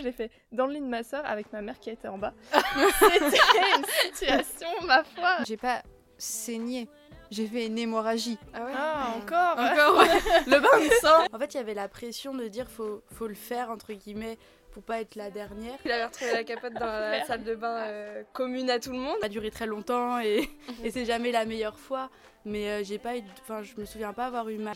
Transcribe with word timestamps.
j'ai 0.00 0.12
fait 0.12 0.30
dans 0.52 0.66
le 0.66 0.74
lit 0.74 0.80
de 0.80 0.86
ma 0.86 1.02
soeur 1.02 1.22
avec 1.26 1.52
ma 1.52 1.62
mère 1.62 1.78
qui 1.78 1.90
était 1.90 2.08
en 2.08 2.18
bas. 2.18 2.32
C'était 2.52 3.78
une 3.78 3.84
situation, 4.14 4.68
ma 4.86 5.04
foi. 5.04 5.38
J'ai 5.46 5.56
pas 5.56 5.82
saigné. 6.18 6.88
J'ai 7.30 7.46
fait 7.46 7.66
une 7.66 7.78
hémorragie. 7.78 8.38
Ah 8.52 8.64
ouais 8.64 8.72
Ah, 8.76 9.14
encore 9.16 9.52
Encore 9.52 10.02
Le 10.46 10.58
bain 10.58 10.84
de 10.84 10.90
sang 11.00 11.26
En 11.32 11.38
fait, 11.38 11.54
il 11.54 11.58
y 11.58 11.60
avait 11.60 11.74
la 11.74 11.88
pression 11.88 12.34
de 12.34 12.48
dire 12.48 12.68
faut, 12.68 13.02
faut 13.14 13.28
le 13.28 13.34
faire, 13.34 13.70
entre 13.70 13.92
guillemets, 13.92 14.36
pour 14.72 14.82
pas 14.82 15.00
être 15.00 15.14
la 15.14 15.30
dernière. 15.30 15.78
Il 15.84 15.92
avait 15.92 16.06
retrouvé 16.06 16.32
la 16.32 16.42
capote 16.44 16.72
dans 16.74 16.86
la 16.86 17.24
salle 17.24 17.44
de 17.44 17.54
bain 17.54 17.84
euh, 17.86 18.22
commune 18.32 18.68
à 18.68 18.80
tout 18.80 18.90
le 18.90 18.98
monde. 18.98 19.16
Ça 19.20 19.26
a 19.26 19.28
duré 19.28 19.50
très 19.52 19.66
longtemps 19.66 20.18
et, 20.18 20.48
et 20.84 20.90
c'est 20.90 21.04
jamais 21.04 21.30
la 21.30 21.44
meilleure 21.44 21.78
fois. 21.78 22.10
Mais 22.46 22.68
euh, 22.70 22.82
j'ai 22.84 22.98
pas 22.98 23.16
eu. 23.18 23.22
Enfin, 23.42 23.62
je 23.62 23.78
me 23.78 23.84
souviens 23.84 24.12
pas 24.14 24.26
avoir 24.26 24.48
eu 24.48 24.56
mal. 24.56 24.74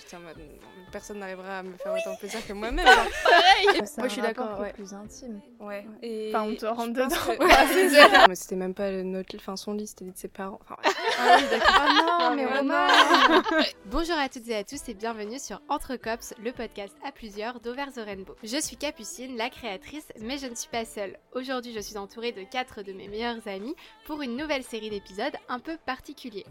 Personne 0.92 1.18
n'arrivera 1.18 1.58
à 1.60 1.62
me 1.62 1.76
faire 1.78 1.92
autant 1.94 2.14
plaisir 2.16 2.46
que 2.46 2.52
moi-même. 2.52 2.84
Pareil 2.84 3.80
Moi, 3.96 4.06
je 4.06 4.12
suis 4.12 4.20
d'accord, 4.22 4.60
ouais. 4.60 4.72
plus 4.74 4.92
intime. 4.92 5.40
ouais. 5.60 5.86
Et 6.02 6.30
Enfin, 6.34 6.46
on 6.48 6.54
te 6.54 6.66
rentre 6.66 6.92
dedans. 6.92 7.08
que- 7.08 8.28
Ouais, 8.28 8.34
c'était 8.34 8.56
même 8.56 8.74
pas 8.74 8.90
notre, 8.90 9.34
enfin 9.36 9.56
son 9.56 9.72
lit, 9.72 9.86
c'était 9.86 10.04
de 10.04 10.12
ses 10.14 10.28
parents. 10.28 10.60
Enfin, 10.62 10.76
Ah 11.18 11.36
oui, 11.38 11.44
d'accord. 11.50 11.74
Ah 11.74 12.28
non, 12.30 12.36
mais 12.36 12.44
Ouais, 12.46 12.58
Romain 12.58 12.86
Bonjour 13.86 14.16
à 14.18 14.28
toutes 14.28 14.46
et 14.48 14.56
à 14.56 14.62
tous 14.64 14.86
et 14.88 14.94
bienvenue 14.94 15.38
sur 15.38 15.60
Entre 15.70 15.96
Cops, 15.96 16.34
le 16.42 16.52
podcast 16.52 16.94
à 17.04 17.12
plusieurs 17.12 17.60
d'Over 17.60 17.86
the 17.94 18.00
Rainbow. 18.04 18.36
Je 18.44 18.60
suis 18.60 18.76
Capucine, 18.76 19.36
la 19.36 19.48
créatrice, 19.50 20.06
mais 20.20 20.36
je 20.38 20.46
ne 20.46 20.54
suis 20.54 20.68
pas 20.68 20.84
seule. 20.84 21.18
Aujourd'hui, 21.32 21.72
je 21.72 21.80
suis 21.80 21.96
entourée 21.96 22.32
de 22.32 22.42
quatre 22.44 22.82
de 22.82 22.92
mes 22.92 23.08
meilleurs 23.08 23.48
amis 23.48 23.74
pour 24.04 24.20
une 24.22 24.36
nouvelle 24.36 24.64
série 24.64 24.90
d'épisodes 24.90 25.34
un 25.48 25.58
peu 25.60 25.76
particuliers. 25.86 26.46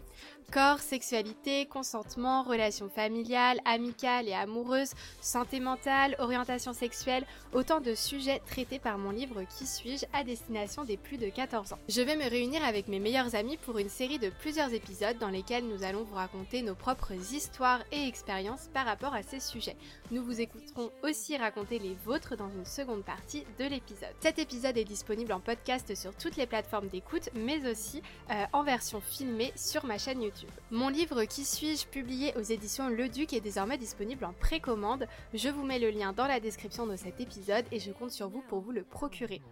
Corps, 0.52 0.80
sexualité, 1.04 1.66
consentement, 1.66 2.44
relations 2.44 2.88
familiales, 2.88 3.60
amicales 3.66 4.26
et 4.26 4.32
amoureuses, 4.32 4.92
santé 5.20 5.60
mentale, 5.60 6.16
orientation 6.18 6.72
sexuelle, 6.72 7.26
autant 7.52 7.82
de 7.82 7.94
sujets 7.94 8.40
traités 8.46 8.78
par 8.78 8.96
mon 8.96 9.10
livre 9.10 9.42
Qui 9.58 9.66
suis-je 9.66 10.06
à 10.14 10.24
destination 10.24 10.82
des 10.84 10.96
plus 10.96 11.18
de 11.18 11.28
14 11.28 11.74
ans. 11.74 11.78
Je 11.90 12.00
vais 12.00 12.16
me 12.16 12.28
réunir 12.28 12.64
avec 12.64 12.88
mes 12.88 13.00
meilleurs 13.00 13.34
amis 13.34 13.58
pour 13.58 13.76
une 13.76 13.90
série 13.90 14.18
de 14.18 14.30
plusieurs 14.30 14.72
épisodes 14.72 15.18
dans 15.18 15.28
lesquels 15.28 15.68
nous 15.68 15.82
allons 15.82 16.04
vous 16.04 16.14
raconter 16.14 16.62
nos 16.62 16.74
propres 16.74 17.12
histoires 17.12 17.84
et 17.92 18.08
expériences 18.08 18.70
par 18.72 18.86
rapport 18.86 19.12
à 19.12 19.22
ces 19.22 19.40
sujets. 19.40 19.76
Nous 20.10 20.24
vous 20.24 20.40
écouterons 20.40 20.90
aussi 21.02 21.36
raconter 21.36 21.78
les 21.78 21.96
vôtres 22.06 22.34
dans 22.34 22.48
une 22.48 22.64
seconde 22.64 23.04
partie 23.04 23.44
de 23.58 23.64
l'épisode. 23.66 24.14
Cet 24.20 24.38
épisode 24.38 24.78
est 24.78 24.84
disponible 24.84 25.34
en 25.34 25.40
podcast 25.40 25.94
sur 25.94 26.14
toutes 26.14 26.36
les 26.36 26.46
plateformes 26.46 26.88
d'écoute, 26.88 27.28
mais 27.34 27.68
aussi 27.70 28.00
euh, 28.30 28.44
en 28.54 28.62
version 28.62 29.02
filmée 29.02 29.52
sur 29.54 29.84
ma 29.84 29.98
chaîne 29.98 30.22
YouTube. 30.22 30.48
Mon 30.70 30.93
livre 30.94 31.24
Qui 31.24 31.44
suis-je, 31.44 31.88
publié 31.88 32.32
aux 32.36 32.42
éditions 32.42 32.88
Le 32.88 33.08
Duc, 33.08 33.32
est 33.32 33.40
désormais 33.40 33.76
disponible 33.76 34.24
en 34.24 34.32
précommande. 34.32 35.08
Je 35.34 35.48
vous 35.48 35.64
mets 35.64 35.80
le 35.80 35.90
lien 35.90 36.12
dans 36.12 36.28
la 36.28 36.38
description 36.38 36.86
de 36.86 36.94
cet 36.94 37.20
épisode 37.20 37.64
et 37.72 37.80
je 37.80 37.90
compte 37.90 38.12
sur 38.12 38.28
vous 38.28 38.42
pour 38.42 38.60
vous 38.60 38.70
le 38.70 38.84
procurer. 38.84 39.42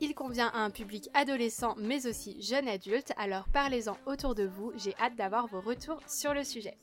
Il 0.00 0.16
convient 0.16 0.48
à 0.48 0.58
un 0.58 0.70
public 0.70 1.08
adolescent 1.14 1.76
mais 1.78 2.08
aussi 2.08 2.42
jeune 2.42 2.66
adulte, 2.66 3.12
alors 3.16 3.46
parlez-en 3.52 3.96
autour 4.06 4.34
de 4.34 4.44
vous, 4.44 4.72
j'ai 4.74 4.96
hâte 4.96 5.14
d'avoir 5.14 5.46
vos 5.46 5.60
retours 5.60 6.00
sur 6.08 6.34
le 6.34 6.42
sujet. 6.42 6.76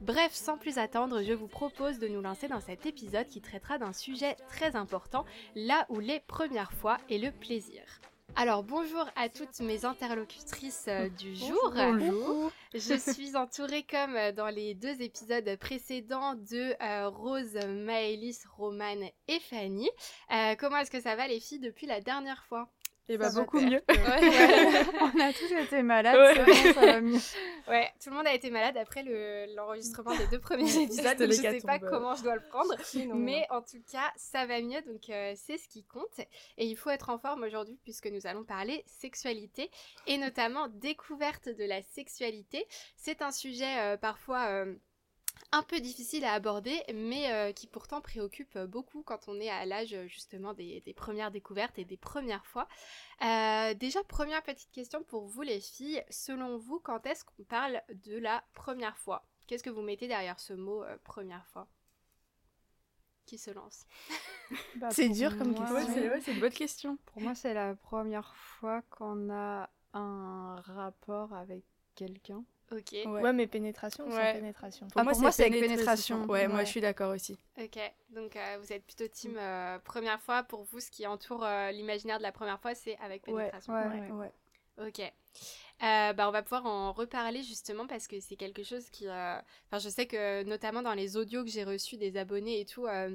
Bref, 0.00 0.32
sans 0.32 0.56
plus 0.56 0.78
attendre, 0.78 1.22
je 1.22 1.34
vous 1.34 1.48
propose 1.48 1.98
de 1.98 2.08
nous 2.08 2.22
lancer 2.22 2.48
dans 2.48 2.60
cet 2.60 2.86
épisode 2.86 3.28
qui 3.28 3.42
traitera 3.42 3.76
d'un 3.76 3.92
sujet 3.92 4.36
très 4.48 4.74
important, 4.74 5.26
là 5.54 5.84
où 5.90 6.00
les 6.00 6.20
premières 6.20 6.72
fois 6.72 6.96
et 7.10 7.18
le 7.18 7.30
plaisir. 7.30 7.82
Alors 8.36 8.64
bonjour 8.64 9.08
à 9.14 9.28
toutes 9.28 9.60
mes 9.60 9.84
interlocutrices 9.84 10.86
euh, 10.88 11.08
du 11.08 11.36
jour. 11.36 11.72
Bonjour. 11.72 12.50
Je 12.74 12.94
suis 13.12 13.36
entourée 13.36 13.84
comme 13.84 14.16
euh, 14.16 14.32
dans 14.32 14.48
les 14.48 14.74
deux 14.74 15.00
épisodes 15.02 15.56
précédents 15.60 16.34
de 16.34 16.74
euh, 16.82 17.08
Rose, 17.08 17.54
Maëlys, 17.68 18.44
Romane 18.56 19.04
et 19.28 19.38
Fanny. 19.38 19.88
Comment 20.58 20.78
est-ce 20.78 20.90
que 20.90 21.00
ça 21.00 21.14
va 21.14 21.28
les 21.28 21.38
filles 21.38 21.60
depuis 21.60 21.86
la 21.86 22.00
dernière 22.00 22.44
fois? 22.46 22.68
Et 23.08 23.18
bah 23.18 23.28
Ça 23.30 23.36
va 23.36 23.40
beaucoup 23.42 23.60
mieux. 23.60 23.82
On 23.88 25.20
a 25.20 25.32
tous 25.32 25.52
été 25.52 25.82
malades, 25.82 26.16
Ouais. 26.38 26.44
bon, 26.44 26.72
ça 26.74 26.80
va 26.86 27.00
mieux. 27.00 27.18
Ouais, 27.68 27.90
tout 28.02 28.10
le 28.10 28.16
monde 28.16 28.26
a 28.26 28.34
été 28.34 28.50
malade 28.50 28.76
après 28.76 29.02
le- 29.02 29.46
l'enregistrement 29.54 30.14
des 30.14 30.26
deux 30.26 30.38
premiers 30.38 30.70
épisodes, 30.82 31.16
donc 31.16 31.28
je 31.28 31.32
sais 31.32 31.50
l'hécatombe. 31.52 31.62
pas 31.66 31.78
comment 31.78 32.14
je 32.14 32.22
dois 32.22 32.34
le 32.34 32.42
prendre. 32.42 32.74
Non, 33.06 33.14
Mais 33.14 33.46
en 33.50 33.62
tout 33.62 33.82
cas, 33.90 34.12
ça 34.16 34.44
va 34.44 34.60
mieux, 34.60 34.82
donc 34.82 35.08
euh, 35.08 35.32
c'est 35.34 35.56
ce 35.56 35.66
qui 35.68 35.82
compte. 35.84 36.18
Et 36.58 36.66
il 36.66 36.76
faut 36.76 36.90
être 36.90 37.08
en 37.08 37.16
forme 37.18 37.42
aujourd'hui 37.42 37.78
puisque 37.82 38.06
nous 38.08 38.26
allons 38.26 38.44
parler 38.44 38.84
sexualité 38.86 39.70
et 40.06 40.18
notamment 40.18 40.68
découverte 40.68 41.48
de 41.48 41.64
la 41.64 41.80
sexualité. 41.82 42.66
C'est 42.96 43.22
un 43.22 43.30
sujet 43.32 43.78
euh, 43.78 43.96
parfois 43.96 44.46
euh, 44.48 44.74
un 45.54 45.62
peu 45.62 45.80
difficile 45.80 46.24
à 46.24 46.32
aborder, 46.32 46.82
mais 46.92 47.32
euh, 47.32 47.52
qui 47.52 47.66
pourtant 47.66 48.00
préoccupe 48.00 48.58
beaucoup 48.58 49.02
quand 49.02 49.28
on 49.28 49.38
est 49.40 49.50
à 49.50 49.64
l'âge 49.64 49.94
euh, 49.94 50.06
justement 50.08 50.52
des, 50.52 50.80
des 50.80 50.92
premières 50.94 51.30
découvertes 51.30 51.78
et 51.78 51.84
des 51.84 51.96
premières 51.96 52.44
fois. 52.46 52.68
Euh, 53.22 53.74
déjà, 53.74 54.02
première 54.04 54.42
petite 54.42 54.72
question 54.72 55.02
pour 55.04 55.26
vous 55.26 55.42
les 55.42 55.60
filles. 55.60 56.02
Selon 56.10 56.58
vous, 56.58 56.80
quand 56.80 57.06
est-ce 57.06 57.24
qu'on 57.24 57.44
parle 57.44 57.80
de 58.04 58.18
la 58.18 58.42
première 58.52 58.98
fois? 58.98 59.24
Qu'est-ce 59.46 59.62
que 59.62 59.70
vous 59.70 59.82
mettez 59.82 60.08
derrière 60.08 60.40
ce 60.40 60.54
mot 60.54 60.82
euh, 60.82 60.96
première 61.04 61.46
fois? 61.46 61.68
Qui 63.26 63.38
se 63.38 63.50
lance? 63.50 63.86
Bah, 64.76 64.90
C'est 64.90 65.08
dur 65.08 65.36
comme 65.38 65.52
moi, 65.52 65.60
question. 65.60 65.76
Ouais, 65.76 65.84
c'est 65.94 66.08
ouais, 66.10 66.20
c'est 66.20 66.32
une 66.32 66.40
bonne 66.40 66.52
question. 66.52 66.98
Pour 67.06 67.22
moi, 67.22 67.34
c'est 67.34 67.54
la 67.54 67.74
première 67.74 68.34
fois 68.34 68.82
qu'on 68.90 69.30
a 69.30 69.70
un 69.94 70.56
rapport 70.56 71.32
avec 71.32 71.64
quelqu'un. 71.94 72.44
Ok, 72.76 72.92
Ouais. 72.92 73.06
Ouais, 73.06 73.32
mais 73.32 73.46
pénétration, 73.46 74.06
Ouais. 74.06 74.32
sans 74.32 74.38
pénétration. 74.40 74.86
Ah, 74.96 75.04
pour 75.04 75.20
moi, 75.20 75.30
c'est 75.32 75.46
avec 75.46 75.60
pénétration. 75.60 76.24
Ouais, 76.26 76.48
moi 76.48 76.64
je 76.64 76.70
suis 76.70 76.80
d'accord 76.80 77.14
aussi. 77.14 77.38
ok. 77.60 77.78
Donc 78.10 78.36
euh, 78.36 78.58
vous 78.60 78.72
êtes 78.72 78.84
plutôt 78.84 79.06
team 79.08 79.36
euh, 79.38 79.78
première 79.80 80.20
fois. 80.20 80.42
Pour 80.42 80.64
vous, 80.64 80.80
ce 80.80 80.90
qui 80.90 81.06
entoure 81.06 81.44
euh, 81.44 81.70
l'imaginaire 81.70 82.18
de 82.18 82.22
la 82.22 82.32
première 82.32 82.60
fois, 82.60 82.74
c'est 82.74 82.96
avec 82.98 83.26
Ouais, 83.28 83.34
pénétration. 83.34 83.72
Ouais. 83.74 84.10
Ouais. 84.10 84.32
Ok. 84.86 85.00
Euh, 85.00 86.12
bah, 86.12 86.28
on 86.28 86.32
va 86.32 86.42
pouvoir 86.42 86.66
en 86.66 86.92
reparler 86.92 87.42
justement 87.42 87.86
parce 87.86 88.06
que 88.08 88.18
c'est 88.20 88.36
quelque 88.36 88.62
chose 88.62 88.88
qui... 88.90 89.06
euh, 89.08 89.36
Enfin, 89.68 89.78
je 89.78 89.88
sais 89.88 90.06
que 90.06 90.42
notamment 90.44 90.82
dans 90.82 90.94
les 90.94 91.16
audios 91.16 91.44
que 91.44 91.50
j'ai 91.50 91.64
reçus 91.64 91.96
des 91.96 92.16
abonnés 92.16 92.60
et 92.60 92.64
tout, 92.64 92.86
euh, 92.86 93.10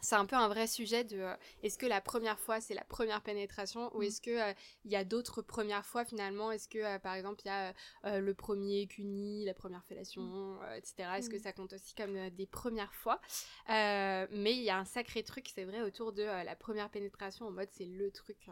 c'est 0.00 0.14
un 0.14 0.26
peu 0.26 0.36
un 0.36 0.48
vrai 0.48 0.66
sujet 0.66 1.02
de... 1.02 1.18
euh, 1.18 1.34
est-ce 1.62 1.76
que 1.76 1.86
la 1.86 2.00
première 2.00 2.38
fois, 2.38 2.60
c'est 2.60 2.74
la 2.74 2.84
première 2.84 3.20
pénétration 3.22 3.94
ou 3.96 4.02
est-ce 4.02 4.20
que 4.20 4.30
euh, 4.30 4.54
il 4.84 4.92
y 4.92 4.96
a 4.96 5.04
d'autres 5.04 5.42
premières 5.42 5.84
fois 5.84 6.04
finalement? 6.04 6.52
Est-ce 6.52 6.68
que, 6.68 6.78
euh, 6.78 6.98
par 6.98 7.14
exemple, 7.14 7.40
il 7.44 7.48
y 7.48 7.50
a 7.50 7.74
le 8.20 8.34
premier 8.34 8.86
cuni, 8.86 9.44
la 9.44 9.54
première 9.54 9.84
fellation, 9.84 10.58
euh, 10.62 10.74
etc. 10.74 11.10
Est-ce 11.16 11.30
que 11.30 11.38
ça 11.38 11.52
compte 11.52 11.72
aussi 11.72 11.94
comme 11.94 12.30
des 12.30 12.46
premières 12.46 12.94
fois? 12.94 13.20
Mais 13.68 14.54
il 14.56 14.62
y 14.62 14.70
a 14.70 14.78
un 14.78 14.84
sacré 14.84 15.22
truc, 15.24 15.50
c'est 15.52 15.64
vrai, 15.64 15.82
autour 15.82 16.12
de 16.12 16.22
la 16.22 16.56
première 16.56 16.90
pénétration 16.90 17.46
en 17.46 17.50
mode 17.50 17.68
c'est 17.72 17.86
le 17.86 18.10
truc... 18.10 18.48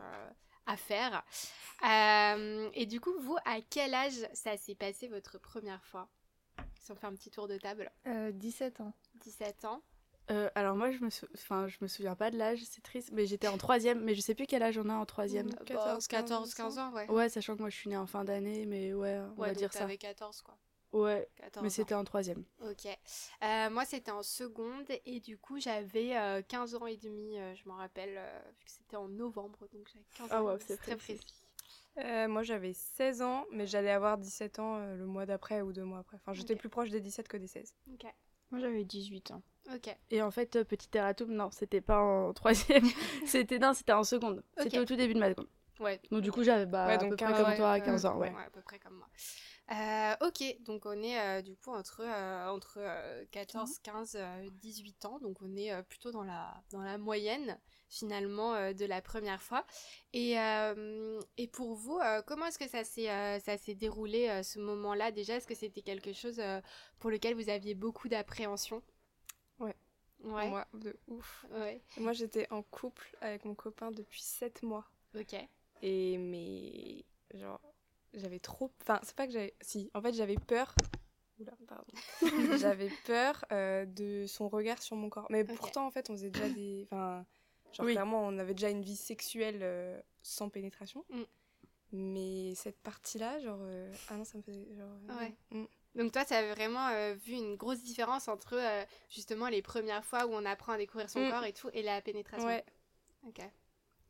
à 0.66 0.76
faire. 0.76 1.24
Et 2.74 2.86
du 2.86 3.00
coup, 3.00 3.14
vous, 3.20 3.36
à 3.44 3.60
quel 3.70 3.94
âge 3.94 4.28
ça 4.32 4.56
s'est 4.56 4.74
passé 4.74 5.06
votre 5.06 5.38
première 5.38 5.84
fois? 5.84 6.08
Si 6.80 6.90
on 6.92 6.96
fait 6.96 7.06
un 7.06 7.14
petit 7.14 7.30
tour 7.30 7.46
de 7.48 7.56
table, 7.56 7.90
Euh, 8.06 8.32
17 8.32 8.80
ans. 8.80 8.92
17 9.16 9.64
ans. 9.64 9.82
Euh, 10.30 10.50
alors 10.56 10.74
moi 10.74 10.90
je 10.90 10.98
me, 11.04 11.10
sou- 11.10 11.26
enfin, 11.34 11.68
je 11.68 11.76
me 11.80 11.86
souviens 11.86 12.16
pas 12.16 12.30
de 12.32 12.36
l'âge, 12.36 12.60
c'est 12.64 12.82
triste, 12.82 13.10
mais 13.12 13.26
j'étais 13.26 13.46
en 13.48 13.58
troisième, 13.58 14.02
mais 14.02 14.14
je 14.14 14.20
sais 14.20 14.34
plus 14.34 14.46
quel 14.46 14.62
âge 14.62 14.76
on 14.76 14.88
a 14.88 14.94
en 14.94 15.06
troisième. 15.06 15.48
Euh, 15.48 15.64
14, 15.64 16.08
14, 16.08 16.54
15 16.54 16.78
ans, 16.78 16.92
ouais. 16.92 17.08
Ouais, 17.10 17.28
sachant 17.28 17.54
que 17.54 17.60
moi 17.60 17.70
je 17.70 17.76
suis 17.76 17.88
née 17.88 17.96
en 17.96 18.06
fin 18.06 18.24
d'année, 18.24 18.66
mais 18.66 18.92
ouais, 18.92 19.20
on 19.36 19.40
Ouais, 19.40 19.48
va 19.48 19.52
donc 19.54 19.58
dire 19.58 19.72
ça. 19.72 19.80
t'avais 19.80 19.98
14, 19.98 20.42
quoi. 20.42 20.56
Ouais, 20.92 21.28
14 21.36 21.62
mais 21.62 21.70
c'était 21.70 21.94
en 21.94 22.04
troisième. 22.04 22.44
Ok. 22.62 22.86
Euh, 23.42 23.70
moi, 23.70 23.84
c'était 23.84 24.10
en 24.12 24.22
seconde 24.22 24.86
et 25.04 25.20
du 25.20 25.36
coup, 25.36 25.60
j'avais 25.60 26.16
euh, 26.16 26.42
15 26.42 26.74
ans 26.74 26.86
et 26.86 26.96
demi, 26.96 27.38
euh, 27.38 27.54
je 27.54 27.68
m'en 27.68 27.76
rappelle, 27.76 28.14
euh, 28.16 28.40
vu 28.58 28.64
que 28.64 28.70
c'était 28.70 28.96
en 28.96 29.08
novembre, 29.08 29.68
donc 29.72 29.88
j'avais 29.92 30.04
15 30.16 30.28
Ah 30.30 30.42
ans. 30.42 30.48
et 30.50 30.52
ouais, 30.54 30.58
c'est 30.66 30.76
très 30.78 30.96
précis. 30.96 31.16
précis. 31.18 31.42
Euh, 31.98 32.28
moi 32.28 32.42
j'avais 32.42 32.72
16 32.74 33.22
ans, 33.22 33.46
mais 33.52 33.66
j'allais 33.66 33.90
avoir 33.90 34.18
17 34.18 34.58
ans 34.58 34.76
euh, 34.76 34.96
le 34.96 35.06
mois 35.06 35.24
d'après 35.24 35.62
ou 35.62 35.72
deux 35.72 35.84
mois 35.84 36.00
après. 36.00 36.16
Enfin, 36.18 36.32
j'étais 36.34 36.54
Ok. 36.54 36.60
plus 36.60 36.68
proche 36.68 36.90
des 36.90 37.00
17 37.00 37.26
que 37.28 37.36
des 37.36 37.46
16. 37.46 37.74
Ok. 37.92 38.04
Moi, 38.50 38.60
j'avais 38.60 38.84
18 38.84 39.30
ans. 39.32 39.42
Et 40.10 40.22
en 40.22 40.30
fait, 40.30 40.56
euh, 40.56 40.64
petit 40.64 40.88
erratum, 40.94 41.30
non, 41.30 41.50
c'était 41.50 41.80
pas 41.80 42.00
en 42.00 42.32
troisième, 42.34 42.84
c'était 43.26 43.58
non, 43.58 43.72
c'était 43.74 43.92
en 43.92 44.04
seconde. 44.04 44.42
C'était 44.58 44.78
au 44.78 44.84
tout 44.84 44.96
début 44.96 45.14
de 45.14 45.20
ma 45.20 45.30
seconde. 45.30 45.48
Ouais. 45.80 46.00
Donc 46.10 46.22
du 46.22 46.32
coup, 46.32 46.42
j'avais 46.42 46.66
bah, 46.66 46.86
Ouais, 46.86 46.94
à 46.94 46.98
peu 46.98 47.08
près 47.08 47.16
15, 47.16 47.36
comme 47.36 47.48
ouais, 47.48 47.56
toi, 47.56 47.70
à 47.70 47.74
ouais, 47.74 47.82
15 47.82 48.06
ans, 48.06 48.16
ouais. 48.16 48.32
à 48.34 48.50
peu 48.50 48.62
près 48.62 48.78
comme 48.78 48.94
moi. 48.94 49.08
Euh, 49.72 50.14
ok, 50.20 50.44
donc 50.60 50.86
on 50.86 51.02
est 51.02 51.18
euh, 51.18 51.42
du 51.42 51.56
coup 51.56 51.72
entre, 51.72 52.02
entre 52.48 52.78
euh, 52.78 53.24
14, 53.32 53.80
15, 53.80 54.16
euh, 54.16 54.48
18 54.52 55.04
ans, 55.06 55.18
donc 55.18 55.42
on 55.42 55.56
est 55.56 55.82
plutôt 55.82 56.12
dans 56.12 56.22
la, 56.22 56.54
dans 56.70 56.82
la 56.82 56.98
moyenne 56.98 57.58
finalement 57.88 58.72
de 58.72 58.84
la 58.84 59.00
première 59.00 59.42
fois. 59.42 59.64
Et, 60.12 60.34
et 61.36 61.46
pour 61.48 61.74
vous, 61.74 62.00
comment 62.26 62.46
est-ce 62.46 62.58
que 62.58 62.68
ça 62.68 62.82
s'est 62.84 63.74
déroulé 63.74 64.42
ce 64.42 64.58
moment-là 64.58 65.12
déjà? 65.12 65.36
Est-ce 65.36 65.46
que 65.46 65.54
c'était 65.54 65.82
quelque 65.82 66.12
chose 66.12 66.42
pour 66.98 67.10
lequel 67.10 67.34
vous 67.34 67.48
aviez 67.48 67.74
beaucoup 67.76 68.08
d'appréhension? 68.08 68.82
Ouais. 70.24 70.48
Moi, 70.48 70.66
de 70.74 70.96
ouf. 71.08 71.46
Ouais. 71.52 71.80
Moi 71.98 72.12
j'étais 72.12 72.46
en 72.50 72.62
couple 72.62 73.16
avec 73.20 73.44
mon 73.44 73.54
copain 73.54 73.90
depuis 73.90 74.22
7 74.22 74.62
mois. 74.62 74.84
Ok. 75.18 75.34
Et 75.82 76.18
mais 76.18 77.04
genre 77.34 77.60
j'avais 78.14 78.38
trop 78.38 78.70
enfin 78.82 78.98
c'est 79.02 79.14
pas 79.14 79.26
que 79.26 79.32
j'avais 79.32 79.54
si 79.60 79.90
en 79.94 80.00
fait 80.00 80.14
j'avais 80.14 80.36
peur 80.36 80.74
Oula, 81.38 81.52
pardon. 81.68 81.92
j'avais 82.58 82.90
peur 83.04 83.44
euh, 83.52 83.84
de 83.84 84.24
son 84.26 84.48
regard 84.48 84.80
sur 84.82 84.96
mon 84.96 85.10
corps 85.10 85.26
mais 85.28 85.44
pourtant 85.44 85.86
en 85.86 85.90
fait 85.90 86.08
on 86.08 86.14
faisait 86.14 86.30
déjà 86.30 86.48
des 86.48 86.86
enfin 86.90 87.26
Genre 87.72 87.84
Oui. 87.84 87.92
clairement, 87.92 88.26
on 88.26 88.38
avait 88.38 88.54
déjà 88.54 88.70
une 88.70 88.80
vie 88.80 88.96
sexuelle 88.96 89.58
euh, 89.60 90.00
sans 90.22 90.48
pénétration. 90.48 91.04
Mm. 91.10 91.22
Mais 91.92 92.54
cette 92.54 92.78
partie-là, 92.80 93.38
genre... 93.40 93.58
euh, 93.60 93.92
Ah 94.08 94.16
non, 94.16 94.24
ça 94.24 94.38
me 94.38 94.42
faisait... 94.42 94.66
Genre, 94.74 95.18
Ouais. 95.18 95.34
mm. 95.50 95.64
Donc 95.96 96.12
toi, 96.12 96.24
tu 96.24 96.34
as 96.34 96.54
vraiment 96.54 96.88
euh, 96.88 97.14
vu 97.14 97.32
une 97.32 97.56
grosse 97.56 97.82
différence 97.82 98.28
entre 98.28 98.54
euh, 98.56 98.84
justement 99.10 99.48
les 99.48 99.62
premières 99.62 100.04
fois 100.04 100.26
où 100.26 100.30
on 100.32 100.44
apprend 100.44 100.72
à 100.74 100.78
découvrir 100.78 101.08
son 101.10 101.20
Mm. 101.26 101.30
corps 101.30 101.44
et 101.44 101.52
tout 101.52 101.68
et 101.72 101.82
la 101.82 102.00
pénétration. 102.02 102.46
Ouais. 102.46 102.64
Ok. 103.26 103.40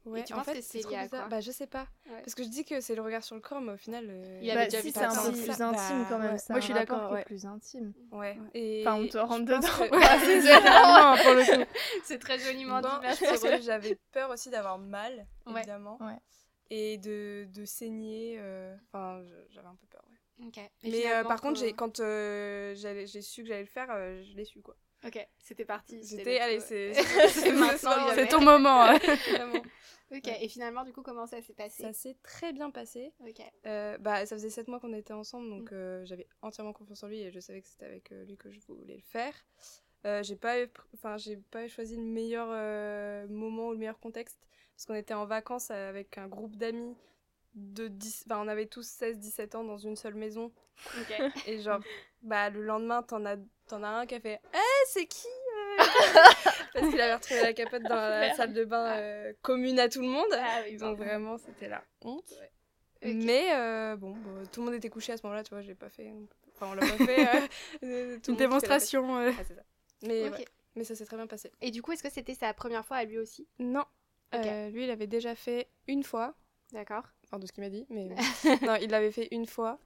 Ouais, 0.04 0.22
tu 0.22 0.34
en 0.34 0.36
penses 0.36 0.46
fait, 0.46 0.54
que 0.58 0.60
c'est 0.62 0.88
lié 0.88 0.94
à 0.96 1.02
bizarre. 1.02 1.20
quoi 1.22 1.28
Bah, 1.30 1.40
je 1.40 1.50
sais 1.50 1.66
pas. 1.66 1.88
Ouais. 2.08 2.20
Parce 2.22 2.36
que 2.36 2.44
je 2.44 2.48
dis 2.48 2.64
que 2.64 2.80
c'est 2.80 2.94
le 2.94 3.02
regard 3.02 3.24
sur 3.24 3.34
le 3.34 3.40
corps, 3.40 3.60
mais 3.60 3.72
au 3.72 3.76
final. 3.76 4.06
euh, 4.08 4.38
Il 4.40 4.46
y 4.46 4.52
avait 4.52 4.60
Bah, 4.60 4.64
déjà 4.66 4.80
si, 4.80 4.92
c'est 4.92 5.02
un 5.02 5.08
peu 5.12 5.32
plus 5.32 5.46
ça. 5.52 5.68
intime 5.68 6.02
Bah, 6.02 6.06
quand 6.08 6.18
même. 6.20 6.32
ouais. 6.32 6.38
c'est 6.38 6.50
Moi, 6.50 6.58
un 6.58 6.60
je 6.60 6.64
suis 6.64 6.74
d'accord, 6.74 7.08
qui 7.08 7.12
est 7.12 7.16
ouais. 7.16 7.24
plus 7.24 7.44
intime. 7.46 7.92
Ouais. 8.12 8.38
Et 8.54 8.84
Enfin, 8.86 9.00
on 9.02 9.08
te 9.08 9.18
rentre 9.18 9.44
dedans. 9.44 9.58
que- 9.60 9.66
c'est 10.24 10.40
C'est 10.42 10.60
vraiment, 10.60 11.16
pour 11.16 11.32
le 11.34 11.56
coup. 11.64 11.70
C'est 12.04 12.18
très 12.20 12.38
joliment 12.38 12.80
Bon, 12.80 12.88
dit, 13.00 13.16
je 13.20 13.24
pense 13.30 13.40
que 13.40 13.60
j'avais 13.62 13.98
peur 14.12 14.30
aussi 14.30 14.48
d'avoir 14.50 14.78
mal, 14.78 15.26
évidemment. 15.48 15.98
Ouais. 16.00 16.18
Et 16.70 16.98
de, 16.98 17.46
de 17.52 17.64
saigner. 17.64 18.36
euh, 18.38 18.76
Enfin, 18.92 19.22
j'avais 19.50 19.66
un 19.66 19.74
peu 19.74 19.86
peur. 19.90 20.02
ouais. 20.08 20.15
Mais 20.82 21.10
euh, 21.12 21.24
par 21.24 21.40
contre, 21.40 21.58
j'ai, 21.58 21.72
quand 21.72 22.00
euh, 22.00 22.74
j'ai 22.74 23.22
su 23.22 23.42
que 23.42 23.48
j'allais 23.48 23.60
le 23.62 23.66
faire, 23.66 23.90
euh, 23.90 24.22
je 24.22 24.36
l'ai 24.36 24.44
su 24.44 24.60
quoi. 24.60 24.76
Ok, 25.04 25.18
c'était 25.38 25.64
parti. 25.64 26.02
C'était, 26.04 26.34
le 26.36 26.42
allez, 26.42 26.60
c'est, 26.60 26.94
C'est 27.28 27.52
maintenant, 27.52 28.08
C'est 28.14 28.28
ton 28.28 28.40
moment. 28.42 28.82
hein. 28.82 28.98
Ok, 30.12 30.28
et 30.40 30.48
finalement, 30.48 30.84
du 30.84 30.92
coup, 30.92 31.02
comment 31.02 31.26
ça 31.26 31.42
s'est 31.42 31.52
passé? 31.52 31.82
Ça 31.82 31.92
s'est 31.92 32.16
très 32.22 32.52
bien 32.52 32.70
passé. 32.70 33.12
Ok. 33.20 33.40
Euh, 33.66 33.98
bah, 33.98 34.24
ça 34.24 34.36
faisait 34.36 34.50
7 34.50 34.68
mois 34.68 34.78
qu'on 34.78 34.92
était 34.92 35.12
ensemble, 35.12 35.48
Mm. 35.48 35.58
donc 35.58 35.72
euh, 35.72 36.04
j'avais 36.06 36.28
entièrement 36.42 36.72
confiance 36.72 37.02
en 37.02 37.08
lui 37.08 37.20
et 37.22 37.32
je 37.32 37.40
savais 37.40 37.60
que 37.60 37.66
c'était 37.66 37.86
avec 37.86 38.12
euh, 38.12 38.24
lui 38.24 38.36
que 38.36 38.48
je 38.52 38.60
voulais 38.68 38.94
le 38.94 39.02
faire. 39.02 39.34
Euh, 40.04 40.22
j'ai 40.22 40.36
pas, 40.36 40.54
enfin, 40.94 41.16
j'ai 41.16 41.36
pas 41.36 41.66
choisi 41.66 41.96
le 41.96 42.04
meilleur 42.04 42.46
euh, 42.52 43.26
moment 43.28 43.68
ou 43.68 43.72
le 43.72 43.78
meilleur 43.78 43.98
contexte 43.98 44.38
parce 44.76 44.86
qu'on 44.86 44.94
était 44.94 45.14
en 45.14 45.26
vacances 45.26 45.72
avec 45.72 46.18
un 46.18 46.28
groupe 46.28 46.54
d'amis 46.56 46.94
de 47.56 47.88
10, 47.88 48.24
enfin, 48.26 48.40
on 48.44 48.48
avait 48.48 48.66
tous 48.66 48.86
16-17 48.86 49.56
ans 49.56 49.64
dans 49.64 49.78
une 49.78 49.96
seule 49.96 50.14
maison 50.14 50.52
et 51.46 51.58
genre, 51.60 51.80
bah, 52.22 52.50
le 52.50 52.62
lendemain, 52.62 53.02
t'en 53.02 53.24
as, 53.24 53.36
t'en 53.66 53.82
as 53.82 53.88
un 53.88 54.06
qui 54.06 54.14
a 54.14 54.20
fait 54.20 54.40
Eh, 54.54 54.86
c'est 54.88 55.06
qui 55.06 55.26
euh? 55.26 55.82
Parce 56.74 56.90
qu'il 56.90 57.00
avait 57.00 57.14
retrouvé 57.14 57.40
la 57.40 57.52
capote 57.54 57.82
dans 57.82 57.94
la 57.94 58.34
salle 58.34 58.52
de 58.52 58.64
bain 58.64 58.98
euh, 58.98 59.32
commune 59.40 59.80
à 59.80 59.88
tout 59.88 60.02
le 60.02 60.08
monde. 60.08 60.28
Ah 60.32 60.60
oui, 60.64 60.76
Donc 60.76 60.98
vraiment, 60.98 61.38
c'était 61.38 61.68
la 61.68 61.82
honte. 62.02 62.34
Mais 63.02 63.54
euh, 63.54 63.96
bon, 63.96 64.12
bah, 64.12 64.46
tout 64.52 64.60
le 64.60 64.66
monde 64.66 64.74
était 64.74 64.90
couché 64.90 65.12
à 65.12 65.16
ce 65.16 65.22
moment-là, 65.24 65.42
tu 65.42 65.50
vois, 65.50 65.62
je 65.62 65.68
l'ai 65.68 65.74
pas 65.74 65.88
fait. 65.88 66.12
Enfin, 66.54 66.72
on 66.72 66.74
l'a 66.74 66.82
pas 66.82 67.04
fait. 67.04 67.50
Une 68.28 68.36
démonstration. 68.36 69.16
Ah, 69.16 69.32
ça. 69.32 69.54
Mais, 70.02 70.28
ouais, 70.28 70.44
mais 70.74 70.84
ça 70.84 70.94
s'est 70.94 71.06
très 71.06 71.16
bien 71.16 71.26
passé. 71.26 71.50
Et 71.62 71.70
du 71.70 71.80
coup, 71.80 71.92
est-ce 71.92 72.02
que 72.02 72.10
c'était 72.10 72.34
sa 72.34 72.52
première 72.52 72.84
fois 72.84 72.98
à 72.98 73.04
lui 73.04 73.18
aussi? 73.18 73.48
Non, 73.58 73.84
lui, 74.34 74.84
il 74.84 74.90
avait 74.90 75.06
déjà 75.06 75.34
fait 75.34 75.68
une 75.86 76.02
fois, 76.02 76.34
D'accord. 76.72 77.04
Enfin 77.26 77.38
de 77.38 77.46
ce 77.46 77.52
qu'il 77.52 77.62
m'a 77.64 77.70
dit, 77.70 77.87
mais 77.90 78.08
non, 78.62 78.76
il 78.81 78.90
l'avait 78.90 79.11
fait 79.12 79.28
une 79.32 79.46
fois. 79.46 79.78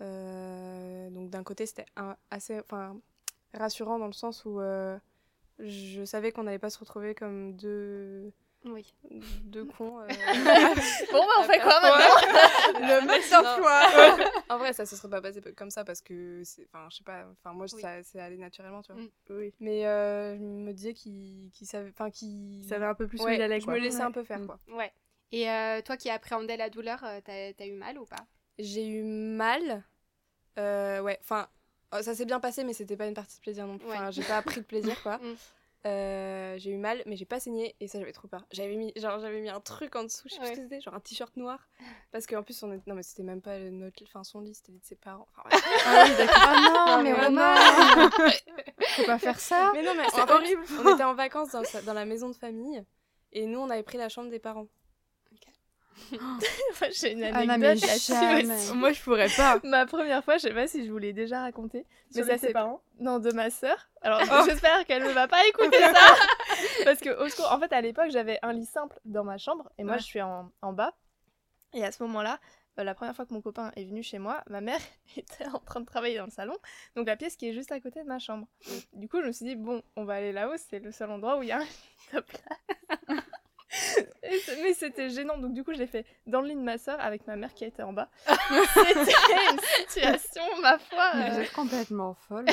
Euh, 0.00 1.10
donc 1.10 1.30
d'un 1.30 1.42
côté, 1.42 1.66
c'était 1.66 1.86
assez, 2.30 2.58
enfin, 2.60 2.96
rassurant 3.54 3.98
dans 3.98 4.06
le 4.06 4.12
sens 4.12 4.44
où 4.44 4.60
euh, 4.60 4.98
je 5.58 6.04
savais 6.04 6.32
qu'on 6.32 6.44
n'allait 6.44 6.58
pas 6.58 6.70
se 6.70 6.78
retrouver 6.78 7.14
comme 7.16 7.54
deux, 7.56 8.32
Oui. 8.64 8.94
deux 9.42 9.64
cons. 9.78 9.98
euh, 10.00 10.06
Bon, 10.06 11.18
bah, 11.26 11.32
on 11.40 11.42
fait 11.42 11.58
quoi 11.60 11.80
maintenant? 11.80 12.80
Le 12.80 13.06
mec 13.06 13.28
d'emploi. 13.30 14.32
en 14.48 14.58
vrai, 14.58 14.72
ça 14.72 14.86
se 14.86 14.94
serait 14.94 15.08
pas 15.10 15.20
passé 15.20 15.40
comme 15.56 15.70
ça 15.70 15.84
parce 15.84 16.00
que, 16.00 16.42
c'est- 16.44 16.68
enfin, 16.72 16.86
je 16.90 16.98
sais 16.98 17.04
pas, 17.04 17.26
enfin, 17.32 17.52
moi, 17.52 17.66
Oui. 17.72 17.80
ça 17.80 18.02
c'est 18.04 18.20
allé 18.20 18.36
naturellement, 18.36 18.82
tu 18.82 18.92
vois. 18.92 19.02
Mm. 19.02 19.08
Oui. 19.30 19.52
Mais 19.58 19.84
euh, 19.86 20.36
je 20.36 20.42
me 20.42 20.72
disais 20.72 20.94
qu'il 20.94 21.50
qu'il 21.52 21.66
savait, 21.66 21.88
enfin, 21.90 22.10
qu'il 22.10 22.62
Il 22.62 22.68
savait 22.68 22.86
un 22.86 22.94
peu 22.94 23.08
plus 23.08 23.20
où 23.20 23.28
il 23.28 23.42
allait. 23.42 23.58
je 23.60 23.64
quoi. 23.64 23.74
me 23.74 23.80
laissais 23.80 23.98
Ouais. 23.98 24.04
un 24.04 24.12
peu 24.12 24.22
faire, 24.22 24.38
Mm. 24.38 24.46
quoi. 24.46 24.58
Ouais. 24.68 24.92
Et 25.32 25.50
euh, 25.50 25.80
toi 25.82 25.96
qui 25.96 26.10
appréhendais 26.10 26.56
la 26.56 26.70
douleur, 26.70 27.02
euh, 27.04 27.20
t'as 27.24 27.66
eu 27.66 27.72
mal 27.72 27.98
ou 27.98 28.06
pas? 28.06 28.26
J'ai 28.58 28.86
eu 28.86 29.02
mal. 29.02 29.84
Euh, 30.58 31.00
ouais, 31.00 31.18
enfin, 31.22 31.48
oh, 31.92 32.02
ça 32.02 32.14
s'est 32.14 32.24
bien 32.24 32.40
passé, 32.40 32.64
mais 32.64 32.72
c'était 32.72 32.96
pas 32.96 33.06
une 33.06 33.14
partie 33.14 33.36
de 33.36 33.42
plaisir 33.42 33.66
non 33.66 33.78
plus. 33.78 33.86
Ouais. 33.88 33.94
Enfin, 33.94 34.10
j'ai 34.10 34.22
pas 34.24 34.38
appris 34.38 34.56
le 34.60 34.66
plaisir, 34.66 35.00
quoi. 35.02 35.18
Mm. 35.22 35.34
Euh, 35.86 36.58
j'ai 36.58 36.70
eu 36.72 36.76
mal, 36.76 37.02
mais 37.06 37.14
j'ai 37.14 37.24
pas 37.24 37.38
saigné 37.38 37.76
et 37.78 37.86
ça 37.86 38.00
j'avais 38.00 38.12
trop 38.12 38.26
peur. 38.26 38.44
J'avais 38.50 38.74
mis, 38.74 38.92
genre 38.96 39.20
j'avais 39.20 39.40
mis 39.40 39.48
un 39.48 39.60
truc 39.60 39.94
en 39.94 40.02
dessous, 40.02 40.28
je 40.28 40.34
sais 40.34 40.40
plus 40.40 40.48
ce 40.48 40.52
que 40.54 40.62
c'était, 40.62 40.80
genre 40.80 40.92
un 40.94 40.98
t-shirt 41.00 41.34
noir, 41.36 41.68
parce 42.10 42.26
qu'en 42.26 42.42
plus 42.42 42.60
on 42.64 42.72
est, 42.72 42.84
non 42.88 42.96
mais 42.96 43.04
c'était 43.04 43.22
même 43.22 43.40
pas 43.40 43.56
notre, 43.60 44.02
enfin 44.02 44.24
son 44.24 44.40
lit, 44.40 44.54
c'était 44.56 44.72
le 44.72 44.78
lit 44.78 44.80
de 44.80 44.86
ses 44.86 44.96
parents. 44.96 45.28
Enfin, 45.36 45.48
ouais. 45.48 45.62
Ah 45.86 46.04
oui, 46.04 46.16
d'accord. 46.18 46.42
Ah 46.42 46.60
non, 46.68 46.96
Non, 46.96 47.02
mais 47.04 47.12
Romain 47.14 48.10
Faut 48.96 49.04
pas 49.04 49.18
faire 49.20 49.38
ça 49.38 49.70
mais 49.72 49.82
non 49.84 49.94
mais 49.96 50.02
C'est 50.12 50.20
en 50.20 50.26
fait, 50.26 50.32
horrible. 50.32 50.62
on 50.84 50.94
était 50.94 51.04
en 51.04 51.14
vacances 51.14 51.52
dans, 51.52 51.62
sa- 51.64 51.82
dans 51.82 51.94
la 51.94 52.04
maison 52.04 52.28
de 52.28 52.34
famille 52.36 52.82
et 53.32 53.46
nous 53.46 53.60
on 53.60 53.70
avait 53.70 53.84
pris 53.84 53.98
la 53.98 54.08
chambre 54.08 54.30
des 54.30 54.40
parents. 54.40 54.66
Moi, 56.12 56.90
J'ai 56.92 57.12
une 57.12 57.24
Ah 57.24 57.30
non, 57.44 57.50
anecdote 57.54 57.58
mais 57.82 57.86
là-dessus 57.86 58.12
jamais. 58.12 58.54
aussi. 58.54 58.72
Moi, 58.74 58.92
je 58.92 59.02
pourrais 59.02 59.28
pas. 59.28 59.60
Ma 59.64 59.86
première 59.86 60.24
fois, 60.24 60.36
je 60.36 60.42
sais 60.42 60.54
pas 60.54 60.66
si 60.66 60.84
je 60.86 60.90
vous 60.90 60.98
l'ai 60.98 61.12
déjà 61.12 61.40
raconté, 61.42 61.86
mais 62.14 62.22
Sur 62.24 62.38
c'est 62.38 62.52
parents? 62.52 62.82
Non, 63.00 63.18
de 63.18 63.30
ma 63.32 63.50
sœur. 63.50 63.76
Alors 64.02 64.20
Oh. 64.30 64.42
j'espère 64.46 64.84
qu'elle 64.86 65.02
ne 65.04 65.10
va 65.10 65.28
pas 65.28 65.46
écouter 65.48 65.78
ça. 65.78 66.14
Parce 66.84 67.00
que 67.00 67.10
au 67.24 67.28
secours, 67.28 67.50
en 67.52 67.58
fait, 67.60 67.72
à 67.72 67.80
l'époque, 67.80 68.10
j'avais 68.10 68.38
un 68.42 68.52
lit 68.52 68.66
simple 68.66 68.98
dans 69.04 69.24
ma 69.24 69.38
chambre 69.38 69.70
et 69.78 69.84
moi, 69.84 69.94
Ouais. 69.94 69.98
je 69.98 70.04
suis 70.04 70.22
en, 70.22 70.50
en 70.62 70.72
bas. 70.72 70.94
Et 71.74 71.84
à 71.84 71.92
ce 71.92 72.02
moment-là, 72.04 72.38
euh, 72.78 72.84
la 72.84 72.94
première 72.94 73.14
fois 73.14 73.26
que 73.26 73.34
mon 73.34 73.40
copain 73.42 73.72
est 73.76 73.84
venu 73.84 74.02
chez 74.02 74.18
moi, 74.18 74.42
ma 74.48 74.60
mère 74.60 74.80
était 75.16 75.46
en 75.46 75.58
train 75.58 75.80
de 75.80 75.84
travailler 75.86 76.16
dans 76.16 76.24
le 76.24 76.30
salon, 76.30 76.56
donc 76.96 77.06
la 77.06 77.16
pièce 77.16 77.36
qui 77.36 77.48
est 77.48 77.52
juste 77.52 77.72
à 77.72 77.80
côté 77.80 78.00
de 78.02 78.06
ma 78.06 78.18
chambre. 78.18 78.46
Du 78.94 79.08
coup, 79.08 79.20
je 79.20 79.26
me 79.26 79.32
suis 79.32 79.44
dit, 79.44 79.56
bon, 79.56 79.82
on 79.96 80.04
va 80.04 80.14
aller 80.14 80.32
là-haut, 80.32 80.54
c'est 80.56 80.78
le 80.78 80.92
seul 80.92 81.10
endroit 81.10 81.36
où 81.38 81.42
il 81.42 81.48
y 81.48 81.52
a 81.52 81.58
un. 81.58 81.62
Et 81.62 82.16
c'est- 83.08 83.22
Mais 84.62 84.72
c'était 84.74 85.10
gênant, 85.10 85.38
donc 85.38 85.52
du 85.52 85.62
coup, 85.62 85.72
je 85.72 85.78
l'ai 85.78 85.86
fait 85.86 86.06
dans 86.26 86.40
le 86.40 86.48
lit 86.48 86.54
de 86.56 86.60
ma 86.60 86.78
soeur 86.78 86.98
avec 87.00 87.26
ma 87.26 87.36
mère 87.36 87.52
qui 87.54 87.64
était 87.64 87.82
en 87.82 87.92
bas. 87.92 88.08
C'était 88.26 89.52
une 89.52 89.60
situation, 89.60 90.42
ma 90.62 90.78
foi. 90.78 91.12
Euh, 91.14 91.30
Vous 91.30 91.40
êtes 91.40 91.52
complètement 91.52 92.14
folle. 92.14 92.46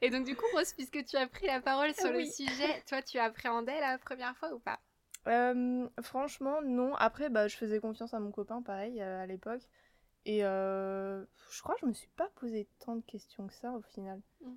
Et 0.00 0.10
donc 0.10 0.24
du 0.24 0.36
coup, 0.36 0.46
Rose, 0.54 0.72
puisque 0.74 1.04
tu 1.04 1.16
as 1.16 1.26
pris 1.26 1.46
la 1.46 1.60
parole 1.60 1.92
sur 1.94 2.12
le 2.12 2.24
sujet, 2.24 2.82
toi 2.88 3.02
tu 3.02 3.18
appréhendais 3.18 3.80
la 3.80 3.98
première 3.98 4.36
fois 4.36 4.52
ou 4.54 4.60
pas? 4.60 4.78
Euh, 5.28 5.88
franchement, 6.02 6.60
non. 6.62 6.94
Après, 6.96 7.30
bah, 7.30 7.48
je 7.48 7.56
faisais 7.56 7.80
confiance 7.80 8.14
à 8.14 8.20
mon 8.20 8.32
copain, 8.32 8.62
pareil, 8.62 9.00
euh, 9.00 9.22
à 9.22 9.26
l'époque. 9.26 9.62
Et 10.24 10.44
euh, 10.44 11.24
je 11.50 11.62
crois 11.62 11.74
que 11.74 11.82
je 11.82 11.86
me 11.86 11.92
suis 11.92 12.10
pas 12.16 12.28
posé 12.36 12.68
tant 12.78 12.96
de 12.96 13.02
questions 13.02 13.46
que 13.46 13.54
ça, 13.54 13.72
au 13.72 13.82
final. 13.82 14.20
Mm. 14.40 14.54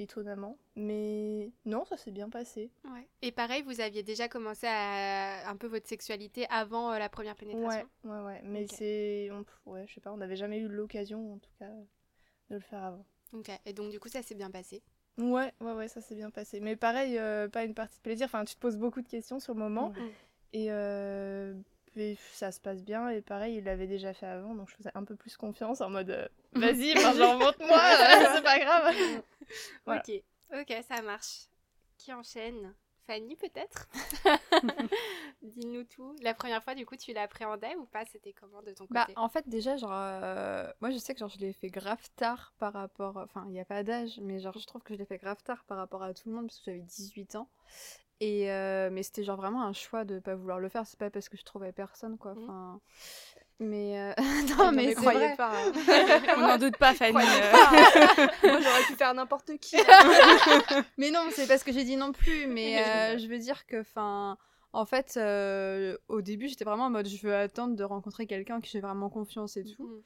Étonnamment. 0.00 0.56
Mais 0.76 1.52
non, 1.66 1.84
ça 1.84 1.96
s'est 1.98 2.10
bien 2.10 2.30
passé. 2.30 2.70
Ouais. 2.84 3.06
Et 3.22 3.32
pareil, 3.32 3.62
vous 3.62 3.80
aviez 3.80 4.02
déjà 4.02 4.28
commencé 4.28 4.66
à 4.66 5.48
un 5.48 5.56
peu 5.56 5.66
votre 5.66 5.86
sexualité 5.86 6.46
avant 6.48 6.90
euh, 6.92 6.98
la 6.98 7.08
première 7.10 7.34
Ouais, 7.34 7.38
pénétration? 7.38 7.88
Ouais, 8.04 8.20
ouais. 8.22 8.40
Mais 8.44 8.64
Ok. 8.64 8.74
c'est... 8.78 9.28
on- 9.30 9.44
Ouais, 9.70 9.86
je 9.86 9.92
sais 9.94 10.00
pas, 10.00 10.10
on 10.12 10.16
n'avait 10.16 10.36
jamais 10.36 10.58
eu 10.58 10.68
l'occasion, 10.68 11.34
en 11.34 11.38
tout 11.38 11.50
cas, 11.58 11.68
de 12.48 12.54
le 12.54 12.60
faire 12.60 12.82
avant. 12.82 13.04
Ok. 13.34 13.50
Et 13.66 13.72
donc 13.74 13.90
du 13.90 14.00
coup, 14.00 14.08
ça 14.08 14.22
s'est 14.22 14.34
bien 14.34 14.50
passé? 14.50 14.82
Ouais, 15.18 15.52
ouais, 15.60 15.72
ouais, 15.74 15.88
ça 15.88 16.00
s'est 16.00 16.14
bien 16.14 16.30
passé. 16.30 16.60
Mais 16.60 16.76
pareil, 16.76 17.18
euh, 17.18 17.48
pas 17.48 17.64
une 17.64 17.74
partie 17.74 17.96
de 17.98 18.02
plaisir. 18.02 18.24
Enfin, 18.24 18.44
tu 18.46 18.54
te 18.54 18.60
poses 18.60 18.78
beaucoup 18.78 19.02
de 19.02 19.08
questions 19.08 19.38
sur 19.38 19.52
le 19.52 19.60
moment. 19.60 19.92
Et, 20.54 20.72
euh, 20.72 21.54
ça 22.32 22.52
se 22.52 22.60
passe 22.60 22.82
bien. 22.82 23.08
Et 23.08 23.20
pareil, 23.20 23.56
il 23.56 23.64
l'avait 23.64 23.86
déjà 23.86 24.12
fait 24.12 24.26
avant. 24.26 24.54
Donc 24.54 24.68
je 24.68 24.76
faisais 24.76 24.90
un 24.94 25.04
peu 25.04 25.16
plus 25.16 25.36
confiance 25.36 25.80
en 25.80 25.90
mode 25.90 26.10
euh, 26.10 26.28
vas-y, 26.52 26.92
enfin, 26.96 27.14
genre 27.14 27.38
montre-moi, 27.38 27.78
euh, 27.78 28.34
c'est 28.34 28.42
pas 28.42 28.58
grave. 28.58 28.94
Voilà. 29.84 30.02
Ok. 30.06 30.22
Ok, 30.52 30.84
ça 30.88 31.02
marche. 31.02 31.46
Qui 31.96 32.12
enchaîne? 32.12 32.74
Fanny 33.06 33.34
peut-être? 33.34 33.88
Dis-nous 35.42 35.84
tout. 35.84 36.14
La 36.22 36.34
première 36.34 36.62
fois, 36.62 36.74
du 36.74 36.86
coup, 36.86 36.96
tu 36.96 37.12
l'appréhendais 37.12 37.74
ou 37.76 37.86
pas? 37.86 38.04
C'était 38.04 38.32
comment 38.32 38.62
de 38.62 38.72
ton 38.72 38.86
côté? 38.86 38.94
Bah, 38.94 39.06
en 39.16 39.28
fait, 39.28 39.48
déjà, 39.48 39.76
genre, 39.76 39.90
euh, 39.92 40.70
moi, 40.80 40.90
je 40.90 40.98
sais 40.98 41.12
que 41.14 41.20
genre, 41.20 41.28
je 41.28 41.38
l'ai 41.38 41.52
fait 41.52 41.70
grave 41.70 42.00
tard 42.16 42.52
par 42.58 42.72
rapport. 42.72 43.16
Enfin, 43.16 43.44
il 43.46 43.52
n'y 43.52 43.60
a 43.60 43.64
pas 43.64 43.82
d'âge, 43.82 44.20
mais 44.22 44.38
genre, 44.38 44.56
je 44.56 44.66
trouve 44.66 44.82
que 44.82 44.94
je 44.94 44.98
l'ai 44.98 45.06
fait 45.06 45.18
grave 45.18 45.42
tard 45.42 45.64
par 45.64 45.78
rapport 45.78 46.02
à 46.02 46.14
tout 46.14 46.28
le 46.28 46.36
monde 46.36 46.46
parce 46.46 46.58
que 46.58 46.66
j'avais 46.66 46.82
18 46.82 47.36
ans. 47.36 47.48
Et 48.20 48.50
euh, 48.50 48.90
mais 48.92 49.02
c'était 49.02 49.24
genre 49.24 49.36
vraiment 49.36 49.62
un 49.64 49.72
choix 49.72 50.04
de 50.04 50.18
pas 50.18 50.34
vouloir 50.34 50.58
le 50.60 50.68
faire. 50.68 50.86
C'est 50.86 50.98
pas 50.98 51.10
parce 51.10 51.28
que 51.28 51.36
je 51.38 51.42
trouvais 51.44 51.72
personne, 51.72 52.18
quoi. 52.18 52.34
Mhm. 52.34 52.42
Enfin. 52.44 52.80
Mais. 53.60 53.98
euh, 54.00 54.12
non, 54.58 54.72
mais 54.72 54.88
c'est 54.88 54.94
croyez 54.94 55.18
vrai. 55.28 55.36
pas. 55.36 55.52
hein. 55.52 55.72
On 56.36 56.40
n'en 56.40 56.58
doute 56.58 56.76
pas, 56.78 56.94
Fanny. 56.94 57.16
Euh. 57.16 57.50
pas. 57.52 58.26
Moi 58.48 58.60
j'aurais 58.60 58.82
pu 58.86 58.94
faire 58.94 59.14
n'importe 59.14 59.56
qui. 59.58 59.76
hein. 59.76 60.84
Mais 60.98 61.10
non, 61.10 61.20
c'est 61.32 61.46
pas 61.46 61.58
ce 61.58 61.64
que 61.64 61.72
j'ai 61.72 61.84
dit 61.84 61.96
non 61.96 62.12
plus. 62.12 62.46
Mais 62.46 62.82
euh, 62.82 63.18
je 63.18 63.26
veux 63.26 63.38
dire 63.38 63.66
que, 63.66 63.80
enfin, 63.80 64.36
en 64.72 64.84
fait, 64.86 65.14
euh, 65.16 65.96
au 66.08 66.20
début, 66.22 66.48
j'étais 66.48 66.64
vraiment 66.64 66.84
en 66.86 66.90
mode, 66.90 67.08
je 67.08 67.26
veux 67.26 67.34
attendre 67.34 67.74
de 67.76 67.84
rencontrer 67.84 68.26
quelqu'un 68.26 68.56
en 68.56 68.60
qui 68.60 68.70
j'ai 68.70 68.80
vraiment 68.80 69.08
confiance 69.10 69.56
et 69.56 69.64
tout. 69.64 69.84
Mm. 69.86 70.02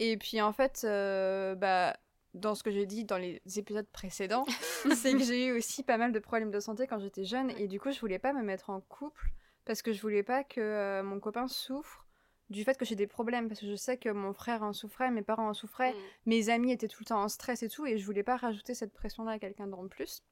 Et 0.00 0.16
puis 0.16 0.40
en 0.42 0.52
fait, 0.52 0.82
euh, 0.84 1.54
bah, 1.54 1.96
dans 2.34 2.54
ce 2.54 2.62
que 2.62 2.70
j'ai 2.70 2.86
dit 2.86 3.04
dans 3.04 3.16
les 3.16 3.40
épisodes 3.56 3.86
précédents, 3.92 4.44
c'est 4.94 5.12
que 5.12 5.22
j'ai 5.22 5.46
eu 5.46 5.56
aussi 5.56 5.82
pas 5.82 5.96
mal 5.96 6.12
de 6.12 6.18
problèmes 6.18 6.50
de 6.50 6.60
santé 6.60 6.86
quand 6.86 6.98
j'étais 6.98 7.24
jeune. 7.24 7.50
Et 7.58 7.68
du 7.68 7.80
coup, 7.80 7.90
je 7.92 8.00
voulais 8.00 8.18
pas 8.18 8.32
me 8.32 8.42
mettre 8.42 8.70
en 8.70 8.80
couple 8.80 9.30
parce 9.64 9.80
que 9.82 9.92
je 9.92 10.00
voulais 10.02 10.22
pas 10.22 10.44
que 10.44 10.60
euh, 10.60 11.02
mon 11.02 11.20
copain 11.20 11.48
souffre 11.48 12.04
du 12.50 12.64
fait 12.64 12.76
que 12.76 12.84
j'ai 12.84 12.96
des 12.96 13.06
problèmes. 13.06 13.48
Parce 13.48 13.60
que 13.60 13.66
je 13.66 13.76
sais 13.76 13.96
que 13.96 14.08
mon 14.10 14.32
frère 14.34 14.62
en 14.62 14.72
souffrait, 14.72 15.10
mes 15.10 15.22
parents 15.22 15.48
en 15.48 15.54
souffraient 15.54 15.92
Mm. 15.92 15.96
mes 16.26 16.48
amis 16.50 16.72
étaient 16.72 16.88
tout 16.88 17.00
le 17.02 17.06
temps 17.06 17.22
en 17.22 17.28
stress 17.28 17.62
et 17.62 17.68
tout, 17.68 17.86
et 17.86 17.96
je 17.98 18.04
voulais 18.04 18.22
pas 18.22 18.36
rajouter 18.36 18.74
cette 18.74 18.92
pression-là 18.92 19.32
à 19.32 19.38
quelqu'un 19.38 19.66
d'en 19.66 19.88
plus. 19.88 20.22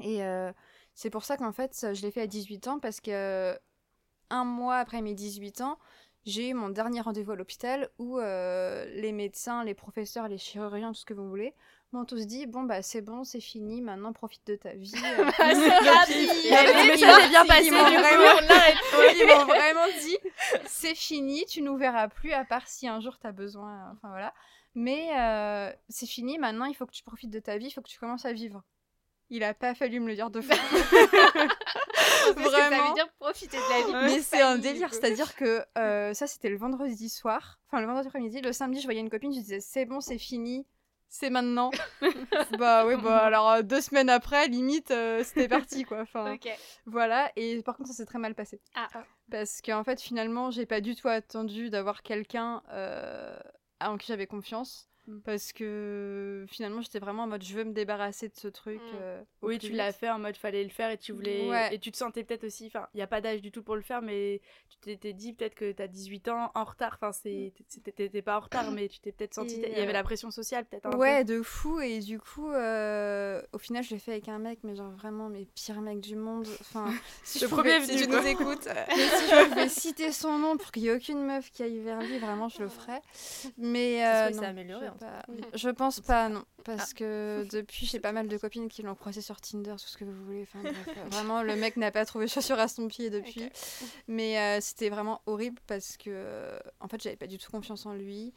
Et, 0.00 0.22
euh, 0.24 0.52
C'est 0.94 1.10
pour 1.10 1.24
ça 1.24 1.36
qu'en 1.36 1.52
fait, 1.52 1.94
je 1.94 2.02
l'ai 2.02 2.10
fait 2.10 2.22
à 2.22 2.26
18 2.26 2.68
ans 2.68 2.78
parce 2.80 3.00
que 3.00 3.58
un 4.28 4.44
mois 4.44 4.76
après 4.76 5.00
mes 5.02 5.14
18 5.14 5.60
ans, 5.62 5.78
j'ai 6.26 6.50
eu 6.50 6.54
mon 6.54 6.68
dernier 6.68 7.00
rendez-vous 7.00 7.32
à 7.32 7.36
l'hôpital 7.36 7.88
où 7.98 8.18
euh, 8.18 8.84
les 8.94 9.12
médecins, 9.12 9.64
les 9.64 9.74
professeurs, 9.74 10.28
les 10.28 10.38
chirurgiens, 10.38 10.92
tout 10.92 11.00
ce 11.00 11.04
que 11.06 11.14
vous 11.14 11.28
voulez, 11.28 11.54
m'ont 11.92 12.04
tous 12.04 12.26
dit 12.26 12.46
bon 12.46 12.62
bah 12.62 12.82
c'est 12.82 13.00
bon, 13.00 13.24
c'est 13.24 13.40
fini, 13.40 13.80
maintenant 13.80 14.12
profite 14.12 14.46
de 14.46 14.56
ta 14.56 14.74
vie. 14.74 14.92
euh. 15.04 15.24
Le 15.24 16.88
message 16.88 17.24
est 17.24 17.28
bien 17.30 17.46
passé, 17.46 17.68
Ils 19.18 19.26
m'ont 19.26 19.44
vraiment, 19.46 19.86
dit 20.00 20.18
c'est 20.66 20.94
fini, 20.94 21.46
tu 21.46 21.62
nous 21.62 21.76
verras 21.76 22.08
plus 22.08 22.32
à 22.32 22.44
part 22.44 22.68
si 22.68 22.86
un 22.86 23.00
jour 23.00 23.18
tu 23.18 23.26
as 23.26 23.32
besoin. 23.32 23.90
Enfin 23.92 24.08
voilà. 24.08 24.34
Mais 24.74 25.08
euh, 25.18 25.72
c'est 25.88 26.06
fini, 26.06 26.38
maintenant 26.38 26.66
il 26.66 26.74
faut 26.74 26.86
que 26.86 26.92
tu 26.92 27.02
profites 27.02 27.30
de 27.30 27.40
ta 27.40 27.56
vie, 27.56 27.66
il 27.66 27.70
faut 27.70 27.80
que 27.80 27.88
tu 27.88 27.98
commences 27.98 28.26
à 28.26 28.32
vivre. 28.32 28.62
Il 29.30 29.44
a 29.44 29.54
pas 29.54 29.74
fallu 29.74 30.00
me 30.00 30.08
le 30.08 30.14
dire 30.14 30.30
deux 30.30 30.42
fois. 30.42 30.56
Que 32.34 32.42
ça 32.44 32.68
Vraiment. 32.68 32.88
veut 32.88 32.94
dire 32.94 33.08
profiter 33.18 33.56
de 33.56 33.92
la 33.92 34.08
vie. 34.08 34.14
Mais 34.14 34.20
c'est 34.20 34.40
un 34.42 34.58
délire, 34.58 34.92
c'est-à-dire 34.92 35.34
que 35.34 35.64
euh, 35.78 36.14
ça 36.14 36.26
c'était 36.26 36.50
le 36.50 36.56
vendredi 36.56 37.08
soir, 37.08 37.58
enfin 37.66 37.80
le 37.80 37.86
vendredi 37.86 38.08
après-midi, 38.08 38.40
le 38.40 38.52
samedi 38.52 38.80
je 38.80 38.86
voyais 38.86 39.00
une 39.00 39.10
copine, 39.10 39.32
je 39.32 39.38
disais 39.38 39.60
c'est 39.60 39.84
bon, 39.84 40.00
c'est 40.00 40.18
fini, 40.18 40.66
c'est 41.08 41.30
maintenant. 41.30 41.70
bah 42.58 42.84
oui, 42.86 42.94
bah 43.02 43.18
alors 43.18 43.50
euh, 43.50 43.62
deux 43.62 43.80
semaines 43.80 44.10
après, 44.10 44.48
limite, 44.48 44.90
euh, 44.90 45.24
c'était 45.24 45.48
parti 45.48 45.84
quoi. 45.84 46.00
Enfin, 46.00 46.36
voilà, 46.86 47.32
et 47.36 47.62
par 47.62 47.76
contre 47.76 47.88
ça 47.88 47.94
s'est 47.94 48.06
très 48.06 48.18
mal 48.18 48.34
passé. 48.34 48.60
Ah. 48.74 48.88
Parce 49.30 49.62
qu'en 49.62 49.82
fait 49.82 50.00
finalement 50.00 50.50
j'ai 50.50 50.66
pas 50.66 50.80
du 50.80 50.94
tout 50.94 51.08
attendu 51.08 51.70
d'avoir 51.70 52.02
quelqu'un 52.02 52.62
en 53.80 53.96
qui 53.96 54.08
j'avais 54.08 54.26
confiance. 54.26 54.89
Mm. 55.06 55.20
Parce 55.24 55.52
que 55.52 56.44
finalement 56.48 56.82
j'étais 56.82 56.98
vraiment 56.98 57.22
en 57.22 57.26
mode 57.26 57.42
je 57.42 57.54
veux 57.54 57.64
me 57.64 57.72
débarrasser 57.72 58.28
de 58.28 58.34
ce 58.36 58.48
truc. 58.48 58.80
Mm. 58.80 58.96
euh, 59.00 59.22
Oui, 59.42 59.58
tu 59.58 59.72
l'as 59.72 59.92
fait 59.92 60.10
en 60.10 60.18
mode 60.18 60.36
fallait 60.36 60.62
le 60.62 60.68
faire 60.70 60.90
et 60.90 60.98
tu 60.98 61.12
voulais 61.12 61.48
Ouais. 61.48 61.74
et 61.74 61.78
tu 61.78 61.90
te 61.90 61.96
sentais 61.96 62.22
peut-être 62.22 62.44
aussi 62.44 62.66
enfin, 62.66 62.86
il 62.94 63.00
y 63.00 63.02
a 63.02 63.06
pas 63.06 63.20
d'âge 63.20 63.40
du 63.40 63.50
tout 63.50 63.62
pour 63.62 63.76
le 63.76 63.82
faire 63.82 64.02
mais 64.02 64.40
tu 64.68 64.76
t'étais 64.78 65.12
dit 65.12 65.32
peut-être 65.32 65.54
que 65.54 65.72
tu 65.72 65.82
as 65.82 65.88
18 65.88 66.28
ans 66.28 66.50
en 66.54 66.64
retard 66.64 66.98
enfin 67.00 67.12
c'est 67.12 67.52
c'était- 67.68 67.92
t'étais 67.92 68.22
pas 68.22 68.36
en 68.36 68.40
retard 68.40 68.70
mais 68.70 68.88
tu 68.88 69.00
t'es 69.00 69.12
peut-être 69.12 69.34
senti 69.34 69.54
Et, 69.60 69.70
il 69.72 69.78
y 69.78 69.80
avait 69.80 69.88
euh, 69.88 69.92
la 69.92 70.02
pression 70.02 70.30
sociale 70.30 70.64
peut-être 70.66 70.90
peu. 70.90 70.96
Ouais, 70.96 71.24
de 71.24 71.42
fou. 71.42 71.80
Et 71.80 72.00
du 72.00 72.18
coup, 72.18 72.50
euh, 72.50 73.42
au 73.52 73.58
final, 73.58 73.82
je 73.82 73.90
l'ai 73.90 73.98
fait 73.98 74.12
avec 74.12 74.28
un 74.28 74.38
mec, 74.38 74.60
mais 74.64 74.74
genre 74.74 74.90
vraiment, 74.90 75.28
mes 75.28 75.46
pires 75.54 75.80
mecs 75.80 76.00
du 76.00 76.16
monde. 76.16 76.46
Enfin, 76.60 76.86
si 77.24 77.38
Le 77.40 77.46
je 77.46 77.50
pouvais- 77.50 77.62
premier 77.78 77.84
si 77.86 77.92
venu, 77.96 78.02
tu 78.04 78.08
nous 78.10 78.26
écoutes, 78.26 78.62
si 78.90 78.98
je 79.28 79.48
pouvais 79.48 79.68
citer 79.68 80.12
son 80.12 80.38
nom 80.38 80.56
pour 80.56 80.70
qu'il 80.72 80.82
n'y 80.82 80.88
ait 80.88 80.94
aucune 80.94 81.24
meuf 81.24 81.50
qui 81.50 81.62
aille 81.62 81.78
vers 81.80 82.00
lui, 82.00 82.18
vraiment, 82.18 82.48
je 82.48 82.60
le 82.62 82.68
ferais. 82.68 83.00
Mais 83.56 83.98
Ça 84.00 84.26
euh, 84.26 84.42
amélioré, 84.42 84.86
sais 84.98 85.04
pas. 85.06 85.22
je 85.54 85.68
pense 85.70 86.00
pas, 86.00 86.28
non. 86.28 86.44
Parce 86.64 86.92
que 86.94 87.46
depuis, 87.50 87.86
j'ai 87.86 88.00
pas 88.00 88.12
mal 88.12 88.28
de 88.28 88.36
copines 88.36 88.68
qui 88.68 88.82
l'ont 88.82 88.94
croisé 88.94 89.20
sur 89.20 89.40
Tinder, 89.40 89.72
tout 89.72 89.86
ce 89.88 89.96
que 89.96 90.04
vous 90.04 90.24
voulez. 90.24 90.42
Enfin, 90.42 90.60
bref, 90.62 90.88
euh, 90.96 91.04
vraiment, 91.10 91.42
le 91.42 91.56
mec 91.56 91.76
n'a 91.76 91.90
pas 91.90 92.04
trouvé 92.04 92.26
chaussure 92.28 92.58
à 92.58 92.68
son 92.68 92.88
pied 92.88 93.10
depuis. 93.10 93.48
Mais 94.08 94.38
euh, 94.38 94.58
c'était 94.60 94.88
vraiment 94.90 95.22
horrible 95.26 95.60
parce 95.66 95.96
que, 95.96 96.58
en 96.80 96.88
fait, 96.88 97.02
j'avais 97.02 97.16
pas 97.16 97.26
du 97.26 97.38
tout 97.38 97.50
confiance 97.50 97.86
en 97.86 97.94
lui. 97.94 98.32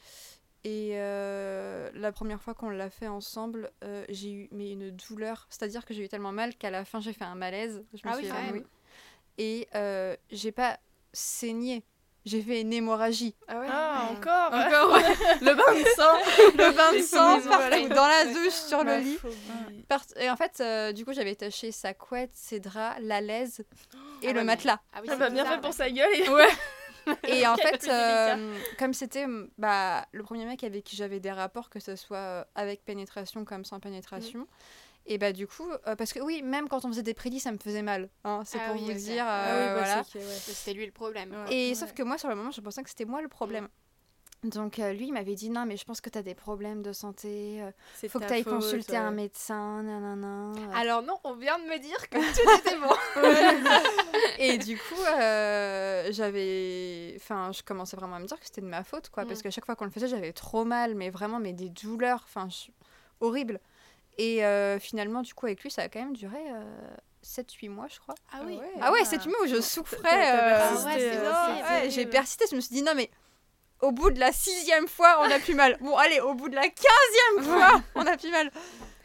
Et 0.66 0.92
euh, 0.94 1.90
la 1.94 2.14
première 2.14 2.42
fois 2.42 2.54
qu'on 2.54 2.70
l'a 2.70 2.90
fait 2.90 3.08
ensemble, 3.10 3.70
euh, 3.84 4.06
j'ai 4.08 4.32
eu 4.32 4.48
mais 4.52 4.72
une 4.72 4.92
douleur. 4.92 5.46
C'est-à-dire 5.50 5.86
que 5.86 5.94
j'ai 5.94 6.06
eu 6.06 6.08
tellement 6.08 6.32
mal 6.32 6.56
qu'à 6.56 6.72
la 6.72 6.86
fin, 6.86 7.02
j'ai 7.02 7.12
fait 7.12 7.26
un 7.26 7.36
malaise. 7.36 7.84
Je 7.94 8.08
me 8.08 8.14
Ah 8.14 8.16
suis 8.16 8.24
oui, 8.26 8.30
quand 8.32 8.38
évanouie. 8.40 8.60
même. 8.60 8.68
Et 9.40 9.68
euh, 9.76 10.16
j'ai 10.32 10.54
pas 10.54 10.80
saigné. 11.12 11.84
J'ai 12.26 12.42
fait 12.42 12.62
une 12.62 12.72
hémorragie. 12.72 13.36
Ah 13.50 13.60
ouais. 13.60 13.68
Ah, 13.70 14.10
encore 14.12 14.54
Encore 14.54 14.94
ouais. 14.96 15.16
le 15.42 15.56
bain 15.56 15.74
de 15.74 15.86
sang. 15.90 16.58
Le 16.58 16.72
bain 16.76 16.94
de 16.94 17.02
sang 17.02 17.42
partout, 17.50 17.90
dans 17.90 18.08
la 18.08 18.26
douche, 18.34 18.54
sur 18.54 18.84
le 18.84 18.98
lit. 18.98 19.18
Part- 19.90 20.06
Et 20.18 20.30
en 20.30 20.38
fait, 20.38 20.60
euh, 20.62 20.94
du 20.94 21.04
coup, 21.04 21.12
j'avais 21.14 21.36
taché 21.36 21.72
sa 21.74 21.94
couette, 21.94 22.32
ses 22.34 22.60
draps, 22.62 22.98
la 23.02 23.20
laise 23.20 23.66
et 24.22 24.30
Ah 24.30 24.32
le 24.34 24.40
ouais, 24.40 24.44
matelas. 24.46 24.80
Ah 24.94 25.00
oui, 25.02 25.08
Ça 25.08 25.14
c'est 25.14 25.20
va 25.20 25.30
bien 25.30 25.46
fait 25.46 25.60
pour 25.60 25.74
sa 25.74 25.90
gueule. 25.90 26.10
Et... 26.16 26.30
Ouais. 26.30 26.48
Et 27.28 27.46
en 27.46 27.58
fait, 27.58 27.86
euh, 27.90 28.56
comme 28.80 28.94
c'était 28.94 29.28
mm, 29.28 29.50
bah, 29.58 30.06
le 30.14 30.24
premier 30.24 30.46
mec 30.46 30.64
avec 30.64 30.86
qui 30.86 30.96
j'avais 30.96 31.20
des 31.20 31.32
rapports, 31.34 31.70
que 31.70 31.82
ce 31.82 31.98
soit 31.98 32.16
euh, 32.16 32.44
avec 32.56 32.86
pénétration 32.86 33.44
comme 33.44 33.66
sans 33.66 33.82
pénétration, 33.82 34.48
et 35.06 35.18
bah 35.18 35.32
du 35.34 35.48
coup, 35.48 35.70
euh, 35.88 35.96
parce 35.96 36.14
que 36.14 36.20
oui, 36.20 36.42
même 36.42 36.68
quand 36.70 36.86
on 36.86 36.90
faisait 36.90 37.04
des 37.04 37.14
prédits, 37.14 37.40
ça 37.40 37.52
me 37.52 37.58
faisait 37.58 37.82
mal. 37.82 38.10
hein, 38.24 38.42
c'est 38.46 38.58
Ah 38.60 38.66
pour 38.68 38.76
oui, 38.76 38.82
vous 38.86 38.94
dire. 38.94 39.26
Ah 39.28 39.56
oui, 39.58 39.64
euh, 39.66 39.74
bah, 39.74 39.80
voilà. 39.80 39.98
ouais. 39.98 40.04
C'était 40.54 40.74
lui 40.74 40.86
le 40.86 40.92
problème. 40.92 41.32
Ouais. 41.32 41.54
Et 41.54 41.70
Ouais. 41.70 41.76
sauf 41.76 41.94
que 41.94 42.04
moi, 42.04 42.18
sur 42.18 42.30
le 42.30 42.36
moment, 42.36 42.52
je 42.52 42.62
pensais 42.62 42.84
que 42.84 42.90
c'était 42.90 43.06
moi 43.06 43.22
le 43.22 43.28
problème. 43.28 43.68
Donc 44.44 44.78
euh, 44.80 44.92
lui, 44.92 45.08
il 45.08 45.14
m'avait 45.14 45.36
dit 45.36 45.50
non, 45.50 45.66
mais 45.66 45.78
je 45.78 45.86
pense 45.86 46.02
que 46.02 46.10
tu 46.10 46.18
as 46.18 46.22
des 46.22 46.36
problèmes 46.36 46.82
de 46.82 46.92
santé. 46.92 47.62
euh, 47.62 47.72
faut 48.10 48.20
que 48.20 48.26
tu 48.26 48.34
ailles 48.34 48.44
consulter 48.44 48.98
un 48.98 49.12
médecin, 49.12 49.84
nanana. 49.84 50.52
euh. 50.52 50.72
Alors 50.76 51.02
non, 51.02 51.18
on 51.24 51.34
vient 51.36 51.58
de 51.60 51.64
me 51.64 51.80
dire 51.80 52.10
que 52.10 52.18
tout 52.34 52.60
était 52.60 52.78
bon. 52.78 52.94
Et 54.40 54.58
du 54.58 54.78
coup, 54.78 55.02
euh, 55.02 56.10
j'avais. 56.12 57.14
Enfin, 57.16 57.52
je 57.54 57.64
commençais 57.64 57.96
vraiment 57.96 58.18
à 58.18 58.20
me 58.20 58.26
dire 58.26 58.38
que 58.40 58.46
c'était 58.46 58.60
de 58.62 58.66
ma 58.68 58.84
faute, 58.84 59.10
quoi. 59.10 59.26
Parce 59.26 59.40
Mm. 59.40 59.44
qu'à 59.44 59.52
chaque 59.52 59.66
fois 59.66 59.76
qu'on 59.78 59.86
le 59.86 59.92
faisait, 59.92 60.08
j'avais 60.10 60.34
trop 60.34 60.66
mal, 60.66 60.96
mais 60.96 61.10
vraiment, 61.10 61.40
mais 61.40 61.54
des 61.54 61.70
douleurs, 61.70 62.22
enfin, 62.26 62.50
je- 62.50 62.72
horribles. 63.22 63.60
Et 64.18 64.46
euh, 64.46 64.80
finalement, 64.80 65.22
du 65.22 65.34
coup, 65.34 65.46
avec 65.48 65.62
lui, 65.64 65.72
ça 65.72 65.84
a 65.84 65.90
quand 65.90 66.00
même 66.00 66.16
duré 66.16 66.40
7-8 67.24 67.70
mois, 67.70 67.88
je 67.90 68.00
crois. 68.00 68.16
Ah 68.32 68.42
oui. 68.46 68.58
ouais. 68.58 68.72
Ah 68.82 68.92
ouais, 68.92 69.00
Ah. 69.02 69.16
7-8 69.16 69.30
mois 69.30 69.38
où 69.44 69.48
je 69.48 69.62
souffrais. 69.62 70.34
euh, 70.34 70.60
Ah 70.62 70.74
ouais, 70.86 71.00
c'est 71.00 71.18
euh, 71.18 71.82
ouais, 71.84 71.90
j'ai 71.90 72.06
persisté, 72.06 72.46
je 72.50 72.56
me 72.56 72.62
suis 72.62 72.76
dit, 72.76 72.82
non, 72.84 72.94
mais 72.96 73.10
au 73.82 73.92
bout 73.92 74.12
de 74.12 74.20
la 74.20 74.32
sixième 74.32 74.88
fois, 74.88 75.18
on 75.22 75.32
a 75.32 75.40
plus 75.40 75.56
mal. 75.56 75.78
Bon, 75.82 75.96
allez, 75.98 76.20
au 76.20 76.34
bout 76.36 76.50
de 76.50 76.56
la 76.56 76.68
quinzième 76.70 77.44
fois, 77.54 77.82
on 77.96 78.06
a 78.06 78.18
plus 78.18 78.32
mal. 78.32 78.52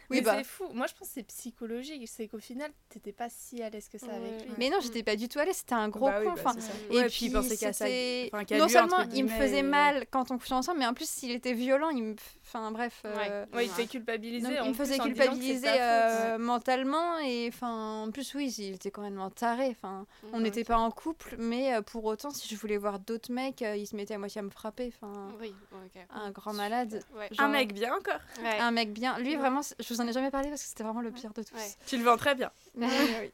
Oui, 0.09 0.21
bah. 0.21 0.35
c'est 0.37 0.43
fou. 0.43 0.65
Moi, 0.73 0.87
je 0.87 0.93
pense 0.93 1.07
que 1.09 1.13
c'est 1.15 1.23
psychologique. 1.23 2.07
C'est 2.07 2.27
qu'au 2.27 2.39
final, 2.39 2.71
t'étais 2.89 3.11
pas 3.11 3.27
si 3.29 3.61
à 3.61 3.69
l'aise 3.69 3.87
que 3.89 3.97
ça 3.97 4.07
Ouais. 4.07 4.13
avec 4.15 4.45
lui. 4.45 4.51
Mais 4.57 4.69
non, 4.69 4.77
j'étais 4.81 5.03
pas 5.03 5.15
du 5.15 5.27
tout 5.29 5.39
allée, 5.39 5.53
c'était 5.53 5.73
un 5.75 5.89
gros 5.89 6.07
Bah 6.07 6.19
oui, 6.19 6.25
con. 6.27 6.33
bah. 6.43 6.53
Et 6.89 6.95
Ouais, 6.97 7.05
puis, 7.07 7.25
il 7.27 7.31
pensait 7.33 7.57
qu'à 7.57 7.73
ça. 7.73 7.85
enfin, 7.85 8.43
non 8.57 8.65
lui, 8.65 8.71
seulement 8.71 8.99
il 9.13 9.23
me 9.25 9.29
faisait 9.29 9.61
mal 9.63 10.05
quand 10.11 10.31
on 10.31 10.37
couchait 10.37 10.53
ensemble, 10.53 10.79
mais 10.79 10.87
en 10.87 10.93
plus 10.93 11.09
s'il 11.09 11.31
était 11.31 11.53
violent, 11.53 11.89
il 11.89 12.03
me, 12.03 12.15
enfin 12.45 12.71
bref, 12.71 13.01
euh, 13.05 13.45
Ouais, 13.53 13.65
il 13.65 13.69
te 13.69 13.75
fait 13.75 13.85
culpabiliser. 13.87 14.59
en 14.59 14.65
il 14.65 14.69
me 14.69 14.73
faisait 14.73 14.97
culpabiliser 14.99 15.67
euh, 15.69 16.37
mentalement 16.37 17.19
et 17.19 17.47
enfin 17.53 18.03
en 18.03 18.11
plus 18.11 18.33
oui, 18.33 18.53
il 18.57 18.75
était 18.75 18.91
complètement 18.91 19.29
taré. 19.29 19.67
Enfin, 19.69 20.05
on 20.33 20.39
n'était 20.39 20.63
pas 20.63 20.77
en 20.77 20.91
couple, 20.91 21.35
mais 21.37 21.73
euh, 21.75 21.81
pour 21.81 22.05
autant, 22.05 22.31
si 22.31 22.47
je 22.47 22.55
voulais 22.59 22.77
voir 22.77 22.99
d'autres 22.99 23.31
mecs, 23.31 23.61
il 23.61 23.85
se 23.85 23.95
mettait 23.95 24.15
à 24.15 24.17
moitié 24.17 24.39
à 24.39 24.43
me 24.43 24.49
frapper. 24.49 24.91
Enfin, 25.01 25.27
Oui, 25.39 25.53
ok. 25.73 26.01
un 26.11 26.31
grand 26.31 26.53
malade. 26.53 27.03
Un 27.37 27.47
mec 27.49 27.73
bien 27.73 27.93
encore. 27.95 28.19
Un 28.59 28.71
mec 28.71 28.91
bien. 28.93 29.17
Lui 29.19 29.35
vraiment, 29.35 29.61
je 29.79 29.93
vous 29.99 30.05
en 30.05 30.09
ai 30.09 30.13
jamais 30.13 30.31
parlé 30.31 30.49
parce 30.49 30.61
que 30.63 30.67
c'était 30.67 30.83
vraiment 30.83 31.01
le 31.01 31.11
pire 31.11 31.33
de 31.33 31.43
tous. 31.43 31.53
Ouais. 31.55 31.71
Tu 31.85 31.97
le 31.97 32.03
vends 32.03 32.17
très 32.17 32.35
bien. 32.35 32.51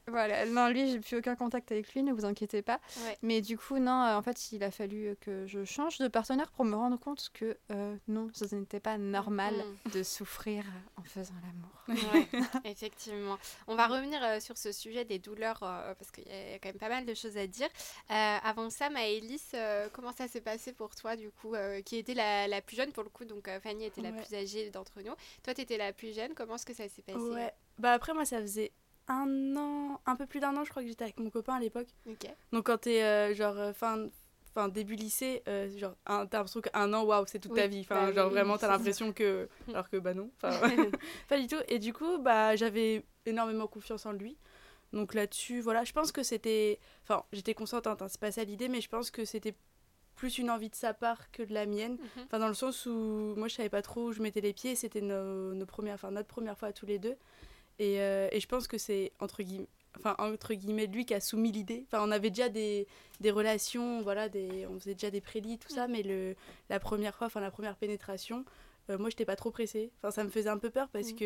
Voilà. 0.07 0.45
Non, 0.45 0.67
lui, 0.69 0.89
j'ai 0.91 0.99
plus 0.99 1.17
aucun 1.17 1.35
contact 1.35 1.71
avec 1.71 1.93
lui, 1.93 2.03
ne 2.03 2.13
vous 2.13 2.25
inquiétez 2.25 2.61
pas. 2.61 2.79
Ouais. 3.05 3.17
Mais 3.21 3.41
du 3.41 3.57
coup, 3.57 3.77
non, 3.79 3.91
euh, 4.03 4.15
en 4.15 4.21
fait, 4.21 4.51
il 4.51 4.63
a 4.63 4.71
fallu 4.71 5.07
euh, 5.09 5.15
que 5.19 5.45
je 5.47 5.63
change 5.65 5.97
de 5.97 6.07
partenaire 6.07 6.51
pour 6.51 6.65
me 6.65 6.75
rendre 6.75 6.97
compte 6.99 7.29
que 7.33 7.57
euh, 7.71 7.95
non, 8.07 8.29
ce 8.33 8.53
n'était 8.55 8.79
pas 8.79 8.97
normal 8.97 9.53
Mm. 9.85 9.91
de 9.91 10.03
souffrir 10.03 10.63
en 10.97 11.03
faisant 11.03 11.33
l'amour. 11.43 12.03
Ouais, 12.13 12.27
effectivement. 12.65 13.37
On 13.67 13.75
va 13.75 13.87
revenir 13.87 14.19
euh, 14.23 14.39
sur 14.39 14.57
ce 14.57 14.71
sujet 14.71 15.05
des 15.05 15.19
douleurs 15.19 15.59
euh, 15.63 15.93
parce 15.95 16.11
qu'il 16.11 16.27
y 16.27 16.31
a 16.53 16.59
quand 16.59 16.69
même 16.69 16.77
pas 16.77 16.89
mal 16.89 17.05
de 17.05 17.13
choses 17.13 17.37
à 17.37 17.47
dire. 17.47 17.67
Euh, 18.11 18.37
avant 18.43 18.69
ça, 18.69 18.89
Maëlys, 18.89 19.51
euh, 19.53 19.87
comment 19.93 20.11
ça 20.11 20.27
s'est 20.27 20.41
passé 20.41 20.73
pour 20.73 20.95
toi 20.95 21.15
du 21.15 21.29
coup 21.29 21.53
euh, 21.55 21.81
Qui 21.81 21.97
était 21.97 22.13
la, 22.13 22.47
la 22.47 22.61
plus 22.61 22.75
jeune 22.75 22.91
pour 22.91 23.03
le 23.03 23.09
coup 23.09 23.25
Donc 23.25 23.47
euh, 23.47 23.59
Fanny 23.59 23.85
était 23.85 24.01
la 24.01 24.09
Ouais. 24.11 24.21
plus 24.23 24.35
âgée 24.35 24.69
d'entre 24.69 25.01
nous. 25.01 25.13
Toi, 25.43 25.53
tu 25.53 25.61
étais 25.61 25.77
la 25.77 25.91
plus 25.93 26.15
jeune. 26.15 26.33
Comment 26.35 26.54
est-ce 26.55 26.65
que 26.65 26.73
ça 26.73 26.87
s'est 26.89 27.01
passé 27.01 27.17
Ouais. 27.19 27.51
Bah 27.77 27.91
après 27.93 28.13
moi 28.13 28.25
ça 28.25 28.39
faisait 28.41 28.71
un 29.07 29.55
an, 29.55 30.01
un 30.05 30.15
peu 30.15 30.25
plus 30.25 30.39
d'un 30.39 30.55
an 30.57 30.63
je 30.63 30.69
crois 30.71 30.81
que 30.81 30.87
j'étais 30.87 31.03
avec 31.03 31.19
mon 31.19 31.29
copain 31.29 31.55
à 31.55 31.59
l'époque. 31.59 31.87
Ok. 32.07 32.27
Donc 32.51 32.65
quand 32.65 32.77
t'es 32.79 33.03
euh, 33.03 33.33
genre 33.33 33.57
euh, 33.57 33.73
fin 33.73 34.07
Enfin, 34.57 34.69
début 34.69 34.95
lycée, 34.95 35.43
euh, 35.49 35.69
genre, 35.77 35.95
un- 36.05 36.25
t'as 36.25 36.37
l'impression 36.37 36.61
qu'un 36.61 36.93
an, 36.93 37.03
waouh, 37.03 37.25
c'est 37.27 37.39
toute 37.39 37.51
Oui, 37.51 37.59
ta 37.59 37.67
vie. 37.67 37.81
Enfin, 37.81 38.05
bah 38.05 38.13
genre, 38.13 38.27
oui, 38.27 38.35
vraiment, 38.35 38.57
t'as 38.57 38.69
l'impression 38.69 39.11
que. 39.11 39.49
Alors 39.67 39.89
que, 39.89 39.97
bah 39.97 40.13
non. 40.13 40.31
Pas 41.27 41.37
du 41.37 41.47
tout. 41.47 41.57
Et 41.67 41.77
du 41.77 41.91
coup, 41.91 42.19
bah, 42.19 42.55
j'avais 42.55 43.03
énormément 43.25 43.67
confiance 43.67 44.05
en 44.05 44.13
lui. 44.13 44.37
Donc 44.93 45.13
là-dessus, 45.13 45.59
voilà, 45.59 45.83
je 45.83 45.91
pense 45.91 46.13
que 46.13 46.23
c'était. 46.23 46.79
Enfin, 47.03 47.25
j'étais 47.33 47.53
consentante, 47.53 48.01
hein, 48.01 48.07
c'est 48.07 48.19
pas 48.21 48.31
ça 48.31 48.45
l'idée, 48.45 48.69
mais 48.69 48.79
je 48.79 48.87
pense 48.87 49.11
que 49.11 49.25
c'était 49.25 49.55
plus 50.15 50.37
une 50.37 50.49
envie 50.49 50.69
de 50.69 50.75
sa 50.75 50.93
part 50.93 51.29
que 51.31 51.43
de 51.43 51.53
la 51.53 51.65
mienne. 51.65 51.93
Mhm. 51.93 52.23
Enfin, 52.25 52.39
dans 52.39 52.47
le 52.47 52.53
sens 52.53 52.85
où 52.85 53.33
moi, 53.35 53.47
je 53.47 53.55
savais 53.55 53.69
pas 53.69 53.81
trop 53.81 54.05
où 54.07 54.11
je 54.13 54.21
mettais 54.21 54.41
les 54.41 54.53
pieds. 54.53 54.75
C'était 54.75 55.01
nos, 55.01 55.53
nos 55.53 55.65
premières, 55.65 55.95
enfin, 55.95 56.11
notre 56.11 56.27
première 56.27 56.57
fois 56.57 56.69
à 56.69 56.73
tous 56.73 56.85
les 56.85 56.99
deux. 56.99 57.15
Et, 57.79 57.99
euh, 58.01 58.29
et 58.31 58.39
je 58.39 58.47
pense 58.47 58.67
que 58.67 58.77
c'est 58.77 59.11
entre 59.19 59.43
guillemets, 59.43 59.67
enfin, 59.97 60.15
entre 60.17 60.53
guillemets, 60.53 60.87
lui 60.87 61.05
qui 61.05 61.13
a 61.13 61.19
soumis 61.19 61.51
l'idée. 61.51 61.85
Enfin, 61.87 62.01
on 62.07 62.11
avait 62.11 62.29
déjà 62.29 62.47
des, 62.49 62.87
des 63.19 63.31
relations, 63.31 64.01
voilà, 64.01 64.29
des, 64.29 64.65
on 64.67 64.79
faisait 64.79 64.93
déjà 64.93 65.11
des 65.11 65.21
prédits, 65.21 65.57
tout 65.57 65.69
ça, 65.73 65.87
mais 65.87 66.01
le, 66.03 66.35
la 66.69 66.79
première 66.79 67.15
fois, 67.15 67.27
enfin, 67.27 67.41
la 67.41 67.51
première 67.51 67.75
pénétration, 67.75 68.45
euh, 68.89 68.97
moi, 68.97 69.09
j'étais 69.09 69.25
pas 69.25 69.35
trop 69.35 69.51
pressée. 69.51 69.91
Enfin, 69.97 70.11
ça 70.11 70.23
me 70.23 70.29
faisait 70.29 70.49
un 70.49 70.57
peu 70.57 70.69
peur 70.69 70.87
parce 70.89 71.11
Mhm. 71.11 71.15
que 71.19 71.25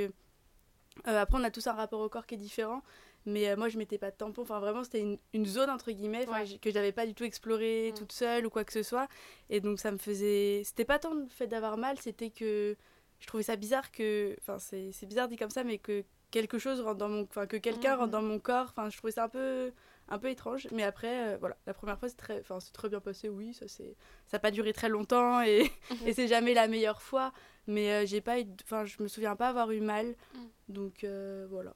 euh, 1.07 1.21
après, 1.21 1.37
on 1.39 1.43
a 1.43 1.51
tous 1.51 1.67
un 1.67 1.73
rapport 1.73 2.01
au 2.01 2.09
corps 2.09 2.25
qui 2.25 2.33
est 2.35 2.37
différent. 2.39 2.81
Mais 3.29 3.49
euh, 3.49 3.55
moi, 3.55 3.69
je 3.69 3.77
mettais 3.77 3.97
pas 3.97 4.11
de 4.11 4.15
tampon. 4.15 4.41
Enfin, 4.41 4.59
vraiment, 4.59 4.83
c'était 4.83 5.01
une, 5.01 5.17
une 5.33 5.45
zone, 5.45 5.69
entre 5.69 5.91
guillemets, 5.91 6.27
Ouais. 6.29 6.45
que 6.61 6.71
j'avais 6.71 6.91
pas 6.91 7.05
du 7.05 7.13
tout 7.13 7.23
explorée 7.23 7.91
Mm. 7.91 7.97
toute 7.97 8.11
seule 8.11 8.45
ou 8.45 8.49
quoi 8.49 8.63
que 8.63 8.73
ce 8.73 8.83
soit. 8.83 9.07
Et 9.49 9.59
donc, 9.61 9.79
ça 9.79 9.91
me 9.91 9.97
faisait. 9.97 10.61
C'était 10.65 10.85
pas 10.85 10.99
tant 10.99 11.13
le 11.13 11.27
fait 11.27 11.47
d'avoir 11.47 11.77
mal, 11.77 11.97
c'était 11.99 12.29
que 12.29 12.75
je 13.19 13.27
trouvais 13.27 13.43
ça 13.43 13.55
bizarre 13.55 13.91
que. 13.91 14.35
Enfin, 14.41 14.57
c'est 14.59 15.05
bizarre 15.05 15.27
dit 15.27 15.37
comme 15.37 15.49
ça, 15.49 15.63
mais 15.63 15.77
que 15.77 16.03
quelque 16.31 16.59
chose 16.59 16.79
rentre 16.81 16.97
dans 16.99 17.09
mon 17.09 17.23
enfin 17.23 17.47
que 17.47 17.57
quelqu'un 17.57 17.95
rentre 17.95 18.11
dans 18.11 18.21
mon 18.21 18.37
corps 18.37 18.67
enfin 18.69 18.87
je 18.91 18.97
trouvais 18.97 19.11
ça 19.11 19.23
un 19.23 19.29
peu 19.29 19.71
un 20.09 20.19
peu 20.19 20.29
étrange 20.29 20.67
mais 20.71 20.83
après 20.83 21.33
euh, 21.33 21.37
voilà 21.39 21.57
la 21.65 21.73
première 21.73 21.97
fois 21.97 22.07
c'est 22.07 22.17
très 22.17 22.39
enfin 22.41 22.59
c'est 22.59 22.71
très 22.71 22.87
bien 22.87 22.99
passé 22.99 23.29
oui 23.29 23.51
ça 23.55 23.67
c'est 23.67 23.95
ça 24.27 24.37
n'a 24.37 24.39
pas 24.39 24.51
duré 24.51 24.71
très 24.71 24.89
longtemps 24.89 25.41
et, 25.41 25.71
et 26.05 26.13
c'est 26.13 26.27
jamais 26.27 26.53
la 26.53 26.67
meilleure 26.67 27.01
fois 27.01 27.33
mais 27.65 27.91
euh, 27.91 28.05
j'ai 28.05 28.21
pas 28.21 28.35
enfin 28.63 28.85
je 28.85 29.01
me 29.01 29.07
souviens 29.07 29.35
pas 29.35 29.47
avoir 29.49 29.71
eu 29.71 29.81
mal 29.81 30.15
Mhm. 30.35 30.49
donc 30.67 31.03
euh, 31.03 31.47
voilà 31.49 31.73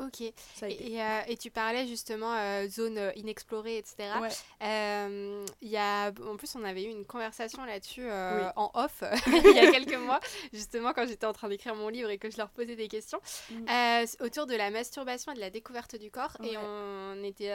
Ok. 0.00 0.20
Et, 0.20 0.32
euh, 0.62 1.20
et 1.26 1.36
tu 1.36 1.50
parlais 1.50 1.86
justement 1.86 2.32
euh, 2.34 2.68
zone 2.68 2.98
euh, 2.98 3.12
inexplorée, 3.16 3.78
etc. 3.78 3.96
ouais 4.20 4.28
Euh, 4.62 5.44
il 5.60 5.68
y 5.68 5.76
a, 5.76 6.08
en 6.28 6.36
plus, 6.36 6.54
on 6.56 6.64
avait 6.64 6.84
eu 6.84 6.88
une 6.90 7.04
conversation 7.04 7.64
là-dessus 7.64 8.04
Oui. 8.04 8.42
en 8.56 8.70
off 8.74 9.02
il 9.26 9.54
y 9.56 9.58
a 9.58 9.70
quelques 9.72 9.96
mois, 9.98 10.20
justement 10.52 10.92
quand 10.92 11.06
j'étais 11.06 11.26
en 11.26 11.32
train 11.32 11.48
d'écrire 11.48 11.74
mon 11.74 11.88
livre 11.88 12.10
et 12.10 12.18
que 12.18 12.30
je 12.30 12.36
leur 12.36 12.50
posais 12.50 12.76
des 12.76 12.88
questions 12.88 13.20
Mm. 13.50 14.04
autour 14.20 14.46
de 14.46 14.54
la 14.54 14.70
masturbation 14.70 15.32
et 15.32 15.34
de 15.34 15.40
la 15.40 15.50
découverte 15.50 15.96
du 15.96 16.10
corps. 16.10 16.36
Et 16.42 16.56
on 16.58 17.22
était, 17.24 17.52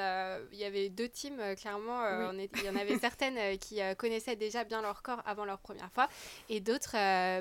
il 0.52 0.58
y 0.60 0.64
avait 0.64 0.90
deux 0.90 1.10
teams 1.10 1.56
clairement. 1.56 2.02
Oui. 2.32 2.50
il 2.56 2.64
y 2.64 2.70
en 2.70 2.76
avait 2.76 2.98
certaines 3.00 3.58
qui 3.60 3.80
connaissaient 3.98 4.36
déjà 4.36 4.64
bien 4.64 4.82
leur 4.82 5.02
corps 5.02 5.22
avant 5.26 5.46
leur 5.46 5.60
première 5.60 5.92
fois 5.92 6.08
et 6.50 6.60
d'autres 6.60 6.92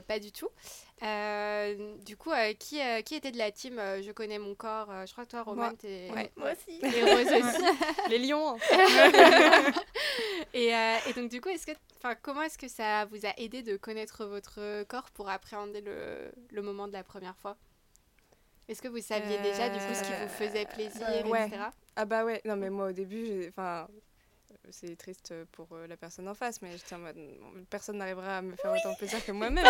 pas 0.02 0.18
du 0.18 0.32
tout. 0.32 0.48
Euh, 1.02 1.96
du 2.04 2.16
coup, 2.16 2.30
euh, 2.30 2.52
qui, 2.52 2.80
euh, 2.80 3.00
qui 3.02 3.16
était 3.16 3.32
de 3.32 3.38
la 3.38 3.50
team 3.50 3.78
euh, 3.78 4.02
Je 4.02 4.12
connais 4.12 4.38
mon 4.38 4.54
corps. 4.54 4.88
euh, 4.90 5.04
je 5.06 5.12
crois 5.12 5.24
que 5.24 5.30
toi, 5.30 5.42
Roman, 5.42 5.62
Moi. 5.64 5.72
t'es 5.78 6.08
Ouais. 6.14 6.30
Moi 6.36 6.52
aussi. 6.52 6.78
t'es 6.78 7.02
heureuse 7.02 7.26
aussi. 7.44 7.64
Les 8.08 8.18
lions. 8.18 8.56
et, 10.54 10.74
euh, 10.74 10.96
et 11.08 11.12
donc 11.14 11.30
du 11.30 11.40
coup, 11.40 11.48
est-ce 11.48 11.66
que, 11.66 11.72
enfin, 11.98 12.14
comment 12.22 12.42
est-ce 12.42 12.58
que 12.58 12.68
ça 12.68 13.04
vous 13.06 13.26
a 13.26 13.32
aidé 13.36 13.62
de 13.62 13.76
connaître 13.76 14.24
votre 14.26 14.84
corps 14.84 15.10
pour 15.10 15.28
appréhender 15.28 15.80
le, 15.80 16.30
le 16.50 16.62
moment 16.62 16.86
de 16.86 16.92
la 16.92 17.02
première 17.04 17.36
fois? 17.36 17.56
Est-ce 18.68 18.80
que 18.80 18.88
vous 18.88 19.00
saviez 19.00 19.38
déjà 19.38 19.68
du 19.70 19.78
coup 19.78 19.92
ce 19.94 20.02
qui 20.04 20.12
vous 20.12 20.28
faisait 20.28 20.66
plaisir, 20.66 21.06
Euh, 21.08 21.24
ouais. 21.28 21.46
etc. 21.48 21.62
Ah 21.96 22.04
bah 22.04 22.24
ouais, 22.24 22.40
non 22.44 22.56
mais 22.56 22.70
moi 22.70 22.86
au 22.88 22.92
début, 22.92 23.26
j'ai- 23.26 23.48
enfin, 23.48 23.88
c'est 24.70 24.96
triste 24.96 25.34
pour 25.52 25.68
euh, 25.72 25.86
la 25.86 25.96
personne 25.96 26.28
en 26.28 26.34
face, 26.34 26.62
mais 26.62 26.72
j'étais 26.76 26.94
en 26.94 26.98
mode, 27.00 27.16
personne 27.70 27.98
n'arrivera 27.98 28.38
à 28.38 28.42
me 28.42 28.54
faire 28.56 28.72
autant 28.72 28.94
plaisir 28.94 29.24
que 29.24 29.32
moi-même. 29.32 29.64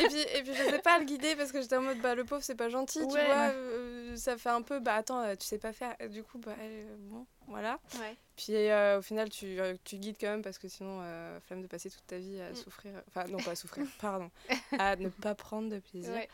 et 0.00 0.06
puis 0.08 0.20
et 0.20 0.42
puis 0.42 0.54
je 0.54 0.62
sais 0.70 0.78
pas 0.80 0.98
le 0.98 1.04
guider 1.04 1.36
parce 1.36 1.52
que 1.52 1.60
j'étais 1.60 1.76
en 1.76 1.82
mode, 1.82 2.00
bah 2.00 2.14
le 2.14 2.24
pauvre 2.24 2.42
c'est 2.42 2.54
pas 2.54 2.68
gentil, 2.68 3.00
tu 3.00 3.06
vois, 3.06 3.50
euh, 3.52 4.16
ça 4.16 4.36
fait 4.38 4.48
un 4.50 4.62
peu, 4.62 4.80
bah 4.80 4.94
attends, 4.94 5.20
euh, 5.22 5.34
tu 5.36 5.46
sais 5.46 5.58
pas 5.58 5.72
faire, 5.72 5.94
du 6.08 6.22
coup 6.22 6.38
bah 6.38 6.54
euh, 6.58 6.96
bon, 7.00 7.26
voilà. 7.46 7.78
Ouais. 8.00 8.16
Puis 8.36 8.54
au 8.96 9.02
final 9.02 9.28
tu, 9.28 9.58
tu 9.84 9.96
guides 9.96 10.16
quand 10.20 10.28
même 10.28 10.42
parce 10.42 10.58
que 10.58 10.68
sinon, 10.68 11.00
flemme 11.46 11.62
de 11.62 11.66
passer 11.66 11.90
toute 11.90 12.06
ta 12.06 12.18
vie 12.18 12.40
à 12.40 12.50
Mm. 12.52 12.54
souffrir, 12.54 12.92
enfin 13.08 13.24
non 13.28 13.38
pas 13.38 13.50
à 13.52 13.56
souffrir, 13.56 13.84
pardon, 14.00 14.30
à 14.78 14.96
ne 14.96 15.08
pas 15.08 15.34
prendre 15.34 15.68
de 15.68 15.78
plaisir. 15.80 16.12
Ouais. 16.14 16.28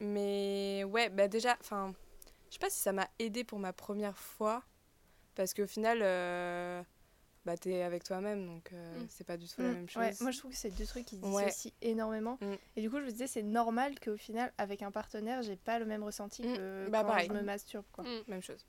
Mais 0.00 0.84
ouais, 0.84 1.08
bah 1.08 1.28
déjà, 1.28 1.56
enfin, 1.60 1.94
je 2.48 2.54
sais 2.54 2.58
pas 2.58 2.70
si 2.70 2.78
ça 2.80 2.92
m'a 2.92 3.08
aidé 3.18 3.44
pour 3.44 3.58
ma 3.58 3.72
première 3.72 4.18
fois, 4.18 4.62
parce 5.36 5.54
qu'au 5.54 5.66
final, 5.68 6.00
euh, 6.02 6.82
bah 7.44 7.56
t'es 7.56 7.82
avec 7.82 8.02
toi-même, 8.02 8.44
donc 8.46 8.72
euh, 8.72 8.98
Mm. 8.98 9.06
c'est 9.08 9.22
pas 9.24 9.36
du 9.36 9.46
tout 9.46 9.60
la 9.62 9.68
Mm, 9.68 9.74
même 9.74 9.88
chose. 9.88 10.02
ouais, 10.02 10.14
moi 10.20 10.30
je 10.32 10.38
trouve 10.38 10.50
que 10.50 10.56
c'est 10.56 10.70
deux 10.76 10.86
trucs 10.86 11.04
qui 11.04 11.20
se 11.20 11.24
Ouais. 11.26 11.46
dissocient 11.46 11.70
énormément. 11.82 12.38
Mm. 12.40 12.54
Et 12.74 12.80
du 12.80 12.90
coup, 12.90 12.98
je 12.98 13.04
me 13.04 13.10
disais, 13.10 13.28
c'est 13.28 13.42
normal 13.44 14.00
qu'au 14.00 14.16
final, 14.16 14.52
avec 14.58 14.82
un 14.82 14.90
partenaire, 14.90 15.42
j'ai 15.42 15.54
pas 15.56 15.78
le 15.78 15.84
même 15.86 16.02
ressenti 16.02 16.42
Mm. 16.42 16.56
que 16.56 16.88
Bah, 16.90 17.02
quand 17.02 17.08
pareil. 17.08 17.28
je 17.28 17.32
me 17.34 17.42
masturbe. 17.42 17.84
Quoi. 17.92 18.02
Mm. 18.04 18.22
Même 18.26 18.42
chose. 18.42 18.66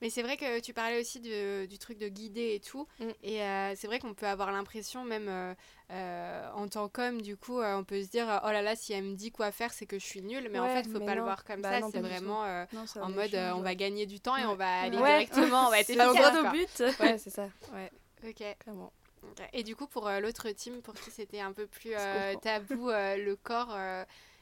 Mais 0.00 0.10
c'est 0.10 0.22
vrai 0.22 0.36
que 0.36 0.60
tu 0.60 0.72
parlais 0.72 1.00
aussi 1.00 1.20
de- 1.20 1.66
du 1.66 1.78
truc 1.78 1.98
de 1.98 2.08
guider 2.08 2.54
et 2.54 2.60
tout. 2.60 2.86
Mm. 3.00 3.04
Et 3.22 3.42
euh, 3.42 3.74
c'est 3.76 3.86
vrai 3.86 3.98
qu'on 3.98 4.14
peut 4.14 4.26
avoir 4.26 4.52
l'impression, 4.52 5.04
même 5.04 5.26
euh, 5.28 5.54
euh, 5.90 6.50
en 6.54 6.68
tant 6.68 6.88
qu'homme, 6.88 7.20
du 7.20 7.36
coup, 7.36 7.60
on 7.60 7.82
peut 7.84 8.02
se 8.02 8.08
dire 8.08 8.40
oh 8.44 8.50
là 8.50 8.62
là, 8.62 8.76
si 8.76 8.92
elle 8.92 9.04
me 9.04 9.14
dit 9.16 9.30
quoi 9.32 9.50
faire, 9.50 9.72
c'est 9.72 9.86
que 9.86 9.98
je 9.98 10.04
suis 10.06 10.22
nulle. 10.22 10.48
Mais 10.50 10.58
en 10.60 10.68
fait, 10.68 10.84
faut 10.86 11.00
mais 11.00 11.06
pas 11.06 11.14
le 11.16 11.22
voir 11.22 11.44
comme 11.44 11.62
Bah 11.62 11.80
ça. 11.80 11.88
c'est 11.92 12.00
vraiment 12.00 12.44
non, 12.72 12.84
en 13.02 13.08
mode 13.10 13.34
on 13.34 13.60
va 13.60 13.74
gagner 13.74 14.06
du 14.06 14.20
temps 14.20 14.36
et 14.36 14.44
on 14.46 14.54
va 14.54 14.82
aller 14.82 14.96
Ouais. 14.98 15.24
directement, 15.26 15.66
on 15.66 15.70
va 15.70 15.80
être 15.80 15.90
efficace. 15.90 16.36
au 16.36 16.50
but 16.50 16.82
Ouais, 17.00 17.18
c'est 17.18 17.30
ça. 17.30 17.48
Ouais, 17.72 17.90
Ok. 18.28 18.42
clairement. 18.60 18.92
Et 19.52 19.62
du 19.62 19.76
coup, 19.76 19.86
pour 19.86 20.08
l'autre 20.08 20.48
team, 20.50 20.80
pour 20.80 20.94
qui 20.94 21.10
c'était 21.10 21.40
un 21.40 21.52
peu 21.52 21.66
plus 21.66 21.92
tabou, 22.42 22.88
le 22.90 23.34
corps, 23.34 23.76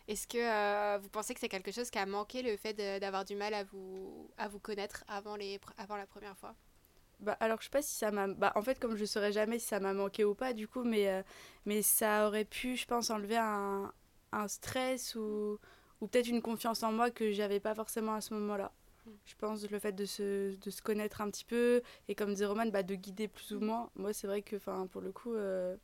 est-ce 0.08 0.26
que 0.26 0.38
euh, 0.38 0.98
vous 0.98 1.10
pensez 1.10 1.34
que 1.34 1.40
c'est 1.40 1.50
quelque 1.50 1.70
chose 1.70 1.90
qui 1.90 1.98
a 1.98 2.06
manqué, 2.06 2.42
le 2.42 2.56
fait 2.56 2.72
d'avoir 2.98 3.24
du 3.24 3.36
mal 3.36 3.52
à 3.54 3.64
vous, 3.64 4.30
à 4.38 4.48
vous 4.48 4.58
connaître 4.58 5.04
avant, 5.06 5.36
les, 5.36 5.60
avant 5.76 5.96
la 5.96 6.06
première 6.06 6.36
fois? 6.36 6.54
Bah, 7.20 7.36
alors, 7.40 7.58
je 7.58 7.64
sais 7.64 7.70
pas 7.70 7.82
si 7.82 7.94
ça 7.94 8.10
m'a. 8.10 8.28
Bah, 8.28 8.52
en 8.54 8.62
fait, 8.62 8.78
comme 8.78 8.96
je 8.96 9.04
saurais 9.04 9.32
jamais 9.32 9.58
si 9.58 9.66
ça 9.66 9.80
m'a 9.80 9.92
manqué 9.92 10.24
ou 10.24 10.34
pas, 10.34 10.52
du 10.52 10.66
coup, 10.68 10.84
mais, 10.84 11.08
euh, 11.08 11.22
mais 11.66 11.82
ça 11.82 12.26
aurait 12.26 12.44
pu, 12.44 12.76
je 12.76 12.86
pense, 12.86 13.10
enlever 13.10 13.36
un, 13.36 13.92
un 14.32 14.48
stress 14.48 15.14
ou, 15.14 15.58
ou 16.00 16.06
peut-être 16.06 16.28
une 16.28 16.42
confiance 16.42 16.82
en 16.82 16.92
moi 16.92 17.10
que 17.10 17.32
j'avais 17.32 17.60
pas 17.60 17.74
forcément 17.74 18.14
à 18.14 18.20
ce 18.20 18.34
moment-là. 18.34 18.72
Mm. 19.04 19.10
Je 19.26 19.34
pense 19.34 19.70
le 19.70 19.78
fait 19.78 19.92
de 19.92 20.04
se, 20.04 20.54
de 20.56 20.70
se 20.70 20.80
connaître 20.80 21.20
un 21.20 21.30
petit 21.30 21.44
peu 21.44 21.82
et, 22.08 22.14
comme 22.14 22.30
disait 22.30 22.46
Roman, 22.46 22.66
bah, 22.66 22.82
de 22.82 22.94
guider 22.94 23.28
plus 23.28 23.52
ou 23.52 23.60
moins. 23.60 23.90
Moi, 23.96 24.12
c'est 24.12 24.26
vrai 24.28 24.42
que, 24.42 24.56
enfin, 24.56 24.86
pour 24.86 25.00
le 25.00 25.12
coup, 25.12 25.34
euh, 25.34 25.76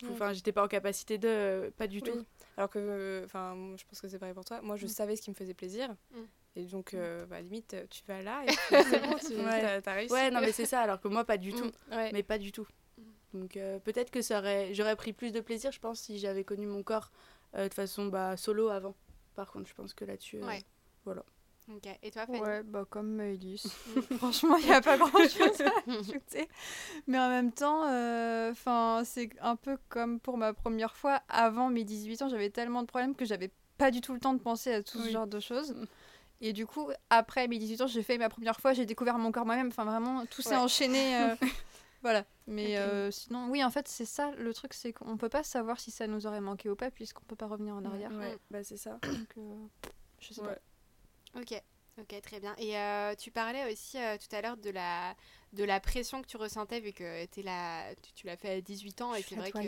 je 0.00 0.06
Ouais. 0.06 0.12
enfin, 0.12 0.32
j'étais 0.32 0.52
pas 0.52 0.64
en 0.64 0.68
capacité 0.68 1.18
de. 1.18 1.28
euh, 1.28 1.70
pas 1.76 1.86
du 1.86 1.98
Oui. 1.98 2.02
tout. 2.10 2.24
Alors 2.56 2.70
que, 2.70 3.22
enfin, 3.24 3.56
je 3.76 3.84
pense 3.84 4.00
que 4.00 4.08
c'est 4.08 4.18
pareil 4.18 4.34
pour 4.34 4.44
toi. 4.44 4.60
Moi, 4.62 4.76
je 4.76 4.86
Mm. 4.86 4.88
savais 4.88 5.16
ce 5.16 5.22
qui 5.22 5.30
me 5.30 5.34
faisait 5.34 5.54
plaisir. 5.54 5.88
Mm. 6.12 6.20
Et 6.56 6.64
donc, 6.66 6.92
euh, 6.94 7.24
bah, 7.26 7.40
limite, 7.40 7.74
tu 7.88 8.02
vas 8.06 8.20
là 8.22 8.42
et 8.44 8.46
puis 8.82 8.82
c'est 8.90 9.00
bon, 9.00 9.16
tu 9.18 9.34
Ouais. 9.44 9.80
t'as- 9.80 9.94
réussi. 9.94 10.12
Ouais, 10.12 10.30
non, 10.30 10.40
mais 10.40 10.52
c'est 10.52 10.66
ça, 10.66 10.80
alors 10.80 11.00
que 11.00 11.08
moi, 11.08 11.24
pas 11.24 11.38
du 11.38 11.52
tout. 11.52 11.64
Mm, 11.90 11.94
ouais. 11.94 12.10
mais 12.12 12.22
pas 12.22 12.38
du 12.38 12.52
tout. 12.52 12.66
Donc 13.32 13.56
euh, 13.56 13.78
peut-être 13.78 14.10
que 14.10 14.20
ça 14.20 14.38
aurait, 14.40 14.74
j'aurais 14.74 14.94
pris 14.96 15.14
plus 15.14 15.32
de 15.32 15.40
plaisir, 15.40 15.72
je 15.72 15.78
pense, 15.80 16.00
si 16.00 16.18
j'avais 16.18 16.44
connu 16.44 16.66
mon 16.66 16.82
corps 16.82 17.10
euh, 17.56 17.66
de 17.68 17.72
façon 17.72 18.06
bah, 18.06 18.36
solo 18.36 18.68
avant. 18.68 18.94
Par 19.34 19.50
contre, 19.50 19.66
je 19.68 19.74
pense 19.74 19.94
que 19.94 20.04
là-dessus, 20.04 20.36
euh, 20.42 20.46
Ouais. 20.46 20.62
voilà. 21.06 21.24
Ok. 21.70 21.86
Et 22.02 22.10
toi, 22.10 22.26
Fanny 22.26 22.40
Ouais, 22.40 22.62
bah 22.62 22.84
comme 22.88 23.20
Elise. 23.20 23.66
Franchement, 24.18 24.56
il 24.56 24.66
n'y 24.66 24.72
a 24.72 24.80
pas 24.80 24.96
grand-chose 24.98 25.60
à 25.60 25.90
ajouter. 25.90 26.48
Mais 27.06 27.18
en 27.18 27.28
même 27.28 27.52
temps, 27.52 27.84
euh, 27.88 28.52
c'est 29.04 29.30
un 29.40 29.56
peu 29.56 29.78
comme 29.88 30.18
pour 30.20 30.36
ma 30.38 30.52
première 30.52 30.96
fois. 30.96 31.22
Avant 31.28 31.68
mes 31.70 31.84
18 31.84 32.22
ans, 32.22 32.28
j'avais 32.28 32.50
tellement 32.50 32.82
de 32.82 32.86
problèmes 32.88 33.14
que 33.14 33.24
j'avais 33.24 33.50
pas 33.78 33.90
du 33.90 34.00
tout 34.00 34.12
le 34.12 34.20
temps 34.20 34.34
de 34.34 34.40
penser 34.40 34.72
à 34.72 34.82
tout 34.82 34.98
ce 35.00 35.08
genre 35.10 35.26
de 35.26 35.40
choses. 35.40 35.72
Mm. 35.72 35.84
Et 36.44 36.52
du 36.52 36.66
coup, 36.66 36.90
après 37.10 37.46
mes 37.46 37.58
18 37.58 37.80
ans, 37.82 37.86
j'ai 37.86 38.02
fait 38.02 38.18
ma 38.18 38.28
première 38.28 38.58
fois, 38.60 38.72
j'ai 38.72 38.84
découvert 38.84 39.16
mon 39.18 39.30
corps 39.30 39.46
moi-même. 39.46 39.68
Enfin, 39.68 39.84
vraiment, 39.84 40.26
tout 40.26 40.42
s'est 40.42 40.50
Ouais. 40.50 40.56
enchaîné. 40.56 41.16
euh, 41.20 41.36
voilà. 42.02 42.24
Mais 42.48 42.76
euh, 42.78 43.12
sinon, 43.12 43.48
oui, 43.48 43.62
en 43.62 43.70
fait, 43.70 43.86
c'est 43.86 44.04
ça 44.04 44.32
le 44.36 44.52
truc, 44.52 44.74
c'est 44.74 44.92
qu'on 44.92 45.16
peut 45.16 45.28
pas 45.28 45.44
savoir 45.44 45.78
si 45.78 45.92
ça 45.92 46.08
nous 46.08 46.26
aurait 46.26 46.40
manqué 46.40 46.68
ou 46.68 46.74
pas, 46.74 46.90
puisqu'on 46.90 47.22
peut 47.24 47.36
pas 47.36 47.46
revenir 47.46 47.76
en 47.76 47.84
arrière. 47.84 48.10
Ouais, 48.10 48.34
Mm. 48.34 48.38
bah 48.50 48.64
c'est 48.64 48.76
ça. 48.76 48.98
Donc, 49.04 49.28
euh, 49.38 49.66
je 50.18 50.34
sais 50.34 50.40
Ouais. 50.40 50.48
pas. 50.48 50.58
Ok. 51.36 51.60
Ok, 52.00 52.18
très 52.22 52.40
bien. 52.40 52.54
Et 52.56 52.78
euh, 52.78 53.14
tu 53.16 53.30
parlais 53.30 53.70
aussi 53.70 53.98
euh, 53.98 54.16
tout 54.16 54.34
à 54.34 54.40
l'heure 54.40 54.56
de 54.56 54.70
la, 54.70 55.14
de 55.52 55.62
la 55.62 55.78
pression 55.78 56.22
que 56.22 56.26
tu 56.26 56.38
ressentais 56.38 56.80
vu 56.80 56.94
que 56.94 57.26
là, 57.42 57.94
tu, 57.96 58.12
tu 58.14 58.26
l'as 58.26 58.38
fait 58.38 58.48
à 58.48 58.60
18 58.62 59.02
ans 59.02 59.14
et 59.14 59.20
c'est 59.22 59.34
vrai 59.36 59.50
que... 59.52 59.58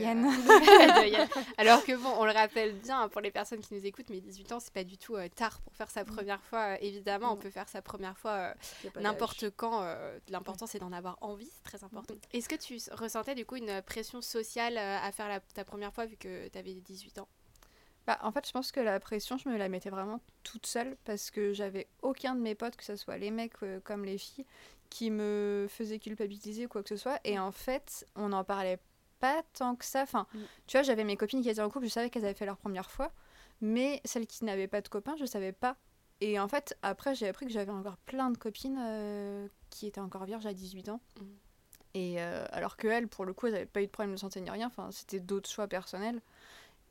doyenne. 0.94 1.28
Alors 1.58 1.84
que 1.84 1.92
bon, 1.96 2.08
on 2.16 2.24
le 2.24 2.32
rappelle 2.32 2.72
bien 2.80 3.10
pour 3.10 3.20
les 3.20 3.30
personnes 3.30 3.60
qui 3.60 3.74
nous 3.74 3.84
écoutent, 3.84 4.08
mais 4.08 4.22
18 4.22 4.52
ans, 4.52 4.58
c'est 4.58 4.72
pas 4.72 4.84
du 4.84 4.96
tout 4.96 5.16
euh, 5.16 5.28
tard 5.28 5.60
pour 5.60 5.74
faire 5.76 5.90
sa 5.90 6.06
première 6.06 6.42
fois. 6.44 6.72
Euh, 6.72 6.76
évidemment, 6.80 7.32
on 7.32 7.36
peut 7.36 7.50
faire 7.50 7.68
sa 7.68 7.82
première 7.82 8.16
fois 8.16 8.30
euh, 8.32 8.54
n'importe 9.02 9.50
quand. 9.50 9.82
euh, 9.82 10.18
L'important, 10.28 10.66
c'est 10.66 10.78
d'en 10.78 10.92
avoir 10.92 11.18
envie, 11.20 11.50
c'est 11.54 11.62
très 11.64 11.84
important. 11.84 12.14
Est-ce 12.32 12.48
que 12.48 12.54
tu 12.56 12.78
ressentais 12.92 13.34
du 13.34 13.44
coup 13.44 13.56
une 13.56 13.82
pression 13.82 14.22
sociale 14.22 14.78
euh, 14.78 14.98
à 14.98 15.12
faire 15.12 15.28
la- 15.28 15.40
ta 15.40 15.64
première 15.66 15.92
fois 15.92 16.06
vu 16.06 16.16
que 16.16 16.48
tu 16.48 16.56
avais 16.58 16.72
18 16.72 17.18
ans? 17.18 17.28
Bah, 18.06 18.18
en 18.22 18.30
fait, 18.32 18.46
je 18.46 18.52
pense 18.52 18.70
que 18.70 18.80
la 18.80 19.00
pression, 19.00 19.38
je 19.38 19.48
me 19.48 19.56
la 19.56 19.68
mettais 19.68 19.90
vraiment 19.90 20.20
toute 20.42 20.66
seule 20.66 20.96
parce 21.04 21.30
que 21.30 21.52
j'avais 21.52 21.86
aucun 22.02 22.34
de 22.34 22.40
mes 22.40 22.54
potes, 22.54 22.76
que 22.76 22.84
ce 22.84 22.96
soit 22.96 23.16
les 23.16 23.30
mecs 23.30 23.54
euh, 23.62 23.80
comme 23.82 24.04
les 24.04 24.18
filles, 24.18 24.44
qui 24.90 25.10
me 25.10 25.66
faisaient 25.70 25.98
culpabiliser 25.98 26.66
ou 26.66 26.68
quoi 26.68 26.82
que 26.82 26.90
ce 26.90 26.96
soit. 26.96 27.18
Et 27.24 27.38
en 27.38 27.50
fait, 27.50 28.06
on 28.14 28.28
n'en 28.28 28.44
parlait 28.44 28.78
pas 29.20 29.42
tant 29.54 29.74
que 29.74 29.84
ça. 29.86 30.02
Enfin, 30.02 30.26
Mm. 30.34 30.38
tu 30.66 30.76
vois, 30.76 30.82
j'avais 30.82 31.04
mes 31.04 31.16
copines 31.16 31.42
qui 31.42 31.48
étaient 31.48 31.62
en 31.62 31.70
couple, 31.70 31.86
je 31.86 31.90
savais 31.90 32.10
qu'elles 32.10 32.24
avaient 32.26 32.34
fait 32.34 32.44
leur 32.46 32.58
première 32.58 32.90
fois, 32.90 33.10
mais 33.62 34.00
celles 34.04 34.26
qui 34.26 34.44
n'avaient 34.44 34.68
pas 34.68 34.82
de 34.82 34.88
copains, 34.88 35.16
je 35.18 35.24
savais 35.24 35.52
pas. 35.52 35.76
Et 36.20 36.38
en 36.38 36.46
fait, 36.46 36.76
après, 36.82 37.14
j'ai 37.14 37.26
appris 37.26 37.46
que 37.46 37.52
j'avais 37.52 37.72
encore 37.72 37.96
plein 37.96 38.30
de 38.30 38.36
copines 38.36 38.78
euh, 38.78 39.48
qui 39.70 39.86
étaient 39.86 40.00
encore 40.00 40.24
vierges 40.26 40.46
à 40.46 40.52
18 40.52 40.90
ans. 40.90 41.00
Mm. 41.18 41.24
Et 41.96 42.14
euh, 42.18 42.44
alors 42.50 42.76
que 42.76 42.86
elles, 42.88 43.08
pour 43.08 43.24
le 43.24 43.32
coup, 43.32 43.46
elles 43.46 43.52
n'avaient 43.54 43.66
pas 43.66 43.80
eu 43.80 43.86
de 43.86 43.90
problème 43.90 44.14
de 44.14 44.20
santé 44.20 44.40
ni 44.40 44.50
rien. 44.50 44.66
Enfin, 44.66 44.90
c'était 44.90 45.20
d'autres 45.20 45.48
choix 45.48 45.68
personnels. 45.68 46.20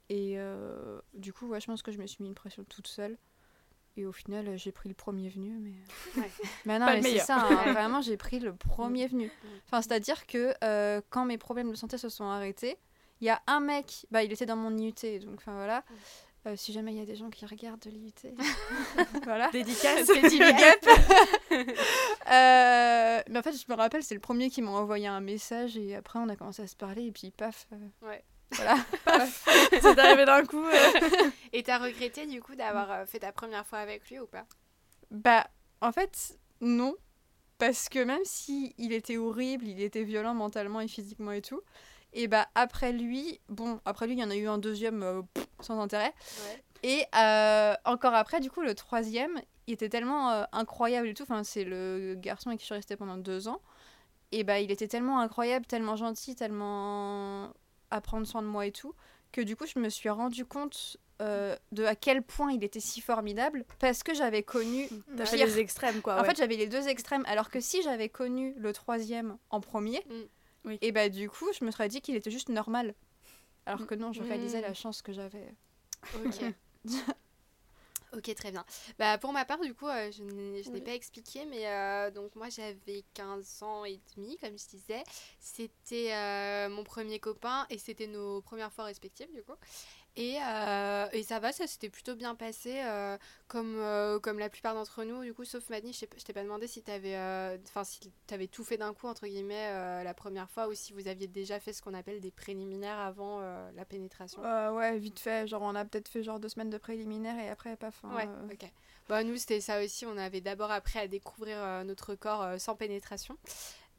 Et 0.10 0.34
euh, 0.38 1.00
du 1.14 1.34
coup, 1.34 1.48
ouais, 1.48 1.60
je 1.62 1.66
pense 1.68 1.82
que 1.82 1.92
je 1.92 1.98
me 1.98 2.06
suis 2.08 2.22
mis 2.22 2.28
une 2.30 2.36
pression 2.36 2.64
toute 2.64 2.88
seule. 2.88 3.18
Et 3.96 4.06
au 4.06 4.12
final, 4.12 4.48
euh, 4.50 4.58
j'ai 4.58 4.72
pris 4.72 4.90
le 4.90 4.96
premier 4.96 5.30
venu. 5.30 5.52
Mais, 5.60 6.22
Ouais. 6.22 6.32
mais 6.66 6.80
non, 6.80 6.86
mais 6.88 7.02
c'est 7.02 7.20
ça. 7.20 7.38
hein, 7.48 7.72
vraiment, 7.74 8.02
j'ai 8.02 8.18
pris 8.18 8.40
le 8.40 8.54
premier 8.56 9.08
venu. 9.08 9.28
Mm. 9.28 9.48
Enfin, 9.68 9.82
c'est-à-dire 9.82 10.26
que 10.26 10.54
euh, 10.64 11.00
quand 11.10 11.26
mes 11.26 11.38
problèmes 11.38 11.70
de 11.72 11.76
santé 11.76 11.98
se 11.98 12.10
sont 12.10 12.26
arrêtés, 12.26 12.78
il 13.22 13.28
y 13.28 13.30
a 13.30 13.42
un 13.48 13.60
mec, 13.60 14.06
bah, 14.12 14.24
il 14.24 14.32
était 14.34 14.46
dans 14.48 14.56
mon 14.56 14.76
IUT. 14.76 15.20
Donc, 15.22 15.36
enfin 15.38 15.54
voilà. 15.56 15.80
Mm. 15.80 15.94
Euh, 16.46 16.56
si 16.58 16.74
jamais 16.74 16.92
il 16.92 16.98
y 16.98 17.02
a 17.02 17.06
des 17.06 17.16
gens 17.16 17.30
qui 17.30 17.46
regardent 17.46 17.86
l'IUT, 17.86 18.12
voilà. 19.24 19.50
Dédicace. 19.52 20.10
Euh, 22.32 23.22
mais 23.30 23.40
en 23.40 23.42
fait, 23.42 23.54
je 23.54 23.66
me 23.70 23.76
rappelle, 23.76 24.04
c'est 24.04 24.14
le 24.16 24.20
premier 24.20 24.50
qui 24.50 24.62
m'a 24.62 24.72
envoyé 24.72 25.08
un 25.08 25.22
message 25.22 25.78
et 25.78 25.96
après 25.96 26.20
on 26.20 26.28
a 26.30 26.36
commencé 26.36 26.62
à 26.62 26.68
se 26.68 26.76
parler 26.76 27.06
et 27.06 27.12
puis 27.12 27.32
paf. 27.32 27.68
euh, 27.74 28.08
Ouais. 28.08 28.24
Voilà. 28.56 28.78
C'est 29.82 30.00
arrivé 30.00 30.26
d'un 30.26 30.46
coup. 30.46 30.64
euh. 30.66 31.30
Et 31.52 31.64
t'as 31.64 31.78
regretté 31.80 32.26
du 32.26 32.42
coup 32.42 32.56
d'avoir 32.56 32.92
euh, 32.92 33.06
fait 33.06 33.20
ta 33.20 33.32
première 33.32 33.66
fois 33.66 33.80
avec 33.80 34.10
lui 34.10 34.20
ou 34.20 34.28
pas? 34.28 34.46
Bah, 35.12 35.48
en 35.82 35.92
fait, 35.92 36.38
non. 36.62 36.96
Parce 37.60 37.88
que 37.88 38.04
même 38.04 38.24
si 38.24 38.74
il 38.78 38.92
était 38.92 39.18
horrible, 39.18 39.68
il 39.68 39.82
était 39.82 40.04
violent 40.04 40.34
mentalement 40.34 40.82
et 40.82 40.88
physiquement 40.88 41.32
et 41.32 41.42
tout, 41.42 41.62
et 42.12 42.28
bah 42.28 42.48
après 42.56 42.92
lui, 42.92 43.40
bon, 43.48 43.80
après 43.86 44.06
lui, 44.08 44.14
il 44.16 44.20
y 44.20 44.24
en 44.24 44.30
a 44.32 44.36
eu 44.36 44.48
un 44.48 44.58
deuxième 44.58 45.02
euh, 45.04 45.22
pff, 45.34 45.48
sans 45.62 45.80
intérêt. 45.80 46.14
Ouais. 46.48 46.64
Et 46.84 47.06
euh, 47.16 47.74
encore 47.86 48.14
après, 48.16 48.40
du 48.42 48.52
coup, 48.52 48.62
le 48.62 48.76
troisième, 48.76 49.40
il 49.68 49.74
était 49.76 49.88
tellement 49.88 50.46
incroyable 50.52 51.08
et 51.08 51.14
tout. 51.14 51.24
Enfin, 51.24 51.44
c'est 51.44 51.64
le 51.64 52.16
garçon 52.18 52.50
avec 52.50 52.60
qui 52.60 52.64
je 52.64 52.68
suis 52.68 52.76
restée 52.76 52.98
pendant 52.98 53.18
deux 53.18 53.48
ans. 53.48 53.62
Et 54.34 54.44
bah, 54.44 54.60
il 54.60 54.72
était 54.72 54.88
tellement 54.88 55.20
incroyable, 55.20 55.66
tellement 55.66 55.96
gentil, 55.96 56.36
tellement 56.36 57.54
à 57.94 58.02
prendre 58.02 58.26
soin 58.28 58.42
de 58.42 58.48
moi 58.48 58.66
et 58.66 58.72
tout, 58.72 58.94
que 59.32 59.42
du 59.42 59.56
coup, 59.56 59.66
je 59.66 59.80
me 59.80 59.90
suis 59.90 60.10
rendu 60.10 60.46
compte 60.46 60.98
euh, 61.22 61.56
de 61.72 61.84
à 61.86 61.96
quel 61.96 62.22
point 62.24 62.52
il 62.52 62.64
était 62.64 62.80
si 62.80 63.00
formidable 63.02 63.66
parce 63.80 64.04
que 64.04 64.14
j'avais 64.14 64.44
connu. 64.44 64.88
T'as 65.18 65.26
fait 65.26 65.38
pire. 65.38 65.46
les 65.46 65.60
extrêmes, 65.60 66.02
quoi. 66.02 66.20
En 66.20 66.24
fait, 66.24 66.36
j'avais 66.38 66.56
les 66.58 66.68
deux 66.68 66.88
extrêmes. 66.88 67.24
Alors 67.28 67.50
que 67.50 67.60
si 67.60 67.82
j'avais 67.84 68.10
connu 68.10 68.54
le 68.58 68.74
troisième 68.74 69.38
en 69.50 69.62
premier, 69.62 70.04
Mm. 70.10 70.14
Oui. 70.66 70.78
et 70.82 70.92
bah 70.94 71.10
du 71.10 71.30
coup, 71.30 71.48
je 71.60 71.66
me 71.66 71.72
serais 71.72 71.90
dit 71.90 72.00
qu'il 72.02 72.16
était 72.16 72.32
juste 72.32 72.48
normal. 72.50 72.94
Alors 73.66 73.86
que 73.86 73.96
non, 73.96 74.12
je 74.14 74.22
Mm. 74.22 74.28
réalisais 74.28 74.62
la 74.62 74.74
chance 74.74 75.02
que 75.02 75.12
j'avais. 75.14 75.54
Ok. 76.26 76.42
ok, 78.16 78.34
très 78.36 78.52
bien. 78.52 78.64
Bah, 79.00 79.18
pour 79.18 79.34
ma 79.34 79.46
part, 79.46 79.60
du 79.62 79.74
coup, 79.74 79.88
euh, 79.88 80.12
je 80.12 80.24
n'ai 80.24 80.64
je 80.64 80.70
n'ai 80.70 80.76
Oui. 80.80 80.82
pas 80.82 80.94
expliqué, 80.94 81.46
mais 81.46 81.68
euh, 81.68 82.12
donc 82.12 82.36
moi 82.36 82.50
j'avais 82.50 83.04
15 83.14 83.64
ans 83.64 83.86
et 83.86 84.00
demi, 84.16 84.38
comme 84.38 84.58
je 84.58 84.68
disais. 84.68 85.04
C'était 85.40 86.14
euh, 86.14 86.70
mon 86.70 86.84
premier 86.84 87.20
copain 87.20 87.66
et 87.70 87.78
c'était 87.78 88.08
nos 88.08 88.42
premières 88.42 88.72
fois 88.72 88.86
respectives, 88.86 89.32
du 89.34 89.44
coup. 89.44 89.56
Et, 90.16 90.38
euh, 90.48 91.08
et 91.12 91.24
ça 91.24 91.40
va, 91.40 91.52
ça 91.52 91.66
s'était 91.66 91.90
plutôt 91.90 92.14
bien 92.16 92.36
passé, 92.36 92.82
euh, 92.86 93.18
comme, 93.48 93.76
euh, 93.78 94.20
comme 94.20 94.38
la 94.38 94.50
plupart 94.50 94.76
d'entre 94.76 95.04
nous, 95.04 95.24
du 95.24 95.34
coup, 95.34 95.44
sauf 95.44 95.68
Madny, 95.70 95.92
je 95.92 96.06
pas- 96.06 96.18
je 96.20 96.24
t'ai 96.24 96.34
pas 96.34 96.44
demandé 96.44 96.68
si 96.68 96.84
t'avais 96.84 97.16
enfin, 97.68 97.84
si 97.84 98.12
tout 98.52 98.64
fait 98.64 98.78
d'un 98.78 98.94
coup, 98.94 99.08
entre 99.08 99.26
guillemets, 99.26 100.04
la 100.04 100.14
première 100.14 100.50
fois, 100.52 100.68
ou 100.68 100.76
si 100.76 100.94
vous 100.94 101.08
aviez 101.08 101.28
déjà 101.28 101.60
fait 101.60 101.74
ce 101.74 101.82
qu'on 101.82 101.96
appelle 101.96 102.20
des 102.22 102.30
préliminaires 102.32 103.00
avant 103.00 103.40
la 103.76 103.86
pénétration. 103.86 104.42
Ouais, 104.76 104.98
vite 105.00 105.20
fait. 105.20 105.48
Genre, 105.48 105.62
on 105.64 105.74
a 105.74 105.84
peut-être 105.84 106.08
fait 106.10 106.22
genre 106.22 106.40
deux 106.40 106.50
semaines 106.50 106.70
de 106.70 106.78
préliminaire 106.78 107.40
et 107.44 107.50
après, 107.50 107.76
paf. 107.76 108.00
hein, 108.04 108.16
Ouais, 108.16 108.28
ok. 108.54 108.70
Bah, 109.10 109.24
nous, 109.24 109.36
c'était 109.38 109.62
ça 109.62 109.84
aussi. 109.84 110.06
On 110.06 110.18
avait 110.18 110.42
d'abord 110.42 110.72
appris 110.72 111.00
à 111.00 111.08
découvrir 111.08 111.58
notre 111.86 112.14
corps 112.16 112.60
sans 112.60 112.76
pénétration. 112.76 113.36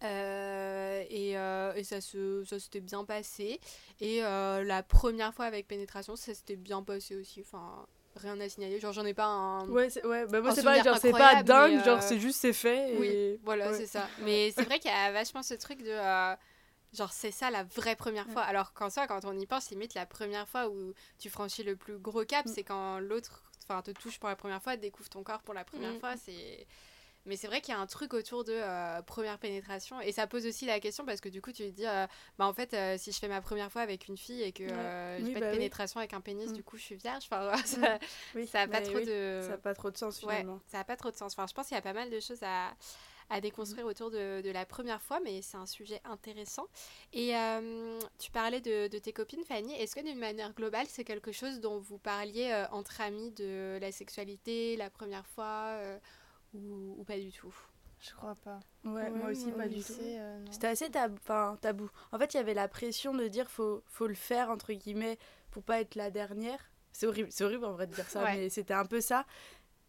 Euh, 0.04 1.02
et, 1.10 1.36
euh, 1.38 1.72
et 1.74 1.84
ça 1.84 2.00
se 2.00 2.44
ça 2.44 2.58
s'était 2.60 2.80
bien 2.80 3.04
passé. 3.04 3.60
Et 4.00 4.24
euh, 4.24 4.62
la 4.64 4.82
première 4.82 5.32
fois 5.34 5.44
avec 5.46 5.66
pénétration, 5.66 6.16
ça 6.16 6.34
s'était 6.34 6.56
bien 6.56 6.82
passé 6.82 7.16
aussi. 7.16 7.40
Enfin, 7.40 7.86
rien 8.16 8.38
à 8.40 8.48
signaler. 8.48 8.78
Genre, 8.80 8.92
j'en 8.92 9.04
ai 9.04 9.14
pas 9.14 9.26
un. 9.26 9.68
Ouais, 9.68 9.90
c'est- 9.90 10.04
ouais. 10.06 10.26
Bah, 10.26 10.40
moi, 10.40 10.54
c'est 10.54 10.62
souvenir 10.62 10.84
genre, 10.84 10.98
c'est 10.98 11.10
pas 11.10 11.42
dingue, 11.42 11.84
genre, 11.84 12.02
c'est 12.02 12.18
juste, 12.20 12.40
c'est 12.40 12.52
fait. 12.52 12.92
Et... 12.94 12.98
Oui, 12.98 13.40
voilà, 13.44 13.70
ouais. 13.70 13.76
c'est 13.76 13.86
ça. 13.86 14.06
Mais 14.22 14.52
c'est 14.56 14.64
vrai 14.64 14.78
qu'il 14.78 14.90
y 14.90 14.94
a 14.94 15.10
vachement 15.12 15.42
ce 15.42 15.54
truc 15.54 15.82
de. 15.82 16.36
Genre, 16.96 17.12
c'est 17.12 17.32
ça 17.32 17.50
la 17.50 17.64
vraie 17.64 17.96
première 17.96 18.28
fois. 18.28 18.42
Alors 18.42 18.72
qu'en 18.72 18.88
soi, 18.88 19.08
quand 19.08 19.24
on 19.24 19.36
y 19.36 19.46
pense, 19.46 19.70
limite, 19.70 19.94
la 19.94 20.06
première 20.06 20.46
fois 20.48 20.68
où 20.68 20.92
tu 21.18 21.28
franchis 21.28 21.64
le 21.64 21.74
plus 21.74 21.98
gros 21.98 22.24
cap, 22.24 22.46
Mm. 22.46 22.52
c'est 22.54 22.62
quand 22.62 23.00
l'autre 23.00 23.42
enfin, 23.68 23.82
te 23.82 23.90
touche 23.90 24.20
pour 24.20 24.28
la 24.28 24.36
première 24.36 24.62
fois, 24.62 24.76
découvre 24.76 25.08
ton 25.08 25.24
corps 25.24 25.42
pour 25.42 25.54
la 25.54 25.64
première 25.64 25.94
Mm. 25.94 25.98
fois. 25.98 26.14
C'est. 26.16 26.66
Mais 27.26 27.37
c'est 27.37 27.46
vrai 27.46 27.60
qu'il 27.60 27.72
y 27.72 27.76
a 27.76 27.80
un 27.80 27.87
truc 27.87 28.12
autour 28.14 28.44
de 28.44 28.52
euh, 28.52 29.00
première 29.02 29.38
pénétration. 29.38 30.00
Et 30.00 30.12
ça 30.12 30.26
pose 30.26 30.44
aussi 30.46 30.66
la 30.66 30.78
question 30.80 31.04
parce 31.06 31.20
que 31.20 31.28
du 31.28 31.40
coup, 31.40 31.52
tu 31.52 31.62
te 31.64 31.70
dis, 31.70 31.87
euh, 31.87 32.06
bah 32.38 32.46
en 32.46 32.52
fait, 32.52 32.74
euh, 32.74 32.96
si 32.98 33.12
je 33.12 33.18
fais 33.18 33.28
ma 33.28 33.40
première 33.40 33.72
fois 33.72 33.82
avec 33.82 34.08
une 34.08 34.16
fille 34.18 34.42
et 34.42 34.52
que 34.52 34.66
j'ai 34.66 35.22
Oui, 35.24 35.32
pas 35.34 35.40
bah 35.40 35.46
de 35.46 35.50
oui. 35.52 35.56
pénétration 35.58 36.00
avec 36.00 36.12
un 36.12 36.20
pénis, 36.20 36.50
Mm. 36.50 36.54
du 36.54 36.62
coup, 36.62 36.76
je 36.76 36.82
suis 36.82 36.96
vierge. 36.96 37.24
Enfin, 37.30 37.52
ça, 37.64 37.98
Oui, 38.34 38.46
ça 38.46 38.62
a 38.62 38.66
pas 38.68 38.80
bah 38.80 38.87
trop 38.87 39.00
de. 39.00 39.40
Ça 39.42 39.48
n'a 39.50 39.58
pas 39.58 39.74
trop 39.74 39.90
de 39.90 39.96
sens, 39.96 40.22
Ouais, 40.22 40.34
finalement. 40.37 40.60
ça 40.66 40.78
n'a 40.78 40.84
pas 40.84 40.96
trop 40.96 41.10
de 41.10 41.16
sens. 41.16 41.32
Enfin, 41.32 41.46
je 41.48 41.54
pense 41.54 41.68
qu'il 41.68 41.74
y 41.76 41.78
a 41.78 41.82
pas 41.82 41.92
mal 41.94 42.10
de 42.10 42.20
choses 42.20 42.42
à, 42.42 42.74
à 43.30 43.40
déconstruire 43.40 43.87
autour 43.87 44.10
de, 44.10 44.42
de 44.42 44.50
la 44.50 44.66
première 44.66 45.00
fois, 45.00 45.18
mais 45.24 45.40
c'est 45.40 45.56
un 45.56 45.64
sujet 45.64 46.02
intéressant. 46.04 46.66
Et 47.14 47.34
euh, 47.34 47.98
tu 48.18 48.30
parlais 48.30 48.60
de, 48.60 48.88
de 48.88 48.98
tes 48.98 49.14
copines, 49.14 49.44
Fanny. 49.44 49.72
Est-ce 49.76 49.94
que 49.96 50.00
d'une 50.04 50.18
manière 50.18 50.52
globale, 50.52 50.87
c'est 50.90 51.04
quelque 51.04 51.32
chose 51.32 51.60
dont 51.60 51.78
vous 51.78 51.96
parliez 51.96 52.50
euh, 52.52 52.66
entre 52.70 53.00
amis 53.00 53.30
de 53.30 53.78
la 53.80 53.92
sexualité, 53.92 54.76
la 54.76 54.90
première 54.90 55.26
fois, 55.26 55.68
euh, 55.78 55.98
ou, 56.54 56.96
ou 56.98 57.04
pas 57.04 57.18
du 57.18 57.30
tout 57.32 57.54
Je 58.00 58.12
crois 58.14 58.34
pas. 58.36 58.60
Ouais, 58.84 58.92
Ouais, 59.04 59.10
moi 59.10 59.30
aussi, 59.30 59.48
moi 59.48 59.58
pas 59.58 59.68
du 59.68 59.82
tout. 59.82 59.92
lycée, 59.92 60.16
euh. 60.18 60.44
C'était 60.50 60.68
assez 60.68 60.90
tabou, 60.90 61.16
enfin, 61.22 61.58
tabou. 61.60 61.88
En 62.12 62.18
fait, 62.18 62.34
il 62.34 62.36
y 62.36 62.40
avait 62.40 62.54
la 62.54 62.68
pression 62.68 63.14
de 63.14 63.26
dire 63.28 63.50
faut, 63.50 63.82
faut 63.86 64.06
le 64.06 64.14
faire, 64.14 64.50
entre 64.50 64.72
guillemets, 64.72 65.18
pour 65.50 65.62
pas 65.62 65.80
être 65.80 65.94
la 65.94 66.10
dernière. 66.10 66.58
C'est 66.92 67.06
horrible, 67.06 67.28
c'est 67.32 67.44
horrible 67.44 67.64
en 67.64 67.72
vrai 67.72 67.86
de 67.86 67.94
dire 67.94 68.08
ça, 68.08 68.22
Ouais. 68.22 68.36
mais 68.36 68.48
c'était 68.50 68.74
un 68.74 68.84
peu 68.86 69.00
ça. 69.00 69.24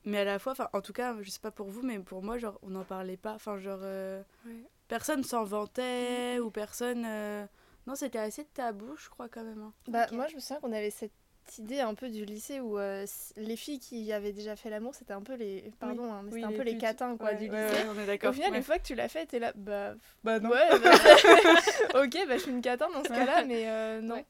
Mais 0.06 0.20
à 0.20 0.24
la 0.24 0.40
fois, 0.40 0.52
enfin, 0.54 0.70
en 0.74 0.82
tout 0.82 0.94
cas, 0.94 1.16
je 1.22 1.30
sais 1.30 1.40
pas 1.40 1.52
pour 1.52 1.68
vous, 1.68 1.82
mais 1.82 2.00
pour 2.00 2.22
moi, 2.24 2.38
genre, 2.38 2.60
on 2.62 2.70
n'en 2.70 2.84
parlait 2.84 3.18
pas. 3.18 3.34
Enfin, 3.34 3.58
genre, 3.60 3.80
euh, 3.82 4.22
Ouais. 4.46 4.64
personne 4.88 5.24
s'en 5.24 5.44
vantait 5.44 6.40
ou 6.40 6.52
personne. 6.52 7.04
euh, 7.06 7.46
Non, 7.88 7.96
c'était 7.96 8.20
assez 8.20 8.46
tabou, 8.46 8.96
je 8.98 9.10
crois, 9.10 9.30
quand 9.30 9.44
même. 9.44 9.62
hein. 9.62 9.74
Bah, 9.88 10.06
moi, 10.12 10.28
je 10.28 10.36
me 10.36 10.40
souviens 10.40 10.60
qu'on 10.60 10.72
avait 10.74 10.92
cette 10.92 11.12
idée 11.60 11.80
un 11.80 11.94
peu 11.94 12.10
du 12.10 12.26
lycée 12.26 12.60
où 12.60 12.78
euh, 12.78 13.06
les 13.38 13.56
filles 13.56 13.80
qui 13.80 14.12
avaient 14.12 14.34
déjà 14.34 14.56
fait 14.56 14.70
l'amour, 14.70 14.94
c'était 14.96 15.14
un 15.14 15.22
peu 15.22 15.36
les. 15.36 15.72
Pardon, 15.80 16.12
hein, 16.14 16.22
mais 16.24 16.32
Oui, 16.34 16.42
c'était 16.42 16.46
un 16.46 16.50
les 16.52 16.58
peu 16.58 16.64
les 16.64 16.78
catins 16.78 17.18
quoi, 17.18 17.30
Ouais, 17.30 17.36
du 17.36 17.46
lycée. 17.46 17.56
ouais, 17.56 17.86
on 17.94 18.00
est 18.00 18.04
Au 18.04 18.06
d'accord. 18.06 18.34
final, 18.34 18.52
ouais. 18.52 18.58
une 18.58 18.64
fois 18.64 18.78
que 18.80 18.84
tu 18.86 18.96
l'as 18.96 19.10
fait, 19.10 19.26
t'es 19.26 19.40
là, 19.40 19.52
bah. 19.56 19.96
Bah 20.24 20.40
non. 20.40 20.50
Ouais, 20.50 20.80
bah, 20.84 20.92
ok, 22.04 22.28
bah 22.28 22.38
je 22.38 22.42
suis 22.44 22.52
une 22.52 22.62
catin 22.62 22.88
dans 22.94 23.04
ce 23.04 23.10
cas-là, 23.10 23.44
mais 23.46 23.70
euh, 23.70 24.02
non. 24.02 24.16
Ouais. 24.16 24.26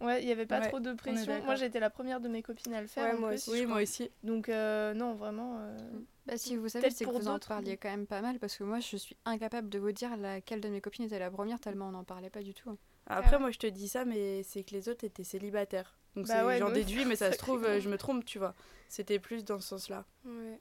Ouais, 0.00 0.22
il 0.22 0.28
y 0.28 0.32
avait 0.32 0.44
pas 0.44 0.60
Ouais, 0.60 0.68
trop 0.68 0.80
de 0.80 0.92
pression. 0.92 1.32
Moi, 1.44 1.54
j'étais 1.54 1.80
la 1.80 1.88
première 1.88 2.20
de 2.20 2.28
mes 2.28 2.42
copines 2.42 2.74
à 2.74 2.80
le 2.82 2.88
faire. 2.88 3.16
Moi 3.18 3.28
plus. 3.30 3.36
aussi, 3.36 3.50
Oui, 3.50 3.64
moi 3.64 3.80
aussi. 3.80 4.10
Donc, 4.22 4.48
euh, 4.48 4.92
non, 4.92 5.14
vraiment. 5.14 5.56
euh, 5.60 5.78
Bah, 6.26 6.36
si 6.36 6.56
vous 6.56 6.68
savez, 6.68 6.90
c'est 6.90 7.04
que 7.04 7.10
vous 7.10 7.28
en 7.28 7.38
parliez 7.38 7.76
quand 7.76 7.88
même 7.88 8.06
pas 8.06 8.20
mal 8.20 8.38
parce 8.38 8.56
que 8.56 8.64
moi, 8.64 8.80
je 8.80 8.96
suis 8.96 9.16
incapable 9.24 9.68
de 9.70 9.78
vous 9.78 9.92
dire 9.92 10.16
laquelle 10.18 10.60
de 10.60 10.68
mes 10.68 10.80
copines 10.80 11.04
était 11.04 11.18
la 11.20 11.30
première 11.30 11.60
tellement 11.60 11.88
on 11.88 11.92
n'en 11.92 12.04
parlait 12.04 12.28
pas 12.28 12.42
du 12.42 12.52
tout. 12.54 12.70
hein. 12.70 12.76
Après, 13.06 13.36
ouais. 13.36 13.38
moi, 13.38 13.50
je 13.50 13.58
te 13.58 13.66
dis 13.66 13.88
ça, 13.88 14.04
mais 14.04 14.42
c'est 14.42 14.62
que 14.64 14.72
les 14.74 14.88
autres 14.88 15.04
étaient 15.04 15.24
célibataires. 15.24 15.96
Donc, 16.16 16.26
Bah 16.28 16.46
ouais, 16.46 16.58
j'en 16.58 16.68
oui. 16.68 16.74
déduis, 16.74 17.04
mais 17.04 17.16
ça 17.16 17.32
se 17.32 17.38
trouve, 17.38 17.64
euh, 17.64 17.80
je 17.80 17.88
me 17.88 17.98
trompe, 17.98 18.24
tu 18.24 18.38
vois. 18.38 18.54
C'était 18.88 19.18
plus 19.18 19.44
dans 19.44 19.60
ce 19.60 19.68
sens-là. 19.68 20.04
Ouais. 20.24 20.60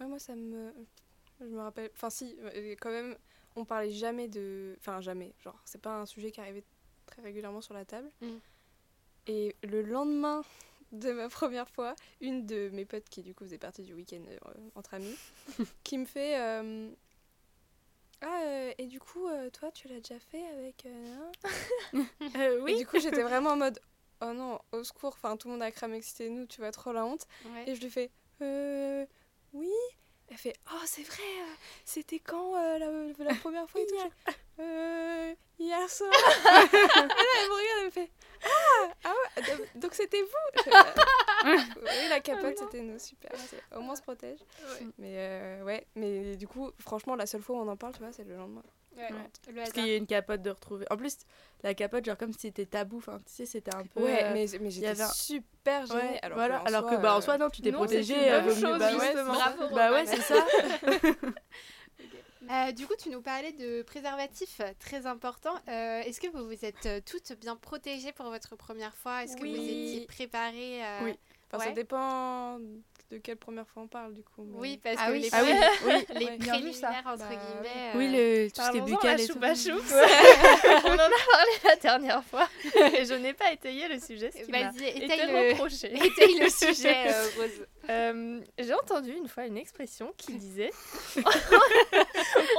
Ouais, 0.00 0.06
moi, 0.06 0.18
ça 0.18 0.34
me. 0.34 0.72
Je 1.40 1.46
me 1.46 1.60
rappelle. 1.60 1.90
Enfin, 1.94 2.10
si, 2.10 2.36
euh, 2.42 2.74
quand 2.80 2.90
même, 2.90 3.16
on 3.56 3.64
parlait 3.64 3.90
jamais 3.90 4.28
de. 4.28 4.74
Enfin, 4.80 5.00
jamais. 5.00 5.32
Genre, 5.44 5.60
c'est 5.64 5.80
pas 5.80 6.00
un 6.00 6.06
sujet 6.06 6.30
qui 6.32 6.40
arrivait 6.40 6.64
très 7.06 7.22
régulièrement 7.22 7.60
sur 7.60 7.74
la 7.74 7.84
table. 7.84 8.10
Mm. 8.20 8.26
Et 9.28 9.54
le 9.62 9.82
lendemain 9.82 10.42
de 10.92 11.12
ma 11.12 11.28
première 11.28 11.68
fois, 11.68 11.94
une 12.20 12.46
de 12.46 12.70
mes 12.72 12.84
potes 12.84 13.08
qui, 13.08 13.22
du 13.22 13.34
coup, 13.34 13.44
faisait 13.44 13.58
partie 13.58 13.82
du 13.82 13.94
week-end 13.94 14.22
euh, 14.28 14.38
entre 14.74 14.94
amis, 14.94 15.16
qui 15.84 15.98
me 15.98 16.04
fait. 16.06 16.40
euh, 16.40 16.88
Ah, 18.20 18.40
euh, 18.44 18.72
et 18.78 18.86
du 18.86 18.98
coup, 18.98 19.28
toi, 19.52 19.70
tu 19.70 19.86
l'as 19.88 20.00
déjà 20.00 20.18
fait 20.18 20.44
avec. 20.48 20.84
nan 20.84 22.06
Euh, 22.36 22.66
Et 22.66 22.74
du 22.76 22.86
coup, 22.86 22.98
j'étais 22.98 23.22
vraiment 23.22 23.50
en 23.50 23.56
mode. 23.56 23.78
Oh 24.20 24.32
non, 24.32 24.58
au 24.72 24.82
secours, 24.84 25.14
enfin 25.14 25.36
tout 25.36 25.48
le 25.48 25.52
monde 25.54 25.62
a 25.62 25.70
cramé 25.70 26.00
que 26.00 26.06
c'était 26.06 26.28
nous, 26.28 26.46
tu 26.46 26.60
vas 26.60 26.72
trop 26.72 26.92
la 26.92 27.04
honte. 27.04 27.26
Ouais. 27.46 27.68
Et 27.70 27.74
je 27.76 27.80
lui 27.80 27.90
fais 27.90 28.10
euh, 28.42 29.06
oui. 29.52 29.70
Elle 30.30 30.36
fait 30.36 30.54
oh 30.72 30.80
c'est 30.84 31.04
vrai, 31.04 31.22
euh, 31.22 31.54
c'était 31.84 32.18
quand 32.18 32.54
euh, 32.56 32.78
la, 32.78 33.24
la 33.24 33.34
première 33.36 33.68
fois 33.70 33.80
et 33.80 33.86
tout. 33.86 33.94
Je 34.26 34.32
Euh, 34.60 35.34
hier 35.60 35.88
soir. 35.88 36.10
elle 36.44 36.72
me 36.72 37.54
regarde, 37.54 37.78
elle 37.78 37.84
me 37.86 37.90
fait 37.90 38.10
ah 38.44 38.88
ah 39.04 39.12
ouais 39.38 39.68
donc- 39.76 39.94
c'était 39.94 40.20
vous? 40.20 40.70
Euh, 41.46 41.56
oui 41.80 42.08
la 42.08 42.18
capote 42.20 42.58
c'était 42.58 42.80
nous 42.80 42.98
super. 42.98 43.30
Au 43.76 43.80
moins 43.80 43.92
on 43.92 43.96
se 43.96 44.02
protège. 44.02 44.40
Mais 44.98 45.14
euh, 45.16 45.62
ouais, 45.62 45.86
mais 45.94 46.34
du 46.36 46.48
coup 46.48 46.72
franchement 46.80 47.14
la 47.14 47.26
seule 47.26 47.40
fois 47.42 47.56
où 47.56 47.60
on 47.60 47.68
en 47.68 47.76
parle 47.76 47.92
tu 47.94 48.00
vois 48.00 48.10
c'est 48.12 48.24
le 48.24 48.36
lendemain. 48.36 48.64
Ouais. 48.98 49.12
Ouais. 49.12 49.54
Parce 49.54 49.72
qu'il 49.72 49.86
y 49.86 49.90
a 49.92 49.96
une 49.96 50.06
capote 50.06 50.42
de 50.42 50.50
retrouver. 50.50 50.86
En 50.90 50.96
plus, 50.96 51.16
la 51.62 51.72
capote, 51.74 52.04
genre 52.04 52.16
comme 52.16 52.32
si 52.32 52.40
c'était 52.40 52.66
tabou. 52.66 52.98
Enfin, 52.98 53.18
tu 53.26 53.32
sais, 53.32 53.46
c'était 53.46 53.74
un 53.74 53.84
peu. 53.84 54.02
Ouais, 54.02 54.24
euh, 54.24 54.30
mais, 54.34 54.46
mais 54.60 54.70
j'étais 54.70 54.88
avait 54.88 55.02
un- 55.02 55.08
super 55.12 55.86
gênée. 55.86 56.00
ouais, 56.00 56.18
alors 56.22 56.36
voilà. 56.38 56.58
que, 56.58 56.62
en 56.62 56.66
alors 56.66 56.82
soi, 56.82 56.96
que, 56.96 57.02
bah, 57.02 57.14
en 57.14 57.18
euh, 57.18 57.20
soi, 57.20 57.38
non, 57.38 57.50
tu 57.50 57.62
t'es 57.62 57.72
protégée. 57.72 58.14
c'est 58.14 58.26
une 58.26 58.32
euh, 58.34 58.40
bonne 58.40 58.54
chose, 58.60 58.78
bah, 58.78 58.92
ouais, 58.92 59.00
justement. 59.06 59.32
Bravo, 59.32 59.74
bah 59.74 59.92
ouais, 59.92 60.06
c'est 60.06 60.20
ça. 60.22 60.44
Euh, 62.50 62.72
du 62.72 62.86
coup, 62.86 62.94
tu 62.98 63.10
nous 63.10 63.20
parlais 63.20 63.52
de 63.52 63.82
préservatifs, 63.82 64.62
très 64.78 65.04
important. 65.04 65.52
Euh, 65.68 66.00
Est-ce 66.00 66.18
que 66.18 66.28
vous 66.28 66.46
vous 66.46 66.64
êtes 66.64 67.04
toutes 67.04 67.32
bien 67.38 67.56
protégées 67.56 68.12
pour 68.12 68.26
votre 68.30 68.56
première 68.56 68.94
fois? 68.94 69.22
Est-ce 69.22 69.36
que 69.36 69.40
vous 69.40 69.46
étiez 69.54 70.06
préparées 70.06 70.82
euh, 70.82 70.98
Oui. 71.04 71.18
Enfin, 71.52 71.64
ça 71.64 71.68
Ouais. 71.68 71.74
dépend 71.74 72.58
de 73.10 73.16
quelle 73.18 73.36
première 73.36 73.66
fois 73.66 73.84
on 73.84 73.88
parle 73.88 74.12
du 74.12 74.22
coup. 74.22 74.42
mais- 74.44 74.58
Oui, 74.58 74.80
parce 74.82 74.96
Ah 74.98 75.06
que 75.08 75.12
oui, 75.12 75.20
les, 75.20 75.28
Ah 75.32 75.42
oui, 75.42 75.52
oui. 75.86 75.92
les 76.14 76.26
Ouais. 76.26 76.36
Préliminaires, 76.38 77.02
entre 77.06 77.18
Bah, 77.18 77.28
guillemets. 77.30 77.92
Oui, 77.94 78.06
euh, 78.14 78.44
le, 78.44 78.50
tout 78.50 78.60
ce 78.60 78.70
qui 78.70 78.76
est 78.76 78.80
buccal 78.82 79.20
et 79.20 79.26
tout. 79.26 79.32
choups. 79.34 79.92
On 80.84 80.90
en 80.90 80.92
a 80.92 80.96
parlé 80.98 81.52
la 81.64 81.76
dernière 81.76 82.22
fois 82.24 82.48
et 82.98 83.04
je 83.06 83.14
n'ai 83.14 83.32
pas 83.32 83.50
étayé 83.52 83.88
le 83.88 83.98
sujet, 83.98 84.30
ce 84.30 84.42
qui 84.44 84.50
m'a 84.50 84.58
étaye 84.70 85.26
le, 85.32 85.52
reproché. 85.52 85.94
étaye 85.94 86.38
le 86.38 86.50
sujet, 86.50 87.08
euh, 87.08 87.24
Rose. 87.38 87.66
Euh, 87.90 88.40
J'ai 88.58 88.74
entendu 88.74 89.12
une 89.12 89.28
fois 89.28 89.46
une 89.46 89.56
expression 89.56 90.12
qui 90.18 90.34
disait 90.34 90.70
On 91.16 91.20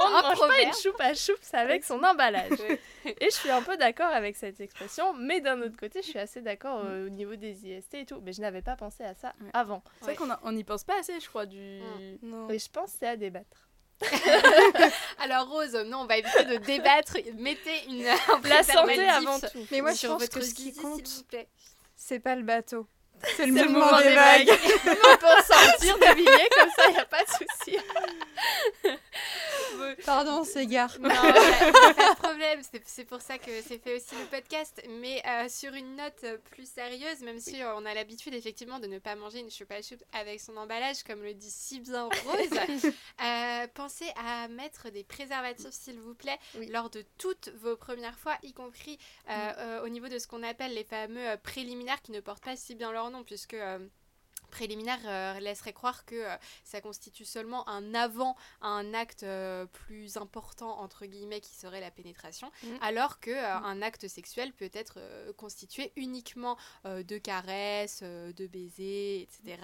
ne 0.08 0.22
mange 0.22 0.38
pas 0.38 0.62
une 0.62 0.72
choupe 0.72 1.00
à 1.00 1.14
choupe, 1.14 1.38
c'est 1.42 1.56
avec 1.56 1.84
son 1.84 2.02
emballage. 2.02 2.58
et 3.04 3.24
je 3.26 3.30
suis 3.34 3.50
un 3.50 3.62
peu 3.62 3.76
d'accord 3.76 4.10
avec 4.10 4.34
cette 4.36 4.60
expression, 4.60 5.12
mais 5.14 5.40
d'un 5.40 5.60
autre 5.62 5.76
côté, 5.78 6.02
je 6.02 6.08
suis 6.08 6.18
assez 6.18 6.40
d'accord 6.40 6.82
euh, 6.84 7.06
au 7.06 7.10
niveau 7.10 7.36
des 7.36 7.66
IST 7.66 7.94
et 7.94 8.06
tout. 8.06 8.20
Mais 8.24 8.32
je 8.32 8.40
n'avais 8.40 8.62
pas 8.62 8.74
pensé 8.76 9.04
à 9.04 9.14
ça 9.14 9.32
Ouais. 9.40 9.50
avant. 9.52 9.82
C'est 10.00 10.04
vrai 10.06 10.12
Ouais. 10.12 10.16
qu'on 10.18 10.30
a- 10.30 10.39
on 10.42 10.52
n'y 10.52 10.64
pense 10.64 10.84
pas 10.84 10.98
assez, 10.98 11.18
je 11.20 11.28
crois, 11.28 11.46
du. 11.46 11.58
Mm. 11.58 12.16
Non. 12.22 12.50
Et 12.50 12.58
je 12.58 12.70
pense 12.70 12.92
que 12.92 12.98
c'est 13.00 13.08
à 13.08 13.16
débattre. 13.16 13.68
Alors 15.18 15.48
Rose, 15.48 15.74
non, 15.86 15.98
on 15.98 16.06
va 16.06 16.16
éviter 16.16 16.44
de 16.44 16.56
débattre. 16.56 17.18
Mettez 17.36 17.84
une 17.88 18.06
un 18.06 18.48
La 18.48 18.62
santé 18.62 19.06
avant 19.06 19.38
tout. 19.38 19.66
Mais 19.70 19.80
moi, 19.82 19.92
je 19.92 19.98
sur 19.98 20.12
pense 20.12 20.22
votre 20.22 20.38
que 20.38 20.44
ce 20.44 20.54
qui 20.54 20.74
compte, 20.74 21.24
c'est 21.96 22.20
pas 22.20 22.34
le 22.34 22.42
bateau. 22.42 22.86
C'est 23.36 23.46
le 23.46 23.52
mouvement 23.52 23.80
mouvement 23.80 23.98
des 23.98 24.08
des 24.08 24.14
vagues. 24.14 24.50
On 24.86 25.16
peut 25.16 25.42
sortir 25.46 25.98
des 25.98 26.14
billets 26.14 26.48
comme 26.58 26.70
ça, 26.76 26.82
il 26.90 26.98
a 26.98 27.04
pas 27.04 27.22
de 27.24 27.28
souci. 27.30 27.76
Pardon, 30.04 30.44
c'est 30.44 30.66
gare. 30.66 30.96
Non, 31.00 31.08
pas 31.08 31.16
de 32.12 32.16
problème. 32.16 32.60
C'est- 32.86 33.04
pour 33.04 33.20
ça 33.22 33.38
que 33.38 33.50
c'est 33.66 33.82
fait 33.82 33.96
aussi 33.96 34.14
le 34.14 34.24
podcast. 34.26 34.80
Mais 35.00 35.22
euh, 35.26 35.48
sur 35.48 35.74
une 35.74 35.96
note 35.96 36.24
plus 36.52 36.70
sérieuse, 36.70 37.20
même 37.22 37.40
si 37.40 37.60
on 37.76 37.84
a 37.86 37.94
l'habitude 37.94 38.34
effectivement 38.34 38.78
de 38.78 38.86
ne 38.86 38.98
pas 38.98 39.16
manger 39.16 39.40
une 39.40 39.50
choupa 39.50 39.82
choupe 39.82 40.02
avec 40.12 40.40
son 40.40 40.56
emballage, 40.56 41.02
comme 41.02 41.22
le 41.22 41.34
dit 41.34 41.50
si 41.50 41.80
bien 41.80 42.04
Rose, 42.04 42.60
euh, 43.22 43.66
pensez 43.74 44.06
à 44.16 44.46
mettre 44.48 44.90
des 44.90 45.02
préservatifs, 45.02 45.70
s'il 45.72 45.98
vous 45.98 46.14
plaît, 46.14 46.38
Oui. 46.56 46.68
lors 46.70 46.88
de 46.90 47.02
toutes 47.18 47.48
vos 47.62 47.74
premières 47.76 48.18
fois, 48.18 48.36
y 48.42 48.52
compris 48.52 48.98
euh, 49.28 49.32
euh, 49.58 49.82
au 49.84 49.88
niveau 49.88 50.08
de 50.08 50.18
ce 50.18 50.26
qu'on 50.28 50.42
appelle 50.42 50.74
les 50.74 50.84
fameux 50.84 51.36
préliminaires 51.42 52.00
qui 52.02 52.12
ne 52.12 52.20
portent 52.20 52.44
pas 52.44 52.56
si 52.56 52.74
bien 52.74 52.92
leur 52.92 53.09
nom, 53.10 53.24
puisque. 53.24 53.54
euh, 53.54 53.88
préliminaire 54.50 54.98
euh, 55.06 55.40
laisserait 55.40 55.72
croire 55.72 56.04
que 56.04 56.14
euh, 56.14 56.36
ça 56.64 56.80
constitue 56.80 57.24
seulement 57.24 57.68
un 57.68 57.94
avant 57.94 58.36
à 58.60 58.68
un 58.68 58.92
acte 58.94 59.22
euh, 59.22 59.66
plus 59.66 60.16
important 60.16 60.78
entre 60.80 61.06
guillemets 61.06 61.40
qui 61.40 61.54
serait 61.54 61.80
la 61.80 61.90
pénétration 61.90 62.50
Mhm. 62.62 62.78
alors 62.82 63.20
que 63.20 63.30
euh, 63.30 63.54
un 63.54 63.80
acte 63.82 64.08
sexuel 64.08 64.52
peut 64.52 64.70
être 64.72 64.98
constitué 65.36 65.92
uniquement 65.96 66.56
de 66.84 67.18
caresses 67.18 68.02
de 68.02 68.46
baisers 68.46 69.22
etc 69.22 69.58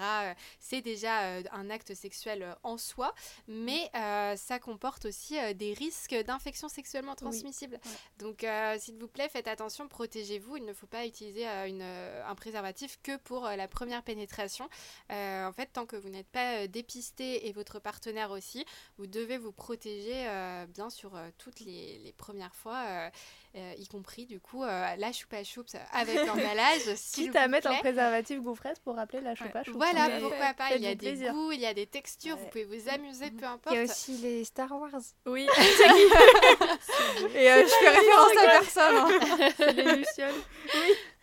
c'est 0.59 0.81
déjà 0.81 1.37
un 1.51 1.69
acte 1.69 1.93
sexuel 1.93 2.55
en 2.63 2.77
soi 2.77 3.13
mais 3.47 3.89
euh, 3.95 4.35
ça 4.35 4.59
comporte 4.59 5.05
aussi 5.05 5.35
des 5.55 5.73
risques 5.73 6.15
d'infection 6.25 6.69
sexuellement 6.69 7.15
transmissible 7.15 7.79
donc 8.17 8.45
s'il 8.79 8.97
vous 8.97 9.07
plaît 9.07 9.29
faites 9.29 9.47
attention 9.47 9.87
protégez-vous. 9.87 10.57
Il 10.57 10.65
ne 10.65 10.73
faut 10.73 10.87
pas 10.87 11.05
utiliser 11.05 11.45
une, 11.67 11.81
un 11.81 12.35
préservatif 12.35 12.99
que 13.03 13.17
pour 13.17 13.43
la 13.45 13.67
première 13.67 14.03
pénétration 14.03 14.69
en 15.09 15.53
fait, 15.53 15.67
tant 15.73 15.85
que 15.85 15.95
vous 15.95 16.09
n'êtes 16.09 16.27
pas 16.27 16.63
euh, 16.63 16.67
dépisté 16.67 17.47
et 17.47 17.51
votre 17.51 17.79
partenaire 17.79 18.31
aussi, 18.31 18.65
vous 18.97 19.07
devez 19.07 19.37
vous 19.37 19.51
protéger 19.51 20.27
euh, 20.27 20.65
bien 20.67 20.89
euh, 21.15 21.29
toutes 21.37 21.59
les 21.61 22.13
premières 22.17 22.55
fois, 22.55 23.11
euh, 23.57 23.71
euh, 23.71 23.73
y 23.79 23.87
compris 23.87 24.25
du 24.25 24.39
coup 24.39 24.63
euh, 24.63 24.95
la 24.97 25.11
choupa 25.11 25.43
choups 25.43 25.75
avec 25.91 26.15
l'emballage. 26.27 26.81
s'il 26.95 27.25
Quitte 27.25 27.35
à 27.35 27.47
mettre 27.47 27.67
un 27.67 27.75
préservatif 27.77 28.39
gaufresse 28.41 28.79
pour 28.79 28.95
rappeler 28.95 29.21
la 29.21 29.35
choupa 29.35 29.63
choupe. 29.63 29.75
Voilà, 29.75 30.07
Mais 30.07 30.19
pourquoi 30.19 30.53
pas. 30.53 30.75
Il 30.75 30.81
y 30.83 30.87
a 30.87 30.95
des 30.95 31.09
plaisir. 31.09 31.33
goûts, 31.33 31.51
il 31.51 31.59
y 31.59 31.65
a 31.65 31.73
des 31.73 31.87
textures, 31.87 32.37
vous 32.37 32.45
pouvez 32.47 32.65
vous 32.65 32.89
amuser, 32.89 33.31
peu 33.31 33.37
Il 33.41 33.45
importe. 33.45 33.75
y 33.75 33.79
a 33.79 33.83
aussi 33.83 34.13
les 34.17 34.43
Star 34.45 34.71
Wars. 34.71 34.91
Oui, 35.25 35.47
Et 37.35 37.51
euh, 37.51 37.63
je 37.63 37.69
fais 37.69 37.89
référence 37.89 38.37
à 38.37 38.47
personne. 38.59 38.95
hein. 38.97 39.49
C'est 39.57 39.73
les 39.73 39.95
lucioles. 39.95 40.33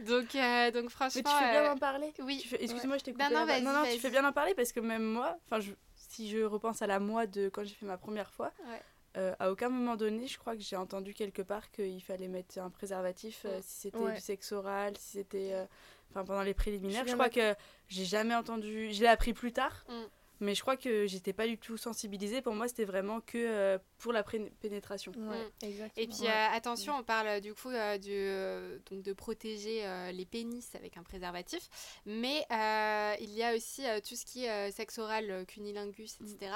Donc, 0.01 0.35
euh, 0.35 0.71
donc 0.71 0.85
mais 0.85 0.89
franchement, 0.91 1.23
tu 1.25 1.45
fais 1.45 1.51
bien 1.51 1.63
euh, 1.65 1.69
d'en 1.69 1.79
parler. 1.79 2.13
oui. 2.21 2.41
Fais- 2.49 2.63
Excuse-moi, 2.63 2.99
je 2.99 3.05
t'ai 3.05 3.13
coupé. 3.13 3.25
Non, 3.25 3.47
non, 3.47 3.61
non, 3.61 3.73
non, 3.73 3.85
tu 3.93 3.99
fais 3.99 4.11
bien 4.11 4.23
d'en 4.23 4.33
parler 4.33 4.55
parce 4.55 4.73
que 4.73 4.81
même 4.81 5.05
moi, 5.05 5.37
enfin, 5.47 5.61
je- 5.61 5.73
si 5.97 6.29
je 6.31 6.41
repense 6.43 6.83
à 6.83 6.87
la 6.87 6.99
moi 7.01 7.27
de 7.27 7.49
quand 7.49 7.65
j'ai 7.65 7.75
fait 7.75 7.87
ma 7.87 7.97
première 7.97 8.31
fois, 8.31 8.53
Ouais. 8.69 8.81
Euh, 9.17 9.35
à 9.39 9.51
aucun 9.51 9.69
moment 9.69 9.97
donné, 9.97 10.27
je 10.27 10.39
crois 10.39 10.55
que 10.57 10.63
j'ai 10.63 10.77
entendu 10.77 11.15
quelque 11.15 11.43
part 11.43 11.71
qu'il 11.71 12.03
fallait 12.03 12.29
mettre 12.29 12.59
un 12.59 12.71
préservatif 12.71 13.43
euh, 13.45 13.61
si 13.63 13.81
c'était 13.83 13.99
Ouais. 13.99 14.15
du 14.15 14.21
sexe 14.21 14.53
oral, 14.53 14.97
si 14.99 15.19
c'était. 15.19 15.51
euh, 15.53 15.65
Enfin, 16.11 16.25
pendant 16.25 16.43
les 16.43 16.55
préliminaires. 16.55 17.05
Je 17.09 17.15
crois 17.15 17.29
que 17.29 17.55
j'ai 17.89 18.05
jamais 18.05 18.35
entendu. 18.37 18.93
Je 18.93 19.01
l'ai 19.01 19.09
appris 19.09 19.33
plus 19.33 19.53
tard. 19.53 19.85
Mm. 19.89 19.93
Mais 20.41 20.55
je 20.55 20.61
crois 20.63 20.77
que 20.77 21.07
j'étais 21.07 21.33
pas 21.33 21.47
du 21.49 21.59
tout 21.59 21.77
sensibilisée. 21.77 22.41
Pour 22.43 22.55
moi, 22.55 22.69
c'était 22.69 22.85
vraiment 22.85 23.21
que 23.21 23.79
pour 24.05 24.13
la 24.13 24.23
pénétration. 24.23 25.13
Ouais, 25.17 25.39
Mm. 25.63 25.65
exactement. 25.67 26.03
Et 26.05 26.07
puis 26.07 26.25
Ouais. 26.25 26.29
euh, 26.29 26.47
attention, 26.57 26.95
on 26.95 27.03
parle 27.03 27.27
euh, 27.27 27.41
du 27.41 27.55
coup 27.55 27.71
euh, 27.71 27.97
du, 27.97 28.11
euh, 28.13 28.79
donc 28.91 29.03
de 29.03 29.13
protéger 29.15 29.87
euh, 29.87 30.13
les 30.13 30.27
pénis 30.27 30.75
avec 30.75 30.99
un 30.99 31.03
préservatif, 31.03 31.71
mais 32.05 32.45
euh, 32.51 33.15
il 33.21 33.31
y 33.31 33.43
a 33.43 33.55
aussi 33.57 33.87
euh, 33.87 34.01
tout 34.07 34.15
ce 34.15 34.27
qui 34.27 34.45
est 34.45 34.51
euh, 34.51 34.71
sexe 34.71 34.99
oral, 34.99 35.47
cunilingus, 35.47 36.19
etc. 36.21 36.53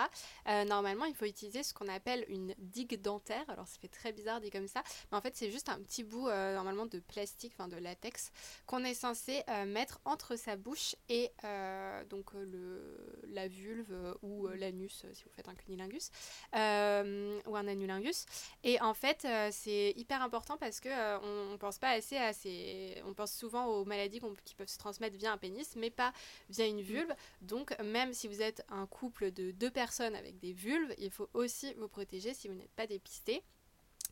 Euh, 0.46 0.64
normalement, 0.64 1.06
il 1.06 1.14
faut 1.14 1.24
utiliser 1.24 1.62
ce 1.62 1.72
qu'on 1.72 1.88
appelle 1.88 2.26
une 2.28 2.54
digue 2.58 3.00
dentaire. 3.00 3.48
Alors 3.48 3.66
ça 3.66 3.78
fait 3.80 3.88
très 3.88 4.12
bizarre 4.12 4.42
dit 4.42 4.50
comme 4.50 4.68
ça, 4.68 4.82
mais 5.10 5.16
en 5.16 5.22
fait 5.22 5.34
c'est 5.34 5.50
juste 5.50 5.70
un 5.70 5.78
petit 5.80 6.04
bout 6.04 6.28
euh, 6.28 6.54
normalement 6.54 6.84
de 6.84 6.98
plastique, 7.00 7.54
enfin 7.58 7.68
de 7.68 7.76
latex, 7.76 8.30
qu'on 8.66 8.84
est 8.84 8.92
censé 8.92 9.42
euh, 9.48 9.64
mettre 9.64 10.00
entre 10.04 10.36
sa 10.36 10.56
bouche 10.56 10.96
et 11.08 11.30
euh, 11.44 12.04
donc 12.04 12.34
le, 12.34 13.22
la 13.28 13.48
vulve 13.48 14.16
ou 14.20 14.48
euh, 14.48 14.54
l'anus 14.56 15.06
si 15.14 15.24
vous 15.24 15.30
faites 15.34 15.48
un 15.48 15.54
cunilingus 15.54 16.10
euh, 16.54 17.37
ou 17.46 17.56
un 17.56 17.66
anulingus. 17.66 18.26
Et 18.64 18.80
en 18.80 18.94
fait, 18.94 19.24
euh, 19.24 19.48
c'est 19.52 19.92
hyper 19.96 20.22
important 20.22 20.56
parce 20.56 20.80
que 20.80 20.88
euh, 20.88 21.18
on, 21.20 21.54
on 21.54 21.58
pense 21.58 21.78
pas 21.78 21.90
assez 21.90 22.16
à 22.16 22.32
ces. 22.32 23.00
On 23.06 23.14
pense 23.14 23.32
souvent 23.32 23.66
aux 23.66 23.84
maladies 23.84 24.20
qui 24.44 24.54
peuvent 24.54 24.68
se 24.68 24.78
transmettre 24.78 25.16
via 25.16 25.32
un 25.32 25.38
pénis, 25.38 25.74
mais 25.76 25.90
pas 25.90 26.12
via 26.48 26.66
une 26.66 26.80
vulve. 26.80 27.14
Donc, 27.42 27.78
même 27.82 28.12
si 28.12 28.28
vous 28.28 28.42
êtes 28.42 28.64
un 28.68 28.86
couple 28.86 29.30
de 29.30 29.50
deux 29.50 29.70
personnes 29.70 30.14
avec 30.14 30.38
des 30.38 30.52
vulves, 30.52 30.94
il 30.98 31.10
faut 31.10 31.28
aussi 31.34 31.74
vous 31.74 31.88
protéger 31.88 32.34
si 32.34 32.48
vous 32.48 32.54
n'êtes 32.54 32.72
pas 32.72 32.86
dépisté. 32.86 33.42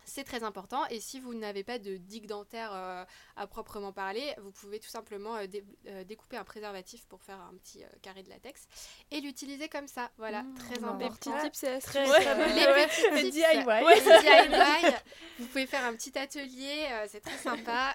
C'est 0.08 0.24
très 0.24 0.44
important 0.44 0.86
et 0.86 1.00
si 1.00 1.18
vous 1.20 1.34
n'avez 1.34 1.64
pas 1.64 1.78
de 1.80 1.96
digue 1.96 2.26
dentaire 2.26 2.70
euh, 2.72 3.04
à 3.34 3.46
proprement 3.48 3.92
parler, 3.92 4.34
vous 4.40 4.52
pouvez 4.52 4.78
tout 4.78 4.88
simplement 4.88 5.34
euh, 5.36 5.46
dé- 5.46 5.64
euh, 5.88 6.04
découper 6.04 6.36
un 6.36 6.44
préservatif 6.44 7.04
pour 7.06 7.22
faire 7.22 7.40
un 7.40 7.54
petit 7.56 7.82
carré 8.02 8.22
de 8.22 8.28
latex 8.30 8.66
et 9.10 9.20
l'utiliser 9.20 9.68
comme 9.68 9.88
ça. 9.88 10.10
Voilà, 10.16 10.42
Mmh, 10.44 10.54
très 10.54 10.84
important. 10.84 11.32
petits 11.32 11.50
tips 11.50 11.62
et 11.64 11.78
Très, 11.80 11.98
astuces. 12.10 12.24
bonne 12.24 12.36
Les 12.54 12.66
Ouais. 12.66 12.86
petits 12.86 13.10
Le 13.10 13.22
tips, 13.22 13.34
DIY. 13.34 14.94
Vous 15.40 15.46
pouvez 15.48 15.66
faire 15.66 15.84
un 15.84 15.94
petit 15.94 16.16
atelier, 16.16 16.86
c'est 17.08 17.20
très 17.20 17.36
sympa. 17.38 17.94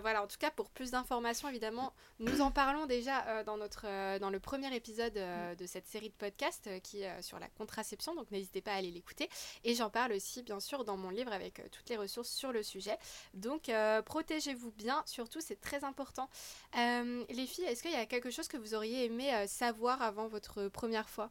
Voilà, 0.00 0.22
en 0.22 0.26
tout 0.26 0.38
cas, 0.38 0.50
pour 0.50 0.70
plus 0.70 0.90
d'informations, 0.92 1.48
évidemment, 1.48 1.92
nous 2.18 2.40
en 2.40 2.50
parlons 2.50 2.86
déjà 2.86 3.44
dans, 3.44 3.56
notre, 3.58 4.18
dans 4.18 4.30
le 4.30 4.40
premier 4.40 4.74
épisode 4.74 5.14
de 5.14 5.66
cette 5.66 5.86
série 5.86 6.08
de 6.08 6.14
podcasts 6.14 6.70
qui 6.82 7.02
est 7.02 7.20
sur 7.22 7.38
la 7.38 7.48
contraception, 7.48 8.14
donc 8.14 8.30
n'hésitez 8.30 8.62
pas 8.62 8.72
à 8.72 8.76
aller 8.76 8.90
l'écouter. 8.90 9.28
Et 9.64 9.74
j'en 9.74 9.90
parle 9.90 10.12
aussi, 10.12 10.42
bien 10.42 10.58
sûr, 10.60 10.84
dans 10.84 10.96
mon 10.96 11.10
livre 11.10 11.32
avec 11.32 11.41
euh, 11.42 11.68
toutes 11.70 11.88
les 11.88 11.96
ressources 11.96 12.30
sur 12.30 12.52
le 12.52 12.62
sujet. 12.62 12.98
Donc, 13.34 13.68
euh, 13.68 14.02
protégez-vous 14.02 14.70
bien, 14.72 15.02
surtout, 15.06 15.40
c'est 15.40 15.60
très 15.60 15.84
important. 15.84 16.28
Euh, 16.76 17.24
les 17.30 17.46
filles, 17.46 17.64
est-ce 17.64 17.82
qu'il 17.82 17.92
y 17.92 17.96
a 17.96 18.06
quelque 18.06 18.30
chose 18.30 18.48
que 18.48 18.56
vous 18.56 18.74
auriez 18.74 19.04
aimé 19.04 19.46
savoir 19.46 20.02
avant 20.02 20.28
votre 20.28 20.68
première 20.68 21.08
fois? 21.08 21.30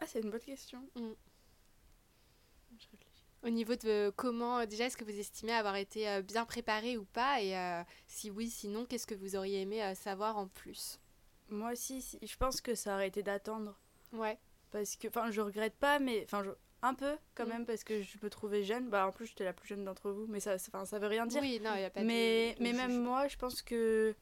Ah, 0.00 0.06
c'est 0.06 0.20
une 0.20 0.30
bonne 0.30 0.40
question. 0.40 0.80
Mm. 0.96 1.12
Je. 2.78 2.86
Au 3.42 3.50
niveau 3.50 3.76
de 3.76 4.10
comment, 4.16 4.64
déjà, 4.64 4.86
est-ce 4.86 4.96
que 4.96 5.04
vous 5.04 5.18
estimez 5.18 5.52
avoir 5.52 5.76
été 5.76 6.22
bien 6.22 6.46
préparé 6.46 6.96
ou 6.96 7.04
pas? 7.04 7.42
Et 7.42 7.54
si 8.06 8.30
oui, 8.30 8.48
sinon, 8.48 8.86
qu'est-ce 8.86 9.06
que 9.06 9.14
vous 9.14 9.36
auriez 9.36 9.60
aimé 9.60 9.94
savoir 9.94 10.38
en 10.38 10.48
plus? 10.48 10.98
Moi 11.50 11.72
aussi, 11.72 12.00
si- 12.00 12.18
je 12.22 12.36
pense 12.36 12.62
que 12.62 12.74
ça 12.74 12.94
aurait 12.94 13.08
été 13.08 13.22
d'attendre. 13.22 13.78
Ouais. 14.12 14.38
Parce 14.70 14.96
que, 14.96 15.08
enfin, 15.08 15.30
je 15.30 15.42
regrette 15.42 15.76
pas, 15.76 15.98
mais, 15.98 16.24
enfin, 16.24 16.42
je- 16.42 16.50
un 16.84 16.94
peu 16.94 17.16
quand 17.34 17.46
Mm. 17.46 17.48
même, 17.48 17.66
parce 17.66 17.82
que 17.84 18.02
je 18.02 18.16
me 18.22 18.28
trouvais 18.30 18.62
jeune. 18.62 18.88
Bah, 18.90 19.06
en 19.06 19.10
plus, 19.12 19.26
j'étais 19.26 19.44
la 19.44 19.52
plus 19.52 19.66
jeune 19.68 19.84
d'entre 19.84 20.10
vous, 20.10 20.26
mais 20.28 20.38
ça, 20.40 20.54
enfin, 20.54 20.84
ça 20.84 20.98
veut 20.98 21.06
rien 21.08 21.26
dire. 21.26 21.40
Oui, 21.40 21.60
non, 21.60 21.74
n'y 21.74 21.84
a 21.84 21.90
pas 21.90 22.02
mais 22.02 22.54
de 22.58 22.62
mais 22.62 22.72
même 22.72 23.02
moi, 23.02 23.26
je 23.28 23.36
pense 23.36 23.62
que, 23.62 24.14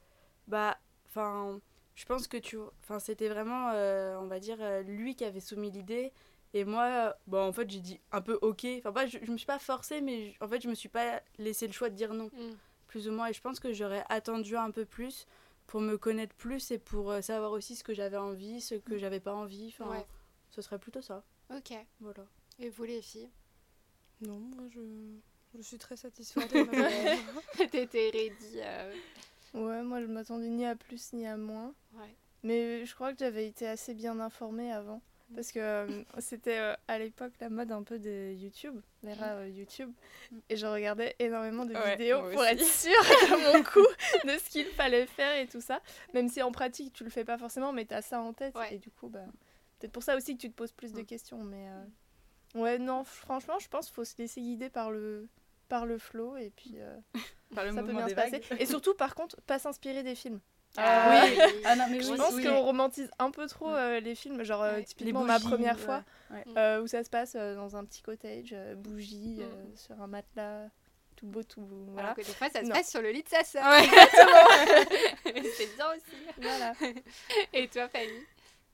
bah, 0.46 0.78
enfin, 1.06 1.60
je 1.94 2.04
pense 2.04 2.26
que 2.28 2.36
tu, 2.38 2.58
enfin, 2.82 2.98
c'était 2.98 3.28
vraiment, 3.28 3.70
euh, 3.72 4.16
on 4.18 4.26
va 4.26 4.38
dire, 4.40 4.56
euh, 4.60 4.82
lui 4.82 5.14
qui 5.16 5.24
avait 5.24 5.40
soumis 5.40 5.70
l'idée. 5.70 6.12
Et 6.54 6.64
moi, 6.64 7.16
bon, 7.26 7.48
en 7.48 7.52
fait, 7.52 7.68
j'ai 7.70 7.80
dit 7.80 8.00
un 8.12 8.20
peu 8.20 8.38
ok. 8.42 8.66
Enfin, 8.78 8.92
pas, 8.92 9.06
je, 9.06 9.18
je 9.22 9.30
me 9.32 9.36
suis 9.38 9.46
pas 9.46 9.58
forcée, 9.58 10.00
mais 10.02 10.30
je- 10.32 10.44
en 10.44 10.48
fait, 10.48 10.60
je 10.60 10.68
me 10.68 10.74
suis 10.74 10.88
pas 10.90 11.22
laissé 11.38 11.66
le 11.66 11.72
choix 11.72 11.88
de 11.90 11.94
dire 11.96 12.12
non, 12.14 12.26
Mm. 12.26 12.54
plus 12.88 13.08
ou 13.08 13.12
moins. 13.12 13.28
Et 13.28 13.32
je 13.32 13.40
pense 13.40 13.58
que 13.58 13.72
j'aurais 13.72 14.04
attendu 14.10 14.56
un 14.56 14.70
peu 14.70 14.84
plus 14.84 15.26
pour 15.66 15.80
me 15.80 15.96
connaître 15.96 16.34
plus 16.34 16.70
et 16.70 16.78
pour 16.78 17.10
euh, 17.10 17.20
savoir 17.22 17.52
aussi 17.52 17.74
ce 17.74 17.82
que 17.84 17.94
j'avais 17.94 18.18
envie, 18.18 18.60
ce 18.60 18.74
que 18.74 18.98
j'avais 18.98 19.20
pas 19.20 19.32
envie. 19.34 19.68
Enfin, 19.78 19.90
Ouais. 19.90 20.06
ce 20.50 20.60
serait 20.60 20.78
plutôt 20.78 21.00
ça. 21.00 21.24
Ok. 21.54 21.72
Voilà. 22.00 22.24
Et 22.62 22.68
vous, 22.70 22.84
les 22.84 23.02
filles? 23.02 23.28
Non, 24.20 24.38
moi 24.38 24.64
je, 24.72 24.80
je 25.56 25.62
suis 25.62 25.78
très 25.78 25.96
satisfaite. 25.96 26.48
T'étais 27.70 28.10
ready 28.10 28.60
euh, 28.60 28.94
Ouais, 29.54 29.82
moi 29.82 30.00
je 30.00 30.06
m'attendais 30.06 30.48
ni 30.48 30.64
à 30.64 30.76
plus 30.76 31.12
ni 31.12 31.26
à 31.26 31.36
moins. 31.36 31.74
Ouais. 31.94 32.14
Mais 32.44 32.86
je 32.86 32.94
crois 32.94 33.12
que 33.12 33.18
j'avais 33.18 33.46
été 33.46 33.66
assez 33.66 33.94
bien 33.94 34.18
informée 34.20 34.72
avant. 34.72 35.02
Parce 35.34 35.50
que 35.50 35.58
euh, 35.58 36.04
c'était 36.20 36.58
euh, 36.58 36.74
à 36.88 36.98
l'époque 36.98 37.32
la 37.40 37.48
mode 37.50 37.72
un 37.72 37.82
peu 37.82 37.98
de 37.98 38.32
YouTube, 38.32 38.80
l'ère 39.02 39.18
euh, 39.22 39.48
YouTube. 39.48 39.90
Et 40.48 40.56
je 40.56 40.66
regardais 40.66 41.16
énormément 41.18 41.64
de 41.64 41.74
Ouais, 41.74 41.96
vidéos 41.96 42.20
pour 42.30 42.40
aussi. 42.40 42.48
être 42.52 42.64
sûre 42.64 43.32
à 43.32 43.36
mon 43.52 43.62
coup 43.64 43.86
de 44.24 44.38
ce 44.38 44.50
qu'il 44.50 44.66
fallait 44.66 45.06
faire 45.06 45.36
et 45.40 45.48
tout 45.48 45.60
ça. 45.60 45.80
Même 46.14 46.28
si 46.28 46.42
en 46.42 46.52
pratique 46.52 46.92
tu 46.92 47.02
le 47.02 47.10
fais 47.10 47.24
pas 47.24 47.38
forcément, 47.38 47.72
mais 47.72 47.86
tu 47.86 47.94
as 47.94 48.02
ça 48.02 48.20
en 48.20 48.32
tête. 48.32 48.54
Ouais. 48.54 48.74
Et 48.74 48.78
du 48.78 48.90
coup, 48.90 49.08
bah, 49.08 49.24
peut-être 49.80 49.92
pour 49.92 50.02
ça 50.04 50.16
aussi 50.16 50.36
que 50.36 50.40
tu 50.42 50.50
te 50.50 50.54
poses 50.54 50.72
plus 50.72 50.92
de 50.92 51.00
Mm. 51.02 51.06
questions. 51.06 51.42
Mais 51.44 51.66
Ouais, 52.54 52.78
non, 52.78 53.04
franchement, 53.04 53.58
je 53.58 53.68
pense 53.68 53.86
qu'il 53.86 53.94
faut 53.94 54.04
se 54.04 54.14
laisser 54.18 54.40
guider 54.40 54.68
par 54.70 54.90
le, 54.90 55.28
par 55.68 55.86
le 55.86 55.98
flow 55.98 56.36
et 56.36 56.50
puis 56.50 56.74
euh, 56.76 56.96
Par 57.54 57.64
le 57.64 57.72
ça 57.72 57.82
peut 57.82 57.92
bien 57.92 58.08
se 58.08 58.14
passer. 58.14 58.42
Et 58.58 58.66
surtout, 58.66 58.94
par 58.94 59.14
contre, 59.14 59.40
pas 59.42 59.58
s'inspirer 59.58 60.02
des 60.02 60.14
films. 60.14 60.40
Ah, 60.76 61.10
Euh, 61.10 61.22
oui. 61.28 61.62
Ah 61.64 61.76
non, 61.76 61.86
mais 61.90 62.00
Je 62.00 62.10
oui, 62.10 62.16
pense 62.16 62.32
oui. 62.34 62.44
qu'on 62.44 62.60
romantise 62.62 63.10
un 63.18 63.30
peu 63.30 63.46
trop 63.46 63.68
euh, 63.74 64.00
les 64.00 64.14
films, 64.14 64.42
genre 64.42 64.62
Ouais. 64.62 64.84
typiquement 64.84 65.20
Les 65.20 65.26
ma 65.26 65.38
bougies, 65.38 65.48
première 65.50 65.78
fois, 65.78 66.02
Ouais. 66.30 66.44
euh, 66.56 66.82
où 66.82 66.86
ça 66.86 67.04
se 67.04 67.10
passe 67.10 67.34
euh, 67.36 67.54
dans 67.54 67.76
un 67.76 67.84
petit 67.84 68.00
cottage, 68.02 68.50
euh, 68.54 68.74
bougie, 68.74 69.36
Mm. 69.40 69.42
euh, 69.42 69.76
sur 69.76 70.00
un 70.00 70.06
matelas, 70.06 70.68
tout 71.16 71.26
beau, 71.26 71.42
tout 71.42 71.60
voilà. 71.88 72.04
Alors 72.12 72.16
que 72.16 72.22
des 72.22 72.32
fois, 72.32 72.48
ça 72.48 72.60
se 72.60 72.66
Non. 72.66 72.74
passe 72.74 72.90
sur 72.90 73.02
le 73.02 73.10
lit 73.10 73.22
de 73.22 73.28
sa 73.28 73.44
sœur. 73.44 73.64
Ouais, 73.64 73.82
c'est 75.56 75.76
bien 75.76 75.86
aussi. 75.90 76.16
voilà. 76.38 76.72
Et 77.52 77.68
toi, 77.68 77.88
Fanny? 77.88 78.24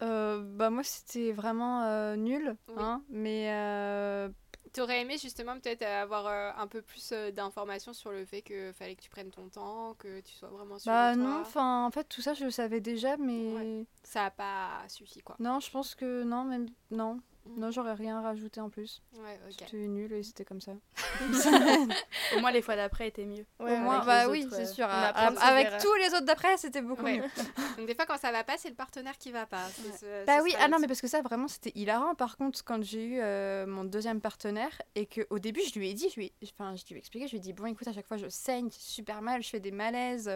Euh, 0.02 0.42
bah 0.42 0.70
moi 0.70 0.82
c'était 0.84 1.32
vraiment 1.32 1.82
euh, 1.82 2.16
nul, 2.16 2.56
Oui. 2.68 2.74
hein, 2.78 3.02
mais 3.08 3.50
euh, 3.52 4.28
T'aurais 4.72 5.00
aimé 5.00 5.16
justement 5.20 5.58
peut-être 5.58 5.82
avoir 5.82 6.58
un 6.58 6.66
peu 6.66 6.82
plus 6.82 7.12
d'informations 7.34 7.92
sur 7.92 8.12
le 8.12 8.24
fait 8.24 8.42
que 8.42 8.70
fallait 8.72 8.94
que 8.94 9.00
tu 9.00 9.10
prennes 9.10 9.30
ton 9.30 9.48
temps, 9.48 9.94
que 9.98 10.20
tu 10.20 10.32
sois 10.34 10.50
vraiment 10.50 10.78
sûr 10.78 10.92
bah 10.92 11.16
non, 11.16 11.40
enfin 11.40 11.84
en 11.86 11.90
fait 11.90 12.04
tout 12.04 12.20
ça 12.20 12.34
je 12.34 12.44
le 12.44 12.50
savais 12.50 12.80
déjà, 12.80 13.16
mais 13.16 13.54
Ouais. 13.54 13.86
Ça 14.04 14.26
a 14.26 14.30
pas 14.30 14.84
suffi 14.88 15.20
quoi. 15.20 15.36
non, 15.40 15.58
je 15.60 15.70
pense 15.70 15.94
que 15.94 16.22
non, 16.22 16.44
même 16.44 16.66
non. 16.90 17.18
Non 17.56 17.70
j'aurais 17.70 17.94
rien 17.94 18.20
rajouté 18.20 18.60
en 18.60 18.68
plus. 18.70 19.02
Ouais, 19.14 19.38
ok. 19.48 19.54
C'était 19.58 19.76
nul 19.76 20.12
et 20.12 20.22
c'était 20.22 20.44
comme 20.44 20.60
ça. 20.60 20.72
Au 22.36 22.40
moins, 22.40 22.50
les 22.50 22.62
fois 22.62 22.76
d'après 22.76 23.08
étaient 23.08 23.24
mieux. 23.24 23.46
Ouais, 23.58 23.72
Au 23.74 23.76
moins, 23.78 23.96
avec 24.00 24.06
bah 24.06 24.28
oui, 24.28 24.46
c'est 24.50 24.62
euh, 24.62 24.66
sûr. 24.66 24.84
à- 24.86 25.06
à- 25.08 25.26
avec 25.48 25.66
erreurs. 25.68 25.82
tous 25.82 25.94
les 25.94 26.08
autres 26.08 26.24
d'après, 26.24 26.56
c'était 26.56 26.82
beaucoup 26.82 27.02
Ouais. 27.04 27.18
mieux. 27.18 27.24
Donc 27.78 27.86
des 27.86 27.94
fois 27.94 28.06
quand 28.06 28.18
ça 28.18 28.30
va 28.32 28.44
pas, 28.44 28.56
c'est 28.58 28.68
le 28.68 28.74
partenaire 28.74 29.16
qui 29.18 29.30
va 29.32 29.46
pas. 29.46 29.66
Ce- 29.98 30.24
Bah 30.26 30.40
oui, 30.42 30.54
ah 30.60 30.68
non, 30.68 30.78
mais 30.80 30.86
parce 30.86 31.00
que 31.00 31.08
ça, 31.08 31.22
vraiment, 31.22 31.48
c'était 31.48 31.72
hilarant. 31.74 32.14
Par 32.14 32.36
contre, 32.36 32.62
quand 32.64 32.82
j'ai 32.82 33.04
eu 33.04 33.18
euh, 33.20 33.66
mon 33.66 33.84
deuxième 33.84 34.20
partenaire 34.20 34.80
et 34.94 35.06
qu'au 35.06 35.38
début, 35.38 35.62
je 35.72 35.78
lui 35.78 35.88
ai 35.90 35.94
dit, 35.94 36.08
je 36.10 36.16
lui 36.16 36.26
ai, 36.26 36.48
enfin, 36.54 36.74
je 36.76 36.84
lui 36.88 36.96
ai 36.96 36.98
expliqué, 36.98 37.26
je 37.26 37.32
lui 37.32 37.38
ai 37.38 37.40
dit, 37.40 37.52
bon, 37.52 37.66
écoute, 37.66 37.88
à 37.88 37.92
chaque 37.92 38.06
fois, 38.06 38.16
je 38.16 38.28
saigne 38.28 38.68
super 38.70 39.22
mal, 39.22 39.42
je 39.42 39.48
fais 39.48 39.60
des 39.60 39.70
malaises. 39.72 40.30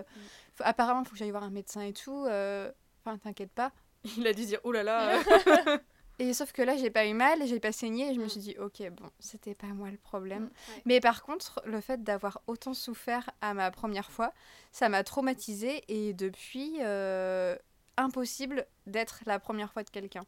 Faut- 0.54 0.64
apparemment, 0.66 1.00
il 1.02 1.06
faut 1.06 1.12
que 1.12 1.18
j'aille 1.18 1.30
voir 1.30 1.44
un 1.44 1.50
médecin 1.50 1.82
et 1.82 1.92
tout. 1.92 2.24
euh, 2.26 2.70
Enfin, 3.04 3.18
t'inquiète 3.18 3.50
pas. 3.52 3.72
Il 4.16 4.24
a 4.28 4.32
dû 4.32 4.44
dire, 4.44 4.60
oh 4.64 4.70
là 4.72 4.82
là. 4.84 5.18
Et 6.18 6.34
sauf 6.34 6.52
que 6.52 6.62
là, 6.62 6.76
j'ai 6.76 6.90
pas 6.90 7.06
eu 7.06 7.14
mal, 7.14 7.44
j'ai 7.46 7.58
pas 7.58 7.72
saigné 7.72 8.10
et 8.10 8.14
je 8.14 8.20
me 8.20 8.26
Mm. 8.26 8.28
suis 8.28 8.40
dit, 8.40 8.56
ok, 8.58 8.82
bon, 8.90 9.06
c'était 9.18 9.54
pas 9.54 9.66
moi 9.68 9.90
le 9.90 9.96
problème. 9.96 10.50
ouais. 10.68 10.82
Mais 10.84 11.00
par 11.00 11.22
contre, 11.22 11.60
le 11.64 11.80
fait 11.80 12.02
d'avoir 12.04 12.40
autant 12.46 12.74
souffert 12.74 13.30
à 13.40 13.54
ma 13.54 13.70
première 13.70 14.10
fois, 14.10 14.32
ça 14.70 14.88
m'a 14.88 15.02
traumatisée 15.04 15.82
et 15.88 16.12
depuis, 16.12 16.76
euh, 16.80 17.56
impossible 17.96 18.66
d'être 18.86 19.20
la 19.26 19.38
première 19.38 19.72
fois 19.72 19.82
de 19.82 19.90
quelqu'un. 19.90 20.24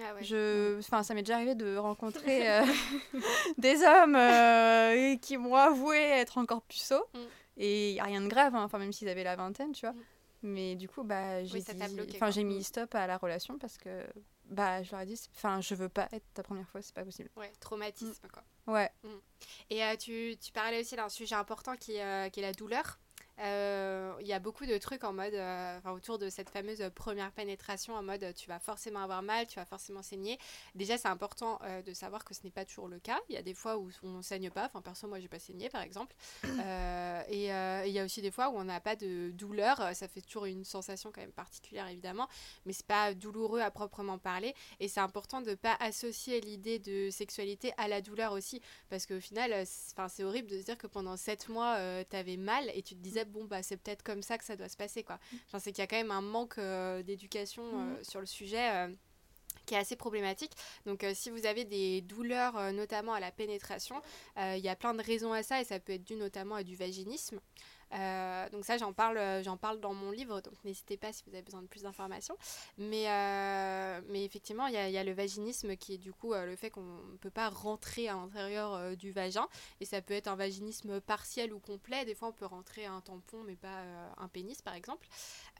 Ah 0.00 0.14
ouais. 0.14 0.22
Je, 0.22 0.78
enfin, 0.78 1.02
ça 1.02 1.14
m'est 1.14 1.22
déjà 1.22 1.36
arrivé 1.36 1.54
de 1.54 1.76
rencontrer 1.76 2.48
euh, 2.60 2.64
des 3.58 3.82
hommes 3.82 4.16
euh, 4.16 5.16
qui 5.16 5.36
m'ont 5.36 5.54
avoué 5.56 5.98
être 5.98 6.38
encore 6.38 6.62
puceaux. 6.62 7.04
Mm. 7.14 7.18
Et 7.60 7.90
il 7.90 7.94
n'y 7.94 8.00
a 8.00 8.04
rien 8.04 8.20
de 8.20 8.28
grave, 8.28 8.54
hein, 8.54 8.62
enfin, 8.62 8.78
même 8.78 8.92
s'ils 8.92 9.08
avaient 9.08 9.24
la 9.24 9.34
vingtaine, 9.36 9.72
tu 9.72 9.86
vois. 9.86 9.92
Mm. 9.94 10.02
Mais 10.42 10.74
du 10.76 10.88
coup, 10.88 11.02
bah, 11.02 11.42
j'ai 11.44 11.58
dit- 11.60 12.12
enfin, 12.14 12.30
j'ai 12.30 12.44
Mm. 12.44 12.48
mis 12.48 12.62
stop 12.62 12.94
à 12.94 13.06
la 13.06 13.16
relation 13.16 13.58
parce 13.58 13.76
que 13.78 13.88
bah, 14.48 14.82
je 14.82 14.90
leur 14.90 15.00
ai 15.00 15.06
dit, 15.06 15.20
enfin, 15.36 15.60
je 15.60 15.74
veux 15.74 15.88
pas 15.88 16.08
être 16.12 16.24
ta 16.34 16.42
première 16.42 16.68
fois, 16.68 16.82
c'est 16.82 16.94
pas 16.94 17.04
possible. 17.04 17.30
Ouais, 17.36 17.52
traumatisme 17.60 18.28
quoi. 18.32 18.42
Ouais. 18.66 18.90
Et 19.70 19.84
euh, 19.84 19.96
tu, 19.96 20.36
tu 20.40 20.52
parlais 20.52 20.80
aussi 20.80 20.96
d'un 20.96 21.08
sujet 21.08 21.34
important 21.34 21.76
qui, 21.76 22.00
euh, 22.00 22.28
qui 22.28 22.40
est 22.40 22.42
la 22.42 22.52
douleur. 22.52 22.98
Euh, 23.40 24.14
Il 24.20 24.26
y 24.26 24.32
a 24.32 24.38
beaucoup 24.40 24.66
de 24.66 24.76
trucs 24.78 25.04
en 25.04 25.12
mode, 25.12 25.34
euh, 25.34 25.78
enfin, 25.78 25.92
autour 25.92 26.18
de 26.18 26.28
cette 26.28 26.50
fameuse 26.50 26.82
première 26.94 27.30
pénétration, 27.32 27.94
en 27.94 28.02
mode 28.02 28.34
tu 28.34 28.48
vas 28.48 28.58
forcément 28.58 29.00
avoir 29.00 29.22
mal, 29.22 29.46
tu 29.46 29.56
vas 29.56 29.64
forcément 29.64 30.02
saigner. 30.02 30.38
Déjà, 30.74 30.98
c'est 30.98 31.08
important 31.08 31.60
euh, 31.64 31.82
de 31.82 31.92
savoir 31.92 32.24
que 32.24 32.34
ce 32.34 32.40
n'est 32.44 32.50
pas 32.50 32.64
toujours 32.64 32.88
le 32.88 32.98
cas. 32.98 33.18
Il 33.28 33.34
y 33.34 33.38
a 33.38 33.42
des 33.42 33.54
fois 33.54 33.78
où 33.78 33.90
on 34.02 34.22
saigne 34.22 34.50
pas. 34.50 34.66
Enfin, 34.66 34.82
perso, 34.82 35.06
moi, 35.06 35.20
j'ai 35.20 35.28
pas 35.28 35.38
saigné, 35.38 35.70
par 35.70 35.82
exemple. 35.82 36.14
Et 37.30 37.48
il 37.48 37.92
y 37.92 37.98
a 37.98 38.04
aussi 38.04 38.22
des 38.22 38.30
fois 38.30 38.50
où 38.50 38.56
on 38.56 38.64
n'a 38.64 38.80
pas 38.80 38.96
de 38.96 39.30
douleur. 39.30 39.76
Ça 39.94 40.08
fait 40.08 40.20
toujours 40.20 40.46
une 40.46 40.64
sensation 40.64 41.10
quand 41.12 41.20
même 41.20 41.32
particulière, 41.32 41.86
évidemment, 41.88 42.28
mais 42.66 42.72
c'est 42.72 42.86
pas 42.86 43.14
douloureux 43.14 43.60
à 43.60 43.70
proprement 43.70 44.18
parler. 44.18 44.54
Et 44.80 44.88
c'est 44.88 45.00
important 45.00 45.40
de 45.40 45.54
pas 45.54 45.76
associer 45.80 46.40
l'idée 46.40 46.78
de 46.78 47.10
sexualité 47.10 47.72
à 47.76 47.88
la 47.88 48.00
douleur 48.00 48.32
aussi, 48.32 48.60
parce 48.90 49.06
qu'au 49.06 49.20
final, 49.20 49.52
c'est 49.66 50.24
horrible 50.24 50.48
de 50.48 50.58
se 50.58 50.64
dire 50.64 50.78
que 50.78 50.86
pendant 50.86 51.16
7 51.16 51.48
mois, 51.48 51.76
euh, 51.76 52.04
t'avais 52.08 52.36
mal 52.36 52.70
et 52.74 52.82
tu 52.82 52.94
te 52.94 53.00
disais, 53.00 53.24
bon, 53.28 53.44
bah, 53.44 53.62
c'est 53.62 53.76
peut-être 53.76 54.02
comme 54.02 54.22
ça 54.22 54.38
que 54.38 54.44
ça 54.44 54.56
doit 54.56 54.68
se 54.68 54.76
passer, 54.76 55.02
quoi. 55.04 55.18
Enfin, 55.46 55.58
c'est 55.58 55.72
qu'il 55.72 55.82
y 55.82 55.84
a 55.84 55.86
quand 55.86 55.96
même 55.96 56.10
un 56.10 56.20
manque 56.22 56.58
euh, 56.58 57.02
d'éducation 57.02 57.62
euh, 57.64 58.02
sur 58.02 58.20
le 58.20 58.26
sujet. 58.26 58.70
euh, 58.74 58.88
qui 59.66 59.74
est 59.74 59.78
assez 59.78 59.96
problématique. 59.96 60.52
Donc 60.86 61.04
euh, 61.04 61.12
si 61.14 61.28
vous 61.30 61.44
avez 61.44 61.64
des 61.66 62.00
douleurs, 62.00 62.56
euh, 62.56 62.72
notamment 62.72 63.12
à 63.12 63.20
la 63.20 63.30
pénétration, 63.30 64.00
euh, 64.38 64.54
il 64.56 64.64
y 64.64 64.68
a 64.68 64.76
plein 64.76 64.94
de 64.94 65.02
raisons 65.02 65.32
à 65.34 65.42
ça 65.42 65.60
et 65.60 65.64
ça 65.64 65.78
peut 65.78 65.92
être 65.92 66.04
dû 66.04 66.16
notamment 66.16 66.54
à 66.54 66.62
du 66.62 66.74
vaginisme. 66.74 67.38
Euh, 67.94 68.48
donc 68.50 68.64
ça, 68.64 68.76
j'en 68.78 68.92
parle, 68.92 69.16
euh, 69.18 69.42
j'en 69.42 69.56
parle 69.56 69.80
dans 69.80 69.94
mon 69.94 70.10
livre, 70.10 70.40
donc 70.40 70.54
n'hésitez 70.64 70.96
pas 70.96 71.12
si 71.12 71.22
vous 71.26 71.34
avez 71.34 71.42
besoin 71.42 71.62
de 71.62 71.66
plus 71.66 71.82
d'informations. 71.82 72.36
Mais, 72.76 73.08
euh, 73.10 74.00
mais 74.08 74.24
effectivement, 74.24 74.66
il 74.66 74.74
y, 74.74 74.76
a- 74.76 75.04
le 75.04 75.12
vaginisme 75.12 75.76
qui 75.76 75.94
est 75.94 75.98
du 75.98 76.12
coup 76.12 76.34
le 76.34 76.54
fait 76.56 76.70
qu'on 76.70 76.82
ne 76.82 77.16
peut 77.18 77.30
pas 77.30 77.48
rentrer 77.48 78.08
à 78.08 78.14
l'intérieur 78.14 78.96
du 78.96 79.12
vagin. 79.12 79.46
Et 79.80 79.84
ça 79.84 80.02
peut 80.02 80.14
être 80.14 80.28
un 80.28 80.36
vaginisme 80.36 81.00
partiel 81.00 81.52
ou 81.54 81.60
complet. 81.60 82.04
Des 82.04 82.14
fois, 82.14 82.28
on 82.28 82.32
peut 82.32 82.44
rentrer 82.46 82.84
un 82.86 83.00
tampon, 83.00 83.42
mais 83.44 83.56
pas 83.56 83.82
un 84.18 84.28
pénis, 84.28 84.60
par 84.60 84.74
exemple. 84.74 85.06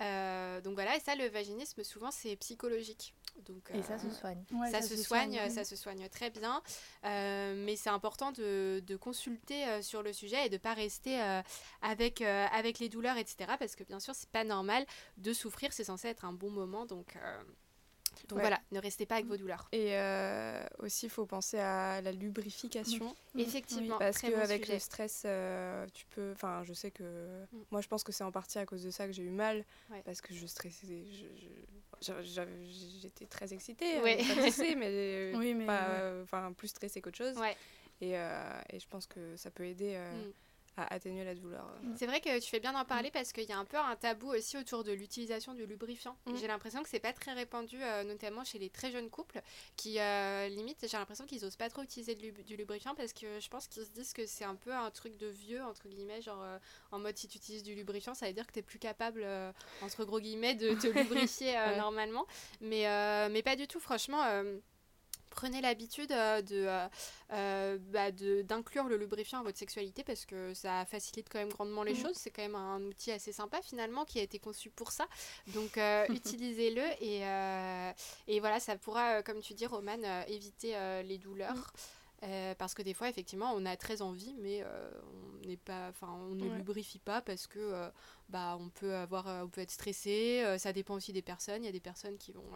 Donc 0.00 0.74
voilà, 0.74 0.96
et 0.96 1.00
ça, 1.00 1.14
le 1.14 1.28
vaginisme, 1.28 1.82
souvent, 1.84 2.10
c'est 2.10 2.36
psychologique. 2.36 3.14
Donc, 3.46 3.70
Et 3.72 3.82
ça 3.82 3.94
euh, 3.94 3.98
se 3.98 4.10
soigne. 4.10 4.42
ça, 4.70 4.82
se 4.82 4.96
soigne, 4.96 5.38
ça 5.50 5.64
se 5.64 5.76
soigne 5.76 6.08
très 6.08 6.30
bien, 6.30 6.62
Euh, 7.04 7.54
mais 7.64 7.76
c'est 7.76 7.90
important 7.90 8.32
de, 8.32 8.82
de 8.86 8.96
consulter 8.96 9.66
euh, 9.68 9.82
sur 9.82 10.02
le 10.02 10.12
sujet 10.12 10.46
et 10.46 10.48
de 10.48 10.56
pas 10.58 10.74
rester 10.74 11.20
euh, 11.22 11.40
avec, 11.82 12.20
euh, 12.20 12.46
avec 12.52 12.78
les 12.78 12.88
douleurs, 12.88 13.16
etc. 13.16 13.52
Parce 13.58 13.76
que 13.76 13.84
bien 13.84 14.00
sûr, 14.00 14.14
c'est 14.14 14.28
pas 14.30 14.44
normal 14.44 14.84
de 15.16 15.32
souffrir, 15.32 15.72
c'est 15.72 15.84
censé 15.84 16.08
être 16.08 16.24
un 16.24 16.32
bon 16.32 16.50
moment, 16.50 16.84
donc, 16.86 17.16
euh, 17.16 17.42
donc 18.28 18.38
Ouais. 18.38 18.42
voilà, 18.42 18.60
ne 18.72 18.80
restez 18.80 19.06
pas 19.06 19.14
avec 19.14 19.26
vos 19.26 19.36
douleurs. 19.36 19.68
Et 19.70 19.96
euh, 19.96 20.60
aussi, 20.80 21.06
il 21.06 21.10
faut 21.10 21.24
penser 21.24 21.58
à 21.60 22.00
la 22.02 22.10
lubrification. 22.10 23.14
Effectivement, 23.36 23.98
Parce 23.98 24.20
bon 24.22 24.30
qu'avec 24.32 24.66
le 24.68 24.78
stress, 24.80 25.22
euh, 25.24 25.86
tu 25.94 26.04
peux. 26.06 26.32
Enfin, 26.32 26.62
je 26.64 26.72
sais 26.74 26.90
que. 26.90 27.04
Mm. 27.52 27.58
Moi, 27.70 27.80
je 27.80 27.86
pense 27.88 28.02
que 28.02 28.10
c'est 28.10 28.24
en 28.24 28.32
partie 28.32 28.58
à 28.58 28.66
cause 28.66 28.82
de 28.82 28.90
ça 28.90 29.06
que 29.06 29.12
j'ai 29.12 29.22
eu 29.22 29.30
mal. 29.30 29.64
Ouais. 29.90 30.02
Parce 30.04 30.20
que 30.20 30.34
je 30.34 30.46
stressais. 30.46 31.04
je- 31.06 31.40
je- 31.40 31.87
J'étais 32.00 33.26
très 33.26 33.52
excitée. 33.52 34.00
Ouais. 34.00 34.16
pas 34.16 34.24
stressée, 34.24 34.74
mais. 34.74 35.32
Oui, 35.36 35.54
mais. 35.54 35.66
pas, 35.66 35.72
ouais. 35.80 35.96
euh, 36.00 36.24
plus 36.52 36.68
stressée 36.68 37.00
qu'autre 37.00 37.18
chose. 37.18 37.36
Ouais. 37.38 37.56
Et, 38.00 38.16
euh, 38.16 38.60
et 38.70 38.78
je 38.78 38.86
pense 38.88 39.06
que 39.06 39.36
ça 39.36 39.50
peut 39.50 39.64
aider 39.64 39.94
euh, 39.96 40.12
Mm. 40.28 40.32
À 40.78 40.92
atténuer 40.94 41.24
la 41.24 41.34
douleur. 41.34 41.66
C'est 41.96 42.06
vrai 42.06 42.20
que 42.20 42.38
tu 42.40 42.48
fais 42.48 42.60
bien 42.60 42.72
d'en 42.72 42.84
parler 42.84 43.10
parce 43.10 43.32
qu'il 43.32 43.44
y 43.44 43.52
a 43.52 43.58
un 43.58 43.64
peu 43.64 43.76
un 43.76 43.96
tabou 43.96 44.28
aussi 44.32 44.56
autour 44.56 44.84
de 44.84 44.92
l'utilisation 44.92 45.54
du 45.54 45.66
lubrifiant. 45.66 46.16
Mm. 46.26 46.36
J'ai 46.36 46.46
l'impression 46.46 46.82
que 46.82 46.88
c'est 46.88 47.00
pas 47.00 47.12
très 47.12 47.32
répandu, 47.32 47.76
euh, 47.80 48.04
notamment 48.04 48.44
chez 48.44 48.58
les 48.58 48.70
très 48.70 48.90
jeunes 48.90 49.10
couples, 49.10 49.40
qui 49.76 49.98
euh, 50.00 50.48
limite, 50.48 50.86
j'ai 50.88 50.96
l'impression 50.96 51.26
qu'ils 51.26 51.44
osent 51.44 51.56
pas 51.56 51.68
trop 51.70 51.82
utiliser 51.82 52.14
du 52.14 52.56
lubrifiant 52.56 52.94
parce 52.94 53.12
que 53.12 53.40
je 53.40 53.48
pense 53.48 53.66
qu'ils 53.68 53.84
se 53.84 53.90
disent 53.90 54.12
que 54.12 54.26
c'est 54.26 54.44
un 54.44 54.54
peu 54.56 54.72
un 54.72 54.90
truc 54.90 55.16
de 55.16 55.26
vieux, 55.28 55.62
entre 55.62 55.88
guillemets, 55.88 56.22
genre 56.22 56.42
euh, 56.42 56.58
en 56.92 56.98
mode 56.98 57.16
si 57.16 57.28
tu 57.28 57.38
utilises 57.38 57.62
du 57.62 57.74
lubrifiant, 57.74 58.14
ça 58.14 58.26
veut 58.26 58.32
dire 58.32 58.46
que 58.46 58.52
t'es 58.52 58.62
plus 58.62 58.78
capable, 58.78 59.22
euh, 59.24 59.52
entre 59.82 60.04
gros 60.04 60.20
guillemets, 60.20 60.54
de 60.54 60.74
te 60.74 60.86
lubrifier 60.98 61.56
euh, 61.56 61.68
Ouais. 61.68 61.76
normalement. 61.76 62.26
Mais, 62.60 62.86
euh, 62.88 63.28
mais 63.30 63.42
pas 63.42 63.56
du 63.56 63.66
tout, 63.66 63.80
franchement. 63.80 64.22
Prenez 65.38 65.60
l'habitude 65.60 66.10
euh, 66.10 66.42
de, 66.42 66.66
euh, 66.66 66.88
euh, 67.32 67.78
bah, 67.92 68.10
de- 68.10 68.42
d'inclure 68.42 68.88
le 68.88 68.96
lubrifiant 68.96 69.38
à 69.38 69.42
votre 69.44 69.56
sexualité 69.56 70.02
parce 70.02 70.24
que 70.26 70.52
ça 70.52 70.84
facilite 70.84 71.28
quand 71.30 71.38
même 71.38 71.50
grandement 71.52 71.84
les 71.84 71.94
Mhm. 71.94 72.02
choses. 72.02 72.16
C'est 72.16 72.30
quand 72.30 72.42
même 72.42 72.56
un 72.56 72.82
outil 72.82 73.12
assez 73.12 73.30
sympa 73.30 73.62
finalement 73.62 74.04
qui 74.04 74.18
a 74.18 74.22
été 74.22 74.40
conçu 74.40 74.68
pour 74.68 74.90
ça. 74.90 75.06
Donc 75.46 75.78
euh, 75.78 76.06
utilisez-le 76.12 76.82
et, 77.00 77.24
euh, 77.24 77.92
et 78.26 78.40
voilà, 78.40 78.58
ça 78.58 78.76
pourra, 78.76 79.22
comme 79.22 79.38
tu 79.40 79.54
dis, 79.54 79.66
Romane, 79.66 80.04
euh, 80.04 80.22
éviter 80.26 80.74
les 81.04 81.18
douleurs. 81.18 81.72
Euh, 82.24 82.52
parce 82.56 82.74
que 82.74 82.82
des 82.82 82.94
fois, 82.94 83.08
effectivement, 83.08 83.52
on 83.54 83.64
a 83.64 83.76
très 83.76 84.02
envie, 84.02 84.34
mais 84.40 84.64
on 84.64 85.46
n'est 85.46 85.56
pas, 85.56 85.86
enfin, 85.90 86.08
on 86.28 86.34
ne 86.34 86.48
Ouais. 86.48 86.56
lubrifie 86.56 86.98
pas 86.98 87.20
parce 87.22 87.46
que, 87.46 87.88
bah, 88.28 88.56
on 88.60 88.68
peut 88.68 88.94
avoir, 88.94 89.28
euh, 89.28 89.42
on 89.44 89.48
peut 89.48 89.60
être 89.60 89.70
stressé. 89.70 90.42
euh, 90.44 90.58
ça 90.58 90.72
dépend 90.72 90.94
aussi 90.94 91.12
des 91.12 91.22
personnes. 91.22 91.62
Il 91.62 91.66
y 91.66 91.70
a 91.70 91.72
des 91.72 91.80
personnes 91.80 92.18
qui 92.18 92.32
vont 92.32 92.50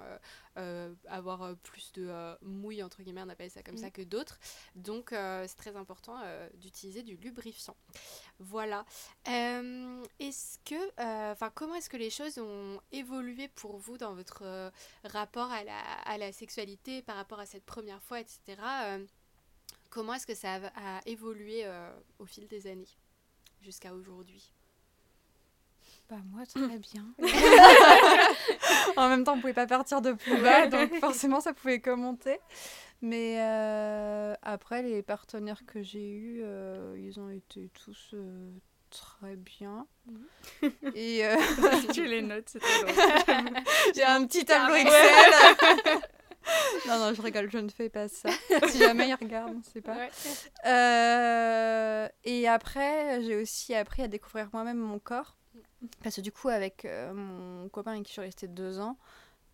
euh, 0.59 0.95
avoir 1.07 1.57
plus 1.59 1.93
de 1.93 2.11
mouille 2.43 2.83
entre 2.83 3.03
guillemets, 3.03 3.23
on 3.25 3.29
appelle 3.29 3.51
ça 3.51 3.63
comme 3.63 3.77
ça, 3.77 3.91
que 3.91 4.03
d'autres. 4.03 4.39
Donc, 4.75 5.11
c'est 5.11 5.57
très 5.57 5.77
important 5.77 6.19
d'utiliser 6.55 7.03
du 7.03 7.17
lubrifiant. 7.17 7.77
Voilà. 8.39 8.85
Est-ce 9.27 10.59
que, 10.65 11.33
enfin, 11.33 11.51
comment 11.55 11.75
est-ce 11.75 11.89
que 11.91 11.97
les 11.97 12.11
choses 12.11 12.39
ont 12.39 12.81
évolué 12.91 13.49
pour 13.49 13.79
vous 13.79 13.97
dans 13.99 14.15
votre 14.15 14.71
rapport 15.05 15.51
à 15.51 15.65
la, 15.65 15.79
à 16.05 16.19
la 16.19 16.33
sexualité 16.33 17.03
par 17.03 17.17
rapport 17.17 17.41
à 17.41 17.47
cette 17.47 17.65
première 17.65 18.03
fois, 18.03 18.21
etc. 18.21 18.41
Euh, 18.85 19.07
comment 19.91 20.15
est-ce 20.15 20.27
que 20.27 20.35
ça 20.35 20.55
a, 20.55 20.99
a 20.99 21.01
évolué 21.07 21.65
euh, 21.65 21.93
au 22.19 22.27
fil 22.27 22.47
des 22.49 22.67
années 22.67 22.89
jusqu'à 23.61 23.95
aujourd'hui? 23.95 24.53
Bah 26.13 26.19
moi 26.31 26.45
très 26.45 26.79
bien. 26.79 27.07
en 28.99 29.09
même 29.09 29.25
temps, 29.25 29.33
on 29.33 29.41
pouvait 29.41 29.55
pas 29.55 29.67
partir 29.67 30.03
de 30.03 30.13
plus 30.13 30.37
bas, 30.43 30.67
donc 30.69 30.95
forcément 30.97 31.41
ça 31.41 31.55
pouvait 31.55 31.81
commenter. 31.81 32.39
Mais 33.01 33.37
euh, 33.41 34.35
après, 34.43 34.83
les 34.83 35.03
partenaires 35.03 35.65
que 35.65 35.83
j'ai 35.83 36.11
eus, 36.11 36.43
euh, 36.45 36.95
ils 36.99 37.19
ont 37.19 37.31
été 37.31 37.71
tous 37.83 38.11
euh, 38.13 38.51
très 38.91 39.37
bien. 39.37 39.87
Et 40.95 41.25
euh, 41.25 41.35
tu 41.95 42.05
les 42.05 42.21
notes, 42.21 42.45
c'est 42.49 42.61
j'ai 43.95 44.05
un 44.05 44.27
petit 44.27 44.45
tableau 44.45 44.75
Excel. 44.75 45.33
non, 46.89 46.99
non, 46.99 47.15
je 47.15 47.23
rigole, 47.23 47.51
je 47.51 47.57
ne 47.57 47.71
fais 47.71 47.89
pas 47.89 48.09
ça. 48.09 48.29
Si 48.69 48.81
jamais 48.81 49.09
ils 49.09 49.15
regardent, 49.15 49.55
on 49.55 49.59
ne 49.61 49.65
sait 49.65 49.81
pas. 49.81 49.97
Ouais. 49.97 50.11
Euh, 50.67 52.07
et 52.25 52.47
après, 52.49 53.23
j'ai 53.23 53.37
aussi 53.37 53.75
appris 53.75 54.03
à 54.03 54.09
découvrir 54.09 54.51
moi-même 54.53 54.77
mon 54.77 54.99
corps. 54.99 55.39
Parce 56.03 56.17
que 56.17 56.21
du 56.21 56.33
coup, 56.33 56.49
avec 56.49 56.85
euh, 56.85 57.13
mon 57.13 57.69
copain 57.69 57.93
avec 57.93 58.05
qui 58.05 58.09
je 58.11 58.13
suis 58.15 58.21
restée 58.23 58.49
deux 58.49 58.79
ans, 58.81 58.97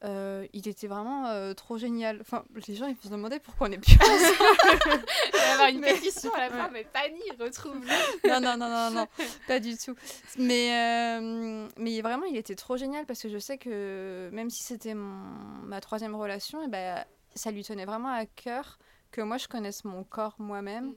euh, 0.05 0.47
il 0.53 0.68
était 0.68 0.87
vraiment 0.87 1.26
euh, 1.26 1.55
trop 1.55 1.76
génial. 1.79 2.18
Enfin, 2.20 2.45
les 2.68 2.74
gens, 2.76 2.87
ils 2.87 2.97
se 2.97 3.09
demandaient 3.09 3.41
pourquoi 3.41 3.68
on 3.68 3.72
est 3.72 3.79
plus 3.79 3.95
ensemble. 4.01 5.05
Il 5.35 5.39
va 5.39 5.47
y 5.47 5.51
avoir 5.53 5.68
une 5.70 5.81
Mais- 5.81 5.95
pétition 5.95 6.33
à 6.35 6.41
la 6.41 6.51
fin, 6.51 6.64
Ouais. 6.66 6.70
mais 6.72 6.87
Fanny, 6.93 7.20
retrouve-le. 7.41 8.29
non, 8.29 8.41
non, 8.41 8.57
non, 8.57 8.68
non, 8.68 8.91
non, 8.93 9.07
pas 9.49 9.59
du 9.59 9.76
tout. 9.76 9.95
Mais, 10.39 10.72
euh, 11.18 11.68
mais 11.79 12.01
vraiment, 12.01 12.26
il 12.26 12.37
était 12.37 12.55
trop 12.55 12.76
génial 12.76 13.07
parce 13.07 13.20
que 13.22 13.29
je 13.29 13.39
sais 13.39 13.59
que 13.59 14.31
même 14.33 14.51
si 14.51 14.62
c'était 14.62 14.95
ma 14.95 15.81
troisième 15.81 16.14
relation, 16.14 16.62
et 16.62 16.68
ben, 16.68 17.05
ça 17.35 17.51
lui 17.51 17.64
tenait 17.64 17.85
vraiment 17.87 18.11
à 18.12 18.24
cœur 18.26 18.79
que 19.11 19.20
moi, 19.22 19.37
je 19.39 19.49
connaisse 19.49 19.85
mon 19.85 20.05
corps 20.05 20.37
moi-même. 20.39 20.91
Mm. 20.91 20.95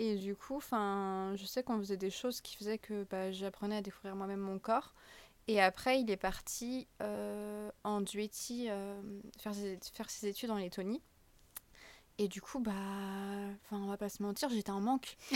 Et 0.00 0.16
du 0.16 0.34
coup, 0.34 0.56
enfin, 0.56 1.34
je 1.36 1.44
sais 1.44 1.62
qu'on 1.62 1.76
faisait 1.78 1.98
des 1.98 2.08
choses 2.08 2.40
qui 2.40 2.56
faisaient 2.56 2.78
que 2.78 3.04
bah, 3.10 3.30
j'apprenais 3.32 3.76
à 3.76 3.82
découvrir 3.82 4.16
moi-même 4.16 4.40
mon 4.40 4.58
corps. 4.58 4.94
Et 5.46 5.60
après, 5.60 6.00
il 6.00 6.10
est 6.10 6.16
parti 6.16 6.88
euh, 7.02 7.70
en 7.84 8.00
Duetti 8.00 8.68
euh, 8.70 8.98
faire, 9.38 9.54
ses, 9.54 9.78
faire 9.92 10.08
ses 10.08 10.28
études 10.28 10.50
en 10.50 10.56
Lettonie. 10.56 11.02
Et 12.16 12.28
du 12.28 12.40
coup, 12.40 12.60
bah, 12.60 12.72
enfin, 12.72 13.82
on 13.82 13.88
va 13.88 13.98
pas 13.98 14.08
se 14.08 14.22
mentir, 14.22 14.48
j'étais 14.48 14.70
en 14.70 14.80
manque. 14.80 15.18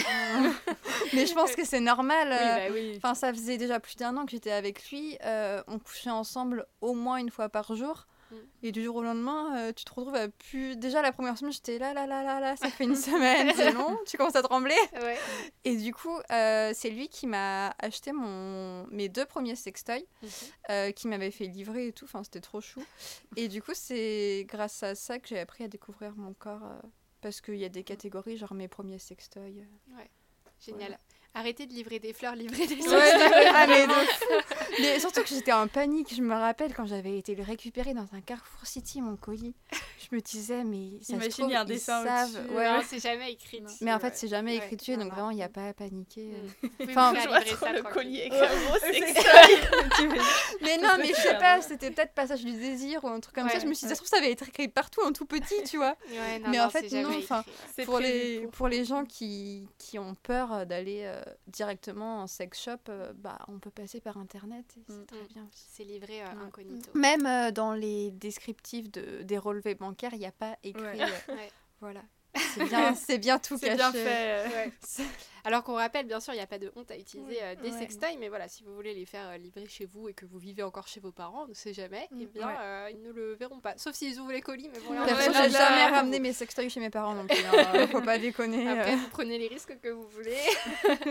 Mais 1.12 1.26
je 1.26 1.34
pense 1.34 1.54
que 1.54 1.66
c'est 1.66 1.80
normal. 1.80 2.28
Oui, 2.30 2.36
euh, 2.40 2.68
bah 2.68 2.74
oui. 3.04 3.14
Ça 3.14 3.34
faisait 3.34 3.58
déjà 3.58 3.80
plus 3.80 3.96
d'un 3.96 4.16
an 4.16 4.24
que 4.24 4.30
j'étais 4.30 4.50
avec 4.52 4.90
lui. 4.90 5.18
euh, 5.24 5.62
on 5.66 5.78
couchait 5.78 6.08
ensemble 6.08 6.66
au 6.80 6.94
moins 6.94 7.18
une 7.18 7.30
fois 7.30 7.50
par 7.50 7.74
jour. 7.74 8.06
Mm. 8.34 8.66
Et 8.66 8.72
du 8.72 8.82
jour 8.82 8.96
au 8.96 9.02
lendemain, 9.02 9.56
euh, 9.56 9.72
tu 9.72 9.84
te 9.84 9.90
retrouves 9.90 10.14
à 10.14 10.28
plus. 10.28 10.76
Déjà, 10.76 11.02
la 11.02 11.12
première 11.12 11.36
semaine, 11.38 11.52
j'étais 11.52 11.78
là, 11.78 11.94
là, 11.94 12.06
là, 12.06 12.22
là, 12.22 12.40
là, 12.40 12.56
ça 12.56 12.68
fait 12.70 12.84
une 12.84 12.96
semaine, 12.96 13.52
c'est 13.54 13.72
long. 13.72 13.96
Tu 14.06 14.16
commences 14.16 14.36
à 14.36 14.42
trembler. 14.42 14.76
Ouais. 15.00 15.18
Et 15.64 15.76
du 15.76 15.92
coup, 15.94 16.18
euh, 16.30 16.72
c'est 16.74 16.90
lui 16.90 17.08
qui 17.08 17.26
m'a 17.26 17.74
acheté 17.78 18.12
mon... 18.12 18.86
mes 18.88 19.08
deux 19.08 19.24
premiers 19.26 19.56
sextoys, 19.56 20.04
euh, 20.70 20.90
qui 20.92 21.08
m'avait 21.08 21.30
fait 21.30 21.46
livrer 21.46 21.88
et 21.88 21.92
tout. 21.92 22.04
Enfin, 22.06 22.22
c'était 22.24 22.40
trop 22.40 22.60
chou. 22.60 22.82
Et 23.36 23.48
du 23.48 23.62
coup, 23.62 23.72
c'est 23.74 24.44
grâce 24.48 24.82
à 24.82 24.94
ça 24.94 25.18
que 25.18 25.28
j'ai 25.28 25.38
appris 25.38 25.64
à 25.64 25.68
découvrir 25.68 26.14
mon 26.16 26.34
corps. 26.34 26.62
parce 27.20 27.40
qu'il 27.40 27.56
y 27.56 27.64
a 27.64 27.68
des 27.70 27.84
catégories, 27.84 28.36
genre 28.36 28.54
mes 28.54 28.68
premiers 28.68 28.98
sextoys. 28.98 29.60
euh. 29.60 30.04
Génial. 30.60 30.98
Arrêtez 31.36 31.66
de 31.66 31.72
livrer 31.72 31.98
des 31.98 32.12
fleurs, 32.12 32.36
livrer 32.36 32.66
des 32.66 32.76
Ouais, 32.76 33.50
ah, 33.54 33.66
mais 33.66 33.86
de 33.86 33.92
fou. 33.92 34.34
Mais 34.80 35.00
surtout 35.00 35.22
que 35.22 35.28
j'étais 35.28 35.52
en 35.52 35.66
panique. 35.66 36.14
Je 36.14 36.22
me 36.22 36.34
rappelle 36.34 36.72
quand 36.74 36.86
j'avais 36.86 37.18
été 37.18 37.34
le 37.34 37.42
récupérer 37.42 37.92
dans 37.92 38.06
un 38.12 38.20
Carrefour 38.20 38.66
City, 38.66 39.02
mon 39.02 39.16
colis. 39.16 39.54
Je 39.72 40.14
me 40.14 40.20
disais, 40.20 40.62
mais 40.62 40.90
ça 41.00 41.06
se 41.06 41.12
Imagine, 41.14 41.30
trouve, 41.30 41.50
y 41.50 41.54
a 41.54 41.60
un 41.60 41.64
ils 41.64 41.68
dessin 41.68 42.04
savent. 42.04 42.40
Ouais, 42.52 42.68
c'est 42.86 43.00
jamais 43.00 43.32
écrit. 43.32 43.60
Dessus, 43.60 43.78
Mais 43.82 43.92
en 43.92 43.98
fait, 43.98 44.16
c'est 44.16 44.28
jamais 44.28 44.56
écrit 44.56 44.76
dessus, 44.76 44.92
donc 44.96 45.08
non. 45.08 45.10
vraiment, 45.10 45.30
il 45.30 45.36
n'y 45.36 45.42
a 45.42 45.48
pas 45.48 45.68
à 45.68 45.72
paniquer. 45.74 46.26
Mm. 46.26 46.34
euh. 46.34 46.48
Vous 46.62 46.68
pouvez 46.78 46.92
Enfin, 46.96 47.14
trop 47.14 47.56
ça 47.56 47.72
le 47.72 47.82
collier. 47.82 48.30
Mais 50.62 50.78
non, 50.78 50.90
mais 50.98 51.08
je 51.08 51.14
sais 51.14 51.38
pas, 51.38 51.60
c'était 51.60 51.90
peut-être 51.90 52.14
passage 52.14 52.44
du 52.44 52.52
désir 52.52 53.02
ou 53.04 53.08
un 53.08 53.20
truc 53.20 53.34
comme 53.34 53.48
ça. 53.48 53.58
Je 53.58 53.66
me 53.66 53.74
suis 53.74 53.86
dit, 53.86 53.88
ça 53.88 53.94
se 53.94 54.00
trouve, 54.00 54.08
ça 54.08 54.18
avait 54.18 54.32
été 54.32 54.44
écrit 54.44 54.68
partout 54.68 55.00
en 55.02 55.12
tout 55.12 55.26
petit, 55.26 55.62
tu 55.64 55.76
vois. 55.76 55.96
Ouais, 56.10 56.38
non, 56.38 56.48
Mais 56.50 56.58
non, 56.58 56.64
en 56.64 56.70
fait, 56.70 56.90
non, 56.92 57.10
Pour 57.84 57.98
les, 57.98 58.46
pour. 58.52 58.68
les 58.68 58.84
gens 58.84 59.04
qui, 59.04 59.66
qui 59.78 59.98
ont 59.98 60.14
peur 60.22 60.52
euh, 60.52 60.64
d'aller 60.64 61.02
euh, 61.04 61.22
directement 61.46 62.22
en 62.22 62.26
sex 62.26 62.62
shop, 62.62 62.78
euh, 62.88 63.12
bah, 63.14 63.38
on 63.48 63.58
peut 63.58 63.70
passer 63.70 64.00
par 64.00 64.16
internet 64.18 64.64
et 64.76 64.84
c'est 64.88 64.94
Mm. 64.94 65.06
très 65.06 65.24
bien 65.28 65.46
aussi. 65.50 65.66
C'est 65.70 65.84
livré 65.84 66.22
euh, 66.22 66.26
Ouais. 66.26 66.44
incognito. 66.46 66.90
Même 66.94 67.26
euh, 67.26 67.50
dans 67.50 67.72
les 67.74 68.10
descriptifs 68.12 68.90
de, 68.90 69.22
des 69.22 69.38
relevés 69.38 69.74
bancaires, 69.74 70.12
il 70.14 70.18
n'y 70.20 70.26
a 70.26 70.32
pas 70.32 70.56
écrit. 70.62 70.82
Ouais. 70.82 71.00
euh, 71.02 71.06
Ouais. 71.34 71.50
Voilà. 71.80 72.02
C'est 72.54 72.64
bien, 72.64 72.94
c'est 72.94 73.18
bien 73.18 73.38
tout 73.38 73.56
C'est 73.58 73.66
caché. 73.66 73.76
bien 73.76 73.92
fait. 73.92 74.44
Ouais. 74.48 74.72
Alors 75.46 75.62
qu'on 75.62 75.74
rappelle, 75.74 76.06
bien 76.06 76.20
sûr, 76.20 76.32
il 76.32 76.36
n'y 76.36 76.42
a 76.42 76.46
pas 76.46 76.58
de 76.58 76.72
honte 76.74 76.90
à 76.90 76.96
utiliser 76.96 77.36
euh, 77.42 77.54
des 77.56 77.70
Ouais. 77.70 77.78
sextoys, 77.78 78.16
mais 78.18 78.30
voilà, 78.30 78.48
si 78.48 78.62
vous 78.64 78.74
voulez 78.74 78.94
les 78.94 79.04
faire 79.04 79.28
euh, 79.28 79.36
livrer 79.36 79.66
chez 79.68 79.84
vous 79.84 80.08
et 80.08 80.14
que 80.14 80.24
vous 80.24 80.38
vivez 80.38 80.62
encore 80.62 80.88
chez 80.88 81.00
vos 81.00 81.12
parents, 81.12 81.42
on 81.44 81.48
ne 81.48 81.52
sait 81.52 81.74
jamais, 81.74 82.08
Mm. 82.10 82.20
eh 82.22 82.26
bien, 82.26 82.46
Ouais. 82.48 82.54
euh, 82.60 82.90
ils 82.94 83.02
ne 83.02 83.12
le 83.12 83.34
verront 83.34 83.60
pas. 83.60 83.74
Sauf 83.76 83.94
s'ils 83.94 84.18
ouvrent 84.18 84.32
les 84.32 84.40
colis, 84.40 84.70
mais 84.72 84.80
bon, 84.80 84.94
là, 84.94 85.02
on 85.02 85.04
Perso, 85.04 85.32
j'ai 85.34 85.50
jamais 85.50 85.86
ramené 85.88 86.18
mes 86.18 86.32
sextoys 86.32 86.70
chez 86.70 86.80
mes 86.80 86.88
parents 86.88 87.12
non 87.12 87.26
plus. 87.26 87.36
hein. 87.44 87.86
Faut 87.92 88.00
pas 88.00 88.18
déconner. 88.18 88.66
Après, 88.66 88.94
euh. 88.94 88.96
vous 88.96 89.08
prenez 89.10 89.36
les 89.36 89.48
risques 89.48 89.78
que 89.82 89.88
vous 89.90 90.08
voulez 90.08 90.38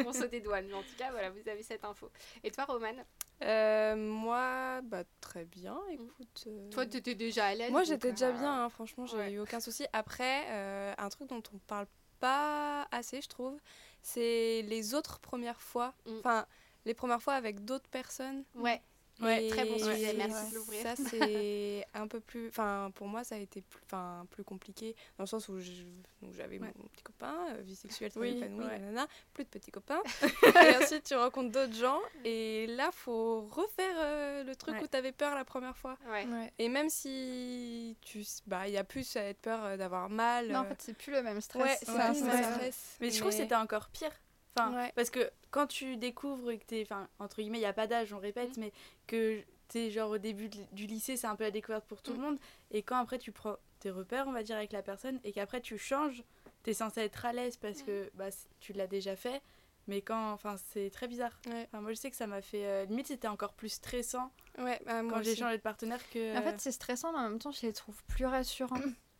pour 0.02 0.16
sauter 0.16 0.40
douane. 0.40 0.66
Mais 0.68 0.74
en 0.74 0.82
tout 0.82 0.96
cas, 0.98 1.12
voilà, 1.12 1.30
vous 1.30 1.48
avez 1.48 1.62
cette 1.62 1.86
info. 1.86 2.10
Et 2.44 2.50
toi, 2.50 2.66
Romane 2.66 3.06
Euh, 3.44 3.96
moi, 3.96 4.82
bah, 4.84 5.04
très 5.22 5.46
bien, 5.46 5.78
écoute. 5.92 6.46
euh, 6.48 6.70
Toi, 6.72 6.86
tu 6.88 6.98
étais 6.98 7.14
déjà 7.14 7.46
à 7.48 7.54
l'aise 7.56 7.70
Moi, 7.72 7.84
j'étais 7.84 8.08
euh, 8.08 8.12
déjà 8.12 8.32
bien, 8.32 8.64
hein, 8.64 8.70
franchement, 8.70 9.06
j'ai 9.06 9.18
ouais. 9.18 9.32
eu 9.34 9.40
aucun 9.40 9.60
souci. 9.60 9.86
Après, 9.94 10.46
euh, 10.50 10.94
un 10.98 11.10
truc 11.16 11.30
dont 11.30 11.44
on 11.54 11.58
parle 11.60 11.88
pas 12.20 12.88
assez, 12.92 13.22
je 13.22 13.28
trouve, 13.28 13.60
c'est 14.02 14.62
les 14.64 14.94
autres 14.94 15.20
premières 15.20 15.62
fois. 15.62 15.94
Mm. 16.06 16.18
Enfin, 16.20 16.46
les 16.86 16.94
premières 16.94 17.22
fois 17.22 17.34
avec 17.34 17.64
d'autres 17.66 17.90
personnes. 17.90 18.44
Ouais, 18.56 18.82
Ouais, 19.22 19.46
Et 19.46 19.50
très 19.50 19.64
bon 19.66 19.78
sujet, 19.78 20.14
merci 20.18 20.50
de 20.52 20.56
l'ouvrir. 20.56 20.82
Ça, 20.82 20.96
c'est 20.96 21.86
un 21.94 22.08
peu 22.08 22.20
plus. 22.20 22.48
Enfin, 22.50 22.92
pour 22.96 23.08
moi, 23.08 23.24
ça 23.24 23.36
a 23.36 23.38
été 23.38 23.62
plus, 23.62 23.82
enfin, 23.86 24.26
plus 24.32 24.44
compliqué 24.44 24.96
dans 25.18 25.24
le 25.24 25.28
sens 25.28 25.48
où 25.50 25.60
j'avais 25.60 26.60
Ouais. 26.60 26.72
mon 26.78 26.88
petit 26.88 27.04
copain, 27.04 27.36
euh, 27.52 27.62
vie 27.62 27.76
sexuelle 27.76 28.12
très 28.12 28.20
Oui, 28.20 28.38
épanouie, 28.38 28.66
ouais. 28.66 28.80
nanana, 28.80 29.08
plus 29.34 29.44
de 29.44 29.50
petits 29.50 29.72
copains. 29.72 30.02
et 30.66 30.78
ensuite, 30.84 31.04
tu 31.04 31.16
rencontres 31.16 31.52
d'autres 31.52 31.76
gens. 31.76 32.00
Et 32.26 32.66
là, 32.68 32.90
faut 32.92 33.42
refaire 33.52 33.96
euh, 33.98 34.44
le 34.44 34.56
truc 34.56 34.76
Ouais. 34.76 34.84
où 34.84 34.88
tu 34.88 34.98
avais 34.98 35.12
peur 35.12 35.36
la 35.36 35.46
première 35.46 35.78
fois. 35.78 35.96
ouais. 36.12 36.26
Ouais. 36.26 36.52
Et 36.58 36.68
même 36.70 36.90
si 36.90 37.96
tu. 38.02 38.24
Bah, 38.48 38.68
il 38.68 38.74
y 38.74 38.78
a 38.78 38.84
plus 38.84 39.16
à 39.16 39.22
être 39.24 39.40
peur 39.42 39.64
euh, 39.64 39.78
d'avoir 39.78 40.10
mal. 40.10 40.48
Non, 40.52 40.60
en 40.60 40.66
fait, 40.66 40.82
c'est 40.82 40.98
plus 40.98 41.12
le 41.14 41.22
même 41.22 41.40
stress. 41.42 41.64
ouais, 41.64 41.78
c'est 41.80 41.86
ça. 41.86 42.14
stress. 42.54 42.98
Mais 43.00 43.12
je 43.12 43.20
trouve 43.20 43.30
que 43.32 43.38
c'était 43.38 43.56
encore 43.56 43.90
pire. 43.90 44.12
Enfin, 44.56 44.72
Ouais. 44.76 44.92
Parce 44.96 45.10
que 45.10 45.30
quand 45.52 45.68
tu 45.68 45.98
découvres 45.98 46.52
que 46.54 46.64
t'es. 46.66 46.82
Enfin, 46.84 47.08
entre 47.20 47.38
guillemets, 47.42 47.58
il 47.58 47.62
n'y 47.62 47.66
a 47.68 47.74
pas 47.74 47.88
d'âge, 47.88 48.14
on 48.14 48.20
répète, 48.20 48.58
mais 48.58 48.72
que 49.08 49.42
t'es 49.68 49.90
genre 49.90 50.12
au 50.12 50.18
début 50.18 50.50
de- 50.50 50.58
du 50.72 50.86
lycée, 50.86 51.18
c'est 51.18 51.28
un 51.28 51.36
peu 51.36 51.44
la 51.46 51.52
découverte 51.52 51.86
pour 51.86 52.02
tout 52.02 52.14
le 52.14 52.20
monde. 52.20 52.38
Et 52.72 52.84
quand 52.84 52.98
après 52.98 53.18
tu 53.20 53.32
prends 53.32 53.58
tes 53.80 53.90
repères, 53.90 54.28
on 54.28 54.32
va 54.32 54.44
dire, 54.44 54.56
avec 54.58 54.72
la 54.72 54.82
personne, 54.84 55.20
et 55.24 55.32
qu'après 55.32 55.62
tu 55.62 55.78
changes, 55.78 56.24
t'es 56.64 56.74
censé 56.74 57.02
être 57.02 57.26
à 57.26 57.34
l'aise 57.34 57.58
parce 57.58 57.82
que 57.82 58.10
bah, 58.14 58.30
tu 58.60 58.74
l'as 58.74 58.88
déjà 58.88 59.16
fait. 59.16 59.42
Mais 59.88 60.02
quand. 60.02 60.32
Enfin, 60.32 60.56
c'est 60.72 60.90
très 60.92 61.08
bizarre. 61.10 61.38
Ouais. 61.48 61.66
Enfin, 61.68 61.82
moi, 61.82 61.92
je 61.92 61.98
sais 61.98 62.10
que 62.10 62.16
ça 62.16 62.26
m'a 62.28 62.42
fait. 62.42 62.66
euh, 62.66 62.86
limite, 62.86 63.08
c'était 63.08 63.28
encore 63.28 63.54
plus 63.54 63.68
stressant 63.70 64.32
Ouais, 64.58 64.80
bah, 64.86 65.02
moi 65.04 65.18
quand 65.18 65.24
j'ai 65.24 65.36
changé 65.36 65.58
de 65.58 65.62
partenaire 65.62 66.00
que. 66.12 66.38
En 66.38 66.42
fait, 66.44 66.62
c'est 66.62 66.72
stressant, 66.72 67.12
mais 67.12 67.18
en 67.20 67.30
même 67.30 67.40
temps, 67.40 67.52
je 67.52 67.64
les 67.66 67.74
trouve 67.74 68.02
plus 68.06 68.26
rassurants. 68.26 68.76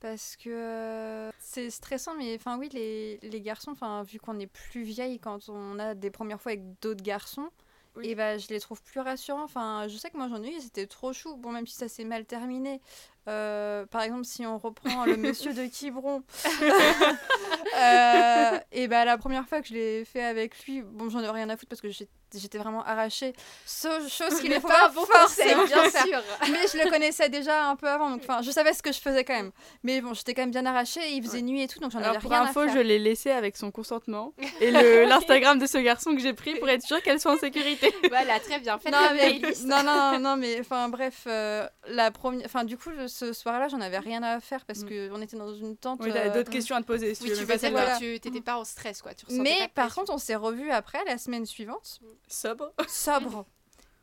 Parce 0.00 0.36
que 0.36 0.48
euh, 0.50 1.30
c'est 1.40 1.70
stressant, 1.70 2.14
mais 2.16 2.36
enfin, 2.36 2.56
oui, 2.56 2.68
les, 2.72 3.18
les 3.22 3.40
garçons, 3.40 3.72
enfin, 3.72 4.02
vu 4.04 4.20
qu'on 4.20 4.38
est 4.38 4.46
plus 4.46 4.82
vieille 4.82 5.18
quand 5.18 5.48
on 5.48 5.78
a 5.80 5.94
des 5.94 6.10
premières 6.10 6.40
fois 6.40 6.52
avec 6.52 6.62
d'autres 6.80 7.02
garçons, 7.02 7.48
Oui. 7.96 8.08
et 8.10 8.14
bah, 8.14 8.38
je 8.38 8.46
les 8.48 8.60
trouve 8.60 8.80
plus 8.82 9.00
rassurants. 9.00 9.42
Enfin, 9.42 9.86
je 9.88 9.96
sais 9.96 10.08
que 10.10 10.16
moi 10.16 10.28
j'en 10.28 10.40
ai 10.42 10.50
eu, 10.56 10.60
c'était 10.60 10.86
trop 10.86 11.12
chou. 11.12 11.36
Bon, 11.36 11.50
même 11.50 11.66
si 11.66 11.74
ça 11.74 11.88
s'est 11.88 12.04
mal 12.04 12.24
terminé. 12.26 12.80
Euh, 13.28 13.86
par 13.86 14.02
exemple, 14.02 14.24
si 14.24 14.46
on 14.46 14.56
reprend 14.56 15.04
le 15.04 15.16
monsieur 15.16 15.52
de 15.52 15.66
Quiberon, 15.66 16.22
euh, 17.76 18.58
et 18.72 18.88
bah, 18.88 19.04
la 19.04 19.18
première 19.18 19.46
fois 19.48 19.60
que 19.60 19.68
je 19.68 19.74
l'ai 19.74 20.04
fait 20.04 20.22
avec 20.22 20.64
lui, 20.64 20.82
bon, 20.82 21.08
j'en 21.10 21.20
ai 21.20 21.28
rien 21.28 21.48
à 21.50 21.56
foutre 21.56 21.68
parce 21.68 21.80
que 21.80 21.90
j'ai- 21.90 22.08
j'étais 22.34 22.58
vraiment 22.58 22.82
arrachée. 22.84 23.32
So- 23.66 23.88
chose 24.08 24.40
qu'il 24.40 24.50
n'est 24.50 24.60
pas 24.60 24.90
forcément 24.90 25.64
bien 25.64 25.84
faire. 25.90 26.04
sûr. 26.06 26.22
Mais 26.50 26.66
je 26.72 26.82
le 26.84 26.90
connaissais 26.90 27.28
déjà 27.28 27.66
un 27.68 27.76
peu 27.76 27.88
avant, 27.88 28.10
donc 28.10 28.20
enfin, 28.22 28.42
je 28.42 28.50
savais 28.50 28.72
ce 28.72 28.82
que 28.82 28.92
je 28.92 29.00
faisais 29.00 29.24
quand 29.24 29.34
même. 29.34 29.50
Mais 29.82 30.00
bon, 30.00 30.14
j'étais 30.14 30.34
quand 30.34 30.42
même 30.42 30.50
bien 30.50 30.66
arrachée, 30.66 31.00
et 31.00 31.12
il 31.14 31.22
faisait 31.22 31.38
Ouais. 31.38 31.42
nuit 31.42 31.62
et 31.62 31.68
tout, 31.68 31.78
donc 31.78 31.90
j'en 31.92 32.00
avais 32.02 32.18
pour 32.18 32.30
rien 32.30 32.42
info, 32.42 32.60
à 32.60 32.66
je 32.68 32.72
faire. 32.72 32.82
l'ai 32.84 32.98
laissé 32.98 33.30
avec 33.30 33.56
son 33.56 33.70
consentement 33.70 34.32
et 34.60 34.70
le- 34.70 35.04
l'Instagram 35.04 35.58
de 35.58 35.66
ce 35.66 35.78
garçon 35.78 36.14
que 36.14 36.20
j'ai 36.20 36.32
pris 36.32 36.54
pour 36.58 36.68
être 36.68 36.82
sûre 36.82 37.02
qu'elle 37.02 37.20
soit 37.20 37.32
en 37.32 37.38
sécurité. 37.38 37.92
Voilà, 38.08 38.40
très 38.40 38.58
bien. 38.58 38.78
Faites 38.78 38.92
Non 38.92 39.00
la 39.00 39.14
mais, 39.14 39.38
playlist. 39.38 39.64
non, 39.66 39.82
non, 39.82 40.18
non, 40.18 40.36
mais 40.36 40.58
enfin 40.60 40.88
bref, 40.88 41.24
euh, 41.26 41.66
la 41.88 42.10
première, 42.10 42.44
enfin 42.46 42.64
du 42.64 42.76
coup 42.76 42.90
ce 43.06 43.32
soir-là 43.32 43.68
j'en 43.68 43.80
avais 43.80 43.98
rien 43.98 44.22
à 44.22 44.40
faire 44.40 44.64
parce 44.64 44.80
Mm. 44.80 44.88
que 44.88 45.10
on 45.12 45.20
était 45.22 45.36
dans 45.36 45.54
une 45.54 45.76
tente. 45.76 46.00
Oui, 46.02 46.10
euh, 46.14 46.32
d'autres 46.32 46.50
questions 46.50 46.76
à 46.76 46.80
te 46.80 46.86
poser 46.86 47.14
si 47.14 47.24
Oui, 47.24 47.30
tu 47.30 47.46
tu 47.46 47.58
celle-là. 47.58 47.70
voilà. 47.70 47.96
tu 47.98 48.18
t'étais 48.20 48.40
pas 48.40 48.56
en 48.56 48.64
stress, 48.64 49.02
quoi. 49.02 49.14
Tu 49.14 49.26
Mais 49.30 49.56
pas 49.74 49.82
par 49.86 49.94
contre 49.94 50.12
on 50.12 50.18
s'est 50.18 50.34
revus 50.34 50.70
après 50.70 51.02
la 51.06 51.18
semaine 51.18 51.46
suivante, 51.46 52.00
Sobre. 52.26 52.72
sobre. 52.88 53.46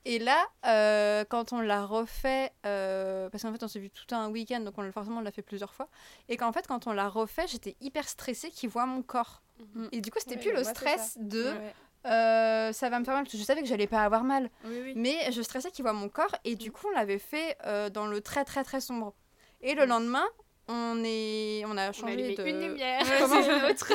Et 0.07 0.19
là, 0.19 0.37
euh, 0.67 1.25
quand 1.27 1.51
on 1.51 1.61
l'a 1.61 1.83
refait, 1.83 2.51
euh, 2.67 3.27
parce 3.31 3.41
qu'en 3.43 3.51
fait 3.51 3.63
on 3.63 3.67
s'est 3.67 3.79
vu 3.79 3.89
tout 3.89 4.13
un 4.13 4.29
week-end, 4.29 4.59
donc 4.59 4.75
on, 4.77 4.91
forcément 4.91 5.17
on 5.17 5.21
l'a 5.21 5.31
fait 5.31 5.41
plusieurs 5.41 5.73
fois, 5.73 5.89
et 6.29 6.37
qu'en 6.37 6.51
fait 6.51 6.67
quand 6.67 6.85
on 6.85 6.91
l'a 6.93 7.09
refait, 7.09 7.47
j'étais 7.47 7.75
hyper 7.81 8.07
stressée 8.07 8.51
qu'il 8.51 8.69
voit 8.69 8.85
mon 8.85 9.01
corps. 9.01 9.41
Mhm. 9.73 9.89
Et 9.91 10.01
du 10.01 10.11
coup 10.11 10.19
c'était 10.19 10.37
plus 10.37 10.51
le 10.53 10.63
stress 10.63 11.17
de 11.19 11.45
Ouais. 11.45 11.73
euh, 12.05 12.71
ça 12.71 12.89
va 12.91 12.99
me 12.99 13.05
faire 13.05 13.15
mal, 13.15 13.23
parce 13.23 13.31
que 13.33 13.39
je 13.39 13.43
savais 13.43 13.61
que 13.63 13.67
j'allais 13.67 13.87
pas 13.87 14.03
avoir 14.03 14.23
mal. 14.23 14.51
Oui, 14.65 14.79
oui. 14.83 14.93
Mais 14.95 15.31
je 15.31 15.41
stressais 15.41 15.71
qu'il 15.71 15.81
voit 15.83 15.93
mon 15.93 16.07
corps 16.09 16.35
et 16.43 16.55
du 16.55 16.71
coup 16.71 16.85
on 16.87 16.91
l'avait 16.91 17.17
fait 17.17 17.57
euh, 17.65 17.89
dans 17.89 18.05
le 18.05 18.21
très 18.21 18.45
très 18.45 18.63
très 18.63 18.81
sombre. 18.81 19.15
Et 19.61 19.73
le 19.73 19.85
lendemain, 19.85 20.27
on 20.67 21.01
est, 21.03 21.63
on 21.65 21.71
a 21.71 21.87
On 21.87 21.89
a 21.89 21.91
changé 21.91 22.35
de. 22.35 22.47
une 22.47 22.59
lumière, 22.69 23.01
Comment 23.19 23.39
une 23.41 23.65
autre. 23.71 23.91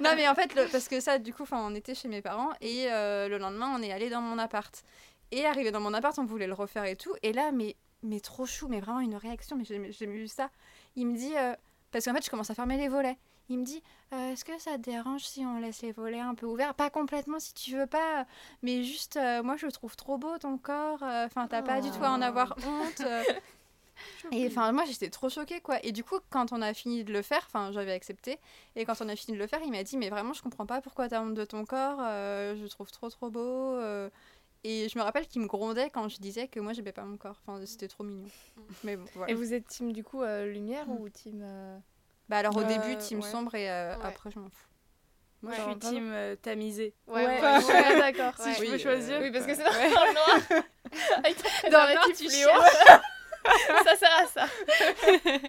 non 0.00 0.10
mais 0.16 0.28
en 0.28 0.34
fait 0.34 0.54
le- 0.54 0.66
parce 0.70 0.88
que 0.88 1.00
ça 1.00 1.18
du 1.18 1.32
coup 1.32 1.44
enfin 1.44 1.58
on 1.64 1.74
était 1.74 1.94
chez 1.94 2.08
mes 2.08 2.20
parents 2.22 2.50
et 2.60 2.90
euh, 2.90 3.28
le 3.28 3.38
lendemain 3.38 3.72
on 3.74 3.82
est 3.82 3.92
allé 3.92 4.10
dans 4.10 4.20
mon 4.20 4.36
appart 4.38 4.82
et 5.32 5.46
arrivé 5.46 5.70
dans 5.70 5.80
mon 5.80 5.94
appart 5.94 6.18
on 6.18 6.24
voulait 6.26 6.46
le 6.46 6.54
refaire 6.54 6.84
et 6.84 6.96
tout 6.96 7.14
et 7.22 7.32
là 7.32 7.52
mais 7.52 7.74
mais 8.02 8.20
trop 8.20 8.44
chou 8.46 8.68
mais 8.68 8.80
vraiment 8.80 9.00
une 9.00 9.14
réaction 9.16 9.56
mais 9.56 9.64
j'ai 9.64 9.92
jamais 9.92 10.16
vu 10.16 10.28
ça 10.28 10.50
il 10.96 11.06
me 11.06 11.16
dit 11.16 11.32
euh, 11.36 11.54
parce 11.90 12.04
qu'en 12.04 12.14
fait 12.14 12.24
je 12.24 12.30
commence 12.30 12.50
à 12.50 12.54
fermer 12.54 12.76
les 12.76 12.88
volets 12.88 13.16
il 13.48 13.58
me 13.58 13.64
dit 13.64 13.82
euh, 14.12 14.32
est-ce 14.32 14.44
que 14.44 14.58
ça 14.60 14.72
te 14.72 14.82
dérange 14.82 15.22
si 15.22 15.44
on 15.46 15.58
laisse 15.58 15.82
les 15.82 15.90
volets 15.92 16.20
un 16.20 16.34
peu 16.36 16.46
ouverts? 16.46 16.74
Pas 16.74 16.88
complètement 16.90 17.38
si 17.40 17.52
tu 17.54 17.76
veux 17.76 17.86
pas 17.86 18.26
mais 18.62 18.84
juste 18.84 19.18
moi 19.42 19.56
je 19.56 19.66
le 19.66 19.72
trouve 19.72 19.96
trop 19.96 20.18
beau 20.18 20.36
ton 20.38 20.58
corps 20.58 21.02
enfin 21.02 21.46
t'as 21.48 21.62
pas 21.62 21.80
du 21.80 21.90
tout 21.90 22.04
à 22.04 22.10
en 22.10 22.20
avoir 22.22 22.54
honte 22.66 23.00
euh. 23.00 23.22
Et 24.32 24.46
enfin, 24.46 24.70
moi 24.72 24.84
j'étais 24.86 25.10
trop 25.10 25.28
choquée 25.28 25.60
quoi. 25.60 25.78
Et 25.84 25.92
du 25.92 26.04
coup, 26.04 26.18
quand 26.30 26.52
on 26.52 26.62
a 26.62 26.74
fini 26.74 27.04
de 27.04 27.12
le 27.12 27.22
faire, 27.22 27.42
enfin, 27.46 27.70
j'avais 27.72 27.92
accepté. 27.92 28.38
Et 28.76 28.84
quand 28.84 29.00
on 29.00 29.08
a 29.08 29.16
fini 29.16 29.36
de 29.36 29.42
le 29.42 29.46
faire, 29.46 29.60
il 29.64 29.70
m'a 29.70 29.82
dit 29.82 29.96
Mais 29.96 30.08
vraiment, 30.10 30.32
je 30.32 30.42
comprends 30.42 30.66
pas 30.66 30.80
pourquoi 30.80 31.08
t'as 31.08 31.20
honte 31.20 31.34
de 31.34 31.44
ton 31.44 31.64
corps. 31.64 31.98
euh, 32.00 32.54
je 32.56 32.62
le 32.62 32.68
trouve 32.68 32.90
trop 32.90 33.08
trop 33.10 33.30
beau. 33.30 33.76
euh. 33.76 34.08
Et 34.62 34.90
je 34.90 34.98
me 34.98 35.02
rappelle 35.02 35.26
qu'il 35.26 35.40
me 35.40 35.46
grondait 35.46 35.88
quand 35.88 36.08
je 36.10 36.18
disais 36.18 36.46
que 36.46 36.60
moi 36.60 36.74
j'aimais 36.74 36.92
pas 36.92 37.02
mon 37.04 37.16
corps. 37.16 37.40
Enfin, 37.46 37.64
c'était 37.64 37.88
trop 37.88 38.04
mignon. 38.04 38.28
Mais 38.84 38.96
bon, 38.96 39.06
voilà. 39.14 39.32
Et 39.32 39.34
vous 39.34 39.54
êtes 39.54 39.66
team 39.66 39.92
du 39.92 40.04
coup 40.04 40.22
euh, 40.22 40.46
lumière 40.52 40.86
ou 40.90 41.08
team. 41.08 41.40
euh, 41.42 41.78
Bah 42.28 42.36
alors 42.38 42.54
au 42.56 42.60
Euh, 42.60 42.64
début, 42.64 42.96
team 42.98 43.20
ouais. 43.20 43.30
sombre 43.30 43.54
et 43.54 43.70
euh, 43.70 43.96
Ouais. 43.96 44.04
après, 44.04 44.30
je 44.30 44.38
m'en 44.38 44.50
fous. 44.50 44.66
Moi, 45.42 45.52
Ouais. 45.52 45.56
je 45.58 45.62
suis 45.62 45.78
team 45.78 46.10
euh, 46.12 46.36
tamisé. 46.36 46.92
Ouais, 47.06 47.24
Ouais, 47.24 47.40
ouais. 47.40 47.64
ouais, 47.64 47.98
d'accord. 47.98 48.34
Ouais. 48.44 48.52
Si 48.52 48.54
je 48.56 48.60
Oui, 48.60 48.66
peux 48.68 48.74
euh, 48.74 48.78
choisir. 48.78 49.18
Oui, 49.22 49.30
parce 49.32 49.46
que 49.46 49.54
c'est 49.54 49.64
dans 49.64 49.70
le 49.70 50.12
noir. 50.12 50.62
Avec 51.24 51.36
ton 51.42 51.70
Dans 51.70 51.86
le 51.88 51.94
noir, 51.94 52.04
tu 52.14 52.28
fluo. 52.28 52.50
ça 53.84 53.96
sert 53.96 54.16
à 54.18 54.26
ça. 54.26 54.46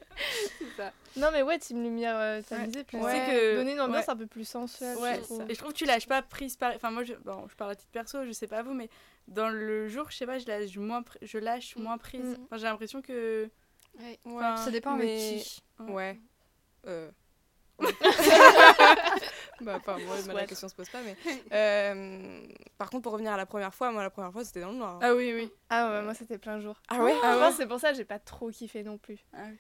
C'est 0.60 0.76
ça. 0.78 0.92
Non, 1.18 1.28
mais 1.34 1.42
ouais, 1.42 1.60
team 1.60 1.84
lumière 1.84 2.16
euh, 2.18 2.42
plus 2.42 2.56
Ouais. 2.56 2.68
c'est 3.12 3.26
C'est 3.26 3.32
que- 3.32 3.56
donner 3.58 3.74
une 3.74 3.82
ambiance 3.82 4.06
ouais. 4.08 4.14
un 4.14 4.16
peu 4.16 4.28
plus 4.28 4.48
sensuelle. 4.48 4.96
Ouais, 4.98 5.20
et 5.50 5.54
je 5.54 5.60
trouve 5.60 5.74
que 5.74 5.78
tu 5.78 5.86
lâches 5.86 6.08
pas 6.08 6.22
prise 6.22 6.56
par. 6.56 6.74
Enfin, 6.76 6.90
moi, 6.92 7.04
je, 7.04 7.14
bon, 7.16 7.48
je 7.50 7.56
parle 7.56 7.72
à 7.72 7.76
titre 7.76 7.92
perso, 7.92 8.26
je 8.26 8.32
sais 8.32 8.48
pas 8.48 8.62
vous, 8.64 8.74
mais 8.74 8.90
dans 9.28 9.50
le 9.50 9.88
jour, 9.90 10.10
je 10.10 10.16
sais 10.18 10.26
pas, 10.26 10.40
je 10.40 10.48
lâche 10.48 10.76
moins, 10.78 11.02
pr- 11.02 11.18
je 11.22 11.38
lâche 11.38 11.76
moins 11.76 11.98
prise. 11.98 12.22
Mm. 12.38 12.44
Enfin, 12.46 12.58
j'ai 12.58 12.64
l'impression 12.64 13.02
que. 13.02 13.50
Ouais. 14.00 14.20
Enfin, 14.26 14.56
Ça 14.58 14.72
dépend 14.72 14.94
avec 14.94 15.06
mais- 15.10 15.42
qui. 15.44 15.62
Ouais. 15.80 16.18
Euh. 16.88 17.10
bah, 19.62 19.78
enfin, 19.80 19.98
moi, 20.06 20.18
la 20.34 20.46
question 20.48 20.68
se 20.68 20.76
pose 20.76 20.90
pas, 20.90 21.02
mais. 21.02 21.16
euh, 21.54 22.46
Par 22.78 22.90
contre, 22.90 23.04
pour 23.04 23.14
revenir 23.14 23.32
à 23.32 23.38
la 23.38 23.46
première 23.46 23.74
fois, 23.74 23.92
moi, 23.92 24.02
la 24.04 24.10
première 24.10 24.32
fois, 24.32 24.44
c'était 24.44 24.62
dans 24.62 24.72
le 24.72 24.78
noir. 24.78 24.96
hein. 24.96 25.00
Ah 25.02 25.14
oui, 25.16 25.34
oui. 25.34 25.52
Ah 25.70 25.90
ouais, 25.92 26.02
moi 26.04 26.14
c'était 26.14 26.38
plein 26.38 26.60
jour. 26.60 26.76
Ah 26.90 27.04
ouais? 27.04 27.14
Ah 27.24 27.38
pense 27.38 27.52
ouais? 27.52 27.56
c'est 27.58 27.68
pour 27.68 27.80
ça 27.80 27.92
que 27.92 27.98
j'ai 27.98 28.06
pas 28.06 28.20
trop 28.20 28.50
kiffé 28.50 28.84
non 28.84 28.98
plus. 28.98 29.26
Ah 29.34 29.44
oui. 29.50 29.58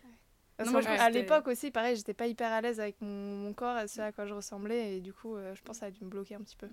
Non, 0.65 0.71
moi, 0.73 0.81
je 0.81 0.87
à 0.89 1.09
l'époque 1.09 1.47
aussi, 1.47 1.71
pareil, 1.71 1.95
j'étais 1.95 2.13
pas 2.13 2.27
hyper 2.27 2.51
à 2.51 2.61
l'aise 2.61 2.79
avec 2.79 2.99
mon, 3.01 3.07
mon 3.07 3.53
corps 3.53 3.79
et 3.79 3.87
ce 3.87 4.01
à 4.01 4.11
quoi 4.11 4.25
je 4.25 4.33
ressemblais. 4.33 4.97
Et 4.97 4.99
du 5.01 5.11
coup, 5.13 5.35
euh, 5.35 5.55
je 5.55 5.61
pense 5.63 5.77
que 5.77 5.79
ça 5.79 5.85
a 5.87 5.91
dû 5.91 6.03
me 6.03 6.09
bloquer 6.09 6.35
un 6.35 6.41
petit 6.41 6.55
peu. 6.55 6.67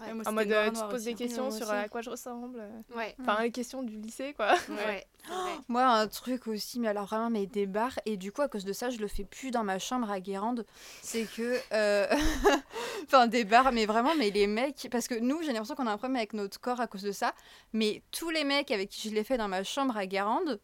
Ouais, 0.00 0.14
moi, 0.14 0.24
En 0.26 0.32
mode, 0.32 0.48
noir, 0.48 0.64
euh, 0.64 0.70
tu 0.70 0.74
te 0.76 0.80
poses 0.84 0.94
aussi, 0.94 1.04
des 1.06 1.14
questions 1.14 1.50
sur 1.50 1.66
aussi. 1.66 1.74
euh, 1.74 1.82
à 1.84 1.88
quoi 1.88 2.00
je 2.00 2.10
ressemble. 2.10 2.58
euh. 2.60 2.96
Ouais. 2.96 3.14
Enfin, 3.20 3.42
les 3.42 3.50
questions 3.50 3.82
du 3.82 3.96
lycée, 3.96 4.32
quoi. 4.34 4.54
Ouais. 4.70 5.06
Vrai. 5.28 5.58
Moi, 5.68 5.84
un 5.84 6.08
truc 6.08 6.46
aussi, 6.46 6.80
mais 6.80 6.88
alors 6.88 7.04
vraiment, 7.06 7.28
mais 7.28 7.46
des 7.46 7.66
barres. 7.66 7.98
Et 8.06 8.16
du 8.16 8.32
coup, 8.32 8.40
à 8.42 8.48
cause 8.48 8.64
de 8.64 8.72
ça, 8.72 8.88
je 8.90 8.98
le 8.98 9.06
fais 9.08 9.24
plus 9.24 9.50
dans 9.50 9.62
ma 9.64 9.78
chambre 9.78 10.10
à 10.10 10.20
Guérande. 10.20 10.64
C'est 11.02 11.24
que. 11.36 11.58
euh, 11.72 12.06
Enfin, 13.04 13.26
des 13.26 13.44
barres, 13.44 13.72
mais 13.72 13.86
vraiment, 13.86 14.14
mais 14.16 14.30
les 14.30 14.46
mecs. 14.46 14.88
Parce 14.90 15.08
que 15.08 15.14
nous, 15.18 15.42
j'ai 15.42 15.48
l'impression 15.52 15.74
qu'on 15.74 15.86
a 15.86 15.92
un 15.92 15.98
problème 15.98 16.16
avec 16.16 16.32
notre 16.32 16.60
corps 16.60 16.80
à 16.80 16.86
cause 16.86 17.02
de 17.02 17.12
ça. 17.12 17.34
Mais 17.72 18.02
tous 18.12 18.30
les 18.30 18.44
mecs 18.44 18.70
avec 18.70 18.88
qui 18.88 19.08
je 19.10 19.14
l'ai 19.14 19.24
fait 19.24 19.36
dans 19.36 19.48
ma 19.48 19.64
chambre 19.64 19.96
à 19.96 20.06
Guérande, 20.06 20.60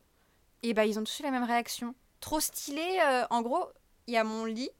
et 0.63 0.73
bah, 0.75 0.87
ils 0.87 0.99
ont 0.99 1.05
tous 1.05 1.21
eu 1.21 1.23
la 1.25 1.31
même 1.31 1.45
réaction. 1.45 1.95
Trop 2.21 2.41
stylé. 2.41 2.99
euh, 3.05 3.25
en 3.31 3.43
gros, 3.43 3.65
il 4.07 4.15
y 4.15 4.17
a 4.17 4.25
mon 4.25 4.45
lit 4.45 4.71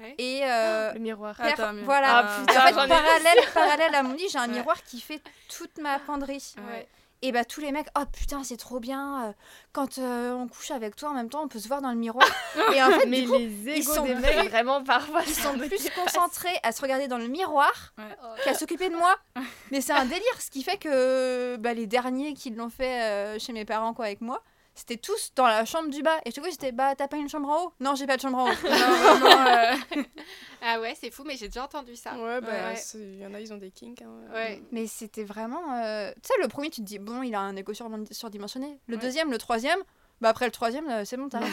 Ouais. 0.00 0.14
et. 0.18 0.40
euh, 0.44 0.92
Le 0.94 0.98
miroir. 1.00 1.34
Ah, 1.38 1.48
miroir. 1.72 1.74
voilà. 1.84 2.18
Ah, 2.18 2.40
putain, 2.40 2.60
en 2.60 2.66
fait, 2.66 2.88
parallèle, 2.88 3.38
parallèle 3.54 3.94
à 3.94 4.02
mon 4.02 4.14
lit, 4.14 4.28
j'ai 4.30 4.38
un 4.38 4.48
Ouais. 4.48 4.54
miroir 4.54 4.82
qui 4.82 5.00
fait 5.00 5.20
toute 5.54 5.78
ma 5.78 5.98
penderie. 5.98 6.54
Ouais. 6.70 6.88
Et 7.22 7.32
bah 7.32 7.44
tous 7.44 7.60
les 7.60 7.70
mecs, 7.70 7.88
oh 7.98 8.04
putain 8.10 8.42
c'est 8.44 8.56
trop 8.56 8.80
bien, 8.80 9.26
euh, 9.28 9.32
quand 9.74 9.98
euh, 9.98 10.32
on 10.32 10.48
couche 10.48 10.70
avec 10.70 10.96
toi 10.96 11.10
en 11.10 11.12
même 11.12 11.28
temps 11.28 11.42
on 11.42 11.48
peut 11.48 11.58
se 11.58 11.68
voir 11.68 11.82
dans 11.82 11.90
le 11.90 11.96
miroir. 11.98 12.26
et 12.74 12.82
en 12.82 12.90
fait 12.92 13.04
Mais 13.04 13.20
du 13.20 13.28
coup, 13.28 13.36
les 13.36 13.68
égos 13.76 13.92
sont 13.92 14.04
des 14.06 14.14
plus- 14.14 14.22
mecs, 14.22 14.48
vraiment, 14.48 14.82
parfois, 14.82 15.20
ils 15.26 15.34
sont 15.34 15.52
plus 15.58 15.90
concentrés 15.94 16.58
à 16.62 16.72
se 16.72 16.80
regarder 16.80 17.08
dans 17.08 17.18
le 17.18 17.28
miroir 17.28 17.92
Ouais. 17.98 18.04
qu'à 18.42 18.54
s'occuper 18.54 18.88
de 18.88 18.96
moi. 18.96 19.18
Mais 19.70 19.82
c'est 19.82 19.92
un 19.92 20.06
délire, 20.06 20.40
ce 20.40 20.48
qui 20.50 20.62
fait 20.62 20.78
que 20.78 21.56
bah, 21.56 21.74
les 21.74 21.86
derniers 21.86 22.32
qui 22.32 22.48
l'ont 22.48 22.70
fait 22.70 23.02
euh, 23.02 23.38
chez 23.38 23.52
mes 23.52 23.66
parents 23.66 23.92
quoi 23.92 24.06
avec 24.06 24.22
moi, 24.22 24.42
c'était 24.74 24.96
tous 24.96 25.32
dans 25.36 25.46
la 25.46 25.64
chambre 25.64 25.90
du 25.90 26.02
bas. 26.02 26.18
Et 26.24 26.30
du 26.30 26.40
coup 26.40 26.48
j'étais, 26.50 26.72
bah 26.72 26.94
t'as 26.96 27.08
pas 27.08 27.16
une 27.16 27.28
chambre 27.28 27.48
en 27.48 27.64
haut? 27.66 27.72
Non 27.80 27.94
j'ai 27.94 28.06
pas 28.06 28.16
de 28.16 28.22
chambre 28.22 28.38
en 28.38 28.46
haut. 28.50 28.54
Non, 28.64 28.70
vraiment, 28.70 29.46
euh, 29.46 30.02
Ah 30.62 30.78
ouais, 30.80 30.94
c'est 31.00 31.10
fou, 31.10 31.24
mais 31.26 31.36
j'ai 31.36 31.46
déjà 31.48 31.64
entendu 31.64 31.96
ça. 31.96 32.12
Ouais, 32.18 32.40
bah, 32.40 32.48
Ouais. 32.72 32.80
il 32.94 33.18
y 33.18 33.26
en 33.26 33.32
a, 33.32 33.40
ils 33.40 33.52
ont 33.52 33.56
des 33.56 33.70
kinks. 33.70 34.02
hein. 34.02 34.10
Ouais. 34.32 34.62
Mais 34.72 34.86
c'était 34.86 35.24
vraiment... 35.24 35.72
euh, 35.74 36.12
Tu 36.22 36.28
sais 36.34 36.42
le 36.42 36.48
premier 36.48 36.68
tu 36.70 36.82
te 36.82 36.86
dis, 36.86 36.98
bon 36.98 37.22
il 37.22 37.34
a 37.34 37.40
un 37.40 37.56
égo 37.56 37.72
sur- 37.72 37.88
surdimensionné. 38.10 38.78
Le 38.86 38.96
Ouais. 38.96 39.02
deuxième, 39.02 39.30
le 39.30 39.38
troisième, 39.38 39.78
bah 40.20 40.28
après 40.28 40.44
le 40.44 40.50
troisième 40.50 40.88
euh, 40.88 41.04
c'est 41.04 41.16
bon 41.16 41.28
t'as... 41.28 41.40
Non, 41.40 41.46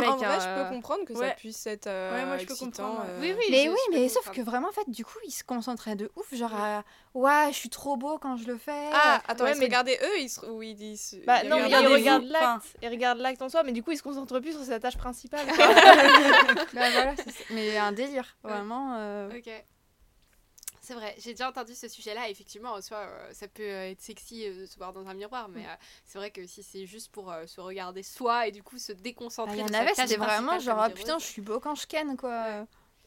bah, 0.00 0.10
en 0.12 0.16
vrai, 0.16 0.38
je 0.40 0.46
euh, 0.46 0.64
peux 0.64 0.74
comprendre 0.74 1.04
que 1.04 1.14
ça 1.14 1.30
puisse 1.30 1.66
être 1.66 1.86
euh, 1.88 2.14
Ouais, 2.14 2.24
moi, 2.26 2.36
je 2.38 2.46
peux 2.46 2.52
excitant, 2.52 2.98
euh, 3.06 3.20
Oui, 3.20 3.34
oui. 3.36 3.44
Mais 3.50 3.64
je- 3.64 3.70
oui, 3.70 3.76
je 3.92 3.98
mais 3.98 4.08
sauf 4.08 4.30
que 4.30 4.40
vraiment, 4.40 4.68
en 4.68 4.72
fait, 4.72 4.88
du 4.88 5.04
coup, 5.04 5.18
ils 5.26 5.30
se 5.32 5.42
concentraient 5.44 5.96
de 5.96 6.10
ouf, 6.16 6.32
genre 6.34 6.54
à 6.54 6.84
ouais, 7.14 7.48
je 7.50 7.56
suis 7.56 7.68
trop 7.70 7.96
beau 7.96 8.18
quand 8.18 8.36
je 8.36 8.46
le 8.46 8.56
fais. 8.56 8.88
Ah, 8.92 9.20
attends, 9.26 9.46
ils 9.46 9.58
mais- 9.58 9.64
regardaient 9.64 9.98
eux, 10.02 10.18
ils 10.20 10.28
se... 10.28 10.44
ou 10.46 10.62
ils 10.62 10.74
disent. 10.76 11.20
Bah 11.26 11.40
il 11.42 11.48
y 11.48 11.52
a 11.52 11.56
non, 11.56 11.62
mais 11.62 11.68
ils 11.70 11.94
regardent 11.94 12.24
Enfin- 12.30 12.52
l'acte. 12.54 12.76
Ils 12.82 12.88
regardent 12.88 13.18
l'acte 13.18 13.42
en 13.42 13.48
soi, 13.48 13.62
mais 13.64 13.72
du 13.72 13.82
coup, 13.82 13.90
ils 13.92 13.98
se 13.98 14.02
concentrent 14.02 14.38
plus 14.40 14.52
sur 14.52 14.62
sa 14.64 14.78
tâche 14.78 14.96
principale. 14.96 15.46
Bah 16.74 16.90
voilà, 16.92 17.14
mais 17.50 17.76
un 17.76 17.92
délire, 17.92 18.36
vraiment. 18.42 18.94
euh, 18.96 19.28
Ok. 19.36 19.50
C'est 20.84 20.92
vrai, 20.92 21.14
j'ai 21.18 21.30
déjà 21.30 21.48
entendu 21.48 21.74
ce 21.74 21.88
sujet-là. 21.88 22.28
Effectivement, 22.28 22.72
en 22.72 22.82
soi, 22.82 22.98
euh, 22.98 23.32
ça 23.32 23.48
peut 23.48 23.62
euh, 23.62 23.90
être 23.90 24.02
sexy 24.02 24.46
euh, 24.46 24.60
de 24.60 24.66
se 24.66 24.76
voir 24.76 24.92
dans 24.92 25.06
un 25.06 25.14
miroir, 25.14 25.48
mais 25.48 25.64
euh, 25.64 25.74
c'est 26.04 26.18
vrai 26.18 26.30
que 26.30 26.46
si 26.46 26.62
c'est 26.62 26.84
juste 26.84 27.10
pour 27.10 27.34
se 27.46 27.58
regarder 27.62 28.02
soi 28.02 28.48
et 28.48 28.52
du 28.52 28.62
coup 28.62 28.76
se 28.76 28.92
bah, 28.92 28.98
déconcentrer. 29.02 29.56
Il 29.56 29.60
y 29.60 29.62
en 29.62 29.72
avait, 29.72 29.94
c'était 29.94 30.16
vraiment 30.16 30.58
genre, 30.58 30.78
ah, 30.78 30.90
putain, 30.90 31.18
je 31.18 31.24
suis 31.24 31.40
beau 31.40 31.58
quand 31.58 31.74
je 31.74 31.86
ken, 31.86 32.18
quoi. 32.18 32.28
Ouais. 32.28 32.64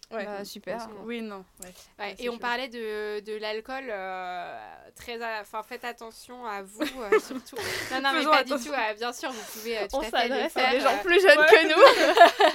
Bah, 0.10 0.46
super. 0.46 0.88
Oui, 1.04 1.22
non. 1.22 1.44
Ouais. 1.62 1.74
Ouais, 2.00 2.16
et 2.18 2.30
on 2.30 2.34
chaud. 2.34 2.40
parlait 2.40 2.70
de, 2.70 3.20
de 3.20 3.36
l'alcool, 3.38 3.84
euh, 3.90 4.58
très, 4.96 5.20
enfin 5.42 5.64
faites 5.64 5.84
attention 5.84 6.46
à 6.46 6.62
vous 6.62 6.82
euh, 7.02 7.20
surtout. 7.20 7.58
Non, 7.92 8.02
non, 8.02 8.12
mais 8.14 8.24
pas 8.24 8.44
du 8.46 8.54
tout. 8.54 8.72
euh, 8.72 8.94
bien 8.94 9.12
sûr, 9.12 9.32
vous 9.32 9.52
pouvez 9.52 9.78
euh, 9.80 9.88
tout 9.88 9.98
On 9.98 10.00
à 10.00 10.04
fait 10.04 10.12
le 10.12 10.34
s'adresse 10.36 10.54
faire. 10.54 10.70
à 10.70 10.72
des 10.72 10.80
gens 10.80 10.98
plus 11.04 11.22
jeunes 11.22 11.46
que 11.46 11.68
nous. 11.68 12.54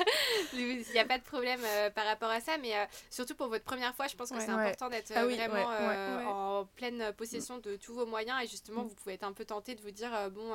Il 0.54 0.84
n'y 0.92 0.98
a 0.98 1.04
pas 1.04 1.18
de 1.18 1.24
problème 1.24 1.60
euh, 1.64 1.90
par 1.90 2.06
rapport 2.06 2.30
à 2.30 2.40
ça, 2.40 2.56
mais 2.58 2.74
euh, 2.74 2.84
surtout 3.10 3.34
pour 3.34 3.48
votre 3.48 3.64
première 3.64 3.94
fois, 3.94 4.06
je 4.06 4.16
pense 4.16 4.30
que 4.30 4.36
Ouais. 4.36 4.40
c'est 4.46 4.52
Ouais. 4.52 4.62
important 4.62 4.88
d'être 4.88 5.12
Ah 5.14 5.26
oui, 5.26 5.36
vraiment 5.36 5.54
ouais, 5.68 5.76
euh, 5.80 6.18
ouais. 6.18 6.24
en 6.26 6.64
pleine 6.76 7.12
possession 7.18 7.58
de 7.58 7.76
tous 7.76 7.92
vos 7.94 8.06
moyens 8.06 8.42
et 8.42 8.46
justement, 8.46 8.82
vous 8.82 8.94
pouvez 8.94 9.14
être 9.14 9.24
un 9.24 9.32
peu 9.32 9.44
tenté 9.44 9.74
de 9.74 9.82
vous 9.82 9.90
dire 9.90 10.10
euh, 10.14 10.30
bon. 10.30 10.52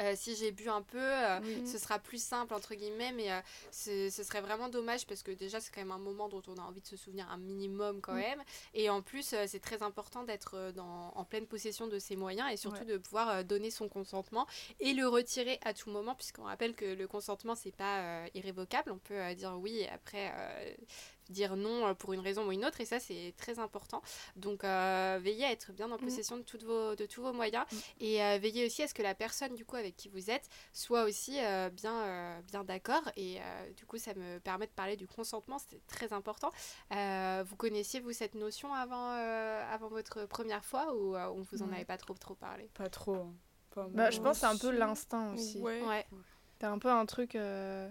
Euh, 0.00 0.14
si 0.16 0.36
j'ai 0.36 0.52
bu 0.52 0.68
un 0.68 0.82
peu, 0.82 0.98
euh, 1.00 1.40
ce 1.66 1.78
sera 1.78 1.98
plus 1.98 2.22
simple 2.22 2.54
entre 2.54 2.74
guillemets, 2.74 3.12
mais 3.12 3.30
euh, 3.32 3.40
ce, 3.70 4.10
ce 4.10 4.22
serait 4.22 4.40
vraiment 4.40 4.68
dommage 4.68 5.06
parce 5.06 5.22
que 5.22 5.30
déjà 5.32 5.60
c'est 5.60 5.72
quand 5.74 5.80
même 5.80 5.90
un 5.92 5.98
moment 5.98 6.28
dont 6.28 6.42
on 6.46 6.56
a 6.56 6.62
envie 6.62 6.80
de 6.80 6.86
se 6.86 6.96
souvenir 6.96 7.30
un 7.30 7.36
minimum 7.38 8.00
quand 8.00 8.14
même, 8.14 8.42
et 8.74 8.90
en 8.90 9.02
plus 9.02 9.34
c'est 9.46 9.60
très 9.60 9.82
important 9.82 10.24
d'être 10.24 10.72
dans- 10.74 11.12
en 11.14 11.24
pleine 11.24 11.46
possession 11.46 11.86
de 11.88 11.98
ses 11.98 12.16
moyens 12.16 12.50
et 12.52 12.56
surtout 12.56 12.78
Ouais. 12.80 12.84
de 12.84 12.98
pouvoir 12.98 13.44
donner 13.44 13.70
son 13.70 13.88
consentement 13.88 14.46
et 14.80 14.92
le 14.92 15.08
retirer 15.08 15.58
à 15.64 15.74
tout 15.74 15.90
moment 15.90 16.14
puisqu'on 16.14 16.44
rappelle 16.44 16.74
que 16.74 16.84
le 16.84 17.06
consentement 17.08 17.54
c'est 17.54 17.74
pas 17.74 18.26
irrévocable, 18.34 18.92
on 18.92 18.98
peut 18.98 19.34
dire 19.34 19.56
oui 19.58 19.78
et 19.78 19.88
après 19.88 20.32
dire 21.28 21.56
non 21.56 21.86
euh, 21.86 21.94
pour 21.94 22.12
une 22.12 22.20
raison 22.20 22.46
ou 22.46 22.52
une 22.52 22.64
autre 22.64 22.80
et 22.80 22.84
ça 22.84 23.00
c'est 23.00 23.34
très 23.36 23.58
important. 23.58 24.02
Donc 24.36 24.64
euh, 24.64 25.18
veillez 25.22 25.44
à 25.44 25.52
être 25.52 25.72
bien 25.72 25.90
en 25.90 25.98
possession 25.98 26.36
de, 26.36 26.42
toutes 26.42 26.64
vos, 26.64 26.94
de 26.96 27.06
tous 27.06 27.22
vos 27.22 27.32
moyens 27.32 27.64
et 28.00 28.22
euh, 28.22 28.38
veillez 28.40 28.66
aussi 28.66 28.82
à 28.82 28.88
ce 28.88 28.94
que 28.94 29.02
la 29.02 29.14
personne 29.14 29.54
du 29.54 29.64
coup 29.64 29.76
avec 29.76 29.96
qui 29.96 30.08
vous 30.08 30.30
êtes 30.30 30.48
soit 30.72 31.04
aussi 31.04 31.38
euh, 31.38 31.70
bien, 31.70 31.94
euh, 32.02 32.40
bien 32.42 32.64
d'accord 32.64 33.02
et 33.16 33.38
euh, 33.40 33.72
du 33.74 33.84
coup 33.86 33.98
ça 33.98 34.14
me 34.14 34.38
permet 34.40 34.66
de 34.66 34.72
parler 34.72 34.96
du 34.96 35.06
consentement, 35.06 35.58
c'était 35.58 35.82
très 35.86 36.12
important. 36.12 36.50
Euh, 36.92 37.44
vous 37.46 37.56
connaissiez 37.56 38.00
vous 38.00 38.12
cette 38.12 38.34
notion 38.34 38.72
avant, 38.74 39.12
euh, 39.12 39.72
avant 39.72 39.88
votre 39.88 40.26
première 40.26 40.64
fois 40.64 40.94
ou 40.94 41.14
euh, 41.16 41.28
on 41.28 41.42
vous 41.42 41.62
en 41.62 41.68
Ouais. 41.68 41.74
avait 41.76 41.84
pas 41.84 41.98
trop 41.98 42.14
trop 42.14 42.34
parlé? 42.34 42.70
Pas 42.74 42.88
trop. 42.88 43.26
Pas 43.74 43.86
Bah, 43.90 44.10
je 44.10 44.20
pense 44.20 44.40
que 44.40 44.46
c'est 44.46 44.46
un 44.46 44.56
peu 44.56 44.70
l'instinct 44.70 45.34
aussi. 45.34 45.58
Ouais. 45.58 45.82
Ouais. 45.82 46.06
T'as 46.58 46.70
un 46.70 46.78
peu 46.78 46.88
un 46.90 47.04
truc. 47.06 47.34
euh, 47.34 47.90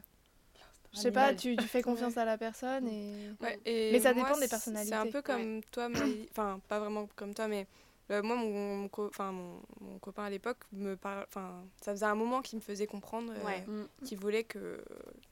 Je 0.94 1.00
sais 1.00 1.12
pas, 1.12 1.34
tu, 1.34 1.56
tu 1.56 1.68
fais 1.68 1.82
confiance 1.84 2.18
à 2.18 2.26
la 2.26 2.38
personne 2.38 2.88
et. 2.88 3.30
Ouais, 3.42 3.60
et 3.66 3.92
Mais 3.92 4.00
ça 4.00 4.14
moi, 4.14 4.24
dépend 4.28 4.40
des 4.40 4.48
personnalités. 4.48 4.90
C'est 4.96 5.00
un 5.00 5.08
peu 5.12 5.22
comme 5.22 5.62
toi, 5.72 5.90
Maï- 5.90 6.28
enfin 6.32 6.60
pas 6.68 6.80
vraiment 6.80 7.08
comme 7.16 7.34
toi, 7.34 7.48
mais 7.48 7.68
euh, 8.10 8.22
moi 8.24 8.36
mon, 8.38 8.78
mon 8.78 8.88
co- 8.88 9.08
enfin, 9.08 9.32
mon, 9.34 9.60
mon 9.82 10.00
copain 10.00 10.24
à 10.24 10.30
l'époque 10.30 10.60
me 10.72 10.96
parle, 10.96 11.26
enfin 11.28 11.64
ça 11.82 11.92
faisait 11.92 12.06
un 12.06 12.16
moment 12.16 12.42
qu'il 12.42 12.58
me 12.58 12.64
faisait 12.64 12.88
comprendre 12.88 13.34
euh, 13.36 13.46
Ouais. 13.46 13.62
Mm. 13.68 13.86
qu'il 14.06 14.18
voulait 14.18 14.46
que 14.46 14.82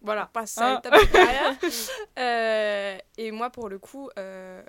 voilà 0.01 0.24
Ah. 0.24 0.30
passe 0.34 0.51
ça 0.51 0.80
étape 0.80 0.99
supérieure. 0.99 1.56
Euh, 2.20 2.97
et 3.18 3.32
moi 3.32 3.49
pour 3.49 3.70
le 3.70 3.80
coup, 3.80 4.10
euh, 4.20 4.62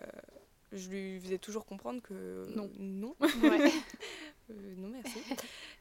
je 0.72 0.88
lui 0.88 1.20
faisais 1.20 1.38
toujours 1.38 1.64
comprendre 1.66 2.00
que 2.02 2.46
Non. 2.54 2.70
non, 2.78 3.14
Ouais. 3.20 3.70
Euh, 4.48 4.74
non 4.76 4.86
merci. 4.88 5.18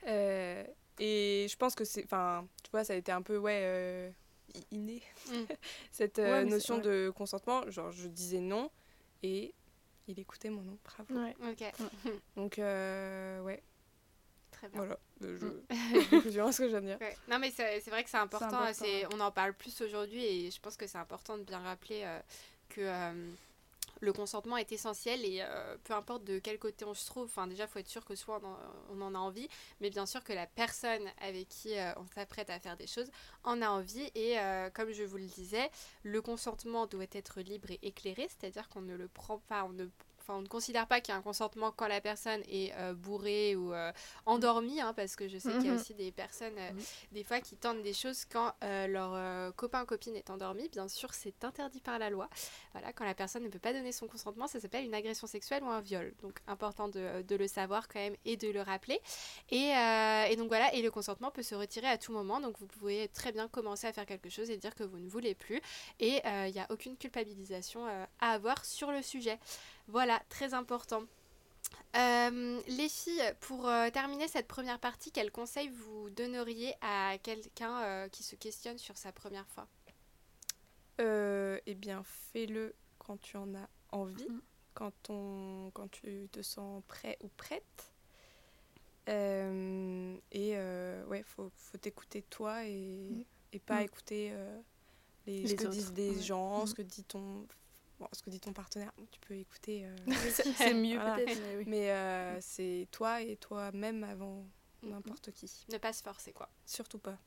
Euh, 0.08 0.64
et 0.98 1.46
je 1.48 1.56
pense 1.56 1.76
que 1.76 1.84
c'est, 1.86 2.04
enfin 2.04 2.48
tu 2.64 2.72
vois, 2.72 2.84
ça 2.84 2.94
a 2.94 2.96
été 2.96 3.12
un 3.12 3.22
peu 3.22 3.38
ouais. 3.38 4.12
Inné, 4.72 5.02
Mm. 5.28 5.34
cette 5.92 6.20
euh, 6.20 6.44
Ouais, 6.44 6.46
notion 6.46 6.76
ouais. 6.76 6.82
de 6.82 7.14
consentement. 7.16 7.70
Genre, 7.70 7.92
je 7.92 8.08
disais 8.08 8.40
non 8.40 8.70
et 9.24 9.54
il 10.08 10.20
écoutait 10.20 10.50
mon 10.50 10.62
non. 10.62 10.78
Bravo. 10.84 11.20
Ouais. 11.24 11.36
Ok, 11.50 11.64
Donc, 12.36 12.60
euh, 12.60 13.42
ouais, 13.42 13.62
très 14.52 14.70
bien. 14.70 14.78
voilà. 14.80 15.00
Euh, 15.24 15.38
Je... 15.40 15.46
Mm. 15.48 16.52
ce 16.52 16.58
que 16.58 16.64
je 16.66 16.68
viens 16.70 16.82
de 16.82 16.86
dire. 16.88 16.98
Ouais. 17.02 17.16
Non 17.30 17.40
mais 17.40 17.52
c'est 17.52 17.80
c'est 17.82 17.90
vrai 17.90 18.04
que 18.04 18.10
c'est 18.10 18.18
important, 18.18 18.48
important, 18.48 18.74
c'est- 18.74 19.06
on 19.14 19.20
en 19.20 19.32
parle 19.32 19.54
plus 19.54 19.82
aujourd'hui 19.82 20.24
et 20.24 20.52
je 20.52 20.60
pense 20.60 20.76
que 20.78 20.86
c'est 20.88 20.98
important 20.98 21.38
de 21.38 21.44
bien 21.44 21.60
rappeler 21.60 22.02
euh, 22.04 22.20
que 22.70 22.82
euh, 22.82 23.32
le 24.02 24.14
consentement 24.14 24.58
est 24.58 24.72
essentiel 24.72 25.24
et 25.26 25.40
euh, 25.42 25.78
peu 25.84 25.94
importe 25.94 26.24
de 26.24 26.40
quel 26.40 26.60
côté 26.60 26.86
on 26.86 26.94
se 26.94 27.06
trouve, 27.06 27.26
enfin 27.26 27.48
déjà 27.48 27.68
faut 27.68 27.80
être 27.80 27.88
sûr 27.88 28.06
que 28.06 28.16
soit 28.16 28.42
on 28.90 29.02
en, 29.02 29.16
a 29.16 29.18
envie, 29.18 29.48
mais 29.82 29.90
bien 29.90 30.06
sûr 30.06 30.24
que 30.24 30.34
la 30.34 30.48
personne 30.48 31.08
avec 31.22 31.48
qui 31.50 31.78
euh, 31.78 31.92
on 31.98 32.06
s'apprête 32.14 32.50
à 32.50 32.60
faire 32.60 32.78
des 32.78 32.88
choses 32.88 33.10
en 33.44 33.62
a 33.62 33.70
envie 33.70 34.10
et 34.16 34.40
euh, 34.40 34.70
comme 34.70 34.92
je 34.92 35.04
vous 35.04 35.18
le 35.18 35.26
disais, 35.26 35.70
le 36.04 36.22
consentement 36.22 36.88
doit 36.88 37.06
être 37.12 37.42
libre 37.42 37.72
et 37.72 37.80
éclairé, 37.82 38.28
c'est-à-dire 38.28 38.70
qu'on 38.70 38.82
ne 38.82 38.96
le 38.96 39.08
prend 39.08 39.40
pas, 39.40 39.64
on 39.66 39.74
ne 39.74 39.86
Enfin, 40.28 40.40
on 40.40 40.42
ne 40.42 40.48
considère 40.48 40.88
pas 40.88 41.02
qu'il 41.02 41.12
y 41.14 41.16
a 41.16 41.20
un 41.20 41.22
consentement 41.22 41.72
quand 41.72 41.88
la 41.88 42.02
personne 42.02 42.42
est 42.50 42.74
euh, 42.78 42.96
bourrée 42.96 43.56
ou 43.56 43.74
euh, 43.76 43.92
endormie, 44.26 44.82
hein, 44.82 44.92
parce 44.96 45.16
que 45.16 45.28
je 45.28 45.38
sais 45.38 45.52
qu'il 45.54 45.66
y 45.66 45.70
a 45.70 45.74
Mhm. 45.74 45.80
aussi 45.80 45.94
des 45.94 46.12
personnes 46.12 46.58
euh, 46.58 46.72
des 47.12 47.24
fois 47.24 47.42
qui 47.42 47.56
tentent 47.58 47.84
des 47.84 47.94
choses 47.94 48.26
quand 48.26 48.52
leur 48.62 49.54
copain 49.56 49.84
ou 49.84 49.86
copine 49.86 50.16
est 50.16 50.32
endormi. 50.32 50.68
Bien 50.70 50.88
sûr, 50.88 51.14
c'est 51.14 51.44
interdit 51.44 51.80
par 51.80 52.00
la 52.00 52.10
loi. 52.10 52.28
Voilà, 52.72 52.92
quand 52.92 53.06
la 53.06 53.14
personne 53.14 53.44
ne 53.44 53.50
peut 53.50 53.60
pas 53.60 53.72
donner 53.72 53.92
son 53.92 54.08
consentement, 54.08 54.48
ça 54.48 54.60
s'appelle 54.60 54.84
une 54.86 54.96
agression 54.96 55.28
sexuelle 55.28 55.64
ou 55.64 55.68
un 55.70 55.82
viol. 55.82 56.14
Donc, 56.24 56.40
important 56.48 56.88
de, 56.88 57.22
de 57.22 57.36
le 57.36 57.48
savoir 57.48 57.88
quand 57.88 58.00
même 58.00 58.16
et 58.26 58.36
de 58.36 58.50
le 58.50 58.62
rappeler. 58.62 59.00
Et, 59.52 59.74
et 60.32 60.36
donc 60.38 60.48
voilà, 60.48 60.74
et 60.74 60.82
le 60.82 60.90
consentement 60.90 61.30
peut 61.30 61.44
se 61.44 61.54
retirer 61.54 61.88
à 61.88 61.98
tout 62.00 62.12
moment. 62.12 62.40
Donc, 62.40 62.58
vous 62.58 62.68
pouvez 62.68 63.10
très 63.10 63.32
bien 63.32 63.48
commencer 63.48 63.86
à 63.86 63.94
faire 63.94 64.08
quelque 64.08 64.30
chose 64.30 64.50
et 64.50 64.58
dire 64.58 64.74
que 64.74 64.84
vous 64.84 64.98
ne 64.98 65.08
voulez 65.08 65.36
plus. 65.36 65.62
Et 66.00 66.22
il 66.26 66.52
n'y 66.54 66.60
a 66.60 66.68
aucune 66.72 66.98
culpabilisation 66.98 67.86
à 68.20 68.32
avoir 68.32 68.66
sur 68.66 68.92
le 68.92 69.02
sujet. 69.04 69.38
Voilà, 69.88 70.22
très 70.30 70.54
important. 70.54 71.04
Euh, 71.96 72.62
les 72.68 72.90
filles, 72.90 73.22
pour 73.40 73.68
euh, 73.68 73.90
terminer 73.90 74.28
cette 74.28 74.48
première 74.48 74.80
partie, 74.80 75.12
quel 75.12 75.32
conseil 75.32 75.70
vous 75.70 76.10
donneriez 76.10 76.74
à 76.82 77.18
quelqu'un 77.20 77.82
euh, 77.84 78.10
qui 78.10 78.24
se 78.24 78.36
questionne 78.36 78.78
sur 78.78 78.98
sa 78.98 79.12
première 79.12 79.48
fois? 79.48 79.68
Eh 81.00 81.76
bien, 81.76 82.04
fais-le 82.04 82.76
quand 83.00 83.20
tu 83.20 83.38
en 83.38 83.54
as 83.56 83.68
envie, 83.92 84.28
Mhm. 84.30 84.42
quand, 84.74 85.10
on, 85.10 85.72
quand 85.74 85.90
tu 85.90 86.28
te 86.32 86.42
sens 86.42 86.84
prêt 86.88 87.18
ou 87.22 87.28
prête. 87.30 87.92
Et 89.08 90.56
ouais, 91.08 91.24
faut, 91.24 91.52
faut 91.56 91.78
t'écouter 91.78 92.22
toi 92.24 92.66
et, 92.66 93.26
et 93.54 93.60
pas 93.60 93.80
Mhm. 93.80 93.86
écouter 93.86 94.34
les, 95.26 95.42
Les 95.44 95.50
ce 95.50 95.56
que 95.56 95.64
autres. 95.64 95.72
disent 95.72 95.94
des 95.94 96.16
Ouais. 96.16 96.22
gens, 96.22 96.66
ce 96.66 96.74
que 96.74 96.82
dit 96.82 97.04
ton, 97.04 97.48
bon, 98.00 98.08
ce 98.12 98.22
que 98.22 98.30
dit 98.30 98.40
ton 98.40 98.54
partenaire. 98.54 98.92
Tu 99.12 99.20
peux 99.22 99.36
écouter. 99.36 99.86
euh, 99.86 99.96
C'est 100.58 100.74
mieux 100.74 100.96
Voilà. 101.00 101.16
peut-être, 101.16 101.40
mais 101.42 101.58
oui. 101.58 101.64
mais 101.68 101.92
euh, 101.92 102.38
c'est 102.42 102.88
toi 102.92 103.22
et 103.22 103.36
toi-même 103.38 104.04
avant 104.04 104.46
Mhm. 104.84 104.90
n'importe 104.92 105.32
qui. 105.32 105.50
Ne 105.72 105.78
pas 105.78 105.94
se 105.94 106.04
forcer, 106.04 106.32
quoi. 106.34 106.50
Surtout 106.66 107.00
pas. 107.00 107.18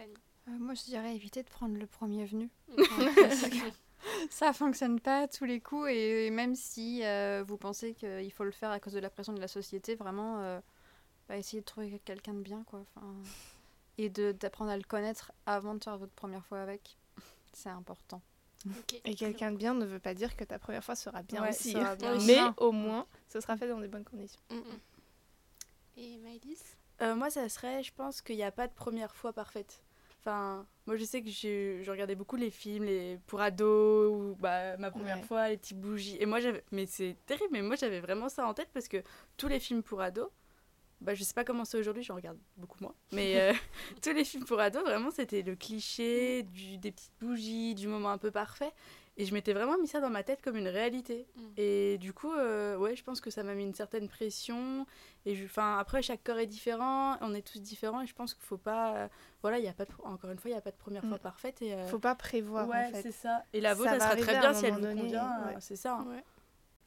Euh, 0.00 0.52
moi, 0.58 0.74
je 0.74 0.84
dirais 0.84 1.14
éviter 1.16 1.42
de 1.42 1.48
prendre 1.48 1.76
le 1.76 1.86
premier 1.86 2.24
venu. 2.24 2.50
Mhm. 2.78 3.72
Ça 4.30 4.52
fonctionne 4.52 5.00
pas 5.00 5.22
à 5.22 5.28
tous 5.28 5.44
les 5.44 5.60
coups 5.60 5.88
et 5.90 6.30
même 6.30 6.54
si 6.54 7.02
euh, 7.04 7.42
vous 7.46 7.56
pensez 7.56 7.94
qu'il 7.94 8.30
faut 8.32 8.44
le 8.44 8.50
faire 8.52 8.70
à 8.70 8.78
cause 8.78 8.92
de 8.92 9.00
la 9.00 9.10
pression 9.10 9.32
de 9.32 9.40
la 9.40 9.48
société, 9.48 9.94
vraiment, 9.96 10.40
euh, 10.42 10.60
bah, 11.28 11.36
essayez 11.36 11.60
de 11.60 11.64
trouver 11.66 11.98
quelqu'un 12.04 12.34
de 12.34 12.40
bien, 12.42 12.62
quoi. 12.64 12.80
Enfin, 12.94 13.14
et 13.98 14.08
de- 14.10 14.32
d'apprendre 14.32 14.70
à 14.70 14.76
le 14.76 14.84
connaître 14.84 15.32
avant 15.46 15.74
de 15.74 15.82
faire 15.82 15.98
votre 15.98 16.12
première 16.12 16.44
fois 16.46 16.60
avec. 16.60 16.96
C'est 17.52 17.70
important. 17.70 18.20
Et 19.04 19.14
quelqu'un 19.14 19.52
de 19.52 19.56
bien 19.56 19.74
ne 19.74 19.84
veut 19.84 19.98
pas 19.98 20.14
dire 20.14 20.36
que 20.36 20.44
ta 20.44 20.58
première 20.58 20.82
fois 20.84 20.94
sera 20.96 21.22
bien 21.22 21.42
Ouais, 21.42 21.50
aussi. 21.50 21.72
sera 21.72 21.94
bien. 21.96 22.18
Mais 22.26 22.40
au 22.56 22.72
moins, 22.72 23.06
ce 23.28 23.40
sera 23.40 23.56
fait 23.56 23.68
dans 23.68 23.80
des 23.80 23.88
bonnes 23.88 24.04
conditions. 24.04 24.40
Et 25.96 26.18
Maëlys? 26.18 26.76
Euh, 27.02 27.14
moi, 27.14 27.30
ça 27.30 27.48
serait, 27.48 27.82
je 27.82 27.92
pense 27.94 28.22
qu'il 28.22 28.36
n'y 28.36 28.42
a 28.42 28.50
pas 28.52 28.66
de 28.68 28.72
première 28.72 29.14
fois 29.14 29.32
parfaite. 29.32 29.82
Enfin, 30.20 30.66
moi, 30.86 30.96
je 30.96 31.04
sais 31.04 31.22
que 31.22 31.30
je, 31.30 31.80
je 31.82 31.90
regardais 31.90 32.14
beaucoup 32.16 32.36
les 32.36 32.50
films 32.50 32.84
les 32.84 33.18
pour 33.26 33.40
ados 33.40 34.10
ou 34.10 34.36
bah, 34.40 34.76
ma 34.78 34.90
première 34.90 35.18
Ouais. 35.18 35.22
fois, 35.22 35.48
les 35.50 35.56
petites 35.56 35.80
bougies. 35.80 36.16
Et 36.20 36.26
moi, 36.26 36.40
j'avais, 36.40 36.64
mais 36.72 36.86
c'est 36.86 37.16
terrible, 37.26 37.50
mais 37.52 37.62
moi, 37.62 37.76
j'avais 37.76 38.00
vraiment 38.00 38.28
ça 38.28 38.46
en 38.46 38.54
tête 38.54 38.70
parce 38.74 38.88
que 38.88 39.02
tous 39.36 39.46
les 39.48 39.60
films 39.60 39.82
pour 39.82 40.00
ados, 40.00 40.28
bah, 41.00 41.14
je 41.14 41.22
sais 41.24 41.34
pas 41.34 41.44
comment 41.44 41.64
c'est 41.64 41.78
aujourd'hui, 41.78 42.02
j'en 42.02 42.14
regarde 42.16 42.38
beaucoup 42.56 42.78
moins. 42.80 42.94
Mais 43.12 43.40
euh, 43.40 43.52
tous 44.02 44.12
les 44.12 44.24
films 44.24 44.44
pour 44.44 44.60
ados, 44.60 44.82
vraiment, 44.82 45.10
c'était 45.10 45.42
le 45.42 45.54
cliché 45.56 46.42
du, 46.44 46.78
des 46.78 46.92
petites 46.92 47.12
bougies, 47.20 47.74
du 47.74 47.86
moment 47.88 48.10
un 48.10 48.18
peu 48.18 48.30
parfait. 48.30 48.72
Et 49.18 49.24
je 49.24 49.32
m'étais 49.32 49.54
vraiment 49.54 49.78
mis 49.78 49.86
ça 49.88 50.00
dans 50.00 50.10
ma 50.10 50.22
tête 50.22 50.42
comme 50.42 50.56
une 50.56 50.68
réalité. 50.68 51.26
Mm. 51.36 51.40
Et 51.56 51.96
du 51.96 52.12
coup, 52.12 52.30
euh, 52.34 52.76
ouais, 52.76 52.94
je 52.96 53.02
pense 53.02 53.22
que 53.22 53.30
ça 53.30 53.42
m'a 53.42 53.54
mis 53.54 53.62
une 53.64 53.72
certaine 53.74 54.08
pression. 54.10 54.84
Et 55.24 55.34
je, 55.34 55.46
enfin, 55.46 55.78
après, 55.78 56.02
chaque 56.02 56.22
corps 56.22 56.38
est 56.38 56.46
différent, 56.46 57.16
on 57.22 57.32
est 57.34 57.40
tous 57.40 57.62
différents. 57.62 58.02
Et 58.02 58.06
je 58.06 58.14
pense 58.14 58.34
qu'il 58.34 58.44
faut 58.44 58.58
pas. 58.58 58.94
euh, 58.94 59.08
voilà, 59.40 59.58
il 59.58 59.64
y 59.64 59.68
a 59.68 59.72
pas 59.72 59.86
de, 59.86 59.90
encore 60.04 60.30
une 60.30 60.38
fois, 60.38 60.50
il 60.50 60.52
n'y 60.54 60.58
a 60.58 60.62
pas 60.62 60.70
de 60.70 60.76
première 60.76 61.02
Mm. 61.02 61.08
fois 61.08 61.18
parfaite. 61.18 61.62
Et, 61.62 61.72
euh, 61.72 61.86
Faut 61.86 61.98
pas 61.98 62.14
prévoir 62.14 62.68
ouais, 62.68 62.88
en 62.88 62.92
fait. 62.92 63.02
c'est 63.04 63.10
ça. 63.12 63.42
Et 63.54 63.62
la 63.62 63.72
vôtre, 63.72 63.90
elle 63.94 64.02
sera 64.02 64.16
très 64.16 64.38
bien 64.38 64.52
si 64.52 64.66
elle 64.66 64.74
vous 64.74 64.80
donné, 64.80 65.00
convient. 65.00 65.46
ouais. 65.46 65.54
C'est 65.60 65.76
ça. 65.76 65.94
hein. 65.94 66.06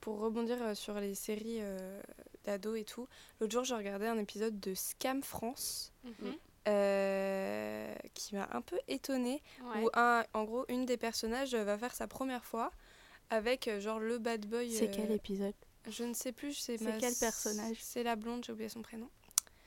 Pour 0.02 0.20
rebondir 0.20 0.58
euh, 0.62 0.76
sur 0.76 1.00
les 1.00 1.14
séries 1.16 1.58
euh, 1.60 2.02
d'ados 2.46 2.80
et 2.80 2.86
tout, 2.86 3.08
l'autre 3.40 3.52
jour 3.54 3.64
j'ai 3.66 3.76
regardé 3.76 4.06
un 4.08 4.18
épisode 4.18 4.60
de 4.60 4.74
Scam 4.74 5.22
France 5.24 5.92
Mhm. 6.04 6.36
euh, 6.68 7.94
qui 8.14 8.36
m'a 8.36 8.48
un 8.52 8.62
peu 8.62 8.80
étonnée. 8.88 9.42
Ouais. 9.62 9.84
Où 9.84 9.90
un, 9.94 10.24
en 10.34 10.44
gros, 10.46 10.66
une 10.70 10.86
des 10.86 10.98
personnages 10.98 11.54
va 11.56 11.78
faire 11.78 11.94
sa 11.94 12.08
première 12.08 12.46
fois 12.46 12.72
avec 13.30 13.70
genre 13.80 14.00
le 14.00 14.18
bad 14.18 14.46
boy. 14.46 14.72
C'est 14.72 14.88
euh, 14.88 14.92
quel 14.94 15.12
épisode? 15.12 15.54
Je 15.88 16.04
ne 16.04 16.14
sais 16.14 16.32
plus, 16.32 16.54
c'est 16.54 16.78
C'est 16.78 16.98
quel 17.00 17.14
personnage? 17.16 17.78
C'est 17.80 18.04
la 18.04 18.16
blonde, 18.16 18.44
j'ai 18.46 18.52
oublié 18.54 18.70
son 18.70 18.82
prénom. 18.82 19.10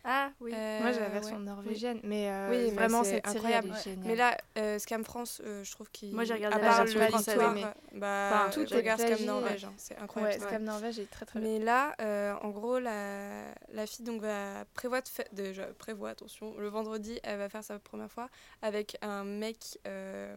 Ah 0.05 0.33
oui. 0.41 0.53
Euh, 0.53 0.81
Moi 0.81 0.91
j'ai 0.93 0.99
la 1.01 1.09
version 1.11 1.37
ouais. 1.37 1.43
norvégienne, 1.45 2.01
mais, 2.03 2.29
euh, 2.29 2.49
Oui, 2.51 2.57
mais 2.65 2.71
vraiment 2.73 3.05
c'est 3.05 3.25
incroyable. 3.25 3.73
Mais 3.99 4.17
là, 4.17 4.37
euh, 4.59 4.79
Scam 4.81 5.05
France, 5.05 5.41
euh, 5.45 5.63
je 5.63 5.71
trouve 5.71 5.89
qu'il. 5.93 6.13
Moi, 6.13 6.25
j'ai 6.25 6.35
regardé 6.35 6.57
à 6.57 6.59
la 6.61 6.77
version 6.85 6.99
le- 7.01 7.07
française. 7.07 7.39
mais- 7.55 7.99
Bah, 8.01 8.47
Enfin, 8.49 8.51
tout 8.51 8.75
regarde 8.75 9.01
Scam 9.01 9.25
Norvège, 9.25 9.65
hein, 9.65 9.73
c'est 9.77 9.95
ouais, 9.97 10.03
incroyable. 10.03 10.43
Scam 10.45 10.65
Norvège 10.65 10.99
est 10.99 11.09
très 11.11 11.25
très 11.25 11.39
bien. 11.39 11.49
Mais 11.49 11.59
là, 11.61 11.95
euh, 12.01 12.35
en 12.43 12.51
gros, 12.51 12.81
la, 12.81 13.45
la 13.73 13.87
fille 13.87 14.05
donc 14.05 14.21
va 14.23 14.65
prévoit 14.75 15.03
de 15.03 15.09
faire, 15.09 15.27
déjà 15.33 15.67
prévoit 15.67 16.11
attention, 16.11 16.59
le 16.59 16.69
vendredi, 16.69 17.21
elle 17.23 17.39
va 17.39 17.49
faire 17.49 17.63
sa 17.63 17.79
première 17.79 18.11
fois 18.11 18.29
avec 18.61 18.97
un 19.03 19.23
mec 19.23 19.79
euh, 19.87 20.35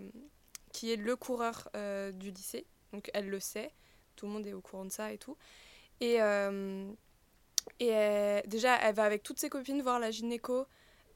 qui 0.74 0.93
est 0.93 0.97
le 0.97 1.16
coureur 1.16 1.70
euh, 1.76 2.11
du 2.11 2.30
lycée, 2.30 2.68
donc 2.93 3.09
elle 3.16 3.30
le 3.30 3.39
sait, 3.39 3.72
tout 4.16 4.28
le 4.28 4.32
monde 4.32 4.45
est 4.45 4.53
au 4.53 4.61
courant 4.61 4.86
de 4.86 4.91
ça 4.91 5.11
et 5.11 5.18
tout. 5.18 5.38
Et, 6.01 6.22
euh, 6.22 6.91
et 7.80 7.88
elle- 7.88 8.47
déjà, 8.47 8.76
elle 8.82 8.95
va 8.95 9.03
avec 9.03 9.24
toutes 9.24 9.39
ses 9.39 9.49
copines 9.49 9.82
voir 9.82 9.99
la 9.99 10.11
gynéco 10.11 10.66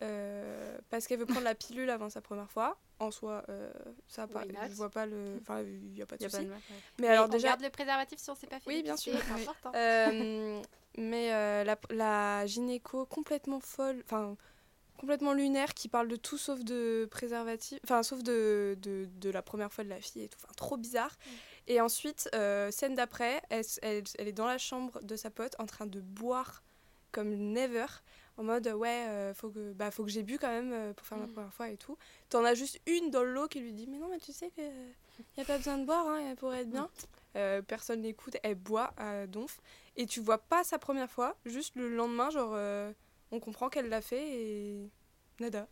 euh, 0.02 0.78
parce 0.90 1.08
qu'elle 1.08 1.20
veut 1.20 1.26
prendre 1.26 1.44
la 1.46 1.56
pilule 1.56 1.90
avant 1.90 2.10
sa 2.10 2.22
première 2.22 2.50
fois. 2.52 2.78
En 3.00 3.12
soi, 3.12 3.44
euh, 3.50 3.72
ça 4.08 4.28
pas, 4.28 4.44
je 4.70 4.74
vois 4.76 4.90
pas 4.90 5.06
le, 5.06 5.38
enfin, 5.42 5.62
il 5.62 5.98
y 5.98 6.02
a 6.02 6.06
pas 6.06 6.18
de 6.18 6.24
souci. 6.24 6.38
ouais. 6.42 6.48
Mais 7.00 7.08
Et 7.08 7.12
alors 7.12 7.26
on 7.26 7.30
déjà, 7.30 7.48
garde 7.50 7.62
le 7.62 7.70
préservatif 7.70 8.20
si 8.20 8.30
on 8.30 8.36
s'est 8.36 8.48
pas 8.48 8.60
fait 8.60 8.72
Oui, 8.72 8.84
bien 8.84 8.98
sûr. 8.98 9.14
c'est 9.26 9.34
Oui. 9.34 9.42
important. 9.42 9.72
euh, 9.76 10.62
mais 10.98 11.34
euh, 11.34 11.64
la, 11.64 11.78
la 11.92 12.46
gynéco 12.46 13.06
complètement 13.06 13.60
folle, 13.62 14.02
enfin 14.04 14.36
complètement 14.98 15.32
lunaire, 15.34 15.74
qui 15.74 15.88
parle 15.88 16.10
de 16.10 16.18
tout 16.18 16.38
sauf 16.38 16.62
de 16.66 17.08
préservatif, 17.10 17.80
enfin 17.86 18.04
sauf 18.04 18.22
de, 18.22 18.78
de, 18.82 19.08
de 19.22 19.30
la 19.30 19.42
première 19.42 19.72
fois 19.72 19.86
de 19.86 19.90
la 19.90 20.02
fille 20.02 20.24
et 20.24 20.28
tout, 20.28 20.40
enfin 20.44 20.54
trop 20.58 20.76
bizarre. 20.76 21.18
Et 21.70 21.80
ensuite, 21.82 22.30
euh, 22.36 22.72
scène 22.72 22.96
d'après, 22.96 23.42
elle, 23.50 23.60
s- 23.62 23.80
elle, 23.84 24.04
elle 24.18 24.28
est 24.28 24.34
dans 24.34 24.48
la 24.48 24.58
chambre 24.58 25.02
de 25.04 25.16
sa 25.16 25.30
pote 25.30 25.56
en 25.60 25.66
train 25.66 25.86
de 25.86 26.02
boire 26.02 26.64
comme 27.12 27.30
never, 27.30 27.86
en 28.38 28.44
mode 28.44 28.68
ouais, 28.68 29.06
euh, 29.08 29.34
faut 29.34 29.50
que, 29.50 29.74
bah, 29.74 29.90
faut 29.92 30.04
que 30.04 30.12
j'ai 30.12 30.24
bu 30.24 30.38
quand 30.38 30.50
même 30.50 30.74
euh, 30.74 30.94
pour 30.94 31.06
faire 31.08 31.18
ma 31.18 31.26
Mm. 31.28 31.32
première 31.34 31.54
fois 31.54 31.70
et 31.70 31.78
tout. 31.78 31.98
T'en 32.30 32.44
as 32.44 32.54
juste 32.56 32.80
une 32.88 33.10
dans 33.12 33.24
le 33.24 33.32
lot 33.34 33.48
qui 33.48 33.60
lui 33.62 33.74
dit 33.74 33.88
mais 33.88 33.98
non 33.98 34.10
mais 34.10 34.20
tu 34.20 34.32
sais 34.32 34.50
que 34.52 34.62
y 35.38 35.42
a 35.42 35.46
pas 35.46 35.58
besoin 35.58 35.78
de 35.78 35.86
boire, 35.86 36.08
hein, 36.08 36.20
elle 36.30 36.36
pourrait 36.36 36.62
être 36.62 36.70
bien. 36.70 36.90
Euh, 37.36 37.62
personne 37.62 38.02
n'écoute, 38.02 38.38
elle 38.44 38.56
boit 38.56 38.94
à 38.98 39.26
donf. 39.28 39.60
Et 39.96 40.06
tu 40.06 40.20
vois 40.20 40.38
pas 40.40 40.64
sa 40.64 40.78
première 40.80 41.10
fois, 41.10 41.36
juste 41.46 41.76
le 41.76 41.90
lendemain, 41.96 42.30
genre, 42.30 42.52
euh, 42.54 42.92
on 43.32 43.40
comprend 43.40 43.70
qu'elle 43.70 43.90
l'a 43.90 44.02
fait 44.02 44.22
et 44.42 44.90
nada. 45.40 45.68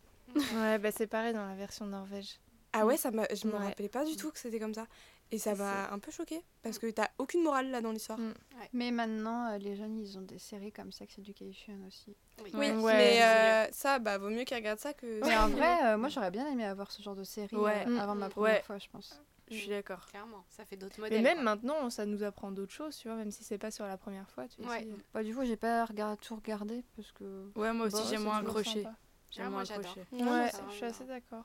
Ouais, 0.54 0.78
bah 0.78 0.90
c'est 0.92 1.06
pareil 1.06 1.32
dans 1.32 1.46
la 1.46 1.54
version 1.54 1.86
norvège. 1.86 2.38
Ah 2.72 2.84
ouais, 2.84 2.96
ça 2.96 3.10
je 3.10 3.46
me 3.48 3.52
Ouais. 3.54 3.58
rappelais 3.58 3.88
pas 3.88 4.04
du 4.04 4.16
tout 4.16 4.30
que 4.30 4.38
c'était 4.38 4.60
comme 4.60 4.74
ça. 4.74 4.86
Et 5.30 5.38
ça 5.38 5.54
m'a 5.54 5.90
un 5.92 5.98
peu 5.98 6.10
choqué 6.10 6.42
parce 6.62 6.78
que 6.78 6.86
t'as 6.90 7.08
aucune 7.18 7.42
morale 7.42 7.70
là 7.70 7.80
dans 7.82 7.92
l'histoire. 7.92 8.18
Mm. 8.18 8.32
Mais 8.72 8.90
maintenant, 8.90 9.50
euh, 9.52 9.58
les 9.58 9.76
jeunes, 9.76 9.98
ils 9.98 10.16
ont 10.16 10.22
des 10.22 10.38
séries 10.38 10.72
comme 10.72 10.90
Sex 10.90 11.18
Education 11.18 11.74
aussi. 11.86 12.16
Oui, 12.42 12.50
Oui, 12.54 12.70
Ouais, 12.70 12.94
mais 12.96 13.22
euh, 13.22 13.66
ça, 13.72 13.98
bah, 13.98 14.16
vaut 14.16 14.30
mieux 14.30 14.44
qu'ils 14.44 14.56
regardent 14.56 14.78
ça 14.78 14.94
que. 14.94 15.20
Mais 15.26 15.36
en 15.36 15.48
vrai, 15.48 15.84
euh, 15.84 15.98
moi, 15.98 16.08
j'aurais 16.08 16.30
bien 16.30 16.46
aimé 16.50 16.64
avoir 16.64 16.90
ce 16.90 17.02
genre 17.02 17.14
de 17.14 17.24
série 17.24 17.54
Ouais. 17.56 17.84
euh, 17.86 17.90
Mm. 17.90 17.98
avant 17.98 18.14
ma 18.14 18.26
Ouais. 18.26 18.32
première 18.32 18.64
fois, 18.64 18.78
je 18.78 18.88
pense. 18.90 19.20
Je 19.50 19.56
suis 19.56 19.68
d'accord. 19.68 20.04
Clairement, 20.06 20.44
ça 20.50 20.64
fait 20.66 20.76
d'autres 20.76 20.96
Mais 20.98 21.04
modèles. 21.04 21.22
même 21.22 21.34
quoi. 21.36 21.44
maintenant, 21.44 21.90
ça 21.90 22.04
nous 22.04 22.22
apprend 22.22 22.50
d'autres 22.50 22.72
choses, 22.72 22.96
tu 22.96 23.08
vois, 23.08 23.16
même 23.16 23.30
si 23.30 23.44
c'est 23.44 23.56
pas 23.58 23.70
sur 23.70 23.86
la 23.86 23.96
première 23.96 24.28
fois. 24.30 24.46
Tu 24.48 24.60
Ouais. 24.62 24.86
Bah, 25.14 25.22
du 25.22 25.34
coup, 25.34 25.44
j'ai 25.44 25.56
pas 25.56 25.84
regard- 25.86 26.18
tout 26.18 26.36
regardé 26.36 26.84
parce 26.96 27.12
que. 27.12 27.50
Ouais, 27.54 27.72
moi 27.72 27.86
aussi, 27.86 27.96
Bah, 27.96 28.02
j'ai 28.10 28.16
c'est 28.16 28.22
moins 28.22 28.38
accroché. 28.38 28.84
J'ai 29.30 29.42
Ah, 29.42 29.48
moins 29.50 29.62
accroché. 29.62 30.00
Ouais, 30.12 30.50
je 30.52 30.56
ça 30.56 30.62
suis 30.70 30.84
assez 30.84 31.04
d'accord. 31.04 31.44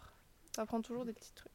T'apprends 0.54 0.82
toujours 0.82 1.06
des 1.06 1.14
petits 1.14 1.32
trucs. 1.34 1.52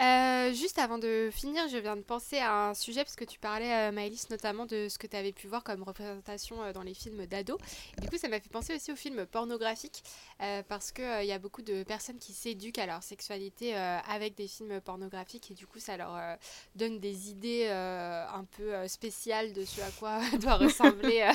Euh, 0.00 0.52
juste 0.52 0.78
avant 0.78 0.98
de 0.98 1.30
finir, 1.32 1.68
je 1.68 1.76
viens 1.78 1.96
de 1.96 2.02
penser 2.02 2.38
à 2.38 2.68
un 2.68 2.74
sujet 2.74 3.04
parce 3.04 3.16
que 3.16 3.24
tu 3.24 3.38
parlais, 3.38 3.88
euh, 3.88 3.92
Maëlys, 3.92 4.28
notamment 4.30 4.66
de 4.66 4.88
ce 4.88 4.98
que 4.98 5.06
tu 5.06 5.16
avais 5.16 5.32
pu 5.32 5.46
voir 5.46 5.64
comme 5.64 5.82
représentation 5.82 6.62
euh, 6.62 6.72
dans 6.72 6.82
les 6.82 6.94
films 6.94 7.26
d'ados. 7.26 7.58
Du 8.00 8.08
coup, 8.08 8.16
ça 8.18 8.28
m'a 8.28 8.40
fait 8.40 8.48
penser 8.50 8.74
aussi 8.74 8.92
aux 8.92 8.96
films 8.96 9.26
pornographiques 9.26 10.02
euh, 10.42 10.62
parce 10.68 10.92
qu'il 10.92 11.04
il 11.22 11.26
y 11.26 11.32
a 11.32 11.38
beaucoup 11.38 11.62
de 11.62 11.82
personnes 11.84 12.18
qui 12.18 12.32
s'éduquent 12.32 12.78
à 12.78 12.86
leur 12.86 13.02
sexualité 13.02 13.76
euh, 13.76 13.98
avec 14.08 14.34
des 14.34 14.48
films 14.48 14.80
pornographiques 14.80 15.50
et 15.50 15.54
du 15.54 15.66
coup, 15.66 15.78
ça 15.78 15.96
leur 15.96 16.14
euh, 16.16 16.34
donne 16.74 16.98
des 16.98 17.30
idées 17.30 17.66
euh, 17.68 18.26
un 18.28 18.44
peu 18.44 18.74
euh, 18.74 18.88
spéciales 18.88 19.52
de 19.52 19.64
ce 19.64 19.80
à 19.80 19.90
quoi 19.98 20.20
doit 20.40 20.56
ressembler 20.56 21.22
euh, 21.22 21.32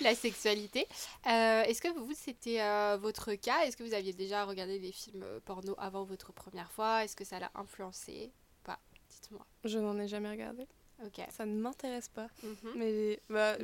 la 0.00 0.14
sexualité. 0.14 0.86
Euh, 1.26 1.62
Est-ce 1.62 1.80
que 1.82 1.88
vous, 1.88 2.12
c'était 2.14 2.60
euh, 2.60 2.96
votre 3.00 3.34
cas? 3.34 3.64
Est-ce 3.64 3.76
que 3.76 3.82
vous 3.82 3.94
aviez 3.94 4.12
déjà 4.12 4.44
regardé 4.44 4.78
des 4.78 4.92
films 4.92 5.22
euh, 5.22 5.40
porno 5.44 5.74
avant 5.78 6.04
votre 6.04 6.32
première 6.32 6.70
fois? 6.72 7.04
Est-ce 7.04 7.16
que 7.16 7.24
ça 7.24 7.38
l'a 7.38 7.50
influencé 7.54 7.73
Pas, 8.64 8.78
dites-moi. 9.10 9.44
Je 9.64 9.78
n'en 9.78 9.98
ai 9.98 10.08
jamais 10.08 10.30
regardé. 10.30 10.66
Ok. 11.04 11.20
Ça 11.30 11.44
ne 11.44 11.54
m'intéresse 11.58 12.08
pas. 12.08 12.28
Mhm. 12.42 12.72
Mais 12.76 13.20
bah, 13.28 13.56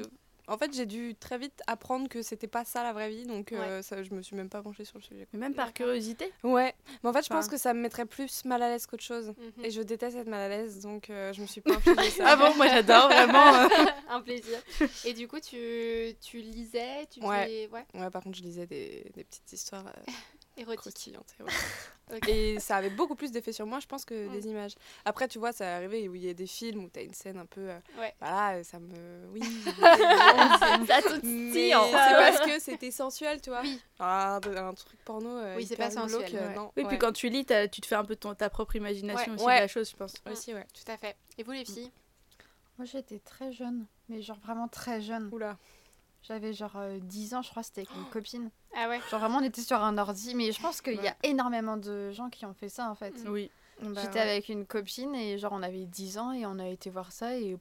en 0.48 0.58
fait, 0.58 0.74
j'ai 0.74 0.84
dû 0.84 1.14
très 1.14 1.38
vite 1.38 1.62
apprendre 1.68 2.08
que 2.08 2.22
c'était 2.22 2.48
pas 2.48 2.64
ça 2.64 2.82
la 2.82 2.92
vraie 2.92 3.08
vie, 3.08 3.24
donc 3.24 3.52
euh, 3.52 3.82
ça, 3.82 4.02
je 4.02 4.12
me 4.12 4.20
suis 4.20 4.34
même 4.34 4.48
pas 4.48 4.60
penchée 4.62 4.84
sur 4.84 4.98
le 4.98 5.04
sujet. 5.04 5.28
Mais 5.32 5.38
même 5.38 5.54
par 5.54 5.72
curiosité. 5.72 6.32
Ouais, 6.42 6.74
mais 7.04 7.08
en 7.10 7.12
fait, 7.12 7.20
je 7.22 7.26
Enfin- 7.26 7.36
pense 7.36 7.46
que 7.48 7.56
ça 7.56 7.72
me 7.72 7.80
mettrait 7.80 8.04
plus 8.04 8.44
mal 8.44 8.60
à 8.62 8.68
l'aise 8.68 8.84
qu'autre 8.86 9.04
chose. 9.04 9.28
Mhm. 9.28 9.64
Et 9.64 9.70
je 9.70 9.80
déteste 9.80 10.16
être 10.16 10.26
mal 10.26 10.40
à 10.40 10.48
l'aise, 10.48 10.80
donc 10.80 11.08
euh, 11.08 11.32
je 11.32 11.40
me 11.40 11.46
suis 11.46 11.60
pas 11.60 11.70
ça. 11.84 12.24
Ah 12.26 12.34
bon, 12.36 12.52
moi 12.56 12.66
j'adore 12.66 13.06
vraiment. 13.06 13.54
euh. 13.54 13.68
un 14.08 14.20
plaisir. 14.22 14.58
Et 15.04 15.12
du 15.12 15.28
coup, 15.28 15.38
tu, 15.38 16.16
tu 16.20 16.38
lisais, 16.40 17.06
tu 17.08 17.20
Ouais. 17.24 17.44
faisais 17.44 17.68
ouais, 17.68 17.86
Ouais, 17.94 18.10
par 18.10 18.22
contre, 18.24 18.36
je 18.38 18.42
lisais 18.42 18.66
des, 18.66 19.08
des 19.14 19.22
petites 19.22 19.52
histoires 19.52 19.86
euh, 19.86 20.12
érotique. 20.60 21.08
et 21.08 21.42
ouais. 21.42 21.50
Ok. 22.16 22.28
Et 22.28 22.58
ça 22.58 22.74
avait 22.76 22.90
beaucoup 22.90 23.14
plus 23.14 23.30
d'effet 23.30 23.52
sur 23.52 23.66
moi, 23.66 23.78
je 23.78 23.86
pense, 23.86 24.04
que 24.04 24.26
Mm. 24.26 24.32
des 24.32 24.46
images. 24.48 24.74
Après, 25.04 25.28
tu 25.28 25.38
vois, 25.38 25.52
ça 25.52 25.64
est 25.64 25.68
arrivé 25.74 26.08
où 26.08 26.16
il 26.16 26.24
y 26.24 26.28
a 26.28 26.34
des 26.34 26.46
films 26.48 26.84
où 26.84 26.88
t'as 26.88 27.04
une 27.04 27.14
scène 27.14 27.38
un 27.38 27.46
peu. 27.46 27.60
euh, 27.70 27.78
Ouais. 28.00 28.12
Voilà, 28.20 28.64
ça 28.64 28.80
me. 28.80 29.28
Oui. 29.32 29.40
Ça 30.86 31.02
titille, 31.02 31.52
c'est 31.52 31.72
hein. 31.72 31.80
parce 31.92 32.40
que 32.46 32.58
c'était 32.58 32.90
sensuel, 32.90 33.40
tu 33.40 33.50
vois. 33.50 33.60
Oui. 33.62 33.80
Ah, 33.98 34.40
un, 34.44 34.56
un 34.68 34.74
truc 34.74 34.98
porno. 35.04 35.28
euh, 35.38 35.54
Oui, 35.56 35.66
c'est 35.66 35.76
pas 35.76 35.90
sensuel, 35.90 36.28
glauque, 36.30 36.34
euh, 36.42 36.48
ouais. 36.48 36.54
non, 36.54 36.72
Oui, 36.76 36.82
ouais. 36.82 36.88
puis 36.88 36.98
quand 36.98 37.12
tu 37.12 37.28
lis, 37.28 37.46
tu 37.70 37.80
te 37.80 37.86
fais 37.86 37.94
un 37.94 38.04
peu 38.04 38.16
ton, 38.16 38.34
ta 38.34 38.50
propre 38.50 38.76
imagination 38.76 39.32
Ouais. 39.32 39.36
aussi 39.36 39.44
Ouais. 39.46 39.56
de 39.56 39.60
la 39.62 39.68
chose, 39.68 39.90
je 39.90 39.96
pense. 39.96 40.14
Aussi, 40.30 40.52
ouais. 40.54 40.66
Tout 40.74 40.90
à 40.90 40.96
fait. 40.96 41.16
Et 41.38 41.42
vous, 41.44 41.52
les 41.52 41.64
filles? 41.64 41.90
Moi, 42.78 42.86
j'étais 42.86 43.18
très 43.20 43.52
jeune, 43.52 43.86
mais 44.08 44.22
genre 44.22 44.38
vraiment 44.40 44.66
très 44.68 45.00
jeune. 45.00 45.28
Oula. 45.32 45.58
J'avais 46.22 46.52
genre 46.52 46.72
euh, 46.76 46.98
10 47.00 47.34
ans, 47.34 47.42
je 47.42 47.50
crois, 47.50 47.62
c'était 47.62 47.80
avec 47.82 47.94
une 47.96 48.04
copine. 48.10 48.50
Ah 48.76 48.88
ouais 48.88 49.00
Genre 49.10 49.18
vraiment, 49.20 49.38
on 49.38 49.42
était 49.44 49.62
sur 49.62 49.82
un 49.82 49.96
ordi, 49.98 50.34
mais 50.34 50.52
je 50.52 50.60
pense 50.60 50.80
qu'il 50.80 50.94
y 50.96 50.98
a 50.98 51.02
Ouais. 51.02 51.16
énormément 51.22 51.76
de 51.76 52.10
gens 52.12 52.28
qui 52.28 52.44
ont 52.46 52.54
fait 52.54 52.68
ça 52.68 52.90
en 52.90 52.94
fait. 52.94 53.12
Mm. 53.24 53.28
Oui. 53.30 53.50
Bah, 53.82 54.00
J'étais 54.02 54.18
ouais. 54.20 54.30
avec 54.30 54.48
une 54.50 54.66
copine 54.66 55.14
et 55.14 55.38
genre 55.38 55.52
on 55.54 55.62
avait 55.62 55.86
10 55.86 56.18
ans 56.18 56.32
et 56.32 56.44
on 56.44 56.58
a 56.58 56.66
été 56.68 56.90
voir 56.90 57.10
ça 57.12 57.36
et 57.36 57.56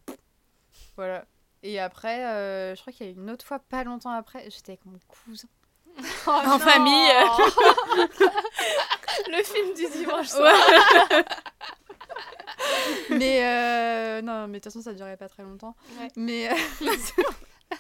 voilà. 0.98 1.24
Et 1.64 1.80
après, 1.80 2.26
euh, 2.26 2.76
je 2.76 2.82
crois 2.82 2.92
qu'il 2.94 3.06
y 3.06 3.10
a 3.10 3.14
une 3.14 3.30
autre 3.32 3.46
fois, 3.46 3.60
pas 3.60 3.84
longtemps 3.86 4.12
après, 4.12 4.44
j'étais 4.50 4.74
avec 4.74 4.86
mon 4.86 5.00
cousin. 5.08 5.48
En 6.28 6.60
famille. 6.60 6.94
Le 9.28 9.44
film 9.44 9.74
du 9.74 9.88
dimanche 9.98 10.28
soir. 10.28 10.54
mais 13.10 13.44
euh, 13.46 14.22
non, 14.22 14.48
mais 14.48 14.60
de 14.60 14.64
toute 14.64 14.72
façon, 14.72 14.82
ça 14.82 14.94
durait 14.94 15.18
pas 15.18 15.28
très 15.30 15.44
longtemps. 15.44 15.76
Ouais. 16.00 16.08
Mais 16.16 16.50
euh, 16.50 16.56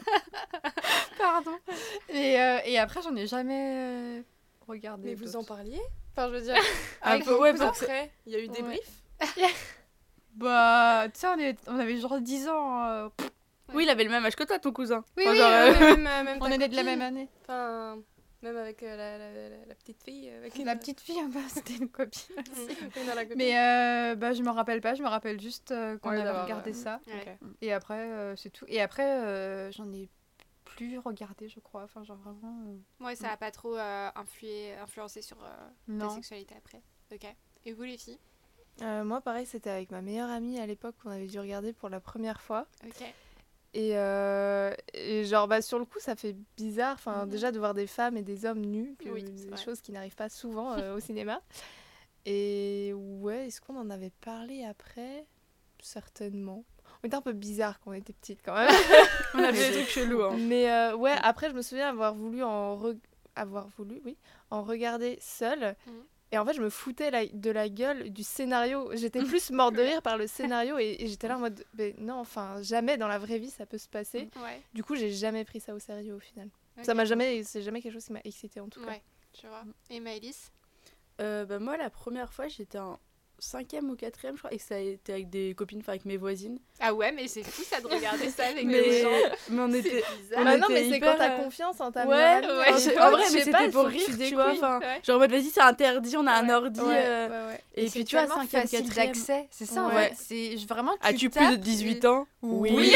pardon. 1.17 1.51
Et, 2.09 2.39
euh, 2.39 2.59
et 2.65 2.77
après, 2.79 3.01
j'en 3.01 3.15
ai 3.15 3.27
jamais 3.27 3.73
euh, 3.75 4.21
regardé. 4.67 5.09
Mais 5.09 5.15
vous 5.15 5.35
en 5.35 5.43
parliez 5.43 5.79
Enfin, 6.15 6.27
je 6.29 6.33
veux 6.35 6.41
dire. 6.41 6.55
Un 7.03 7.19
peu, 7.19 7.37
ouais, 7.39 7.59
après, 7.61 8.11
il 8.25 8.33
y 8.33 8.35
a 8.35 8.39
eu 8.39 8.47
des 8.47 8.61
briefs. 8.61 9.03
Bah, 10.35 11.05
tu 11.13 11.19
sais, 11.19 11.27
on, 11.27 11.37
est- 11.39 11.57
on 11.67 11.77
avait 11.79 11.97
genre 11.97 12.19
10 12.21 12.47
ans. 12.47 12.85
euh, 12.85 13.09
Oui, 13.73 13.83
il 13.83 13.89
avait 13.89 14.03
le 14.05 14.09
même 14.09 14.25
âge 14.25 14.35
que 14.37 14.43
toi, 14.43 14.57
ton 14.59 14.71
cousin. 14.71 15.03
Oui, 15.17 15.23
Enfin, 15.25 15.31
oui, 15.33 15.37
genre, 15.37 15.49
euh, 15.51 15.95
même, 15.97 16.03
même 16.25 16.37
on 16.39 16.45
est 16.47 16.57
nés 16.57 16.67
de 16.69 16.75
la 16.75 16.83
même 16.83 17.01
année. 17.01 17.27
Enfin, 17.43 17.97
même 18.41 18.57
avec 18.57 18.83
euh, 18.83 18.95
la, 18.95 19.17
la, 19.17 19.49
la- 19.49 19.65
la 19.65 19.75
petite 19.75 20.03
fille. 20.03 20.29
Avec 20.29 20.57
La 20.59 20.75
petite 20.75 20.99
fille, 21.01 21.21
bah, 21.29 21.39
c'était 21.49 21.75
une 21.75 21.89
la 23.15 23.23
copine. 23.25 23.37
Mais 23.37 23.57
euh, 23.57 24.15
bah, 24.15 24.33
je 24.33 24.41
me 24.43 24.49
rappelle 24.49 24.81
pas, 24.81 24.95
je 24.95 25.03
me 25.03 25.07
rappelle 25.07 25.39
juste 25.41 25.71
euh, 25.71 25.97
qu'on 25.97 26.09
Ouais, 26.09 26.21
avait 26.21 26.41
regardé 26.41 26.71
euh, 26.71 26.73
ça. 26.73 26.99
Ok. 27.07 27.29
Et 27.61 27.73
après, 27.73 28.11
euh, 28.11 28.35
c'est 28.35 28.49
tout. 28.49 28.65
Et 28.67 28.81
après, 28.81 29.03
euh, 29.25 29.71
j'en 29.71 29.91
ai 29.93 30.09
plus 30.65 30.97
regardé, 30.99 31.49
je 31.49 31.59
crois. 31.59 31.83
Enfin, 31.83 32.03
genre 32.03 32.17
vraiment. 32.17 32.61
euh, 32.67 33.05
Ouais, 33.05 33.15
ça 33.15 33.31
a 33.31 33.37
pas 33.37 33.51
trop 33.51 33.75
euh, 33.75 34.09
influé, 34.15 34.73
influencé 34.75 35.21
sur 35.21 35.37
euh, 35.43 35.47
ta 35.47 35.93
non. 35.93 36.09
sexualité 36.09 36.55
après. 36.57 36.81
Ok. 37.13 37.25
Et 37.65 37.73
vous, 37.73 37.83
les 37.83 37.97
filles? 37.97 38.19
Euh, 38.81 39.03
moi, 39.03 39.19
pareil, 39.19 39.45
c'était 39.45 39.69
avec 39.71 39.91
ma 39.91 40.01
meilleure 40.01 40.29
amie 40.29 40.57
à 40.59 40.65
l'époque 40.65 40.95
qu'on 41.03 41.09
avait 41.09 41.27
dû 41.27 41.37
regarder 41.39 41.73
pour 41.73 41.89
la 41.89 41.99
première 41.99 42.39
fois. 42.39 42.65
Ok. 42.85 43.03
Et, 43.75 43.91
euh, 43.97 44.73
et 44.95 45.25
genre, 45.25 45.47
bah, 45.47 45.61
sur 45.61 45.77
le 45.79 45.85
coup, 45.85 45.99
ça 45.99 46.15
fait 46.15 46.35
bizarre. 46.57 46.95
Enfin, 46.95 47.25
Mhm. 47.25 47.29
déjà 47.29 47.51
de 47.51 47.59
voir 47.59 47.73
des 47.73 47.85
femmes 47.87 48.17
et 48.17 48.23
des 48.23 48.45
hommes 48.45 48.65
nus, 48.65 48.95
que- 48.97 49.09
Oui, 49.09 49.23
des 49.23 49.47
vrai. 49.49 49.63
choses 49.63 49.81
qui 49.81 49.91
n'arrivent 49.91 50.15
pas 50.15 50.29
souvent 50.29 50.73
euh, 50.77 50.95
au 50.95 50.99
cinéma. 50.99 51.41
Et 52.25 52.91
ouais, 52.95 53.47
est-ce 53.47 53.61
qu'on 53.61 53.77
en 53.77 53.89
avait 53.89 54.11
parlé 54.21 54.63
après? 54.65 55.25
Certainement. 55.81 56.63
On 57.03 57.07
était 57.07 57.15
un 57.15 57.21
peu 57.21 57.31
bizarre 57.33 57.79
quand 57.79 57.91
on 57.91 57.93
était 57.93 58.13
petite 58.13 58.39
quand 58.43 58.53
même. 58.55 58.67
on 59.33 59.39
avait 59.43 59.69
des 59.69 59.75
trucs 59.77 59.89
chelous. 59.89 60.23
Hein. 60.23 60.35
Mais 60.37 60.69
euh, 60.69 60.95
ouais, 60.95 61.15
après, 61.21 61.49
je 61.49 61.55
me 61.55 61.61
souviens 61.61 61.89
avoir 61.89 62.13
voulu 62.13 62.43
en 62.43 62.77
avoir 63.35 63.67
voulu, 63.77 64.01
oui, 64.03 64.17
en 64.49 64.63
regarder 64.63 65.17
seule. 65.21 65.75
Mhm. 65.87 65.93
Et 66.31 66.37
en 66.37 66.45
fait, 66.45 66.53
je 66.53 66.61
me 66.61 66.69
foutais 66.69 67.09
la- 67.11 67.25
de 67.25 67.49
la 67.49 67.69
gueule 67.69 68.11
du 68.11 68.23
scénario. 68.23 68.89
J'étais 68.95 69.19
plus 69.23 69.49
morte 69.51 69.75
de 69.75 69.81
rire 69.81 70.01
par 70.01 70.17
le 70.17 70.27
scénario 70.27 70.77
et, 70.77 70.97
et 70.99 71.07
j'étais 71.07 71.27
là 71.27 71.37
en 71.37 71.39
mode, 71.39 71.65
mais 71.77 71.95
non, 71.97 72.15
enfin, 72.19 72.61
jamais 72.61 72.97
dans 72.97 73.07
la 73.07 73.17
vraie 73.17 73.39
vie 73.39 73.49
ça 73.49 73.65
peut 73.65 73.77
se 73.79 73.87
passer. 73.89 74.29
Ouais. 74.43 74.61
Du 74.73 74.83
coup, 74.83 74.95
j'ai 74.95 75.11
jamais 75.11 75.43
pris 75.43 75.59
ça 75.59 75.73
au 75.73 75.79
sérieux 75.79 76.13
au 76.15 76.19
final. 76.19 76.49
Ça 76.83 76.93
m'a 76.93 77.03
jamais, 77.05 77.43
c'est 77.43 77.61
jamais 77.61 77.81
quelque 77.81 77.93
chose 77.93 78.05
qui 78.05 78.13
m'a 78.13 78.21
excité 78.23 78.59
en 78.59 78.69
tout 78.69 78.79
cas. 78.81 78.87
Ouais, 78.91 79.01
tu 79.33 79.47
vois. 79.47 79.63
Et 79.89 79.99
Maëlys? 79.99 80.51
Euh, 81.19 81.45
bah, 81.45 81.59
moi, 81.59 81.75
la 81.75 81.89
première 81.89 82.31
fois, 82.31 82.47
j'étais 82.47 82.77
en 82.79 82.97
cinquième 83.39 83.89
ou 83.89 83.95
quatrième, 83.95 84.35
je 84.35 84.39
crois, 84.41 84.53
et 84.53 84.59
ça 84.59 84.75
a 84.75 84.79
été 84.79 85.11
avec 85.13 85.29
des 85.29 85.53
copines, 85.55 85.79
enfin 85.79 85.93
avec 85.93 86.05
mes 86.05 86.17
voisines. 86.17 86.59
Ah 86.79 86.93
ouais, 86.93 87.11
mais 87.11 87.27
c'est 87.27 87.43
fou 87.43 87.61
ça 87.63 87.79
de 87.81 87.87
regarder 87.87 88.29
ça 88.29 88.45
avec 88.45 88.65
Mais, 88.65 88.81
des 88.81 89.01
gens. 89.01 89.09
mais 89.49 89.61
on 89.61 89.73
était. 89.73 89.89
C'est 89.89 90.17
bizarre. 90.21 90.39
on 90.39 90.43
Bah 90.45 90.57
non, 90.57 90.65
était 90.69 90.73
mais 90.73 90.89
c'est 90.89 90.97
hyper, 90.97 91.11
quand 91.13 91.17
t'as 91.17 91.31
euh, 91.33 91.37
confiance 91.43 91.79
en 91.81 91.91
ta 91.91 92.05
Ouais, 92.05 92.15
amie. 92.23 92.47
ouais, 92.47 92.77
c'est- 92.77 92.89
l'époque, 92.91 93.03
en 93.03 93.11
vrai, 93.11 93.23
je 93.29 93.33
mais 93.33 93.43
c'était 93.43 93.69
pour 93.69 93.83
que 93.83 93.89
rire, 93.89 94.05
tu 94.27 94.33
vois. 94.35 94.51
Enfin, 94.51 94.79
Ouais. 94.79 94.99
genre 95.03 95.15
en 95.15 95.19
mode, 95.19 95.31
vas-y, 95.31 95.49
c'est 95.49 95.61
interdit, 95.61 96.15
on 96.17 96.27
a 96.27 96.31
un 96.33 96.47
Ouais, 96.47 96.53
ordi. 96.53 96.79
ouais, 96.81 96.87
euh, 97.05 97.27
ouais, 97.27 97.51
ouais. 97.53 97.61
Et, 97.75 97.87
c'est 97.87 97.91
puis 97.99 98.05
tu 98.05 98.15
vois, 98.17 98.27
5 98.27 98.47
facile 98.49 98.89
d'accès. 98.93 99.47
C'est 99.51 99.65
ça, 99.65 99.83
en 99.83 99.89
Ouais. 99.89 100.09
fait. 100.09 100.15
C'est 100.17 100.57
je- 100.57 100.67
vraiment. 100.67 100.93
As-tu 101.01 101.29
plus 101.29 101.49
de 101.51 101.55
18 101.55 102.05
ans 102.05 102.27
Oui. 102.41 102.93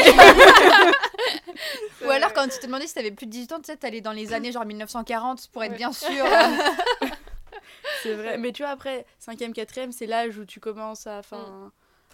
Ou 2.04 2.10
alors 2.10 2.30
vrai. 2.30 2.32
quand 2.34 2.48
tu 2.48 2.58
te 2.58 2.66
demandais 2.66 2.86
si 2.86 2.94
t'avais 2.94 3.10
plus 3.10 3.26
de 3.26 3.30
18 3.30 3.52
ans, 3.52 3.58
tu 3.60 3.66
sais, 3.72 3.76
t'allais 3.76 4.00
dans 4.02 4.12
les 4.12 4.32
années 4.34 4.52
genre 4.52 4.64
1940 4.66 5.48
pour 5.52 5.62
être 5.64 5.72
Ouais. 5.72 5.76
bien 5.78 5.92
sûr. 5.92 6.24
C'est 8.04 8.14
vrai. 8.14 8.38
Mais 8.38 8.52
tu 8.52 8.62
vois, 8.62 8.70
après, 8.70 9.04
5e, 9.20 9.52
4e, 9.52 9.90
c'est 9.92 10.06
l'âge 10.06 10.38
où 10.38 10.44
tu 10.44 10.60
commences 10.60 11.06
à, 11.06 11.18
enfin, 11.18 11.72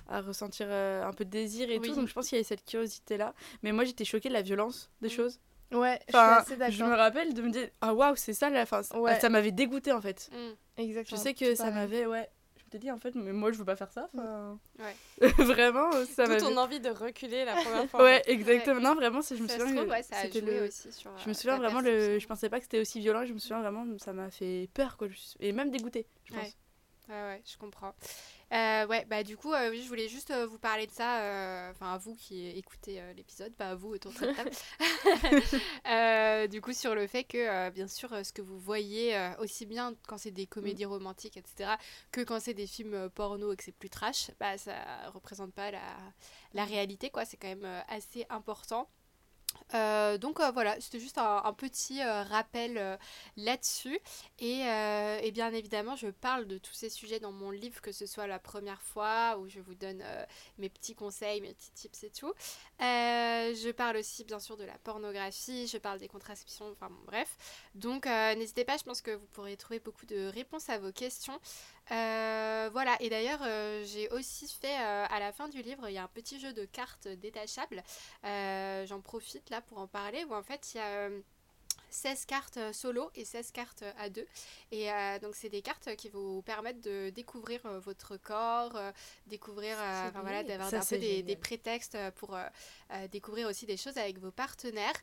à 0.09 0.21
ressentir 0.23 0.67
euh, 0.69 1.05
un 1.05 1.13
peu 1.13 1.25
de 1.25 1.31
désir 1.31 1.71
et 1.71 1.79
Oui. 1.79 1.89
tout. 1.89 1.95
Donc 1.95 2.09
je 2.09 2.13
pense 2.15 2.29
qu'il 2.29 2.37
y 2.37 2.39
avait 2.41 2.45
cette 2.49 2.65
curiosité-là. 2.65 3.35
Mais 3.63 3.73
moi, 3.73 3.85
j'étais 3.85 4.05
choquée 4.05 4.29
de 4.29 4.35
la 4.35 4.43
violence 4.43 4.91
des 5.03 5.09
Mm. 5.09 5.13
choses. 5.13 5.41
Ouais, 5.73 6.01
Enfin, 6.09 6.39
je 6.41 6.53
suis 6.53 6.63
assez 6.63 6.73
je 6.79 6.85
me 6.85 6.95
rappelle 6.97 7.33
de 7.33 7.43
me 7.43 7.51
dire, 7.51 7.69
ah 7.81 7.95
waouh, 7.95 8.17
c'est 8.17 8.33
ça 8.35 8.51
la 8.51 8.67
fin. 8.67 8.81
Ouais. 8.95 9.21
Ça 9.21 9.29
m'avait 9.29 9.53
dégoûté 9.53 9.93
en 9.93 10.01
fait. 10.01 10.29
Mm. 10.33 10.81
Exactement. 10.83 11.17
Je 11.19 11.23
sais 11.23 11.35
que 11.35 11.55
ça 11.55 11.71
m'avait, 11.71 12.07
ouais. 12.07 12.29
T'ai 12.71 12.79
dit 12.79 12.91
en 12.91 12.99
fait, 12.99 13.15
mais 13.17 13.33
moi 13.33 13.51
je 13.51 13.59
veux 13.59 13.65
pas 13.65 13.75
faire 13.77 13.91
ça. 13.91 14.09
enfin. 14.15 14.59
Ouais. 14.79 15.29
vraiment, 15.45 15.91
ça 15.91 16.23
Toute 16.25 16.29
m'avait. 16.29 16.39
ton 16.39 16.57
envie 16.57 16.79
de 16.81 16.89
reculer 16.91 17.45
la 17.45 17.57
première 17.57 17.91
fois. 17.91 18.03
Ouais, 18.05 18.23
exactement. 18.27 18.81
Non, 18.81 18.95
vraiment, 18.95 19.23
c'est- 19.23 19.37
je 19.37 19.43
me 19.43 19.49
Ça 19.49 19.55
se 19.55 19.61
souviens. 19.61 19.75
trouve, 19.75 19.89
que 19.89 19.93
ouais, 19.93 20.03
ça 20.05 20.17
a 20.19 20.23
c'était 20.23 20.41
joué 20.41 20.61
le- 20.61 20.67
aussi 20.69 20.93
sur. 20.93 21.11
Je 21.19 21.25
me 21.27 21.31
euh, 21.31 21.35
souviens 21.35 21.59
la 21.59 21.69
vraiment, 21.69 21.81
le... 21.81 22.19
je 22.21 22.27
pensais 22.29 22.49
pas 22.49 22.59
que 22.59 22.65
c'était 22.65 22.81
aussi 22.81 23.01
violent. 23.01 23.25
Je 23.27 23.33
me 23.33 23.39
souviens 23.39 23.61
vraiment, 23.61 23.85
ça 23.99 24.13
m'a 24.13 24.31
fait 24.31 24.69
peur, 24.73 24.97
quoi. 24.97 25.09
Je 25.09 25.17
suis- 25.17 25.37
Et 25.41 25.51
même 25.53 25.71
dégoûté, 25.73 26.07
je 26.25 26.33
pense. 26.35 26.43
Ouais. 26.45 26.53
Ouais, 27.09 27.23
ouais, 27.23 27.43
je 27.45 27.57
comprends. 27.59 27.93
Euh, 28.53 28.85
ouais, 28.89 29.05
bah 29.05 29.23
du 29.23 29.37
coup, 29.37 29.53
euh, 29.53 29.73
je 29.73 29.87
voulais 29.87 30.09
juste 30.09 30.33
euh, 30.33 30.45
vous 30.45 30.59
parler 30.59 30.89
de 30.89 30.91
ça, 30.91 31.21
euh, 31.21 31.71
enfin 31.71 31.93
à 31.93 31.99
vous 31.99 32.17
qui 32.17 32.49
écoutez 32.49 33.01
l'épisode, 33.15 33.55
pas 33.55 33.71
à 33.71 33.75
vous 33.77 33.91
autour 33.91 34.13
de 34.13 34.19
cette 34.19 34.37
table. 34.37 34.51
Du 36.51 36.61
coup, 36.61 36.73
sur 36.73 36.95
le 36.95 37.07
fait 37.07 37.25
que, 37.25 37.71
bien 37.71 37.87
sûr, 37.87 38.11
ce 38.25 38.33
que 38.33 38.43
vous 38.43 38.59
voyez, 38.59 39.17
aussi 39.39 39.67
bien 39.67 39.95
quand 40.09 40.19
c'est 40.19 40.33
des 40.33 40.47
comédies 40.47 40.85
romantiques, 40.85 41.37
etc., 41.37 41.73
que 42.11 42.23
quand 42.23 42.41
c'est 42.41 42.55
des 42.55 42.67
films 42.67 43.09
porno 43.11 43.53
et 43.53 43.57
que 43.57 43.63
c'est 43.63 43.73
plus 43.73 43.91
trash, 43.91 44.31
bah 44.41 44.59
ça 44.59 44.75
représente 45.15 45.53
pas 45.53 45.71
la, 45.71 45.81
la 46.55 46.65
réalité, 46.65 47.11
quoi. 47.11 47.25
C'est 47.25 47.37
quand 47.37 47.49
même 47.49 47.69
assez 47.89 48.27
important. 48.31 48.89
Euh, 49.75 50.19
donc 50.19 50.41
euh, 50.41 50.51
voilà, 50.51 50.81
c'était 50.81 50.99
juste 50.99 51.19
un, 51.19 51.53
petit 51.53 52.03
euh, 52.03 52.23
rappel 52.25 52.99
là-dessus. 53.37 53.99
Et, 54.39 54.61
et 54.61 55.31
bien 55.33 55.53
évidemment, 55.53 55.97
je 55.97 56.09
parle 56.09 56.47
de 56.47 56.59
tous 56.59 56.73
ces 56.73 56.91
sujets 56.91 57.21
dans 57.21 57.33
mon 57.33 57.51
livre, 57.51 57.81
que 57.81 57.93
ce 57.93 58.07
soit 58.07 58.27
la 58.27 58.39
première 58.39 58.81
fois 58.83 59.39
où 59.39 59.49
je 59.49 59.61
vous 59.61 59.75
donne 59.75 60.03
mes 60.59 60.69
petits 60.69 60.95
conseils, 60.95 61.41
mes 61.41 61.55
petits 61.55 61.73
tips 61.73 62.05
et 62.05 62.11
tout. 62.11 62.33
Je 62.79 63.71
parle 63.73 63.99
aussi 63.99 64.25
bien 64.25 64.41
sûr 64.41 64.57
de 64.57 64.65
la 64.65 64.79
pornographie, 64.79 65.67
je 65.67 65.79
parle 65.79 65.99
des 65.99 66.09
contraceptions, 66.09 66.71
enfin 66.71 66.89
bon, 66.89 67.03
bref. 67.07 67.37
Donc 67.75 68.07
n'hésitez 68.07 68.65
pas, 68.65 68.77
je 68.77 68.85
pense 68.85 69.03
que 69.03 69.13
vous 69.13 69.27
pourrez 69.33 69.57
trouver 69.57 69.81
beaucoup 69.81 70.07
de 70.07 70.27
réponses 70.29 70.69
à 70.69 70.79
vos 70.79 70.93
questions. 70.93 71.39
Euh, 71.91 72.71
voilà, 72.73 72.97
et 73.01 73.11
d'ailleurs, 73.11 73.41
euh, 73.43 73.83
j'ai 73.85 74.09
aussi 74.11 74.47
fait 74.49 74.79
euh, 74.81 75.07
à 75.09 75.19
la 75.19 75.33
fin 75.33 75.49
du 75.49 75.61
livre, 75.63 75.89
il 75.89 75.95
y 75.95 75.99
a 75.99 76.05
un 76.05 76.09
petit 76.09 76.39
jeu 76.39 76.53
de 76.53 76.65
cartes 76.65 77.09
détachables. 77.09 77.83
J'en 78.23 79.01
profite 79.01 79.51
là 79.51 79.61
pour 79.61 79.79
en 79.79 79.87
parler, 79.87 80.25
où 80.25 80.35
en 80.35 80.43
fait, 80.43 80.75
il 80.75 80.79
y 80.79 80.81
a. 80.81 80.87
euh, 81.09 81.21
16 81.91 82.25
cartes 82.27 82.59
solo 82.73 83.11
et 83.15 83.25
16 83.25 83.51
cartes 83.53 83.85
à 83.99 84.09
deux. 84.09 84.27
Et 84.71 84.91
euh, 84.91 85.19
donc, 85.19 85.35
c'est 85.35 85.49
des 85.49 85.63
cartes 85.63 85.95
qui 85.97 86.09
vous 86.09 86.43
permettent 86.43 86.81
de 86.81 87.11
découvrir 87.11 87.61
euh, 87.67 87.81
votre 87.81 88.17
corps, 88.17 88.77
euh, 88.77 88.93
découvrir, 89.27 89.77
enfin, 89.79 90.21
voilà, 90.23 90.43
d'avoir 90.43 90.73
un 90.73 90.81
peu 90.81 90.99
des, 90.99 91.37
prétextes 91.41 91.97
pour 92.17 92.37
découvrir 93.11 93.49
aussi 93.49 93.67
des 93.67 93.77
choses 93.77 93.97
avec 93.97 94.19
vos 94.19 94.31
partenaires, 94.31 94.95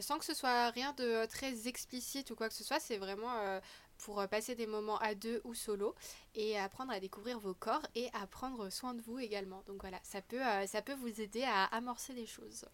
sans 0.00 0.18
que 0.18 0.24
ce 0.24 0.34
soit 0.34 0.70
rien 0.70 0.92
de 0.94 1.24
très 1.26 1.66
explicite 1.66 2.30
ou 2.30 2.34
quoi 2.34 2.48
que 2.48 2.54
ce 2.54 2.64
soit. 2.64 2.80
C'est 2.80 2.98
vraiment 2.98 3.60
pour 3.98 4.20
euh, 4.20 4.26
passer 4.26 4.54
des 4.54 4.66
moments 4.66 4.98
à 4.98 5.14
deux 5.14 5.40
ou 5.44 5.54
solo 5.54 5.94
et 6.34 6.58
apprendre 6.58 6.92
à 6.92 7.00
découvrir 7.00 7.38
vos 7.38 7.54
corps 7.54 7.86
et 7.94 8.08
à 8.12 8.26
prendre 8.26 8.70
soin 8.70 8.94
de 8.94 9.02
vous 9.02 9.18
également. 9.18 9.62
Donc 9.66 9.80
voilà, 9.80 9.98
ça 10.02 10.22
peut, 10.22 10.44
euh, 10.44 10.96
vous 11.00 11.20
aider 11.20 11.44
à 11.44 11.64
amorcer 11.64 12.12
les 12.12 12.26
choses. 12.26 12.64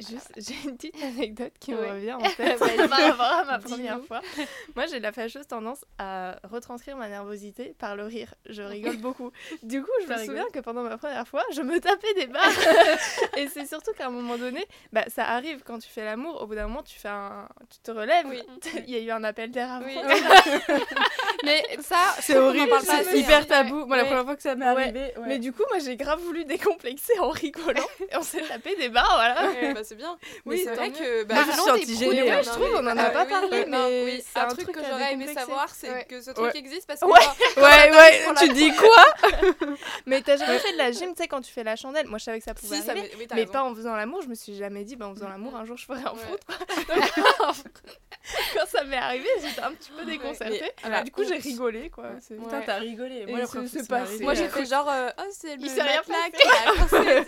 Juste, 0.00 0.32
j'ai 0.36 0.54
une 0.68 0.76
petite 0.76 0.96
anecdote 1.04 1.52
qui 1.60 1.72
Ouais. 1.74 1.80
me 1.88 1.92
revient 1.94 2.12
en 2.14 2.18
tête 2.18 2.58
par 2.58 2.98
rapport 3.00 3.20
à 3.26 3.44
ma 3.44 3.58
première 3.60 4.00
fois. 4.04 4.20
Moi, 4.74 4.86
j'ai 4.86 4.98
la 4.98 5.12
fâcheuse 5.12 5.46
tendance 5.46 5.84
à 5.98 6.36
retranscrire 6.42 6.96
ma 6.96 7.08
nervosité 7.08 7.74
par 7.78 7.94
le 7.94 8.04
rire. 8.04 8.34
Je 8.46 8.62
rigole 8.62 8.96
beaucoup. 8.96 9.30
Du 9.62 9.82
coup, 9.82 9.90
je 10.06 10.12
me 10.12 10.18
souviens 10.24 10.46
que 10.52 10.58
pendant 10.58 10.82
ma 10.82 10.98
première 10.98 11.28
fois, 11.28 11.44
je 11.54 11.62
me 11.62 11.78
tapais 11.78 12.12
des 12.14 12.26
barres. 12.26 12.50
Et 13.36 13.46
c'est 13.48 13.66
surtout 13.66 13.92
qu'à 13.92 14.06
un 14.08 14.10
moment 14.10 14.36
donné, 14.36 14.66
bah, 14.92 15.04
ça 15.08 15.26
arrive 15.28 15.62
quand 15.64 15.78
tu 15.78 15.88
fais 15.88 16.04
l'amour. 16.04 16.42
Au 16.42 16.46
bout 16.46 16.56
d'un 16.56 16.66
moment, 16.66 16.82
tu, 16.82 16.98
fais 16.98 17.08
un... 17.08 17.48
tu 17.70 17.78
te 17.78 17.90
relèves. 17.92 18.26
Oui. 18.28 18.42
Il 18.86 18.90
y 18.90 18.96
a 18.96 19.00
eu 19.00 19.10
un 19.12 19.22
appel 19.22 19.50
d'air 19.52 19.70
avant. 19.74 19.86
Oui. 19.86 19.96
Mais 21.44 21.62
ça, 21.82 22.14
C'est 22.20 22.36
horrible, 22.36 22.72
c'est 22.82 23.18
hyper 23.18 23.40
hein. 23.42 23.44
tabou. 23.44 23.86
Moi, 23.86 23.96
la 23.96 24.02
Ouais. 24.04 24.08
première 24.08 24.24
fois 24.24 24.36
que 24.36 24.42
ça 24.42 24.54
m'est 24.54 24.64
Ouais. 24.64 24.82
arrivé, 24.84 25.00
ouais. 25.18 25.24
Mais 25.26 25.38
du 25.38 25.52
coup, 25.52 25.62
moi, 25.70 25.78
j'ai 25.78 25.96
grave 25.96 26.20
voulu 26.20 26.44
décomplexer 26.44 27.18
en 27.20 27.28
rigolant. 27.30 27.86
Et 28.10 28.16
on 28.16 28.22
s'est 28.22 28.42
tapé 28.42 28.74
des 28.76 28.88
barres, 28.88 29.14
voilà. 29.14 29.83
Ouais, 29.84 29.88
c'est 29.88 29.94
bien. 29.96 30.16
Oui, 30.46 30.60
c'est 30.64 30.74
vrai 30.74 30.90
que. 30.90 31.24
Bah, 31.24 31.34
pros, 31.46 31.70
hein. 31.70 31.74
Ouais, 31.74 32.42
je 32.42 32.48
trouve, 32.50 32.68
on 32.74 32.86
en 32.86 32.96
a 32.96 33.02
Ah, 33.02 33.10
pas 33.10 33.26
parlé, 33.26 33.66
mais 33.68 34.04
oui, 34.04 34.24
c'est 34.26 34.38
un 34.40 34.44
un 34.44 34.48
truc 34.48 34.72
que 34.72 34.80
j'aurais 34.82 35.12
aimé 35.12 35.26
savoir, 35.32 35.68
c'est 35.74 35.90
Ouais. 35.90 36.04
que 36.08 36.20
ce 36.22 36.30
truc 36.30 36.46
Ouais. 36.52 36.58
existe 36.58 36.86
parce 36.86 37.00
que. 37.00 37.06
Ouais. 37.06 37.12
Ouais, 37.56 37.90
ouais, 37.92 38.34
tu 38.38 38.48
dis 38.54 38.72
quoi? 38.76 39.04
Mais 40.06 40.22
t'as 40.22 40.36
jamais 40.36 40.58
fait 40.58 40.72
de 40.72 40.78
la 40.78 40.90
gym, 40.92 41.10
tu 41.14 41.22
sais, 41.22 41.28
quand 41.28 41.40
tu 41.40 41.52
fais 41.52 41.64
la 41.64 41.76
chandelle? 41.76 42.06
Moi, 42.06 42.18
je 42.18 42.24
savais 42.24 42.38
que 42.38 42.44
ça 42.44 42.54
pouvait 42.54 42.78
arriver. 42.88 43.10
Mais 43.34 43.46
pas 43.46 43.62
en 43.62 43.74
faisant 43.74 43.94
l'amour, 43.94 44.22
je 44.22 44.28
me 44.28 44.34
suis 44.34 44.56
jamais 44.56 44.84
dit, 44.84 44.96
bah, 44.96 45.06
en 45.08 45.14
faisant 45.14 45.28
l'amour, 45.28 45.54
un 45.56 45.64
jour 45.64 45.76
je 45.76 45.84
ferai 45.84 46.00
un 46.00 46.12
Ouais. 46.12 46.18
fruit. 46.86 46.94
Quand 48.54 48.66
ça 48.66 48.84
m'est 48.84 48.96
arrivé, 48.96 49.28
j'étais 49.42 49.60
un 49.60 49.72
petit 49.72 49.90
peu 49.90 50.04
déconcertée. 50.04 50.72
du 51.04 51.10
coup, 51.10 51.24
j'ai 51.24 51.36
rigolé, 51.36 51.90
quoi. 51.90 52.04
Ouais. 52.04 52.10
C'est- 52.20 52.34
Putain, 52.36 52.58
Ouais. 52.60 52.64
t'as 52.66 52.76
rigolé. 52.76 53.26
Moi, 53.26 54.34
j'ai 54.34 54.48
fait 54.48 54.64
genre. 54.66 54.88
euh, 54.90 55.10
Oh, 55.18 55.22
c'est 55.30 55.56
le 55.56 55.62
Il 55.62 55.70
s'est 55.70 55.82
rien 55.82 56.02
matelas 56.08 56.16
passé. 56.30 57.04
qui 57.04 57.10
a. 57.10 57.24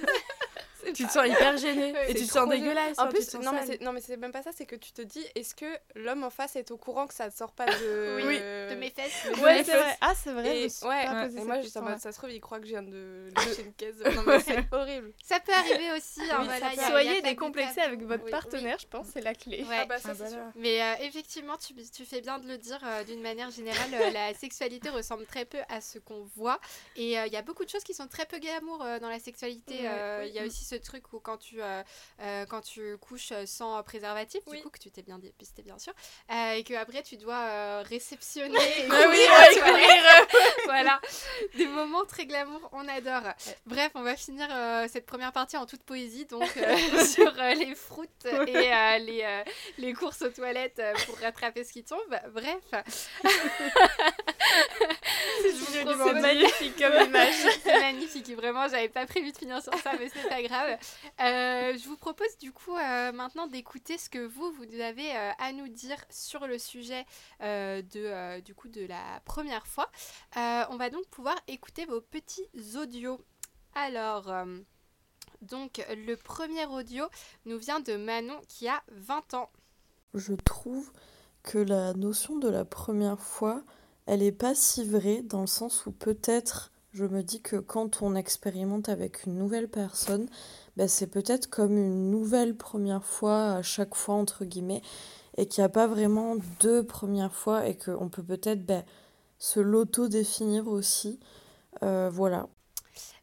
Tu 0.95 1.07
te 1.07 1.11
sens 1.13 1.27
hyper 1.27 1.57
gêné. 1.57 1.93
Ouais, 1.93 2.11
Et 2.11 2.15
tu 2.15 2.27
te 2.27 2.31
sens 2.33 2.49
dégueulasse. 2.49 2.99
En 2.99 3.09
plus, 3.09 3.35
non 3.35 3.53
mais, 3.53 3.79
non 3.81 3.93
mais 3.93 4.01
c'est 4.01 4.17
même 4.17 4.33
pas 4.33 4.43
ça, 4.43 4.51
c'est 4.57 4.67
que 4.67 4.77
tu 4.77 4.93
te 4.93 5.03
dis, 5.03 5.25
est-ce 5.35 5.55
que 5.55 5.67
l'homme 5.95 6.25
en 6.25 6.31
face 6.31 6.57
est 6.57 6.71
au 6.71 6.77
courant 6.77 7.07
que 7.07 7.15
ça 7.15 7.27
ne 7.27 7.33
sort 7.33 7.53
pas 7.53 7.67
de... 7.67 8.17
Oui. 8.27 8.39
De 8.39 8.75
mes 8.79 8.91
fesses. 8.91 9.27
de 9.27 9.41
Ouais, 9.43 9.65
c'est 9.65 9.77
vrai. 9.77 9.97
Ah, 10.01 10.13
c'est 10.15 10.33
vrai. 10.33 10.59
Et, 10.63 10.69
ouais, 10.87 11.05
et 11.37 11.45
moi, 11.45 11.61
je- 11.61 11.69
ça, 11.69 12.13
se 12.13 12.17
trouve, 12.19 12.31
il 12.31 12.41
croit 12.41 12.59
que 12.61 12.65
je 12.67 12.71
viens 12.71 12.83
de 12.83 13.29
lâcher 13.37 13.63
une 13.63 13.73
caisse. 13.75 13.97
Non, 14.15 14.23
mais 14.27 14.41
c'est 14.41 14.65
horrible. 14.73 15.13
Ça 15.25 15.41
peut 15.41 15.53
arriver 15.53 15.93
aussi. 15.97 16.21
hein, 16.31 16.47
Soyez 16.89 17.23
décomplexés 17.23 17.81
avec 17.81 18.03
votre 18.03 18.27
partenaire, 18.31 18.79
je 18.81 18.87
pense, 18.87 19.07
c'est 19.13 19.21
la 19.21 19.35
clé. 19.35 19.65
Ah 19.71 19.85
bah 19.87 19.97
Ah 20.05 20.15
bah. 20.15 20.25
Mais 20.55 20.81
euh, 20.83 20.95
effectivement, 21.03 21.57
tu, 21.57 21.75
tu 21.91 22.05
fais 22.05 22.21
bien 22.21 22.39
de 22.39 22.47
le 22.49 22.59
dire 22.59 22.79
euh, 22.85 23.05
d'une 23.05 23.21
manière 23.21 23.51
générale, 23.51 23.91
euh, 23.95 24.11
la 24.11 24.35
sexualité 24.35 24.89
ressemble 24.91 25.27
très 25.27 25.45
peu 25.45 25.59
à 25.69 25.81
ce 25.81 25.99
qu'on 25.99 26.25
voit. 26.37 26.61
Et 26.97 27.13
il 27.15 27.33
y 27.33 27.37
a 27.37 27.43
beaucoup 27.43 27.65
de 27.65 27.71
choses 27.71 27.85
qui 27.85 27.95
sont 27.95 28.07
très 28.09 28.25
peu 28.27 28.39
glamour 28.39 28.83
euh, 28.85 28.99
dans 28.99 29.09
la 29.09 29.19
sexualité. 29.19 29.75
Il 30.27 30.33
y 30.35 30.39
a 30.39 30.45
aussi 30.47 30.65
ce 30.65 30.76
truc 30.79 31.13
où 31.13 31.21
quand 31.21 31.39
tu, 31.39 31.61
euh, 31.63 31.83
euh, 32.21 32.47
quand 32.47 32.61
tu 32.61 32.97
couches 32.99 33.33
sans 33.47 33.83
préservatif, 33.83 34.41
Oui. 34.47 34.59
du 34.59 34.63
coup, 34.63 34.71
que 34.71 34.79
tu 34.79 34.91
t'es 34.91 35.03
bien 35.03 35.19
dépisté 35.19 35.63
bien 35.63 35.79
sûr, 35.79 35.93
euh, 36.31 36.53
et 36.53 36.65
que 36.65 36.75
après 36.75 37.03
tu 37.03 37.17
dois 37.17 37.35
euh, 37.39 37.85
réceptionner. 37.87 38.55
et 38.57 38.89
oui, 38.89 38.93
ouais, 38.93 40.01
voilà, 40.65 41.01
des 41.57 41.67
moments 41.67 42.05
très 42.05 42.27
glamour, 42.27 42.69
on 42.73 42.87
adore. 42.89 43.23
Bref, 43.67 43.91
on 43.95 44.03
va 44.03 44.17
finir 44.17 44.49
euh, 44.51 44.87
cette 44.91 45.07
première 45.07 45.33
partie 45.33 45.57
en 45.57 45.67
toute 45.67 45.83
poésie, 45.83 46.27
donc 46.27 46.49
euh, 46.57 47.05
sur 47.05 47.33
euh, 47.41 47.55
les 47.55 47.75
fruits 47.75 48.09
et 48.25 48.73
euh, 48.73 48.99
les, 48.99 49.23
euh, 49.25 49.43
les 49.79 49.93
courses 49.95 50.23
aux 50.23 50.31
toilettes 50.31 50.79
euh, 50.79 50.93
pour 51.07 51.19
rattraper 51.19 51.65
ce 51.65 51.73
qui 51.73 51.85
tombe. 51.85 52.01
Bref. 52.33 52.85
Je 55.43 55.51
vous 55.51 55.67
C'est 56.07 56.21
magnifique 56.21 56.77
comme 56.79 56.93
image. 57.09 57.35
c'est 57.63 57.81
magnifique, 57.81 58.31
vraiment, 58.35 58.69
j'avais 58.69 58.89
pas 58.89 59.07
prévu 59.07 59.33
de 59.33 59.37
finir 59.37 59.63
sur 59.63 59.75
ça, 59.75 59.93
mais 59.99 60.09
c'est 60.09 60.29
pas 60.29 60.43
grave. 60.43 60.79
Euh, 61.21 61.77
je 61.79 61.89
vous 61.89 61.97
propose 61.97 62.37
du 62.39 62.53
coup 62.53 62.77
euh, 62.77 63.13
maintenant 63.13 63.47
d'écouter 63.47 63.99
ce 63.99 64.09
que 64.09 64.25
vous, 64.27 64.53
vous 64.53 64.81
avez 64.81 65.17
euh, 65.17 65.31
à 65.39 65.53
nous 65.53 65.69
dire 65.69 65.97
sur 66.11 66.47
le 66.47 66.59
sujet 66.59 67.05
euh, 67.43 67.83
de, 67.83 68.01
euh, 68.01 68.41
du 68.41 68.55
coup, 68.55 68.69
de 68.69 68.87
la 68.87 69.21
première 69.25 69.67
fois. 69.67 69.91
Euh, 70.37 70.65
on 70.71 70.77
va 70.77 70.91
donc 70.91 71.07
pouvoir 71.09 71.37
écouter 71.49 71.85
vos 71.87 72.01
petits 72.01 72.49
audios. 72.77 73.21
Alors, 73.75 74.31
euh, 74.31 74.59
donc 75.43 75.85
le 75.91 76.15
premier 76.17 76.65
audio 76.67 77.05
nous 77.45 77.59
vient 77.59 77.81
de 77.81 77.97
Manon 77.97 78.41
qui 78.49 78.69
a 78.69 78.83
20 78.93 79.35
ans. 79.35 79.51
Je 80.15 80.33
trouve 80.35 80.91
que 81.43 81.59
la 81.59 81.93
notion 81.93 82.37
de 82.37 82.49
la 82.49 82.65
première 82.65 83.21
fois, 83.21 83.63
elle 84.07 84.23
est 84.23 84.33
pas 84.33 84.55
si 84.55 84.85
vraie 84.85 85.23
dans 85.23 85.41
le 85.43 85.47
sens 85.47 85.87
où 85.87 85.93
peut-être 85.93 86.73
je 86.93 87.05
me 87.05 87.23
dis 87.23 87.43
que 87.43 87.57
quand 87.57 88.01
on 88.03 88.15
expérimente 88.15 88.89
avec 88.89 89.25
une 89.25 89.37
nouvelle 89.37 89.69
personne, 89.69 90.29
ben 90.77 90.89
c'est 90.89 91.09
peut-être 91.09 91.51
comme 91.51 91.77
une 91.77 92.11
nouvelle 92.11 92.57
première 92.57 93.05
fois 93.05 93.53
à 93.53 93.63
chaque 93.63 93.95
fois 93.95 94.15
entre 94.15 94.45
guillemets 94.47 94.83
et 95.37 95.47
qu'il 95.47 95.61
n'y 95.61 95.67
a 95.67 95.69
pas 95.69 95.87
vraiment 95.87 96.37
deux 96.61 96.83
premières 96.87 97.35
fois 97.35 97.67
et 97.67 97.77
qu'on 97.77 98.09
peut 98.09 98.23
peut-être 98.23 98.65
ben, 98.65 98.83
se 99.39 99.61
l'auto-définir 99.61 100.69
aussi. 100.69 101.21
Euh, 101.83 102.09
voilà. 102.11 102.49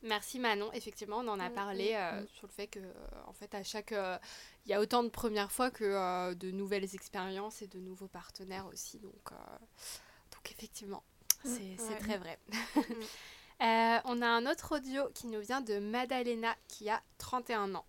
Merci 0.04 0.38
Manon, 0.38 0.72
effectivement, 0.74 1.18
on 1.20 1.28
en 1.28 1.40
a 1.40 1.50
parlé 1.50 1.94
euh, 1.96 2.24
sur 2.28 2.46
le 2.46 2.52
fait 2.52 2.68
que, 2.68 2.80
euh, 2.80 2.94
en 3.26 3.34
fait, 3.34 3.56
à 3.56 3.64
chaque. 3.64 3.94
euh, 3.94 4.18
Il 4.66 4.72
y 4.72 4.76
a 4.76 4.82
autant 4.82 5.02
de 5.02 5.10
premières 5.10 5.52
fois 5.52 5.72
que 5.72 5.84
euh, 5.86 6.36
de 6.36 6.52
nouvelles 6.52 6.94
expériences 6.94 7.62
et 7.64 7.68
de 7.68 7.80
nouveaux 7.80 8.08
partenaires 8.10 8.68
aussi. 8.72 9.00
Donc, 9.00 9.32
euh, 9.32 9.36
donc 10.44 10.52
effectivement, 10.52 11.04
c'est 11.46 11.78
c'est 11.78 11.94
ouais. 11.94 12.00
très 12.00 12.18
vrai. 12.18 12.38
Euh, 13.62 13.98
on 14.06 14.22
a 14.22 14.28
un 14.28 14.46
autre 14.46 14.76
audio 14.76 15.04
qui 15.14 15.28
nous 15.28 15.39
vient 15.39 15.62
de 15.62 15.80
Madalena 15.80 16.54
qui 16.68 16.89
a 16.89 17.02
31 17.18 17.76
ans. 17.76 17.86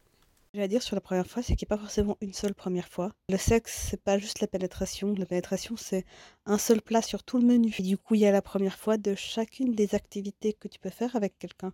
J'ai 0.52 0.62
à 0.62 0.68
dire 0.68 0.82
sur 0.82 0.94
la 0.94 1.00
première 1.00 1.26
fois, 1.26 1.42
c'est 1.42 1.57
qu'il 1.57 1.66
n'y 1.66 1.74
a 1.74 1.76
pas 1.76 1.82
forcément 1.82 2.16
une 2.20 2.34
seule 2.34 2.55
première 2.55 2.86
fois. 2.86 3.12
Le 3.28 3.38
sexe, 3.38 3.88
c'est 3.90 4.00
pas 4.00 4.18
juste 4.18 4.38
la 4.38 4.46
pénétration. 4.46 5.14
La 5.18 5.26
pénétration, 5.26 5.76
c'est 5.76 6.05
un 6.46 6.59
seul 6.59 6.80
plat 6.80 7.02
sur 7.02 7.24
tout 7.24 7.38
le 7.38 7.46
menu. 7.46 7.74
Et 7.78 7.82
du 7.82 7.98
coup, 7.98 8.14
il 8.14 8.20
y 8.20 8.26
a 8.26 8.30
la 8.30 8.42
première 8.42 8.78
fois 8.78 8.98
de 8.98 9.16
chacune 9.16 9.74
des 9.74 9.96
activités 9.96 10.52
que 10.52 10.68
tu 10.68 10.78
peux 10.78 10.90
faire 10.90 11.16
avec 11.16 11.38
quelqu'un. 11.38 11.72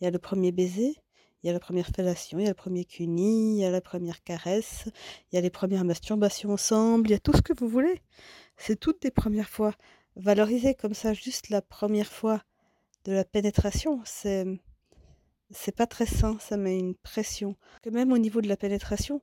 Il 0.00 0.04
y 0.04 0.06
a 0.06 0.10
le 0.10 0.20
premier 0.20 0.52
baiser, 0.52 0.96
il 1.42 1.48
y 1.48 1.50
a 1.50 1.52
la 1.52 1.60
première 1.60 1.88
fellation, 1.88 2.38
il 2.38 2.44
y 2.44 2.46
a 2.46 2.50
le 2.50 2.54
premier 2.54 2.84
cuni, 2.84 3.56
il 3.56 3.60
y 3.60 3.64
a 3.66 3.70
la 3.70 3.80
première 3.80 4.22
caresse, 4.22 4.84
il 5.30 5.34
y 5.34 5.38
a 5.38 5.40
les 5.42 5.50
premières 5.50 5.84
masturbations 5.84 6.52
ensemble, 6.52 7.08
il 7.08 7.12
y 7.12 7.16
a 7.16 7.18
tout 7.18 7.36
ce 7.36 7.42
que 7.42 7.52
vous 7.52 7.68
voulez. 7.68 8.00
C'est 8.56 8.78
toutes 8.78 9.02
des 9.02 9.10
premières 9.10 9.48
fois. 9.48 9.74
Valoriser 10.16 10.74
comme 10.74 10.94
ça 10.94 11.14
juste 11.14 11.48
la 11.48 11.62
première 11.62 12.12
fois 12.12 12.42
de 13.04 13.12
la 13.12 13.24
pénétration, 13.24 14.00
c'est 14.04 14.46
c'est 15.50 15.76
pas 15.76 15.86
très 15.86 16.06
sain, 16.06 16.38
ça 16.40 16.56
met 16.56 16.78
une 16.78 16.94
pression. 16.94 17.56
Que 17.82 17.90
même 17.90 18.12
au 18.12 18.18
niveau 18.18 18.40
de 18.40 18.48
la 18.48 18.56
pénétration, 18.56 19.22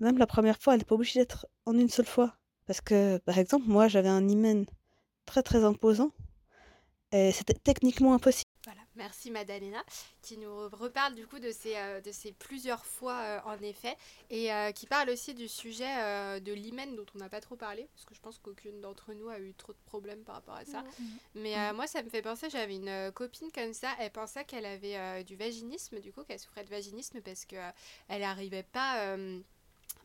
même 0.00 0.18
la 0.18 0.26
première 0.26 0.58
fois, 0.58 0.74
elle 0.74 0.80
n'est 0.80 0.84
pas 0.84 0.94
obligée 0.94 1.20
d'être 1.20 1.46
en 1.66 1.76
une 1.78 1.88
seule 1.88 2.06
fois. 2.06 2.36
Parce 2.66 2.80
que, 2.80 3.18
par 3.18 3.38
exemple, 3.38 3.66
moi, 3.68 3.88
j'avais 3.88 4.08
un 4.08 4.28
hymen 4.28 4.66
très 5.26 5.42
très 5.42 5.64
imposant 5.64 6.12
et 7.12 7.32
c'était 7.32 7.54
techniquement 7.54 8.14
impossible. 8.14 8.45
Merci 8.96 9.30
Madalena 9.30 9.84
qui 10.22 10.38
nous 10.38 10.48
re- 10.48 10.74
reparle 10.74 11.14
du 11.14 11.26
coup 11.26 11.38
de 11.38 11.50
ces, 11.52 11.76
euh, 11.76 12.00
de 12.00 12.10
ces 12.12 12.32
plusieurs 12.32 12.84
fois 12.84 13.18
euh, 13.20 13.40
en 13.44 13.60
effet 13.62 13.96
et 14.30 14.52
euh, 14.52 14.72
qui 14.72 14.86
parle 14.86 15.10
aussi 15.10 15.34
du 15.34 15.48
sujet 15.48 15.86
euh, 15.98 16.40
de 16.40 16.52
l'hymen 16.52 16.96
dont 16.96 17.06
on 17.14 17.18
n'a 17.18 17.28
pas 17.28 17.40
trop 17.40 17.56
parlé 17.56 17.88
parce 17.94 18.04
que 18.06 18.14
je 18.14 18.20
pense 18.20 18.38
qu'aucune 18.38 18.80
d'entre 18.80 19.12
nous 19.12 19.28
a 19.28 19.38
eu 19.38 19.54
trop 19.54 19.72
de 19.72 19.78
problèmes 19.86 20.24
par 20.24 20.36
rapport 20.36 20.54
à 20.56 20.64
ça. 20.64 20.82
Mais 21.34 21.56
euh, 21.58 21.74
moi 21.74 21.86
ça 21.86 22.02
me 22.02 22.08
fait 22.08 22.22
penser, 22.22 22.48
j'avais 22.50 22.74
une 22.76 22.88
euh, 22.88 23.10
copine 23.12 23.50
comme 23.52 23.72
ça, 23.74 23.94
elle 24.00 24.10
pensait 24.10 24.44
qu'elle 24.44 24.66
avait 24.66 24.96
euh, 24.96 25.22
du 25.22 25.36
vaginisme 25.36 26.00
du 26.00 26.12
coup, 26.12 26.24
qu'elle 26.24 26.40
souffrait 26.40 26.64
de 26.64 26.70
vaginisme 26.70 27.20
parce 27.20 27.44
que 27.44 27.56
euh, 27.56 27.70
elle 28.08 28.22
n'arrivait 28.22 28.62
pas... 28.64 29.16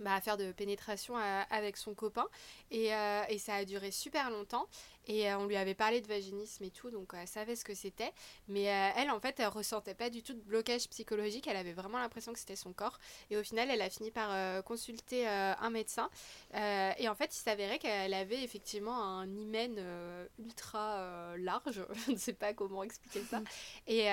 bah, 0.02 0.16
à 0.16 0.22
faire 0.22 0.38
de 0.38 0.52
pénétration 0.52 1.18
euh, 1.18 1.41
avec 1.49 1.78
son 1.78 1.93
copain 1.93 2.28
et, 2.72 2.93
euh, 2.93 3.24
et 3.30 3.38
ça 3.38 3.56
a 3.56 3.66
duré 3.66 3.91
super 3.91 4.30
longtemps 4.30 4.68
Et 5.08 5.30
euh, 5.30 5.38
on 5.39 5.45
lui 5.45 5.58
avait 5.58 5.74
parlé 5.74 5.99
de 6.02 6.08
vaginisme 6.08 6.64
et 6.64 6.70
tout, 6.70 6.91
donc 6.91 7.12
elle 7.14 7.28
savait 7.28 7.56
ce 7.56 7.66
que 7.66 7.74
c'était. 7.74 8.12
Mais 8.47 8.70
euh, 8.70 8.89
elle, 8.97 9.10
en 9.12 9.20
fait, 9.20 9.39
elle 9.39 9.47
ressentait 9.47 9.95
pas 9.95 10.10
du 10.10 10.22
tout 10.24 10.34
de 10.34 10.39
blocage 10.41 10.88
psychologique. 10.89 11.47
Elle 11.47 11.58
avait 11.58 11.74
vraiment 11.74 11.97
l'impression 11.97 12.34
que 12.34 12.39
c'était 12.39 12.56
son 12.56 12.72
corps. 12.74 12.99
Et 13.30 13.38
au 13.38 13.43
final, 13.43 13.70
elle 13.72 13.82
a 13.82 13.89
fini 13.89 14.12
par 14.12 14.64
consulter 14.64 15.28
un 15.28 15.70
médecin. 15.70 16.10
Et 16.54 17.10
en 17.10 17.16
fait, 17.16 17.36
il 17.36 17.39
s'avérait 17.39 17.80
qu'elle 17.80 18.14
avait 18.14 18.43
effectivement 18.43 19.02
un 19.04 19.28
hymen 19.28 19.84
ultra 20.39 21.36
large. 21.38 21.86
Je 22.06 22.12
ne 22.12 22.18
sais 22.18 22.34
pas 22.34 22.54
comment 22.54 22.84
expliquer 22.84 23.24
ça. 23.24 23.41
Et, 23.88 24.06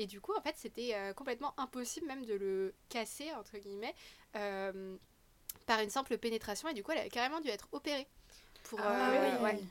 et 0.00 0.06
du 0.06 0.20
coup, 0.20 0.32
en 0.36 0.42
fait, 0.42 0.54
c'était 0.56 0.94
complètement 1.16 1.54
impossible 1.58 2.06
même 2.06 2.24
de 2.26 2.34
le 2.34 2.74
casser, 2.88 3.32
entre 3.32 3.58
guillemets, 3.58 3.94
par 5.66 5.80
une 5.80 5.90
simple 5.90 6.16
pénétration. 6.18 6.68
Et 6.68 6.74
du 6.74 6.82
coup, 6.82 6.92
elle 6.92 6.98
a 6.98 7.08
carrément 7.08 7.40
dû 7.40 7.48
être 7.48 7.68
opérée. 7.72 8.06
Pour, 8.64 8.80
Ah 8.80 9.10
euh, 9.12 9.36
oui. 9.36 9.42
ouais. 9.42 9.62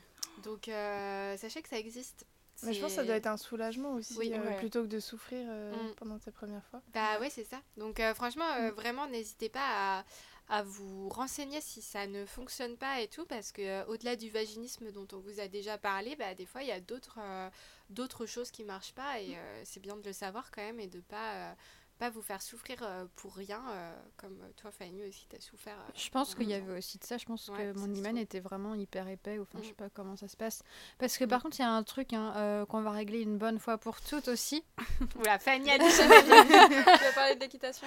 Donc, 0.44 0.68
euh, 0.68 1.36
sachez 1.36 1.62
que 1.62 1.68
ça 1.68 1.78
existe. 1.78 2.26
Mais 2.62 2.72
je 2.72 2.80
pense 2.80 2.90
que 2.92 2.96
ça 2.96 3.04
doit 3.04 3.16
être 3.16 3.26
un 3.26 3.36
soulagement 3.36 3.92
aussi, 3.92 4.16
Oui. 4.16 4.30
euh, 4.32 4.48
Ouais. 4.48 4.56
plutôt 4.56 4.82
que 4.82 4.86
de 4.88 4.98
souffrir 5.00 5.46
euh, 5.50 5.90
Mm. 5.90 5.94
pendant 5.96 6.18
tes 6.18 6.30
premières 6.30 6.64
fois. 6.66 6.80
Bah 6.94 7.18
ouais, 7.20 7.28
c'est 7.28 7.44
ça. 7.44 7.60
Donc 7.76 8.00
euh, 8.00 8.14
franchement, 8.14 8.46
Mm. 8.58 8.70
vraiment, 8.70 9.06
n'hésitez 9.08 9.50
pas 9.50 9.98
à, 9.98 10.04
à 10.48 10.62
vous 10.62 11.10
renseigner 11.10 11.60
si 11.60 11.82
ça 11.82 12.06
ne 12.06 12.24
fonctionne 12.24 12.78
pas 12.78 13.00
et 13.02 13.08
tout, 13.08 13.26
parce 13.26 13.52
que 13.52 13.60
euh, 13.60 13.84
au-delà 13.88 14.16
du 14.16 14.30
vaginisme 14.30 14.90
dont 14.92 15.06
on 15.12 15.18
vous 15.18 15.38
a 15.38 15.48
déjà 15.48 15.76
parlé, 15.76 16.16
bah, 16.16 16.34
des 16.34 16.46
fois, 16.46 16.62
il 16.62 16.68
y 16.68 16.72
a 16.72 16.80
d'autres 16.80 17.18
euh, 17.20 17.50
d'autres 17.90 18.24
choses 18.24 18.50
qui 18.50 18.64
marchent 18.64 18.94
pas 18.94 19.20
et 19.20 19.36
euh, 19.36 19.62
c'est 19.64 19.80
bien 19.80 19.96
de 19.96 20.02
le 20.02 20.14
savoir 20.14 20.50
quand 20.50 20.62
même 20.62 20.80
et 20.80 20.86
de 20.86 21.00
pas, 21.00 21.32
euh, 21.34 21.52
pas 21.98 22.10
vous 22.10 22.20
faire 22.22 22.42
souffrir 22.42 22.78
euh, 22.82 23.04
pour 23.16 23.34
rien, 23.34 23.62
euh, 23.70 23.92
comme 24.18 24.38
euh, 24.42 24.50
toi, 24.56 24.70
Fanny, 24.70 25.02
aussi, 25.08 25.26
t'as 25.28 25.40
souffert. 25.40 25.76
euh, 25.78 25.92
Je 25.94 26.10
pense 26.10 26.34
qu'il 26.34 26.48
y 26.48 26.54
avait 26.54 26.76
aussi 26.78 26.98
de 26.98 27.04
ça. 27.04 27.16
Je 27.18 27.24
pense 27.24 27.48
Ouais, 27.48 27.72
que 27.72 27.78
mon 27.78 27.92
trouve. 27.92 28.18
était 28.18 28.40
vraiment 28.40 28.74
hyper 28.74 29.08
épais. 29.08 29.38
Enfin, 29.38 29.58
je 29.58 29.66
Mm. 29.66 29.68
sais 29.68 29.74
pas 29.74 29.88
comment 29.90 30.16
ça 30.16 30.28
se 30.28 30.36
passe. 30.36 30.62
Parce 30.98 31.16
que 31.16 31.24
par 31.24 31.42
contre, 31.42 31.58
il 31.58 31.62
y 31.62 31.64
a 31.64 31.70
un 31.70 31.82
truc 31.82 32.12
hein, 32.12 32.32
euh, 32.36 32.66
qu'on 32.66 32.82
va 32.82 32.90
régler 32.90 33.20
une 33.22 33.38
bonne 33.38 33.58
fois 33.58 33.78
pour 33.78 34.00
toutes 34.00 34.28
aussi. 34.28 34.64
Oula, 35.18 35.38
Fanny 35.38 35.70
a 35.70 35.78
dit 35.78 35.84
tu 35.88 36.02
vas 36.02 37.12
parler 37.14 37.34
de 37.34 37.40
l'équitation? 37.40 37.86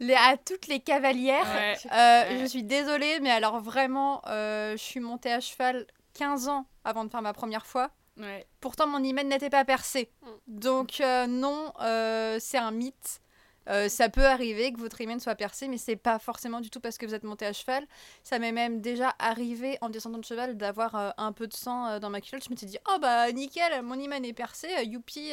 Les, 0.00 0.14
à 0.14 0.36
toutes 0.36 0.66
les 0.66 0.80
cavalières. 0.80 1.44
Ouais. 1.46 1.76
Euh, 1.92 2.40
Je 2.40 2.46
suis 2.46 2.62
désolée, 2.62 3.20
mais 3.20 3.30
alors 3.30 3.60
vraiment, 3.60 4.22
euh, 4.28 4.72
je 4.72 4.82
suis 4.82 5.00
montée 5.00 5.32
à 5.32 5.40
cheval 5.40 5.86
15 6.14 6.48
ans 6.48 6.66
avant 6.84 7.04
de 7.04 7.10
faire 7.10 7.22
ma 7.22 7.32
première 7.34 7.66
fois. 7.66 7.90
Ouais. 8.18 8.46
Pourtant, 8.60 8.86
mon 8.86 9.04
hymen 9.04 9.28
n'était 9.28 9.50
pas 9.50 9.66
percé. 9.66 10.10
Mm. 10.22 10.26
Donc, 10.48 11.00
euh, 11.02 11.26
non, 11.26 11.70
euh, 11.82 12.38
c'est 12.40 12.56
un 12.56 12.70
mythe. 12.70 13.20
Euh, 13.68 13.88
ça 13.88 14.08
peut 14.08 14.24
arriver 14.26 14.72
que 14.72 14.78
votre 14.78 15.00
hymen 15.00 15.18
soit 15.20 15.34
percé, 15.34 15.68
mais 15.68 15.78
c'est 15.78 15.96
pas 15.96 16.18
forcément 16.18 16.60
du 16.60 16.70
tout 16.70 16.80
parce 16.80 16.98
que 16.98 17.06
vous 17.06 17.14
êtes 17.14 17.24
monté 17.24 17.46
à 17.46 17.52
cheval. 17.52 17.86
Ça 18.22 18.38
m'est 18.38 18.52
même 18.52 18.80
déjà 18.80 19.14
arrivé 19.18 19.76
en 19.80 19.88
descendant 19.88 20.18
de 20.18 20.24
cheval 20.24 20.56
d'avoir 20.56 20.94
euh, 20.94 21.10
un 21.16 21.32
peu 21.32 21.46
de 21.46 21.54
sang 21.54 21.86
euh, 21.86 21.98
dans 21.98 22.10
ma 22.10 22.20
culotte. 22.20 22.44
Je 22.44 22.50
m'étais 22.50 22.66
dit, 22.66 22.78
oh 22.88 22.98
bah 23.00 23.30
nickel, 23.32 23.82
mon 23.82 23.98
hymen 23.98 24.24
est 24.24 24.32
percé, 24.32 24.68
euh, 24.78 24.82
youpi. 24.82 25.32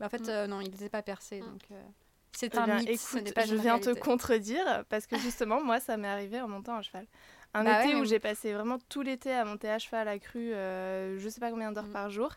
Mais 0.00 0.06
en 0.06 0.08
fait, 0.08 0.22
Mm. 0.22 0.28
euh, 0.30 0.46
non, 0.46 0.60
il 0.60 0.70
n'était 0.70 0.88
pas 0.88 1.02
percé. 1.02 1.40
Mm. 1.40 1.44
Donc, 1.44 1.62
euh, 1.70 1.80
c'est 2.32 2.54
Eh 2.54 2.58
un 2.58 2.64
bien, 2.64 2.76
mythe, 2.76 2.88
ce 2.98 3.18
écoute, 3.18 3.22
n'est 3.26 3.32
pas 3.32 3.44
je 3.46 3.54
viens 3.54 3.78
te 3.78 3.90
contredire 3.90 4.84
parce 4.88 5.06
que 5.06 5.16
justement, 5.18 5.62
moi, 5.62 5.80
ça 5.80 5.96
m'est 5.96 6.08
arrivé 6.08 6.40
en 6.40 6.48
montant 6.48 6.76
à 6.76 6.82
cheval. 6.82 7.06
Un 7.54 7.64
Bah 7.64 7.84
été 7.84 7.92
mais 7.94 8.00
où 8.00 8.04
j'ai 8.04 8.18
passé 8.18 8.52
vraiment 8.54 8.78
tout 8.88 9.02
l'été 9.02 9.30
à 9.32 9.44
monter 9.44 9.68
à 9.68 9.78
cheval 9.78 10.08
à 10.08 10.18
cru, 10.18 10.54
euh, 10.54 11.18
je 11.18 11.28
sais 11.28 11.38
pas 11.40 11.50
combien 11.50 11.70
d'heures 11.70 11.84
Mm. 11.86 11.92
par 11.92 12.08
jour. 12.10 12.30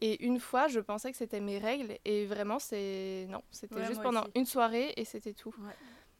Et 0.00 0.24
une 0.24 0.40
fois, 0.40 0.66
je 0.68 0.80
pensais 0.80 1.10
que 1.10 1.16
c'était 1.18 1.40
mes 1.40 1.58
règles 1.58 1.98
et 2.06 2.24
vraiment, 2.24 2.58
c'est 2.58 3.26
non, 3.28 3.42
c'était 3.50 3.74
Ouais, 3.74 3.86
juste 3.86 4.02
pendant 4.02 4.22
aussi. 4.22 4.30
une 4.34 4.46
soirée 4.46 4.94
et 4.96 5.04
c'était 5.04 5.34
tout. 5.34 5.54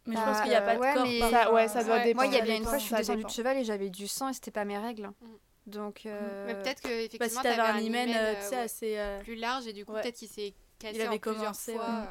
Mais 0.06 0.14
Bah, 0.16 0.20
je 0.20 0.26
pense 0.30 0.40
qu'il 0.42 0.50
n'y 0.50 0.56
a 0.56 0.60
pas 0.62 0.74
de 0.76 0.80
ouais, 0.80 0.94
corps. 0.94 1.06
mais- 1.06 1.30
Ça, 1.30 1.52
ouais, 1.52 1.68
ça 1.68 1.82
doit 1.84 1.96
Ouais, 1.96 2.04
dépendre. 2.04 2.26
Moi, 2.28 2.34
il 2.34 2.38
y 2.38 2.40
a 2.40 2.44
bien 2.44 2.56
une 2.56 2.64
fois, 2.64 2.76
je 2.78 2.84
suis 2.84 2.94
descendue 2.94 3.24
de 3.24 3.28
cheval 3.30 3.56
et 3.56 3.64
j'avais 3.64 3.88
du 3.88 4.06
sang 4.08 4.28
et 4.28 4.32
c'était 4.34 4.50
pas 4.50 4.64
mes 4.66 4.76
règles. 4.78 5.06
Mm. 5.06 5.26
Donc, 5.68 6.04
euh, 6.06 6.44
Mais 6.46 6.54
peut-être 6.56 6.82
que 6.82 6.88
Bah, 6.88 6.94
si 6.98 7.04
effectivement, 7.04 7.42
t'avais 7.42 7.56
t'avais 7.56 7.78
un 7.78 7.80
hymen, 7.80 8.08
euh, 8.10 8.34
euh, 8.52 8.64
assez. 8.64 8.98
euh, 8.98 9.20
plus 9.20 9.36
large 9.36 9.66
et 9.66 9.72
du 9.72 9.86
coup, 9.86 9.92
Ouais. 9.92 10.02
peut-être 10.02 10.16
qu'il 10.16 10.28
s'est 10.28 10.52
cassé 10.78 11.00
avait 11.00 11.14
en 11.14 11.18
plusieurs 11.18 11.38
commencé, 11.40 11.72
fois. 11.74 11.84
euh, 11.88 12.04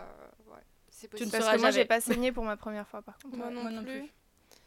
Tu 0.90 1.06
ne 1.06 1.10
possible. 1.10 1.32
Parce 1.32 1.44
sauras 1.44 1.56
que 1.56 1.62
moi, 1.62 1.70
jamais. 1.72 1.82
j'ai 1.84 1.88
pas 1.88 2.02
saigné 2.02 2.32
pour 2.32 2.44
ma 2.46 2.56
première 2.58 2.88
fois 2.88 3.02
par 3.02 3.18
contre. 3.20 3.36
Moi 3.38 3.50
non 3.72 3.84
plus. 3.84 4.04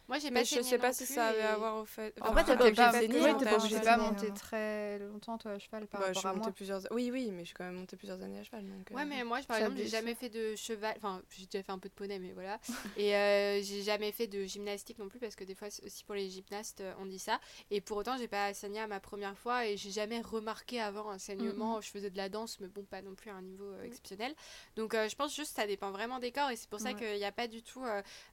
Moi, 0.07 0.19
j'ai 0.19 0.31
Mais 0.31 0.41
pas 0.41 0.45
je 0.45 0.61
sais 0.63 0.79
pas 0.79 0.93
si 0.93 1.07
ça 1.07 1.29
avait 1.29 1.39
et- 1.39 1.43
à 1.43 1.57
voir 1.57 1.77
au 1.79 1.87
fait. 1.87 2.15
En 2.21 2.35
fait, 2.35 2.45
t'es 2.45 2.55
pas 2.57 2.57
pas, 2.57 2.65
obligé 2.67 2.73
de 2.75 2.87
monté- 2.87 3.01
saigner, 3.01 3.21
oui, 3.21 3.37
t'es 3.39 3.81
pas 3.81 3.97
monter 3.97 4.29
hein. 4.29 4.35
très 4.35 4.99
longtemps, 4.99 5.39
toi, 5.39 5.53
à 5.53 5.59
cheval, 5.59 5.87
par 5.87 6.01
Bah, 6.01 6.07
je 6.13 6.19
rapport 6.19 6.21
suis 6.21 6.29
à 6.29 6.33
montée 6.33 6.45
moi. 6.49 6.53
plusieurs 6.53 6.81
Oui, 6.91 7.11
oui, 7.11 7.31
mais 7.33 7.41
je 7.41 7.47
suis 7.47 7.55
quand 7.55 7.65
même 7.65 7.77
montée 7.77 7.97
plusieurs 7.97 8.21
années 8.23 8.39
à 8.39 8.45
cheval. 8.45 8.67
Donc, 8.67 8.91
euh, 8.91 8.95
Ouais, 8.95 9.07
mais 9.07 9.25
moi, 9.25 9.41
par 9.49 9.57
exemple, 9.57 9.77
j'ai 9.79 9.89
jamais 9.89 10.15
fait 10.15 10.29
de 10.29 10.55
cheval. 10.57 10.95
Enfin, 10.99 11.23
j'ai 11.31 11.47
déjà 11.47 11.63
fait 11.63 11.73
un 11.73 11.79
peu 11.79 11.89
de 11.89 11.95
poney, 11.95 12.19
mais 12.19 12.33
voilà. 12.33 12.61
Et 12.99 13.17
euh, 13.17 13.63
j'ai 13.63 13.83
jamais 13.83 14.13
fait 14.13 14.27
de 14.27 14.45
gymnastique 14.45 14.99
non 14.99 15.09
plus, 15.09 15.19
parce 15.19 15.37
que 15.37 15.45
des 15.45 15.55
fois, 15.55 15.69
aussi 15.69 16.05
pour 16.05 16.15
les 16.15 16.29
gymnastes, 16.29 16.83
euh, 16.83 16.93
on 17.01 17.07
dit 17.07 17.19
ça. 17.19 17.41
Et 17.71 17.81
pour 17.81 17.97
autant, 17.97 18.19
j'ai 18.19 18.29
pas 18.29 18.53
saigné 18.53 18.81
à 18.81 18.87
ma 18.87 19.01
première 19.01 19.39
fois 19.39 19.67
et 19.67 19.77
j'ai 19.79 19.91
jamais 19.91 20.21
remarqué 20.21 20.81
avant 20.81 21.09
un 21.11 21.19
saignement. 21.19 21.81
Je 21.81 21.89
faisais 21.91 22.11
de 22.11 22.17
la 22.19 22.29
danse, 22.29 22.61
mais 22.61 22.69
bon, 22.69 22.85
pas 22.85 23.01
non 23.01 23.15
plus 23.15 23.31
à 23.31 23.35
un 23.37 23.43
niveau 23.43 23.73
exceptionnel. 23.83 24.35
Donc, 24.77 24.95
je 24.95 25.15
pense 25.15 25.35
juste 25.35 25.55
que 25.55 25.63
ça 25.63 25.67
dépend 25.67 25.91
vraiment 25.93 26.19
des 26.19 26.31
corps 26.31 26.51
et 26.51 26.57
c'est 26.57 26.69
pour 26.69 26.81
ça 26.81 26.91
Ouais. 26.91 26.95
qu'il 26.95 27.17
n'y 27.17 27.25
a 27.25 27.33
pas 27.33 27.49
du 27.49 27.63
tout. 27.63 27.83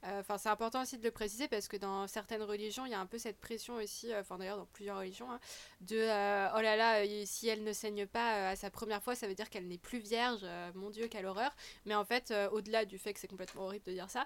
Enfin, 0.04 0.38
c'est 0.38 0.50
important 0.50 0.82
aussi 0.82 0.98
de 0.98 1.04
le 1.04 1.12
préciser 1.12 1.48
parce 1.48 1.61
que 1.68 1.78
dans 1.78 2.08
certaines 2.08 2.44
religions, 2.44 2.86
il 2.86 2.92
y 2.92 2.96
a 2.96 3.00
un 3.00 3.06
peu 3.06 3.18
cette 3.18 3.40
pression 3.40 3.76
aussi, 3.76 4.12
euh, 4.12 4.22
enfin 4.22 4.38
d'ailleurs 4.38 4.58
dans 4.58 4.66
plusieurs 4.66 4.98
religions, 4.98 5.32
hein, 5.32 5.40
de 5.82 5.98
euh, 5.98 6.50
oh 6.56 6.62
là 6.62 6.76
là, 6.76 7.04
euh, 7.04 7.24
si 7.26 7.48
elle 7.48 7.64
ne 7.64 7.74
saigne 7.74 8.06
pas 8.06 8.50
à 8.50 8.56
sa 8.56 8.70
première 8.70 9.02
fois, 9.04 9.16
ça 9.16 9.28
veut 9.28 9.36
dire 9.36 9.50
qu'elle 9.50 9.68
n'est 9.68 9.78
plus 9.78 10.00
vierge. 10.00 10.46
mon 10.76 10.90
Dieu, 10.90 11.08
quelle 11.08 11.26
horreur. 11.26 11.52
Mais 11.86 11.96
en 11.96 12.06
fait, 12.06 12.34
au-delà 12.52 12.86
du 12.86 12.98
fait 12.98 13.14
que 13.14 13.20
c'est 13.20 13.28
complètement 13.28 13.64
horrible 13.64 13.86
de 13.86 13.94
dire 13.94 14.10
ça, 14.10 14.26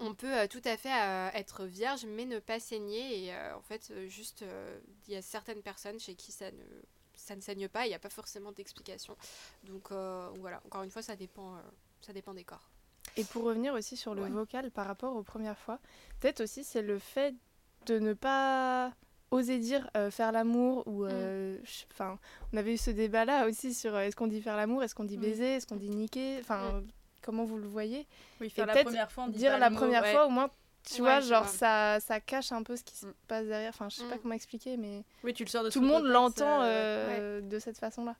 on 0.00 0.14
peut 0.14 0.48
tout 0.48 0.62
à 0.64 0.76
fait 0.76 0.90
être 1.34 1.64
vierge 1.64 2.04
mais 2.06 2.24
ne 2.24 2.38
pas 2.38 2.60
saigner. 2.60 3.24
Et 3.24 3.34
en 3.34 3.62
fait, 3.62 3.92
juste, 4.08 4.44
il 5.06 5.14
y 5.14 5.16
a 5.16 5.22
certaines 5.22 5.62
personnes 5.62 6.00
chez 6.00 6.14
qui 6.14 6.32
ça 6.32 6.50
ne, 6.50 6.64
ça 7.14 7.36
ne 7.36 7.40
saigne 7.40 7.68
pas, 7.68 7.86
il 7.86 7.90
n'y 7.90 7.94
a 7.94 7.98
pas 7.98 8.10
forcément 8.10 8.52
d'explication. 8.52 9.16
Donc 9.64 9.90
voilà, 9.90 10.60
encore 10.66 10.82
une 10.82 10.90
fois, 10.90 11.02
ça 11.02 11.16
dépend, 11.16 11.58
ça 12.00 12.12
dépend 12.12 12.34
des 12.34 12.44
corps. 12.44 12.73
Et 13.16 13.24
pour 13.24 13.44
revenir 13.44 13.74
aussi 13.74 13.96
sur 13.96 14.14
le 14.14 14.22
Ouais. 14.22 14.28
vocal 14.30 14.70
par 14.70 14.86
rapport 14.86 15.14
aux 15.16 15.22
premières 15.22 15.58
fois, 15.58 15.78
peut-être 16.20 16.40
aussi 16.40 16.64
c'est 16.64 16.82
le 16.82 16.98
fait 16.98 17.34
de 17.86 17.98
ne 17.98 18.12
pas 18.14 18.92
oser 19.30 19.58
dire 19.58 19.88
euh, 19.96 20.10
faire 20.10 20.32
l'amour 20.32 20.86
ou 20.86 21.04
euh, 21.04 21.56
je- 21.64 21.84
enfin 21.92 22.18
on 22.52 22.56
avait 22.56 22.74
eu 22.74 22.76
ce 22.78 22.90
débat 22.90 23.24
là 23.24 23.46
aussi 23.46 23.74
sur 23.74 23.94
euh, 23.94 24.00
est-ce 24.00 24.14
qu'on 24.16 24.26
dit 24.28 24.40
faire 24.40 24.56
l'amour 24.56 24.82
est-ce 24.84 24.94
qu'on 24.94 25.04
dit 25.04 25.18
Mm. 25.18 25.20
baiser 25.20 25.54
est-ce 25.56 25.66
qu'on 25.66 25.76
dit 25.76 25.90
niquer 25.90 26.38
enfin 26.40 26.82
comment 27.22 27.44
vous 27.44 27.56
le 27.58 27.66
voyez? 27.66 28.06
Oui, 28.40 28.48
faire 28.50 28.66
la 28.66 28.74
peut-être 28.74 28.84
première 28.86 29.10
fois, 29.10 29.24
on 29.24 29.28
dit 29.28 29.38
dire 29.38 29.58
la 29.58 29.70
mot, 29.70 29.76
première 29.76 30.02
ouais. 30.02 30.12
fois 30.12 30.26
au 30.26 30.30
moins 30.30 30.50
tu 30.84 30.94
Ouais, 30.94 31.00
vois 31.00 31.20
genre 31.20 31.48
ça 31.48 31.98
ça 32.00 32.20
cache 32.20 32.52
un 32.52 32.62
peu 32.62 32.76
ce 32.76 32.84
qui 32.84 32.96
se 32.96 33.06
Mm. 33.06 33.14
passe 33.26 33.46
derrière 33.46 33.70
enfin 33.70 33.88
je 33.88 33.96
sais 33.96 34.08
pas 34.08 34.16
Mm. 34.16 34.20
comment 34.22 34.34
expliquer 34.34 34.76
mais 34.76 35.04
Oui, 35.24 35.32
tu 35.34 35.42
le 35.44 35.48
sors 35.50 35.64
de 35.64 35.70
tout 35.70 35.80
le 35.80 35.86
monde 35.86 36.04
l'entend 36.04 36.60
de 36.62 37.58
cette 37.58 37.78
façon 37.78 38.04
là 38.04 38.14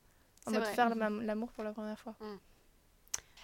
en 0.46 0.50
mode 0.50 0.60
vrai. 0.62 0.72
faire 0.74 0.94
l'am- 0.94 1.22
l'amour 1.22 1.52
pour 1.52 1.62
la 1.64 1.72
première 1.72 1.98
fois 1.98 2.14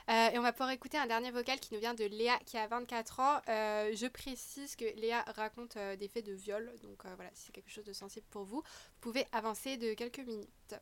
et 0.09 0.38
on 0.38 0.42
va 0.42 0.53
pouvoir 0.53 0.70
écouter 0.70 0.98
un 0.98 1.07
dernier 1.07 1.30
vocal 1.30 1.59
qui 1.61 1.74
nous 1.74 1.80
vient 1.80 1.94
de 1.94 2.05
Léa 2.05 2.38
qui 2.44 2.57
a 2.57 2.66
24 2.66 3.20
ans. 3.20 3.40
Euh, 3.48 3.92
je 3.94 4.07
précise 4.07 4.76
que 4.76 4.84
Léa 5.01 5.22
raconte 5.36 5.76
euh, 5.76 5.96
des 5.96 6.09
faits 6.09 6.26
de 6.26 6.32
viol, 6.32 6.70
donc 6.82 7.05
euh, 7.05 7.14
voilà, 7.16 7.30
si 7.34 7.46
c'est 7.46 7.53
quelque 7.53 7.70
chose 7.70 7.84
de 7.84 7.92
sensible 7.92 8.26
pour 8.30 8.44
vous, 8.44 8.59
vous 8.59 9.01
pouvez 9.01 9.26
avancer 9.32 9.76
de 9.76 9.94
quelques 9.94 10.20
minutes. 10.20 10.74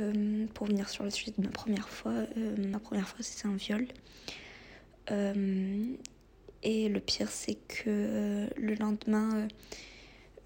Euh, 0.00 0.46
pour 0.54 0.66
venir 0.66 0.88
sur 0.88 1.04
le 1.04 1.10
sujet 1.10 1.32
de 1.36 1.42
ma 1.42 1.50
première 1.50 1.88
fois, 1.88 2.12
euh, 2.12 2.56
ma 2.68 2.78
première 2.78 3.08
fois 3.08 3.18
c'était 3.22 3.46
un 3.46 3.56
viol. 3.56 3.86
Euh, 5.10 5.94
et 6.62 6.88
le 6.88 7.00
pire 7.00 7.30
c'est 7.30 7.56
que 7.56 7.84
euh, 7.88 8.46
le 8.56 8.74
lendemain, 8.74 9.48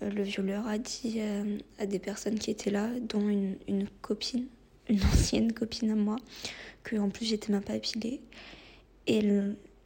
euh, 0.02 0.10
le 0.10 0.22
violeur 0.22 0.66
a 0.66 0.78
dit 0.78 1.16
euh, 1.18 1.58
à 1.78 1.86
des 1.86 1.98
personnes 1.98 2.38
qui 2.38 2.50
étaient 2.50 2.70
là, 2.70 2.88
dont 3.00 3.28
une 3.28 3.88
copine, 4.00 4.48
une 4.88 5.02
ancienne 5.02 5.52
copine 5.52 5.90
à 5.90 5.94
moi, 5.94 6.16
que 6.82 6.96
en 6.96 7.10
plus 7.10 7.26
j'étais 7.26 7.52
même 7.52 7.62
pas 7.62 7.76
épilée. 7.76 8.20
Et 9.06 9.22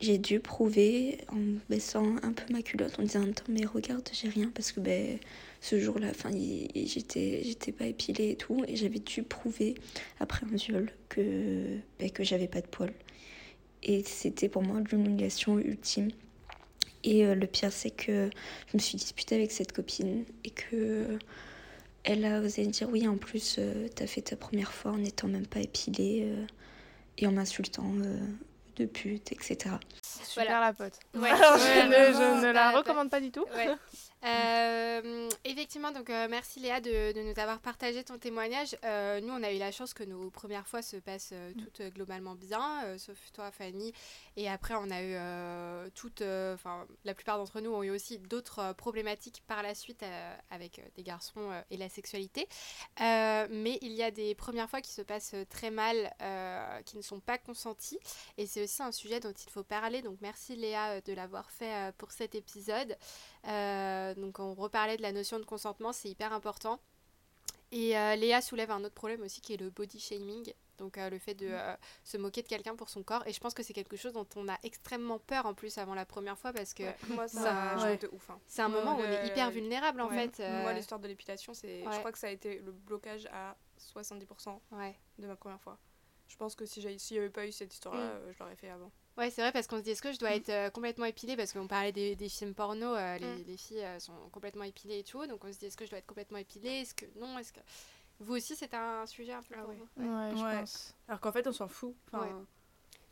j'ai 0.01 0.18
dû 0.18 0.38
prouver 0.40 1.18
en 1.28 1.59
baissant 1.68 2.16
un 2.22 2.32
peu 2.32 2.53
ma 2.53 2.62
culotte 2.62 2.99
en 2.99 3.03
disant 3.03 3.22
attends 3.24 3.44
mais 3.49 3.66
regarde 3.66 4.09
j'ai 4.12 4.28
rien 4.28 4.51
parce 4.55 4.70
que 4.70 4.80
ben 4.80 5.18
ce 5.61 5.80
jour-là 5.80 6.12
j'étais 6.76 7.72
pas 7.72 7.86
épilée 7.86 8.30
et 8.30 8.36
tout 8.36 8.64
et 8.68 8.76
j'avais 8.76 9.01
dû 9.01 9.22
prouver 9.24 9.74
après 10.20 10.46
un 10.46 10.55
viol 10.55 10.92
que 11.09 11.78
ben, 11.99 12.11
que 12.11 12.22
j'avais 12.22 12.46
pas 12.46 12.61
de 12.61 12.68
poils 12.68 12.94
et 13.82 14.05
c'était 14.05 14.49
pour 14.49 14.62
moi 14.62 14.80
l'humiliation 14.90 15.59
ultime 15.59 16.11
et 17.03 17.24
euh, 17.26 17.34
le 17.34 17.46
pire 17.46 17.72
c'est 17.72 17.90
que 17.90 18.30
je 18.68 18.76
me 18.76 18.78
suis 18.78 18.96
disputée 18.96 19.34
avec 19.34 19.51
cette 19.51 19.72
copine 19.72 20.24
et 20.44 20.51
que 20.51 21.18
elle 22.09 22.24
a 22.24 22.40
osé 22.40 22.66
dire 22.66 22.88
oui 22.90 23.06
en 23.06 23.16
plus 23.18 23.56
euh, 23.59 23.86
t'as 23.94 24.06
fait 24.06 24.22
ta 24.22 24.36
première 24.36 24.72
fois 24.72 24.92
en 24.92 24.96
n'étant 24.98 25.28
même 25.28 25.46
pas 25.46 25.61
épilée 25.61 26.22
euh, 26.24 26.46
et 27.18 27.26
en 27.26 27.32
m'insultant 27.32 27.92
euh, 28.02 28.18
de 28.76 28.86
pute 28.86 29.30
etc 29.30 29.76
super 30.02 30.44
Voilà. 30.46 30.61
la 30.61 30.72
pote. 30.72 30.98
Ouais, 31.14 31.30
Alors, 31.30 31.59
je 31.59 31.64
ouais, 31.64 31.84
ne, 31.84 32.12
vraiment, 32.12 32.18
je 32.18 32.36
ne 32.36 32.40
pas 32.40 32.52
la 32.52 32.72
la 32.72 32.78
recommande 32.78 33.11
pas 33.11 33.20
du 33.20 33.30
tout. 33.30 33.44
Ouais. 33.54 33.68
Euh, 34.24 35.28
effectivement, 35.44 35.92
donc 35.92 36.10
euh, 36.10 36.26
merci 36.28 36.58
Léa 36.58 36.80
de, 36.80 37.12
de 37.12 37.22
nous 37.22 37.38
avoir 37.40 37.60
partagé 37.60 38.02
ton 38.02 38.18
témoignage. 38.18 38.76
Euh, 38.84 39.20
nous, 39.20 39.32
on 39.32 39.42
a 39.44 39.52
eu 39.52 39.58
la 39.58 39.70
chance 39.70 39.94
que 39.94 40.02
nos 40.02 40.28
premières 40.30 40.66
fois 40.66 40.82
se 40.82 40.96
passent 40.96 41.30
euh, 41.32 41.52
toutes 41.56 41.82
globalement 41.94 42.34
bien, 42.34 42.98
sauf 42.98 43.16
toi, 43.32 43.52
Fanny. 43.52 43.92
Et 44.36 44.48
après, 44.48 44.74
on 44.74 44.90
a 44.90 45.02
eu 45.02 45.90
toutes, 45.94 46.22
enfin, 46.22 46.86
la 47.04 47.14
plupart 47.14 47.38
d'entre 47.38 47.60
nous 47.60 47.70
ont 47.70 47.82
eu 47.82 47.90
aussi 47.90 48.18
d'autres 48.18 48.72
problématiques 48.74 49.42
par 49.46 49.62
la 49.62 49.74
suite 49.74 50.04
avec 50.50 50.80
des 50.96 51.02
garçons 51.02 51.50
et 51.70 51.76
la 51.76 51.88
sexualité. 51.88 52.48
Mais 52.98 53.78
il 53.82 53.92
y 53.92 54.02
a 54.02 54.10
des 54.10 54.34
premières 54.34 54.68
fois 54.68 54.80
qui 54.80 54.92
se 54.92 55.02
passent 55.02 55.34
très 55.50 55.70
mal, 55.70 56.12
qui 56.84 56.96
ne 56.96 57.02
sont 57.02 57.20
pas 57.20 57.38
consenties. 57.38 57.98
Et 58.36 58.46
c'est 58.46 58.62
aussi 58.62 58.82
un 58.82 58.92
sujet 58.92 59.20
dont 59.20 59.32
il 59.32 59.50
faut 59.50 59.64
parler. 59.64 60.02
Donc 60.02 60.18
merci 60.20 60.56
Léa 60.56 61.00
de 61.00 61.12
l'avoir 61.12 61.50
fait 61.50 61.92
pour 61.98 62.12
cet 62.12 62.34
épisode. 62.34 62.96
Euh, 63.47 64.14
donc 64.14 64.39
on 64.41 64.55
reparlait 64.55 64.97
de 64.97 65.03
la 65.03 65.12
notion 65.12 65.39
de 65.39 65.45
consentement, 65.45 65.93
c'est 65.93 66.09
hyper 66.09 66.32
important. 66.32 66.80
Et 67.70 67.97
euh, 67.99 68.16
Léa 68.16 68.41
soulève 68.41 68.70
un 68.70 68.82
autre 68.84 68.95
problème 68.95 69.22
aussi 69.22 69.41
qui 69.41 69.53
est 69.55 69.57
le 69.59 69.70
body 69.70 70.01
shaming. 70.01 70.53
Donc 70.78 70.97
euh, 70.97 71.11
le 71.11 71.18
fait 71.18 71.34
de 71.34 71.49
euh, 71.51 71.74
se 72.05 72.16
moquer 72.16 72.43
de 72.43 72.49
quelqu'un 72.49 72.76
pour 72.76 72.89
son 72.89 73.03
corps. 73.03 73.26
Et 73.26 73.32
je 73.32 73.41
pense 73.41 73.53
que 73.53 73.62
c'est 73.62 73.72
quelque 73.74 73.97
chose 73.97 74.12
dont 74.12 74.26
on 74.36 74.49
a 74.49 74.57
extrêmement 74.62 75.18
peur 75.18 75.45
en 75.45 75.53
plus 75.53 75.76
avant 75.76 75.95
la 75.95 76.07
première 76.07 76.39
fois 76.39 76.53
parce 76.53 76.72
que 76.72 76.84
Ouais, 76.84 76.97
moi, 77.11 77.28
ça, 77.28 77.76
ça- 77.76 77.82
ouais. 77.84 77.97
de 77.99 78.09
ouf. 78.12 78.30
hein. 78.30 78.39
c'est 78.47 78.62
un 78.62 78.68
Moi, 78.68 78.84
moment 78.84 78.97
où 78.99 79.03
on 79.03 79.05
est 79.11 79.26
hyper 79.26 79.51
vulnérable 79.51 80.01
en 80.01 80.09
Ouais. 80.09 80.28
fait. 80.28 80.43
euh, 80.43 80.62
Moi, 80.62 80.72
l'histoire 80.72 81.01
de 81.01 81.09
l'épilation, 81.09 81.53
c'est, 81.53 81.84
ouais. 81.86 81.93
je 81.93 81.99
crois 81.99 82.12
que 82.12 82.18
ça 82.18 82.28
a 82.28 82.30
été 82.30 82.61
le 82.61 82.72
blocage 82.72 83.26
à 83.32 83.57
70% 83.78 84.61
ouais. 84.72 84.97
de 85.18 85.26
ma 85.26 85.36
première 85.36 85.61
fois. 85.61 85.78
Je 86.28 86.36
pense 86.36 86.55
que 86.55 86.64
si 86.64 86.80
j'avais, 86.80 86.99
s'il 86.99 87.16
n'y 87.16 87.20
avait 87.20 87.30
pas 87.30 87.47
eu 87.47 87.53
cette 87.53 87.72
histoire-là, 87.74 88.05
Mm. 88.05 88.11
euh, 88.11 88.32
je 88.32 88.39
l'aurais 88.39 88.57
fait 88.57 88.70
avant. 88.70 88.91
Ouais, 89.18 89.30
c'est 89.30 89.42
vrai 89.42 89.52
parce 89.52 89.66
qu'on 89.66 89.76
se 89.78 89.82
dit 89.82 89.90
est-ce 89.90 90.00
que 90.02 90.12
je 90.12 90.18
dois 90.18 90.30
Mm. 90.30 90.34
être 90.34 90.48
euh, 90.48 90.70
complètement 90.70 91.04
épilée? 91.04 91.36
Parce 91.36 91.52
qu'on 91.52 91.66
parlait 91.66 91.92
des, 91.92 92.14
des 92.16 92.28
films 92.28 92.54
porno, 92.54 92.94
euh, 92.94 93.18
les, 93.18 93.26
Mm. 93.26 93.44
les 93.48 93.56
filles 93.56 93.84
euh, 93.84 93.98
sont 93.98 94.12
complètement 94.32 94.64
épilées 94.64 95.00
et 95.00 95.04
tout, 95.04 95.26
donc 95.26 95.44
on 95.44 95.52
se 95.52 95.58
dit 95.58 95.66
est-ce 95.66 95.76
que 95.76 95.84
je 95.84 95.90
dois 95.90 95.98
être 95.98 96.06
complètement 96.06 96.38
épilée, 96.38 96.70
est-ce 96.82 96.94
que 96.94 97.04
non, 97.18 97.36
est-ce 97.38 97.52
que 97.52 97.60
vous 98.20 98.34
aussi 98.36 98.54
c'est 98.56 98.72
un 98.74 99.04
sujet 99.06 99.32
un 99.32 99.42
peu 99.42 99.54
Ah 99.58 99.60
pour 99.62 99.70
ouais. 99.70 99.76
vous? 99.96 100.02
Ouais, 100.02 100.30
je 100.36 100.42
Ouais. 100.44 100.60
pense. 100.60 100.94
Alors 101.08 101.20
qu'en 101.20 101.32
fait, 101.32 101.46
on 101.48 101.52
s'en 101.52 101.68
fout. 101.68 101.94
Enfin, 102.12 102.24
Ouais. 102.26 102.32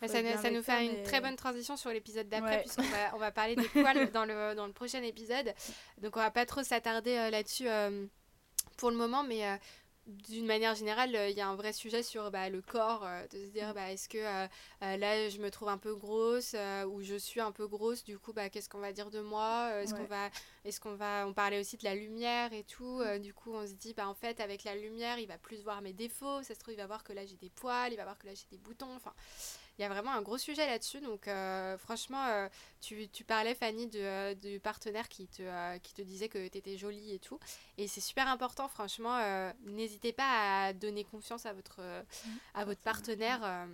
Bah, 0.00 0.09
faut 0.09 0.12
ça, 0.12 0.22
nous- 0.22 0.28
ça 0.30 0.42
fait 0.50 0.62
ça, 0.62 0.82
une 0.82 1.02
très 1.04 1.20
bonne 1.22 1.36
transition 1.36 1.76
sur 1.76 1.90
l'épisode 1.90 2.28
d'après 2.28 2.57
Ouais. 2.57 2.61
puisqu'on 2.62 2.82
va, 2.82 3.14
on 3.14 3.18
va 3.18 3.32
parler 3.32 3.57
des 3.57 3.66
poils 3.68 4.11
dans 4.12 4.26
le, 4.26 4.54
dans 4.54 4.66
le 4.66 4.72
prochain 4.74 5.02
épisode. 5.02 5.54
Donc 5.98 6.16
on 6.16 6.20
va 6.20 6.30
pas 6.30 6.44
trop 6.44 6.62
s'attarder 6.62 7.16
euh, 7.16 7.30
là-dessus 7.30 7.66
euh, 7.66 8.07
pour 8.76 8.90
le 8.90 8.96
moment, 8.96 9.22
mais 9.24 9.46
euh, 9.46 9.57
d'une 10.07 10.46
manière 10.46 10.74
générale, 10.74 11.14
euh, 11.16 11.28
il 11.28 11.36
y 11.36 11.40
a 11.40 11.48
un 11.48 11.57
vrai 11.57 11.72
sujet 11.72 12.02
sur 12.02 12.30
bah, 12.30 12.48
le 12.48 12.62
corps, 12.62 13.04
euh, 13.04 13.26
de 13.28 13.38
se 13.38 13.50
dire 13.50 13.74
bah, 13.74 13.90
est-ce 13.90 14.09
que 14.09 14.18
euh, 14.18 14.46
là 14.80 15.28
je 15.28 15.38
me 15.38 15.50
trouve 15.50 15.68
un 15.68 15.78
peu 15.78 15.94
grosse 15.94 16.54
ou 16.88 17.02
je 17.02 17.16
suis 17.16 17.40
un 17.40 17.52
peu 17.52 17.66
grosse, 17.66 18.04
du 18.04 18.18
coup 18.18 18.32
bah, 18.32 18.48
qu'est-ce 18.48 18.68
qu'on 18.68 18.78
va 18.78 18.92
dire 18.92 19.11
de 19.11 19.20
moi 19.20 19.70
Est-ce 19.82 19.94
qu'on 19.94 20.04
va, 20.04 20.30
est-ce 20.64 20.80
qu'on 20.80 20.94
va, 20.94 21.26
on 21.26 21.32
parlait 21.32 21.61
aussi 21.61 21.76
de 21.76 21.84
la 21.84 21.94
lumière 21.94 22.52
et 22.52 22.64
tout, 22.64 23.00
euh, 23.00 23.18
du 23.18 23.34
coup 23.34 23.52
on 23.52 23.66
se 23.66 23.72
dit 23.72 23.94
bah 23.94 24.09
en 24.09 24.14
fait 24.14 24.40
avec 24.40 24.64
la 24.64 24.74
lumière 24.76 25.18
il 25.18 25.26
va 25.26 25.38
plus 25.38 25.62
voir 25.62 25.82
mes 25.82 25.92
défauts, 25.92 26.42
ça 26.42 26.54
se 26.54 26.61
trouve 26.61 26.74
il 26.74 26.78
va 26.78 26.86
voir 26.86 27.04
que 27.04 27.12
là 27.12 27.26
j'ai 27.26 27.36
des 27.36 27.50
poils, 27.50 27.92
il 27.92 27.96
va 27.96 28.04
voir 28.04 28.18
que 28.18 28.26
là 28.26 28.34
j'ai 28.34 28.46
des 28.50 28.59
boutons, 28.59 28.94
enfin 28.94 29.12
il 29.79 29.83
y 29.83 29.85
a 29.85 29.89
vraiment 29.89 30.12
un 30.12 30.22
gros 30.22 30.39
sujet 30.39 30.66
là-dessus. 30.66 31.01
Donc, 31.01 31.29
euh, 31.29 31.77
franchement, 31.79 32.24
euh, 32.27 32.49
tu, 32.81 33.09
tu 33.09 33.24
parlais, 33.24 33.55
Fanny, 33.55 33.87
de, 33.87 34.01
euh, 34.01 34.35
du 34.35 34.61
partenaire 34.61 35.09
qui 35.09 35.27
te, 35.27 35.79
qui 35.79 35.95
te 35.95 36.03
disait 36.03 36.29
que 36.29 36.49
tu 36.49 36.59
étais 36.59 36.79
jolie 36.79 37.12
et 37.12 37.18
tout. 37.18 37.39
Et 37.79 37.89
c'est 37.89 38.01
super 38.01 38.29
important, 38.29 38.68
franchement. 38.68 39.18
N'hésitez 39.64 40.12
pas 40.12 40.66
à 40.66 40.72
donner 40.72 41.05
confiance 41.05 41.47
à 41.47 41.53
votre, 41.53 41.81
à 42.55 42.64
votre 42.64 42.81
partenaire. 42.81 43.66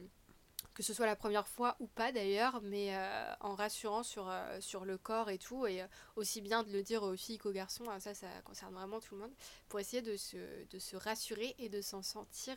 que 0.74 0.82
ce 0.82 0.94
soit 0.94 1.06
la 1.06 1.16
première 1.16 1.46
fois 1.46 1.76
ou 1.80 1.86
pas 1.86 2.12
d'ailleurs, 2.12 2.60
mais 2.62 2.94
euh, 2.96 3.34
en 3.40 3.54
rassurant 3.54 4.02
sur, 4.02 4.28
euh, 4.28 4.60
sur 4.60 4.84
le 4.84 4.96
corps 4.96 5.30
et 5.30 5.38
tout, 5.38 5.66
et 5.66 5.82
euh, 5.82 5.86
aussi 6.16 6.40
bien 6.40 6.62
de 6.62 6.72
le 6.72 6.82
dire 6.82 7.02
aux 7.02 7.16
filles 7.16 7.38
qu'aux 7.38 7.52
garçons, 7.52 7.84
hein, 7.88 8.00
ça, 8.00 8.14
ça 8.14 8.28
concerne 8.44 8.74
vraiment 8.74 9.00
tout 9.00 9.14
le 9.14 9.20
monde, 9.22 9.34
pour 9.68 9.80
essayer 9.80 10.02
de 10.02 10.16
se, 10.16 10.36
de 10.70 10.78
se 10.78 10.96
rassurer 10.96 11.54
et 11.58 11.68
de 11.68 11.82
s'en 11.82 12.02
sentir 12.02 12.56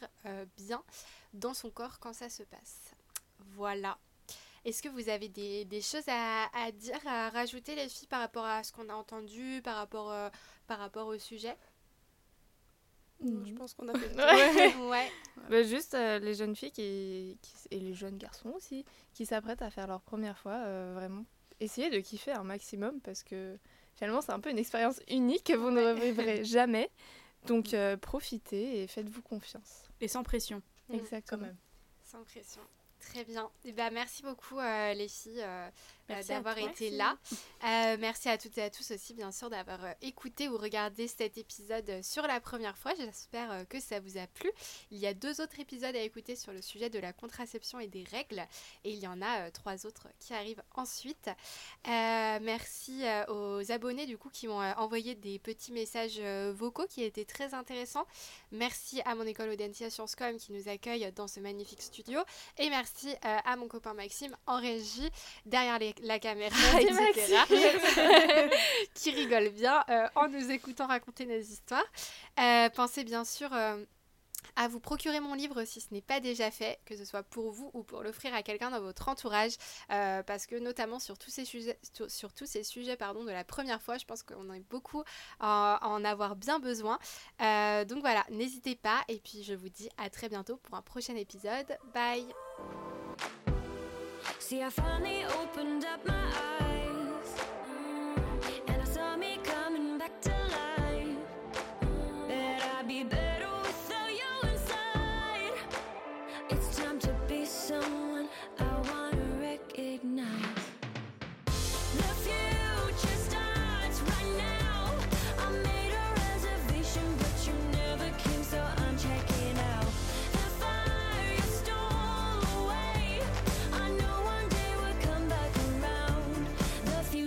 bien 0.58 0.84
dans 1.34 1.54
son 1.54 1.70
corps 1.70 2.00
quand 2.00 2.14
ça 2.14 2.30
se 2.30 2.44
passe. 2.44 2.95
Voilà. 3.54 3.98
Est-ce 4.64 4.82
que 4.82 4.90
vous 4.90 5.10
avez 5.10 5.30
des, 5.30 5.64
des 5.66 5.82
choses 5.82 6.08
à, 6.08 6.46
à 6.58 6.72
dire, 6.72 7.00
à 7.06 7.30
rajouter 7.30 7.76
les 7.76 7.88
filles 7.88 8.08
par 8.08 8.20
rapport 8.22 8.46
à 8.46 8.64
ce 8.64 8.72
qu'on 8.72 8.90
a 8.90 8.94
entendu, 8.96 9.62
par 9.64 9.76
rapport, 9.78 10.12
euh, 10.12 10.30
par 10.68 10.80
rapport 10.80 11.08
au 11.08 11.18
sujet? 11.20 11.56
Je 13.22 13.54
pense 13.54 13.74
qu'on 13.74 13.88
a 13.88 13.98
fait 13.98 14.10
le 14.10 14.16
tour. 14.74 14.88
Ouais. 14.90 14.90
Ouais. 14.90 15.12
Bah, 15.50 15.64
juste 15.64 15.94
euh, 15.94 16.20
les 16.20 16.34
jeunes 16.34 16.56
filles 16.56 16.72
qui, 16.72 17.38
qui- 17.42 17.54
et 17.72 17.80
les 17.80 17.94
jeunes 17.94 18.18
garçons 18.18 18.50
aussi 18.50 18.86
qui 19.14 19.26
s'apprêtent 19.26 19.62
à 19.62 19.70
faire 19.70 19.88
leur 19.88 20.02
première 20.02 20.38
fois, 20.38 20.54
euh, 20.66 20.94
vraiment 20.96 21.26
essayez 21.60 21.90
de 21.90 22.00
kiffer 22.00 22.32
un 22.34 22.44
maximum 22.44 23.00
parce 23.02 23.24
que 23.24 23.58
finalement 23.96 24.22
c'est 24.22 24.32
un 24.34 24.40
peu 24.42 24.50
une 24.50 24.58
expérience 24.58 25.00
unique 25.10 25.46
que 25.46 25.54
vous 25.54 25.72
ne 25.72 25.82
revivrez 25.82 26.44
jamais. 26.44 26.90
Donc 27.48 27.74
euh, 27.74 27.96
profitez 27.98 28.82
et 28.84 28.88
faites-vous 28.88 29.22
confiance. 29.22 29.90
Et 30.02 30.08
sans 30.08 30.24
pression. 30.24 30.62
Mm, 30.90 30.96
Exactement. 30.96 31.48
Sans 32.04 32.24
pression. 32.24 32.62
Très 33.06 33.24
bien. 33.24 33.50
Eh 33.64 33.72
ben, 33.72 33.92
merci 33.94 34.24
beaucoup 34.24 34.60
euh, 34.60 34.94
les 34.94 35.08
filles 35.08 35.42
euh, 35.42 35.70
d'avoir 36.08 36.56
toi. 36.56 36.70
été 36.70 36.90
là. 36.92 37.18
Euh, 37.64 37.98
merci 38.00 38.30
à 38.30 38.38
toutes 38.38 38.58
et 38.58 38.64
à 38.64 38.70
tous 38.70 38.92
aussi 38.92 39.14
bien 39.14 39.32
sûr 39.32 39.50
d'avoir 39.50 39.84
euh, 39.84 39.92
écouté 40.02 40.48
ou 40.50 40.58
regardé 40.58 41.08
cet 41.08 41.38
épisode 41.38 41.90
euh, 41.90 42.04
sur 42.04 42.28
la 42.28 42.40
première 42.40 42.78
fois. 42.78 42.94
J'espère 42.96 43.52
euh, 43.52 43.64
que 43.66 43.80
ça 43.80 44.00
vous 44.00 44.18
a 44.18 44.28
plu. 44.28 44.52
Il 44.92 44.98
y 45.00 45.08
a 45.08 45.14
deux 45.14 45.42
autres 45.42 45.60
épisodes 45.60 45.96
à 45.96 46.02
écouter 46.02 46.36
sur 46.36 46.52
le 46.52 46.62
sujet 46.62 46.90
de 46.90 47.00
la 47.00 47.14
contraception 47.14 47.80
et 47.80 47.88
des 47.88 48.04
règles 48.04 48.46
et 48.84 48.92
il 48.92 49.00
y 49.00 49.08
en 49.08 49.22
a 49.22 49.48
euh, 49.48 49.52
trois 49.52 49.86
autres 49.86 50.08
qui 50.20 50.34
arrivent 50.34 50.62
ensuite. 50.76 51.30
Euh, 51.88 52.40
merci 52.42 53.02
euh, 53.06 53.26
aux 53.60 53.72
abonnés 53.72 54.06
du 54.06 54.18
coup 54.18 54.30
qui 54.30 54.48
m'ont 54.48 54.62
euh, 54.62 54.74
envoyé 54.78 55.16
des 55.16 55.40
petits 55.40 55.72
messages 55.72 56.18
euh, 56.20 56.54
vocaux 56.56 56.86
qui 56.88 57.04
étaient 57.04 57.26
très 57.26 57.54
intéressants. 57.54 58.06
Merci 58.52 59.02
à 59.06 59.16
mon 59.16 59.24
école 59.26 59.50
Audencia 59.50 59.90
Sciences 59.90 60.16
Com 60.16 60.38
qui 60.38 60.52
nous 60.54 60.68
accueille 60.70 61.12
dans 61.16 61.28
ce 61.28 61.40
magnifique 61.40 61.82
studio 61.82 62.20
et 62.58 62.70
merci 62.70 63.10
euh, 63.10 63.38
à 63.44 63.56
mon 63.56 63.68
copain 63.68 63.94
Maxime 63.94 64.36
en 64.46 64.60
régie 64.60 65.10
derrière 65.46 65.80
les- 65.80 65.95
la 66.02 66.20
caméra, 66.20 66.56
etc. 66.82 67.38
qui 68.94 69.12
rigole 69.12 69.50
bien 69.50 69.84
euh, 69.90 70.08
en 70.16 70.28
nous 70.28 70.52
écoutant 70.52 70.88
raconter 70.88 71.26
nos 71.26 71.40
histoires. 71.40 71.86
Euh, 72.40 72.70
pensez 72.70 73.04
bien 73.04 73.26
sûr 73.26 73.54
euh, 73.54 73.84
à 74.56 74.68
vous 74.68 74.80
procurer 74.80 75.20
mon 75.20 75.34
livre 75.34 75.64
si 75.66 75.82
ce 75.82 75.94
n'est 75.94 76.02
pas 76.02 76.20
déjà 76.20 76.52
fait, 76.52 76.80
que 76.86 76.96
ce 76.96 77.06
soit 77.06 77.24
pour 77.24 77.52
vous 77.52 77.72
ou 77.74 77.84
pour 77.84 78.04
l'offrir 78.04 78.34
à 78.34 78.44
quelqu'un 78.44 78.70
dans 78.70 78.82
votre 78.82 79.08
entourage, 79.10 79.54
euh, 79.92 80.24
parce 80.24 80.46
que 80.46 80.56
notamment 80.56 81.00
sur 81.00 81.18
tous 81.18 81.30
ces 81.30 81.46
sujets, 81.46 81.78
sur, 81.94 82.10
sur 82.10 82.34
tous 82.34 82.46
ces 82.46 82.64
sujets 82.64 82.96
pardon, 82.96 83.24
de 83.24 83.32
la 83.32 83.44
première 83.44 83.82
fois, 83.82 83.98
je 83.98 84.06
pense 84.06 84.24
qu'on 84.24 84.50
a 84.50 84.60
beaucoup 84.70 85.04
à, 85.40 85.76
à 85.82 85.88
en 85.88 86.04
avoir 86.06 86.36
bien 86.36 86.60
besoin. 86.60 87.00
Euh, 87.42 87.86
donc 87.86 88.00
voilà, 88.00 88.26
n'hésitez 88.30 88.76
pas, 88.76 89.04
et 89.08 89.20
puis 89.20 89.44
je 89.44 89.54
vous 89.54 89.70
dis 89.70 89.90
à 89.98 90.10
très 90.10 90.30
bientôt 90.30 90.58
pour 90.58 90.76
un 90.76 90.82
prochain 90.82 91.16
épisode. 91.16 91.78
Bye 91.94 92.26
See, 94.40 94.62
I 94.62 94.70
finally 94.70 95.24
opened 95.42 95.86
up 95.86 96.06
my 96.06 96.14
eyes, 96.14 96.65